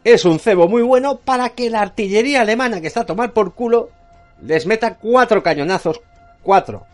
Es 0.03 0.25
un 0.25 0.39
cebo 0.39 0.67
muy 0.67 0.81
bueno 0.81 1.17
para 1.17 1.49
que 1.49 1.69
la 1.69 1.81
artillería 1.81 2.41
alemana 2.41 2.81
que 2.81 2.87
está 2.87 3.01
a 3.01 3.05
tomar 3.05 3.31
por 3.31 3.53
culo 3.53 3.91
les 4.41 4.65
meta 4.65 4.95
cuatro 4.95 5.43
cañonazos, 5.43 6.01
cuatro, 6.43 6.85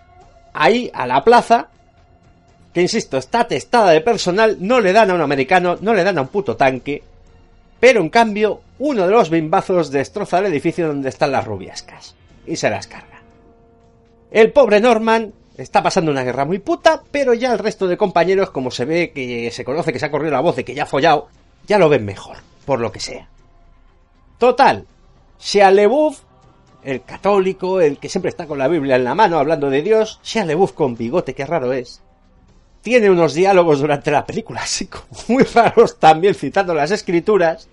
ahí 0.54 0.90
a 0.94 1.06
la 1.06 1.24
plaza, 1.24 1.70
que 2.74 2.82
insisto, 2.82 3.18
está 3.18 3.48
testada 3.48 3.92
de 3.92 4.02
personal, 4.02 4.58
no 4.60 4.80
le 4.80 4.94
dan 4.94 5.12
a 5.12 5.14
un 5.14 5.22
americano, 5.22 5.78
no 5.80 5.94
le 5.94 6.04
dan 6.04 6.18
a 6.18 6.22
un 6.22 6.28
puto 6.28 6.56
tanque, 6.56 7.04
pero 7.80 8.02
en 8.02 8.10
cambio, 8.10 8.62
uno 8.80 9.06
de 9.06 9.12
los 9.12 9.30
bimbazos 9.30 9.92
destroza 9.92 10.40
el 10.40 10.46
edificio 10.48 10.88
donde 10.88 11.10
están 11.10 11.32
las 11.32 11.46
rubiascas, 11.46 12.16
y 12.46 12.56
se 12.56 12.70
las 12.70 12.88
carga. 12.88 13.22
El 14.32 14.52
pobre 14.52 14.82
Norman 14.82 15.34
está 15.58 15.82
pasando 15.82 16.12
una 16.12 16.24
guerra 16.24 16.46
muy 16.46 16.60
puta, 16.60 17.02
pero 17.12 17.34
ya 17.34 17.54
el 17.54 17.60
resto 17.60 17.88
de 17.88 17.98
compañeros, 17.98 18.50
como 18.50 18.72
se 18.72 18.86
ve 18.86 19.12
que 19.12 19.52
se 19.52 19.64
conoce 19.64 19.94
que 19.94 20.00
se 20.00 20.08
ha 20.08 20.12
corrido 20.12 20.34
la 20.34 20.42
voz 20.42 20.56
de 20.56 20.66
que 20.66 20.76
ya 20.76 20.84
ha 20.84 20.88
follado, 20.88 21.30
ya 21.68 21.78
lo 21.78 21.90
ven 21.90 22.06
mejor, 22.06 22.38
por 22.66 22.80
lo 22.80 22.92
que 22.92 23.00
sea. 23.00 23.30
Total, 24.38 24.86
Shia 25.40 25.72
LeBouf, 25.72 26.22
el 26.86 27.04
católico, 27.04 27.82
el 27.82 27.98
que 27.98 28.10
siempre 28.10 28.30
está 28.30 28.46
con 28.46 28.60
la 28.60 28.68
Biblia 28.68 28.96
en 28.96 29.04
la 29.04 29.16
mano 29.16 29.40
hablando 29.40 29.70
de 29.70 29.82
Dios, 29.82 30.20
Shia 30.24 30.46
LeBouf 30.46 30.74
con 30.74 30.96
bigote, 30.96 31.34
qué 31.34 31.46
raro 31.46 31.74
es, 31.74 32.02
tiene 32.82 33.10
unos 33.10 33.34
diálogos 33.34 33.80
durante 33.80 34.12
la 34.12 34.26
película, 34.26 34.62
así 34.62 34.86
como 34.86 35.06
muy 35.28 35.44
raros 35.44 35.98
también 35.98 36.36
citando 36.36 36.76
las 36.76 36.92
escrituras, 36.92 37.68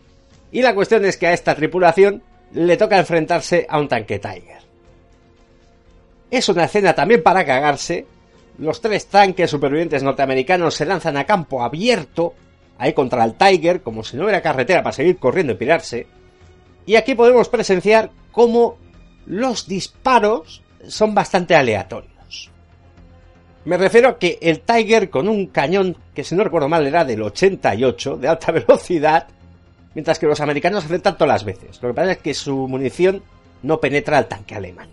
y 0.51 0.63
la 0.63 0.75
cuestión 0.75 1.05
es 1.05 1.19
que 1.19 1.27
a 1.27 1.35
esta 1.35 1.55
tripulación 1.55 2.23
le 2.55 2.77
toca 2.79 2.99
enfrentarse 2.99 3.67
a 3.69 3.79
un 3.79 3.89
tanque 3.89 4.19
Tiger. 4.19 4.63
Es 6.31 6.49
una 6.49 6.65
escena 6.65 6.95
también 6.95 7.23
para 7.23 7.45
cagarse. 7.45 8.07
Los 8.59 8.81
tres 8.81 9.07
tanques 9.07 9.51
supervivientes 9.51 10.03
norteamericanos 10.03 10.75
se 10.75 10.87
lanzan 10.87 11.19
a 11.19 11.25
campo 11.25 11.63
abierto, 11.63 12.35
ahí 12.79 12.95
contra 12.95 13.25
el 13.25 13.35
Tiger, 13.35 13.83
como 13.83 14.05
si 14.05 14.17
no 14.17 14.25
hubiera 14.25 14.43
carretera 14.43 14.83
para 14.83 14.95
seguir 14.95 15.19
corriendo 15.19 15.53
y 15.53 15.57
pirarse. 15.57 16.07
Y 16.85 16.97
aquí 16.97 17.15
podemos 17.15 17.49
presenciar 17.49 18.11
cómo 18.31 18.77
los 19.27 19.67
disparos 19.67 20.63
son 20.87 21.15
bastante 21.15 21.55
aleatorios. 21.55 22.51
Me 23.65 23.77
refiero 23.77 24.09
a 24.09 24.19
que 24.19 24.39
el 24.43 24.61
Tiger 24.61 25.09
con 25.09 25.29
un 25.29 25.47
cañón 25.47 25.97
que 26.15 26.25
si 26.25 26.35
no 26.35 26.43
recuerdo 26.43 26.69
mal 26.69 26.87
era 26.87 27.05
del 27.05 27.23
88 27.23 28.17
de 28.17 28.29
alta 28.29 28.53
velocidad, 28.53 29.29
mientras 29.95 30.19
que 30.19 30.27
los 30.27 30.41
americanos 30.41 30.85
acertan 30.85 31.17
todas 31.17 31.29
las 31.29 31.45
veces. 31.45 31.81
Lo 31.81 31.89
que 31.89 31.95
pasa 31.95 32.13
es 32.13 32.19
que 32.19 32.35
su 32.35 32.67
munición 32.69 33.23
no 33.63 33.79
penetra 33.79 34.19
al 34.19 34.27
tanque 34.27 34.57
alemán. 34.57 34.89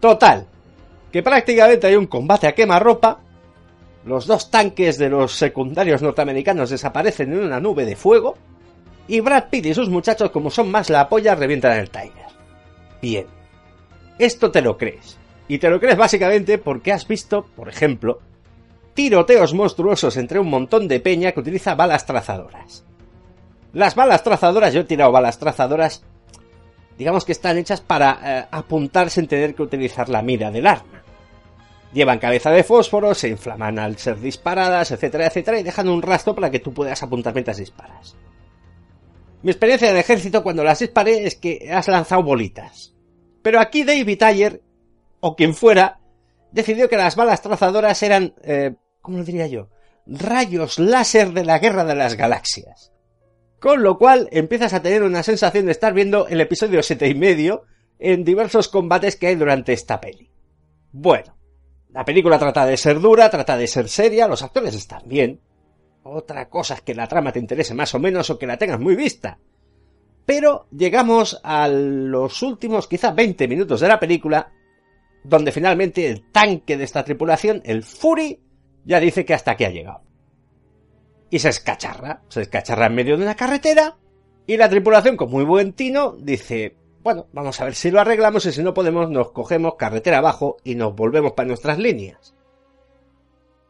Total, 0.00 0.46
que 1.12 1.22
prácticamente 1.22 1.86
hay 1.86 1.94
un 1.94 2.06
combate 2.06 2.46
a 2.46 2.54
quemarropa, 2.54 3.20
los 4.04 4.26
dos 4.26 4.50
tanques 4.50 4.98
de 4.98 5.10
los 5.10 5.32
secundarios 5.32 6.02
norteamericanos 6.02 6.70
desaparecen 6.70 7.32
en 7.32 7.44
una 7.44 7.60
nube 7.60 7.84
de 7.84 7.96
fuego, 7.96 8.36
y 9.06 9.20
Brad 9.20 9.48
Pitt 9.50 9.66
y 9.66 9.74
sus 9.74 9.90
muchachos, 9.90 10.30
como 10.30 10.50
son 10.50 10.70
más 10.70 10.88
la 10.88 11.08
polla, 11.08 11.34
revientan 11.34 11.78
el 11.78 11.90
Tiger. 11.90 12.19
Bien. 13.00 13.26
Esto 14.18 14.50
te 14.50 14.62
lo 14.62 14.76
crees. 14.76 15.18
Y 15.48 15.58
te 15.58 15.68
lo 15.68 15.80
crees 15.80 15.96
básicamente 15.96 16.58
porque 16.58 16.92
has 16.92 17.08
visto, 17.08 17.44
por 17.56 17.68
ejemplo, 17.68 18.20
tiroteos 18.94 19.54
monstruosos 19.54 20.16
entre 20.16 20.38
un 20.38 20.48
montón 20.48 20.86
de 20.88 21.00
peña 21.00 21.32
que 21.32 21.40
utiliza 21.40 21.74
balas 21.74 22.06
trazadoras. 22.06 22.84
Las 23.72 23.94
balas 23.94 24.22
trazadoras, 24.22 24.74
yo 24.74 24.82
he 24.82 24.84
tirado 24.84 25.12
balas 25.12 25.38
trazadoras, 25.38 26.02
digamos 26.98 27.24
que 27.24 27.32
están 27.32 27.56
hechas 27.58 27.80
para 27.80 28.18
eh, 28.22 28.46
apuntar 28.50 29.10
sin 29.10 29.26
tener 29.26 29.54
que 29.54 29.62
utilizar 29.62 30.08
la 30.08 30.22
mira 30.22 30.50
del 30.50 30.66
arma. 30.66 31.02
Llevan 31.92 32.18
cabeza 32.18 32.50
de 32.50 32.62
fósforo, 32.62 33.14
se 33.14 33.28
inflaman 33.28 33.78
al 33.78 33.96
ser 33.96 34.20
disparadas, 34.20 34.92
etcétera, 34.92 35.26
etcétera, 35.26 35.58
y 35.58 35.62
dejan 35.64 35.88
un 35.88 36.02
rastro 36.02 36.34
para 36.34 36.50
que 36.50 36.60
tú 36.60 36.72
puedas 36.72 37.02
apuntar 37.02 37.34
mientras 37.34 37.56
disparas. 37.56 38.16
Mi 39.42 39.50
experiencia 39.50 39.92
de 39.92 40.00
ejército 40.00 40.42
cuando 40.42 40.62
las 40.62 40.80
disparé 40.80 41.26
es 41.26 41.36
que 41.36 41.70
has 41.72 41.88
lanzado 41.88 42.22
bolitas. 42.22 42.94
Pero 43.42 43.58
aquí 43.58 43.84
David 43.84 44.22
Ayer, 44.22 44.62
o 45.20 45.34
quien 45.34 45.54
fuera, 45.54 46.00
decidió 46.52 46.88
que 46.88 46.96
las 46.96 47.16
balas 47.16 47.40
trazadoras 47.40 48.02
eran, 48.02 48.34
eh, 48.42 48.74
¿cómo 49.00 49.18
lo 49.18 49.24
diría 49.24 49.46
yo? 49.46 49.68
Rayos 50.06 50.78
láser 50.78 51.32
de 51.32 51.44
la 51.44 51.58
guerra 51.58 51.84
de 51.84 51.94
las 51.94 52.16
galaxias. 52.16 52.92
Con 53.58 53.82
lo 53.82 53.98
cual 53.98 54.28
empiezas 54.32 54.74
a 54.74 54.82
tener 54.82 55.02
una 55.02 55.22
sensación 55.22 55.66
de 55.66 55.72
estar 55.72 55.94
viendo 55.94 56.26
el 56.26 56.40
episodio 56.40 56.82
siete 56.82 57.08
y 57.08 57.14
medio 57.14 57.64
en 57.98 58.24
diversos 58.24 58.68
combates 58.68 59.16
que 59.16 59.28
hay 59.28 59.36
durante 59.36 59.72
esta 59.72 60.00
peli. 60.00 60.30
Bueno, 60.92 61.36
la 61.90 62.04
película 62.04 62.38
trata 62.38 62.66
de 62.66 62.76
ser 62.76 63.00
dura, 63.00 63.30
trata 63.30 63.56
de 63.56 63.66
ser 63.66 63.88
seria, 63.88 64.28
los 64.28 64.42
actores 64.42 64.74
están 64.74 65.02
bien. 65.06 65.40
Otra 66.02 66.48
cosa 66.48 66.74
es 66.74 66.82
que 66.82 66.94
la 66.94 67.06
trama 67.06 67.32
te 67.32 67.38
interese 67.38 67.74
más 67.74 67.94
o 67.94 67.98
menos 67.98 68.30
o 68.30 68.38
que 68.38 68.46
la 68.46 68.56
tengas 68.56 68.80
muy 68.80 68.96
vista. 68.96 69.38
Pero 70.24 70.66
llegamos 70.70 71.40
a 71.42 71.68
los 71.68 72.42
últimos 72.42 72.86
quizá 72.86 73.10
20 73.10 73.48
minutos 73.48 73.80
de 73.80 73.88
la 73.88 74.00
película, 74.00 74.52
donde 75.24 75.52
finalmente 75.52 76.06
el 76.06 76.30
tanque 76.30 76.76
de 76.76 76.84
esta 76.84 77.04
tripulación, 77.04 77.60
el 77.64 77.82
Fury, 77.82 78.40
ya 78.84 79.00
dice 79.00 79.24
que 79.24 79.34
hasta 79.34 79.52
aquí 79.52 79.64
ha 79.64 79.70
llegado. 79.70 80.02
Y 81.30 81.38
se 81.38 81.48
escacharra, 81.48 82.22
se 82.28 82.42
escacharra 82.42 82.86
en 82.86 82.94
medio 82.94 83.16
de 83.16 83.24
una 83.24 83.36
carretera, 83.36 83.98
y 84.46 84.56
la 84.56 84.68
tripulación, 84.68 85.16
con 85.16 85.30
muy 85.30 85.44
buen 85.44 85.74
tino, 85.74 86.12
dice, 86.12 86.76
bueno, 87.02 87.26
vamos 87.32 87.60
a 87.60 87.64
ver 87.64 87.74
si 87.74 87.90
lo 87.90 88.00
arreglamos 88.00 88.46
y 88.46 88.52
si 88.52 88.62
no 88.62 88.74
podemos 88.74 89.10
nos 89.10 89.30
cogemos 89.32 89.76
carretera 89.76 90.18
abajo 90.18 90.56
y 90.64 90.74
nos 90.74 90.94
volvemos 90.94 91.32
para 91.32 91.48
nuestras 91.48 91.78
líneas. 91.78 92.34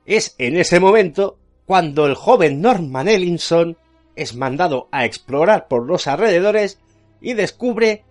Es 0.06 0.34
en 0.38 0.56
ese 0.56 0.80
momento 0.80 1.38
cuando 1.70 2.06
el 2.06 2.16
joven 2.16 2.60
Norman 2.60 3.06
Ellinson 3.06 3.76
es 4.16 4.34
mandado 4.34 4.88
a 4.90 5.04
explorar 5.04 5.68
por 5.68 5.86
los 5.86 6.08
alrededores 6.08 6.80
y 7.20 7.34
descubre 7.34 8.02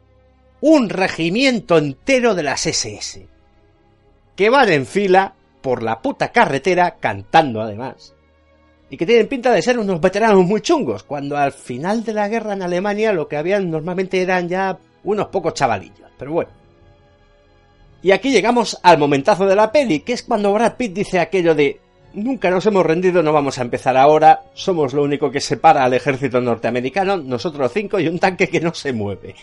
un 0.61 0.87
regimiento 0.87 1.77
entero 1.77 2.35
de 2.35 2.43
las 2.43 2.65
SS, 2.65 3.27
que 4.37 4.49
van 4.49 4.69
en 4.69 4.85
fila 4.85 5.33
por 5.59 5.83
la 5.83 6.01
puta 6.01 6.31
carretera 6.31 6.99
cantando 7.01 7.59
además, 7.59 8.15
y 8.89 8.95
que 8.95 9.05
tienen 9.05 9.27
pinta 9.27 9.51
de 9.51 9.61
ser 9.61 9.77
unos 9.77 9.99
veteranos 9.99 10.45
muy 10.45 10.61
chungos, 10.61 11.03
cuando 11.03 11.35
al 11.35 11.51
final 11.51 12.05
de 12.05 12.13
la 12.13 12.29
guerra 12.29 12.53
en 12.53 12.61
Alemania 12.61 13.11
lo 13.11 13.27
que 13.27 13.35
habían 13.35 13.69
normalmente 13.69 14.21
eran 14.21 14.47
ya 14.47 14.79
unos 15.03 15.27
pocos 15.27 15.53
chavalillos, 15.53 16.09
pero 16.17 16.31
bueno. 16.31 16.51
Y 18.01 18.11
aquí 18.11 18.31
llegamos 18.31 18.79
al 18.83 18.97
momentazo 18.97 19.45
de 19.45 19.57
la 19.57 19.69
peli, 19.69 19.99
que 19.99 20.13
es 20.13 20.23
cuando 20.23 20.53
Brad 20.53 20.77
Pitt 20.77 20.93
dice 20.93 21.19
aquello 21.19 21.53
de 21.53 21.88
Nunca 22.19 22.49
nos 22.49 22.65
hemos 22.65 22.85
rendido, 22.85 23.23
no 23.23 23.31
vamos 23.31 23.59
a 23.59 23.61
empezar 23.61 23.95
ahora, 23.95 24.41
somos 24.53 24.93
lo 24.93 25.03
único 25.03 25.31
que 25.31 25.39
separa 25.39 25.85
al 25.85 25.93
ejército 25.93 26.41
norteamericano, 26.41 27.15
nosotros 27.15 27.71
cinco 27.73 27.97
y 27.97 28.09
un 28.09 28.19
tanque 28.19 28.49
que 28.49 28.59
no 28.59 28.73
se 28.73 28.91
mueve. 28.91 29.35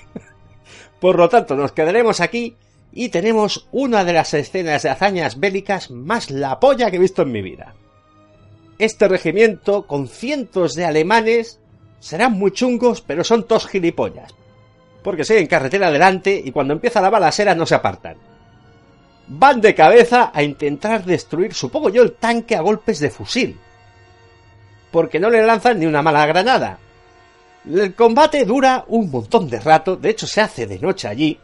Por 1.00 1.16
lo 1.16 1.26
tanto, 1.30 1.56
nos 1.56 1.72
quedaremos 1.72 2.20
aquí 2.20 2.54
y 2.92 3.08
tenemos 3.08 3.66
una 3.72 4.04
de 4.04 4.12
las 4.12 4.34
escenas 4.34 4.82
de 4.82 4.90
hazañas 4.90 5.40
bélicas 5.40 5.90
más 5.90 6.30
la 6.30 6.60
polla 6.60 6.90
que 6.90 6.96
he 6.96 7.00
visto 7.00 7.22
en 7.22 7.32
mi 7.32 7.40
vida. 7.40 7.74
Este 8.78 9.08
regimiento, 9.08 9.86
con 9.86 10.06
cientos 10.06 10.74
de 10.74 10.84
alemanes, 10.84 11.58
serán 11.98 12.32
muy 12.32 12.50
chungos, 12.50 13.00
pero 13.00 13.24
son 13.24 13.44
todos 13.44 13.68
gilipollas. 13.68 14.34
Porque 15.02 15.24
siguen 15.24 15.46
carretera 15.46 15.86
adelante 15.86 16.42
y 16.44 16.52
cuando 16.52 16.74
empieza 16.74 17.00
la 17.00 17.08
balacera 17.08 17.54
no 17.54 17.64
se 17.64 17.74
apartan 17.74 18.35
van 19.28 19.60
de 19.60 19.74
cabeza 19.74 20.30
a 20.32 20.42
intentar 20.42 21.04
destruir, 21.04 21.54
supongo 21.54 21.88
yo, 21.90 22.02
el 22.02 22.12
tanque 22.12 22.56
a 22.56 22.60
golpes 22.60 23.00
de 23.00 23.10
fusil. 23.10 23.58
Porque 24.90 25.18
no 25.18 25.30
le 25.30 25.44
lanzan 25.44 25.78
ni 25.78 25.86
una 25.86 26.02
mala 26.02 26.26
granada. 26.26 26.78
El 27.68 27.94
combate 27.94 28.44
dura 28.44 28.84
un 28.88 29.10
montón 29.10 29.48
de 29.50 29.58
rato, 29.58 29.96
de 29.96 30.10
hecho 30.10 30.26
se 30.26 30.40
hace 30.40 30.66
de 30.66 30.78
noche 30.78 31.08
allí. 31.08 31.38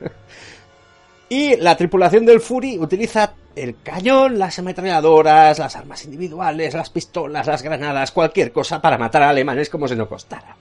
y 1.28 1.56
la 1.56 1.76
tripulación 1.76 2.24
del 2.24 2.40
Fury 2.40 2.78
utiliza 2.78 3.34
el 3.56 3.80
cañón, 3.82 4.38
las 4.38 4.58
ametralladoras, 4.58 5.58
las 5.58 5.76
armas 5.76 6.04
individuales, 6.04 6.74
las 6.74 6.90
pistolas, 6.90 7.46
las 7.46 7.62
granadas, 7.62 8.12
cualquier 8.12 8.52
cosa 8.52 8.80
para 8.80 8.98
matar 8.98 9.22
a 9.22 9.30
alemanes 9.30 9.68
como 9.68 9.88
se 9.88 9.96
nos 9.96 10.08
costara. 10.08 10.56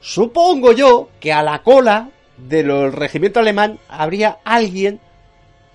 Supongo 0.00 0.72
yo 0.72 1.08
que 1.20 1.32
a 1.32 1.42
la 1.42 1.62
cola 1.62 2.10
del 2.36 2.92
regimiento 2.92 3.40
alemán 3.40 3.78
habría 3.88 4.38
alguien 4.44 5.00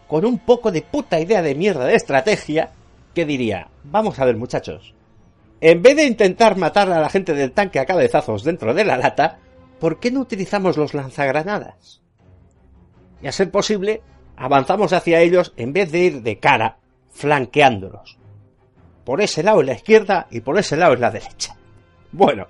con 0.10 0.26
un 0.26 0.40
poco 0.40 0.72
de 0.72 0.82
puta 0.82 1.20
idea 1.20 1.44
de 1.44 1.54
mierda 1.54 1.86
de 1.86 1.94
estrategia, 1.94 2.72
que 3.14 3.26
diría, 3.26 3.70
vamos 3.84 4.18
a 4.20 4.26
ver 4.26 4.36
muchachos, 4.36 4.96
en 5.62 5.84
vez 5.84 5.96
de 5.96 6.06
intentar 6.06 6.58
matar 6.58 6.92
a 6.92 7.00
la 7.00 7.10
gente 7.10 7.36
del 7.36 7.52
tanque 7.52 7.80
a 7.80 7.86
cabezazos 7.86 8.44
dentro 8.44 8.74
de 8.74 8.86
la 8.86 8.98
lata, 8.98 9.38
¿por 9.80 10.00
qué 10.00 10.10
no 10.10 10.22
utilizamos 10.22 10.78
los 10.78 10.96
lanzagranadas? 10.96 12.02
Y 13.22 13.28
a 13.28 13.32
ser 13.32 13.52
posible, 13.52 14.02
avanzamos 14.36 14.94
hacia 14.94 15.22
ellos 15.22 15.54
en 15.58 15.74
vez 15.74 15.92
de 15.92 16.00
ir 16.00 16.22
de 16.24 16.40
cara, 16.40 16.78
flanqueándolos. 17.12 18.18
Por 19.06 19.22
ese 19.22 19.44
lado 19.44 19.60
en 19.60 19.68
la 19.68 19.74
izquierda 19.74 20.28
y 20.32 20.40
por 20.40 20.58
ese 20.58 20.76
lado 20.76 20.94
en 20.94 21.02
la 21.02 21.12
derecha. 21.12 21.56
Bueno, 22.12 22.48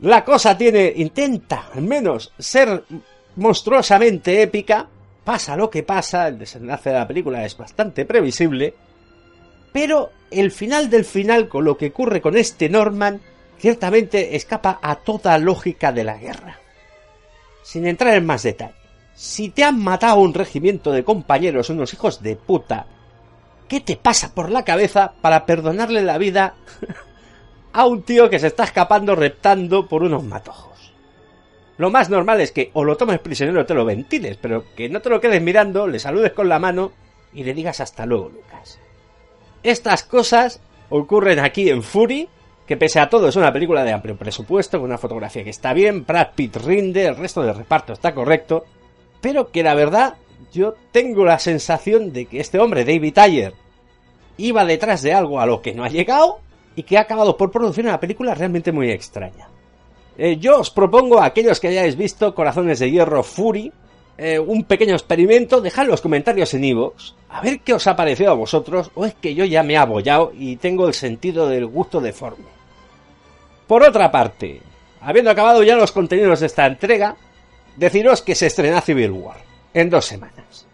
la 0.00 0.22
cosa 0.22 0.58
tiene, 0.58 0.92
intenta 0.96 1.68
al 1.72 1.82
menos 1.82 2.34
ser 2.38 2.84
monstruosamente 3.36 4.42
épica, 4.42 4.88
pasa 5.24 5.56
lo 5.56 5.70
que 5.70 5.82
pasa, 5.82 6.28
el 6.28 6.38
desenlace 6.38 6.90
de 6.90 6.96
la 6.96 7.08
película 7.08 7.44
es 7.44 7.56
bastante 7.56 8.04
previsible, 8.04 8.74
pero 9.72 10.10
el 10.30 10.50
final 10.50 10.90
del 10.90 11.04
final 11.04 11.48
con 11.48 11.64
lo 11.64 11.76
que 11.76 11.88
ocurre 11.88 12.20
con 12.20 12.36
este 12.36 12.68
Norman 12.68 13.20
ciertamente 13.58 14.34
escapa 14.36 14.78
a 14.82 14.96
toda 14.96 15.38
lógica 15.38 15.92
de 15.92 16.04
la 16.04 16.18
guerra. 16.18 16.58
Sin 17.62 17.86
entrar 17.86 18.14
en 18.16 18.26
más 18.26 18.42
detalle, 18.42 18.74
si 19.14 19.50
te 19.50 19.62
han 19.62 19.78
matado 19.78 20.16
un 20.16 20.34
regimiento 20.34 20.90
de 20.90 21.04
compañeros, 21.04 21.70
unos 21.70 21.92
hijos 21.94 22.22
de 22.22 22.36
puta, 22.36 22.86
¿qué 23.68 23.80
te 23.80 23.96
pasa 23.96 24.34
por 24.34 24.50
la 24.50 24.64
cabeza 24.64 25.12
para 25.20 25.46
perdonarle 25.46 26.02
la 26.02 26.18
vida 26.18 26.54
a 27.72 27.86
un 27.86 28.02
tío 28.02 28.28
que 28.28 28.40
se 28.40 28.48
está 28.48 28.64
escapando 28.64 29.14
reptando 29.14 29.86
por 29.86 30.02
unos 30.02 30.24
matojos? 30.24 30.71
Lo 31.82 31.90
más 31.90 32.08
normal 32.08 32.40
es 32.40 32.52
que 32.52 32.70
o 32.74 32.84
lo 32.84 32.96
tomes 32.96 33.18
prisionero 33.18 33.62
o 33.62 33.66
te 33.66 33.74
lo 33.74 33.84
ventiles, 33.84 34.38
pero 34.40 34.72
que 34.76 34.88
no 34.88 35.00
te 35.00 35.10
lo 35.10 35.20
quedes 35.20 35.42
mirando, 35.42 35.88
le 35.88 35.98
saludes 35.98 36.30
con 36.30 36.48
la 36.48 36.60
mano 36.60 36.92
y 37.34 37.42
le 37.42 37.54
digas 37.54 37.80
hasta 37.80 38.06
luego, 38.06 38.28
Lucas. 38.28 38.78
Estas 39.64 40.04
cosas 40.04 40.60
ocurren 40.90 41.40
aquí 41.40 41.68
en 41.70 41.82
Fury, 41.82 42.28
que 42.68 42.76
pese 42.76 43.00
a 43.00 43.08
todo 43.08 43.26
es 43.26 43.34
una 43.34 43.52
película 43.52 43.82
de 43.82 43.92
amplio 43.92 44.16
presupuesto, 44.16 44.78
con 44.78 44.90
una 44.90 44.96
fotografía 44.96 45.42
que 45.42 45.50
está 45.50 45.72
bien, 45.72 46.06
Brad 46.06 46.28
Pitt 46.36 46.54
rinde, 46.58 47.06
el 47.06 47.16
resto 47.16 47.42
del 47.42 47.56
reparto 47.56 47.94
está 47.94 48.14
correcto, 48.14 48.64
pero 49.20 49.50
que 49.50 49.64
la 49.64 49.74
verdad 49.74 50.14
yo 50.52 50.76
tengo 50.92 51.24
la 51.24 51.40
sensación 51.40 52.12
de 52.12 52.26
que 52.26 52.38
este 52.38 52.60
hombre, 52.60 52.84
David 52.84 53.18
Ayer, 53.18 53.54
iba 54.36 54.64
detrás 54.64 55.02
de 55.02 55.14
algo 55.14 55.40
a 55.40 55.46
lo 55.46 55.60
que 55.60 55.74
no 55.74 55.82
ha 55.82 55.88
llegado 55.88 56.38
y 56.76 56.84
que 56.84 56.96
ha 56.96 57.00
acabado 57.00 57.36
por 57.36 57.50
producir 57.50 57.84
una 57.84 57.98
película 57.98 58.36
realmente 58.36 58.70
muy 58.70 58.88
extraña. 58.88 59.48
Eh, 60.18 60.36
yo 60.38 60.60
os 60.60 60.70
propongo 60.70 61.20
a 61.20 61.26
aquellos 61.26 61.58
que 61.58 61.68
hayáis 61.68 61.96
visto 61.96 62.34
Corazones 62.34 62.78
de 62.78 62.90
Hierro 62.90 63.22
Fury, 63.22 63.72
eh, 64.18 64.38
un 64.38 64.64
pequeño 64.64 64.92
experimento, 64.92 65.60
dejad 65.60 65.86
los 65.86 66.02
comentarios 66.02 66.52
en 66.54 66.64
iVoox, 66.64 67.14
a 67.30 67.40
ver 67.40 67.60
qué 67.60 67.72
os 67.72 67.86
ha 67.86 67.96
parecido 67.96 68.30
a 68.30 68.34
vosotros, 68.34 68.90
o 68.94 69.06
es 69.06 69.14
que 69.14 69.34
yo 69.34 69.44
ya 69.44 69.62
me 69.62 69.74
he 69.74 69.78
abollado 69.78 70.32
y 70.38 70.56
tengo 70.56 70.86
el 70.86 70.94
sentido 70.94 71.48
del 71.48 71.66
gusto 71.66 72.00
deforme. 72.00 72.44
Por 73.66 73.82
otra 73.82 74.10
parte, 74.10 74.60
habiendo 75.00 75.30
acabado 75.30 75.62
ya 75.62 75.76
los 75.76 75.92
contenidos 75.92 76.40
de 76.40 76.46
esta 76.46 76.66
entrega, 76.66 77.16
deciros 77.76 78.20
que 78.20 78.34
se 78.34 78.46
estrena 78.46 78.82
Civil 78.82 79.12
War, 79.12 79.38
en 79.72 79.88
dos 79.88 80.04
semanas. 80.04 80.66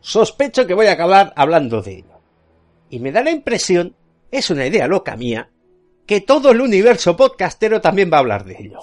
Sospecho 0.00 0.66
que 0.66 0.74
voy 0.74 0.86
a 0.86 0.92
acabar 0.92 1.32
hablando 1.36 1.80
de 1.82 1.98
ello. 1.98 2.20
Y 2.88 2.98
me 2.98 3.12
da 3.12 3.22
la 3.22 3.30
impresión, 3.30 3.94
es 4.32 4.50
una 4.50 4.66
idea 4.66 4.88
loca 4.88 5.16
mía, 5.16 5.48
que 6.06 6.20
todo 6.20 6.50
el 6.50 6.60
universo 6.60 7.16
podcastero 7.16 7.80
también 7.80 8.10
va 8.12 8.16
a 8.16 8.20
hablar 8.20 8.44
de 8.44 8.56
ello. 8.58 8.80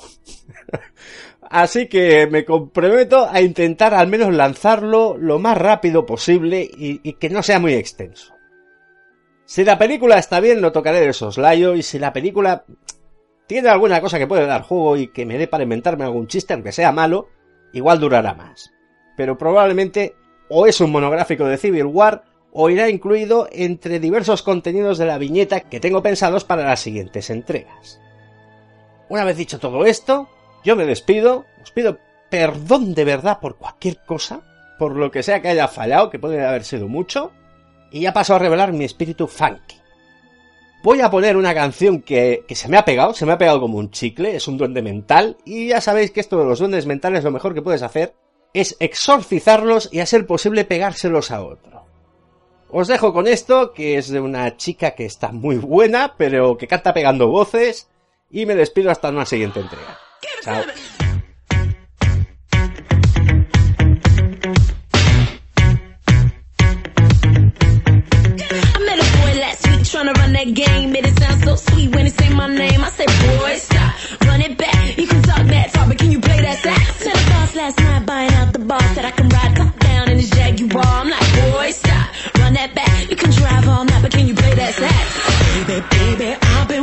Así 1.50 1.88
que 1.88 2.28
me 2.28 2.44
comprometo 2.44 3.28
a 3.30 3.42
intentar 3.42 3.94
al 3.94 4.08
menos 4.08 4.34
lanzarlo 4.34 5.18
lo 5.18 5.40
más 5.40 5.58
rápido 5.58 6.06
posible 6.06 6.70
y, 6.70 7.14
que 7.14 7.30
no 7.30 7.42
sea 7.42 7.60
muy 7.60 7.74
extenso. 7.74 8.34
Si 9.46 9.64
la 9.64 9.78
película 9.78 10.18
está 10.18 10.42
bien, 10.42 10.62
lo 10.62 10.74
tocaré 10.74 11.00
de 11.00 11.14
soslayo 11.14 11.74
y 11.76 11.84
si 11.84 12.00
la 12.00 12.12
película 12.12 12.66
tiene 13.48 13.70
alguna 13.70 14.02
cosa 14.02 14.18
que 14.18 14.28
puede 14.28 14.46
dar 14.46 14.64
juego 14.64 14.98
y 14.98 15.08
que 15.08 15.26
me 15.26 15.38
dé 15.38 15.48
para 15.48 15.64
inventarme 15.64 16.04
algún 16.04 16.28
chiste, 16.28 16.54
aunque 16.54 16.74
sea 16.74 16.92
malo, 16.92 17.30
igual 17.72 18.00
durará 18.00 18.34
más. 18.34 18.74
Pero 19.16 19.38
probablemente 19.38 20.16
o 20.50 20.68
es 20.68 20.82
un 20.82 20.92
monográfico 20.92 21.46
de 21.46 21.58
Civil 21.58 21.86
War 21.86 22.24
o 22.60 22.72
irá 22.72 22.90
incluido 22.90 23.48
entre 23.52 24.00
diversos 24.00 24.42
contenidos 24.42 24.98
de 24.98 25.06
la 25.06 25.20
viñeta 25.20 25.60
que 25.60 25.80
tengo 25.80 26.02
pensados 26.02 26.44
para 26.44 26.66
las 26.66 26.80
siguientes 26.80 27.30
entregas. 27.30 28.02
Una 29.10 29.24
vez 29.24 29.38
dicho 29.38 29.60
todo 29.60 29.86
esto, 29.86 30.28
yo 30.64 30.76
me 30.76 30.88
despido, 30.88 31.46
os 31.62 31.70
pido 31.70 32.00
perdón 32.32 32.96
de 32.96 33.06
verdad 33.06 33.40
por 33.40 33.58
cualquier 33.58 34.00
cosa, 34.08 34.42
por 34.80 34.96
lo 34.96 35.12
que 35.12 35.22
sea 35.22 35.40
que 35.40 35.50
haya 35.50 35.68
fallado, 35.68 36.10
que 36.10 36.18
puede 36.18 36.44
haber 36.44 36.64
sido 36.64 36.88
mucho, 36.88 37.32
y 37.92 38.02
ya 38.02 38.12
paso 38.12 38.34
a 38.34 38.40
revelar 38.40 38.74
mi 38.74 38.86
espíritu 38.86 39.28
funky. 39.28 39.78
Voy 40.82 41.02
a 41.02 41.12
poner 41.12 41.38
una 41.38 41.54
canción 41.54 42.02
que, 42.02 42.44
se 42.50 42.70
me 42.70 42.78
ha 42.78 42.86
pegado, 42.86 43.14
se 43.14 43.28
me 43.28 43.34
ha 43.34 43.38
pegado 43.38 43.62
como 43.62 43.78
un 43.78 43.92
chicle, 43.92 44.36
es 44.36 44.48
un 44.48 44.58
duende 44.58 44.82
mental, 44.82 45.38
y 45.46 45.68
ya 45.68 45.80
sabéis 45.80 46.10
que 46.10 46.22
esto 46.22 46.40
de 46.40 46.46
los 46.46 46.58
duendes 46.58 46.88
mentales 46.88 47.24
lo 47.24 47.30
mejor 47.30 47.54
que 47.54 47.62
puedes 47.62 47.84
hacer 47.84 48.16
es 48.52 48.76
exorcizarlos 48.80 49.90
y 49.92 50.00
a 50.00 50.08
ser 50.08 50.26
posible 50.26 50.66
pegárselos 50.66 51.30
a 51.30 51.44
otro. 51.44 51.87
Os 52.70 52.88
dejo 52.88 53.14
con 53.14 53.28
esto, 53.28 53.72
que 53.74 53.98
es 53.98 54.10
de 54.10 54.20
una 54.20 54.58
chica 54.58 54.92
que 54.92 55.06
está 55.06 55.32
muy 55.32 55.58
buena, 55.58 56.16
pero 56.18 56.58
que 56.58 56.68
canta 56.68 56.94
pegando 56.94 57.28
voces, 57.28 57.88
y 58.30 58.46
me 58.46 58.56
despido 58.56 58.92
hasta 58.92 59.10
una 59.10 59.26
siguiente 59.26 59.62
entrega. 59.62 59.98
Chao. 60.44 60.64
I 68.76 68.80
met 68.86 69.00
a 69.00 69.06
boy 69.18 69.40
last 69.40 69.68
week 69.68 69.84
trying 69.86 70.14
to 70.14 70.20
run 70.20 70.34
that 70.34 70.54
game. 70.54 70.92
Made 70.92 71.08
it 71.08 71.18
sound 71.20 71.44
so 71.46 71.56
sweet 71.56 71.96
when 71.96 72.06
he 72.06 72.12
say 72.12 72.30
my 72.34 72.48
name. 72.48 72.84
I 72.84 72.90
said, 72.90 73.08
boy, 73.08 73.56
stop, 73.58 73.94
run 74.28 74.42
it 74.42 74.58
back. 74.58 74.98
You 74.98 75.08
can 75.08 75.22
talk 75.24 75.48
that 75.48 75.72
far, 75.72 75.88
but 75.88 75.98
can 75.98 76.12
you 76.12 76.20
play 76.20 76.42
that 76.42 76.58
sax? 76.60 77.06
Met 77.06 77.16
a 77.16 77.30
boss 77.30 77.56
last 77.56 77.80
night 77.80 78.06
buying 78.06 78.34
out 78.34 78.52
the 78.52 78.60
bar. 78.60 78.82
Said 78.94 79.06
I 79.06 79.12
can 79.12 79.30
ride 79.30 79.57
Baby, 85.82 86.36
I've 86.42 86.68
been 86.68 86.77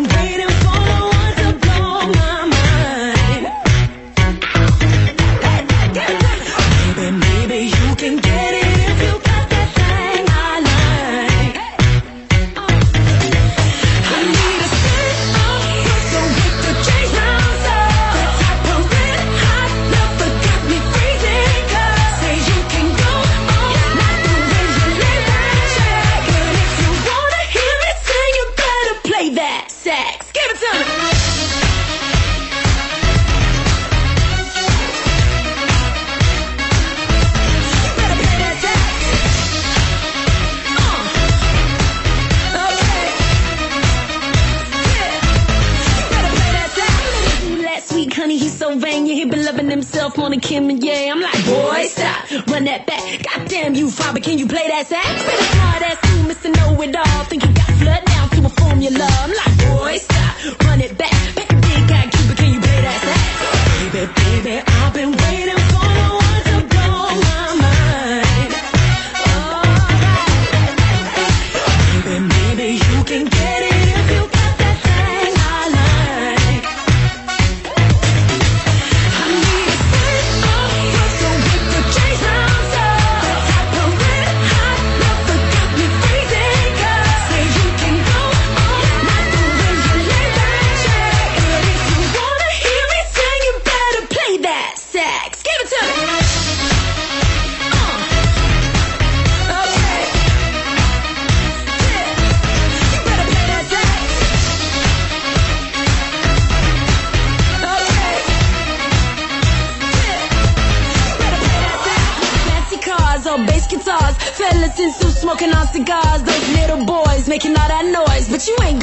Yeah, 48.67 49.13
he 49.13 49.25
been 49.27 49.45
loving 49.45 49.69
himself 49.69 50.17
more 50.17 50.31
than 50.31 50.41
Kim 50.41 50.71
and 50.71 50.83
yeah. 50.83 51.13
I'm 51.13 51.21
like, 51.21 51.45
boy, 51.45 51.87
stop, 51.87 52.49
run 52.49 52.65
that 52.65 52.87
back. 52.87 53.23
Goddamn 53.23 53.75
you, 53.75 53.91
father, 53.91 54.21
can 54.21 54.39
you 54.39 54.47
play 54.47 54.67
that 54.69 54.87
sax? 54.87 55.23
Pretty 55.23 55.45
smart 55.45 55.83
ass 55.83 56.43
you, 56.43 56.51
Mr. 56.51 56.57
Know 56.57 56.83
It 56.83 56.97
All. 56.97 57.25
Think 57.25 57.45
you 57.45 57.53
got 57.53 57.71
flood 57.73 58.05
down 58.07 58.31
to 58.31 58.47
a 58.47 58.49
formula. 58.49 59.07
I'm 59.11 59.31
like, 59.31 59.59
boy, 59.59 59.97
stop, 59.99 60.61
run 60.63 60.81
it 60.81 60.97
back. 60.97 61.44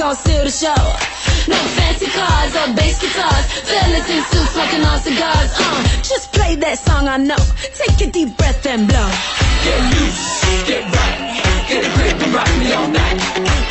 Gon' 0.02 0.16
steal 0.16 0.44
the 0.44 0.50
show. 0.50 0.84
No 1.48 1.60
fancy 1.78 2.08
cars 2.08 2.56
or 2.56 2.74
bass 2.74 2.98
guitars, 3.00 3.46
fellas 3.70 4.10
in 4.10 4.24
suits 4.30 4.52
smoking 4.54 4.84
on 4.84 5.00
cigars. 5.00 5.52
Uh, 5.60 5.84
just 6.02 6.34
play 6.34 6.56
that 6.56 6.80
song 6.80 7.08
I 7.08 7.18
know. 7.18 7.44
Take 7.78 8.08
a 8.08 8.12
deep 8.12 8.36
breath 8.36 8.66
and 8.66 8.88
blow. 8.88 9.10
Get 9.64 9.80
loose, 9.94 10.42
get 10.66 10.84
right, 10.96 11.66
get 11.70 11.86
a 11.86 11.90
grip 11.96 12.20
and 12.26 12.34
rock 12.34 12.52
me 12.58 12.74
all 12.74 12.88
night. 12.88 13.71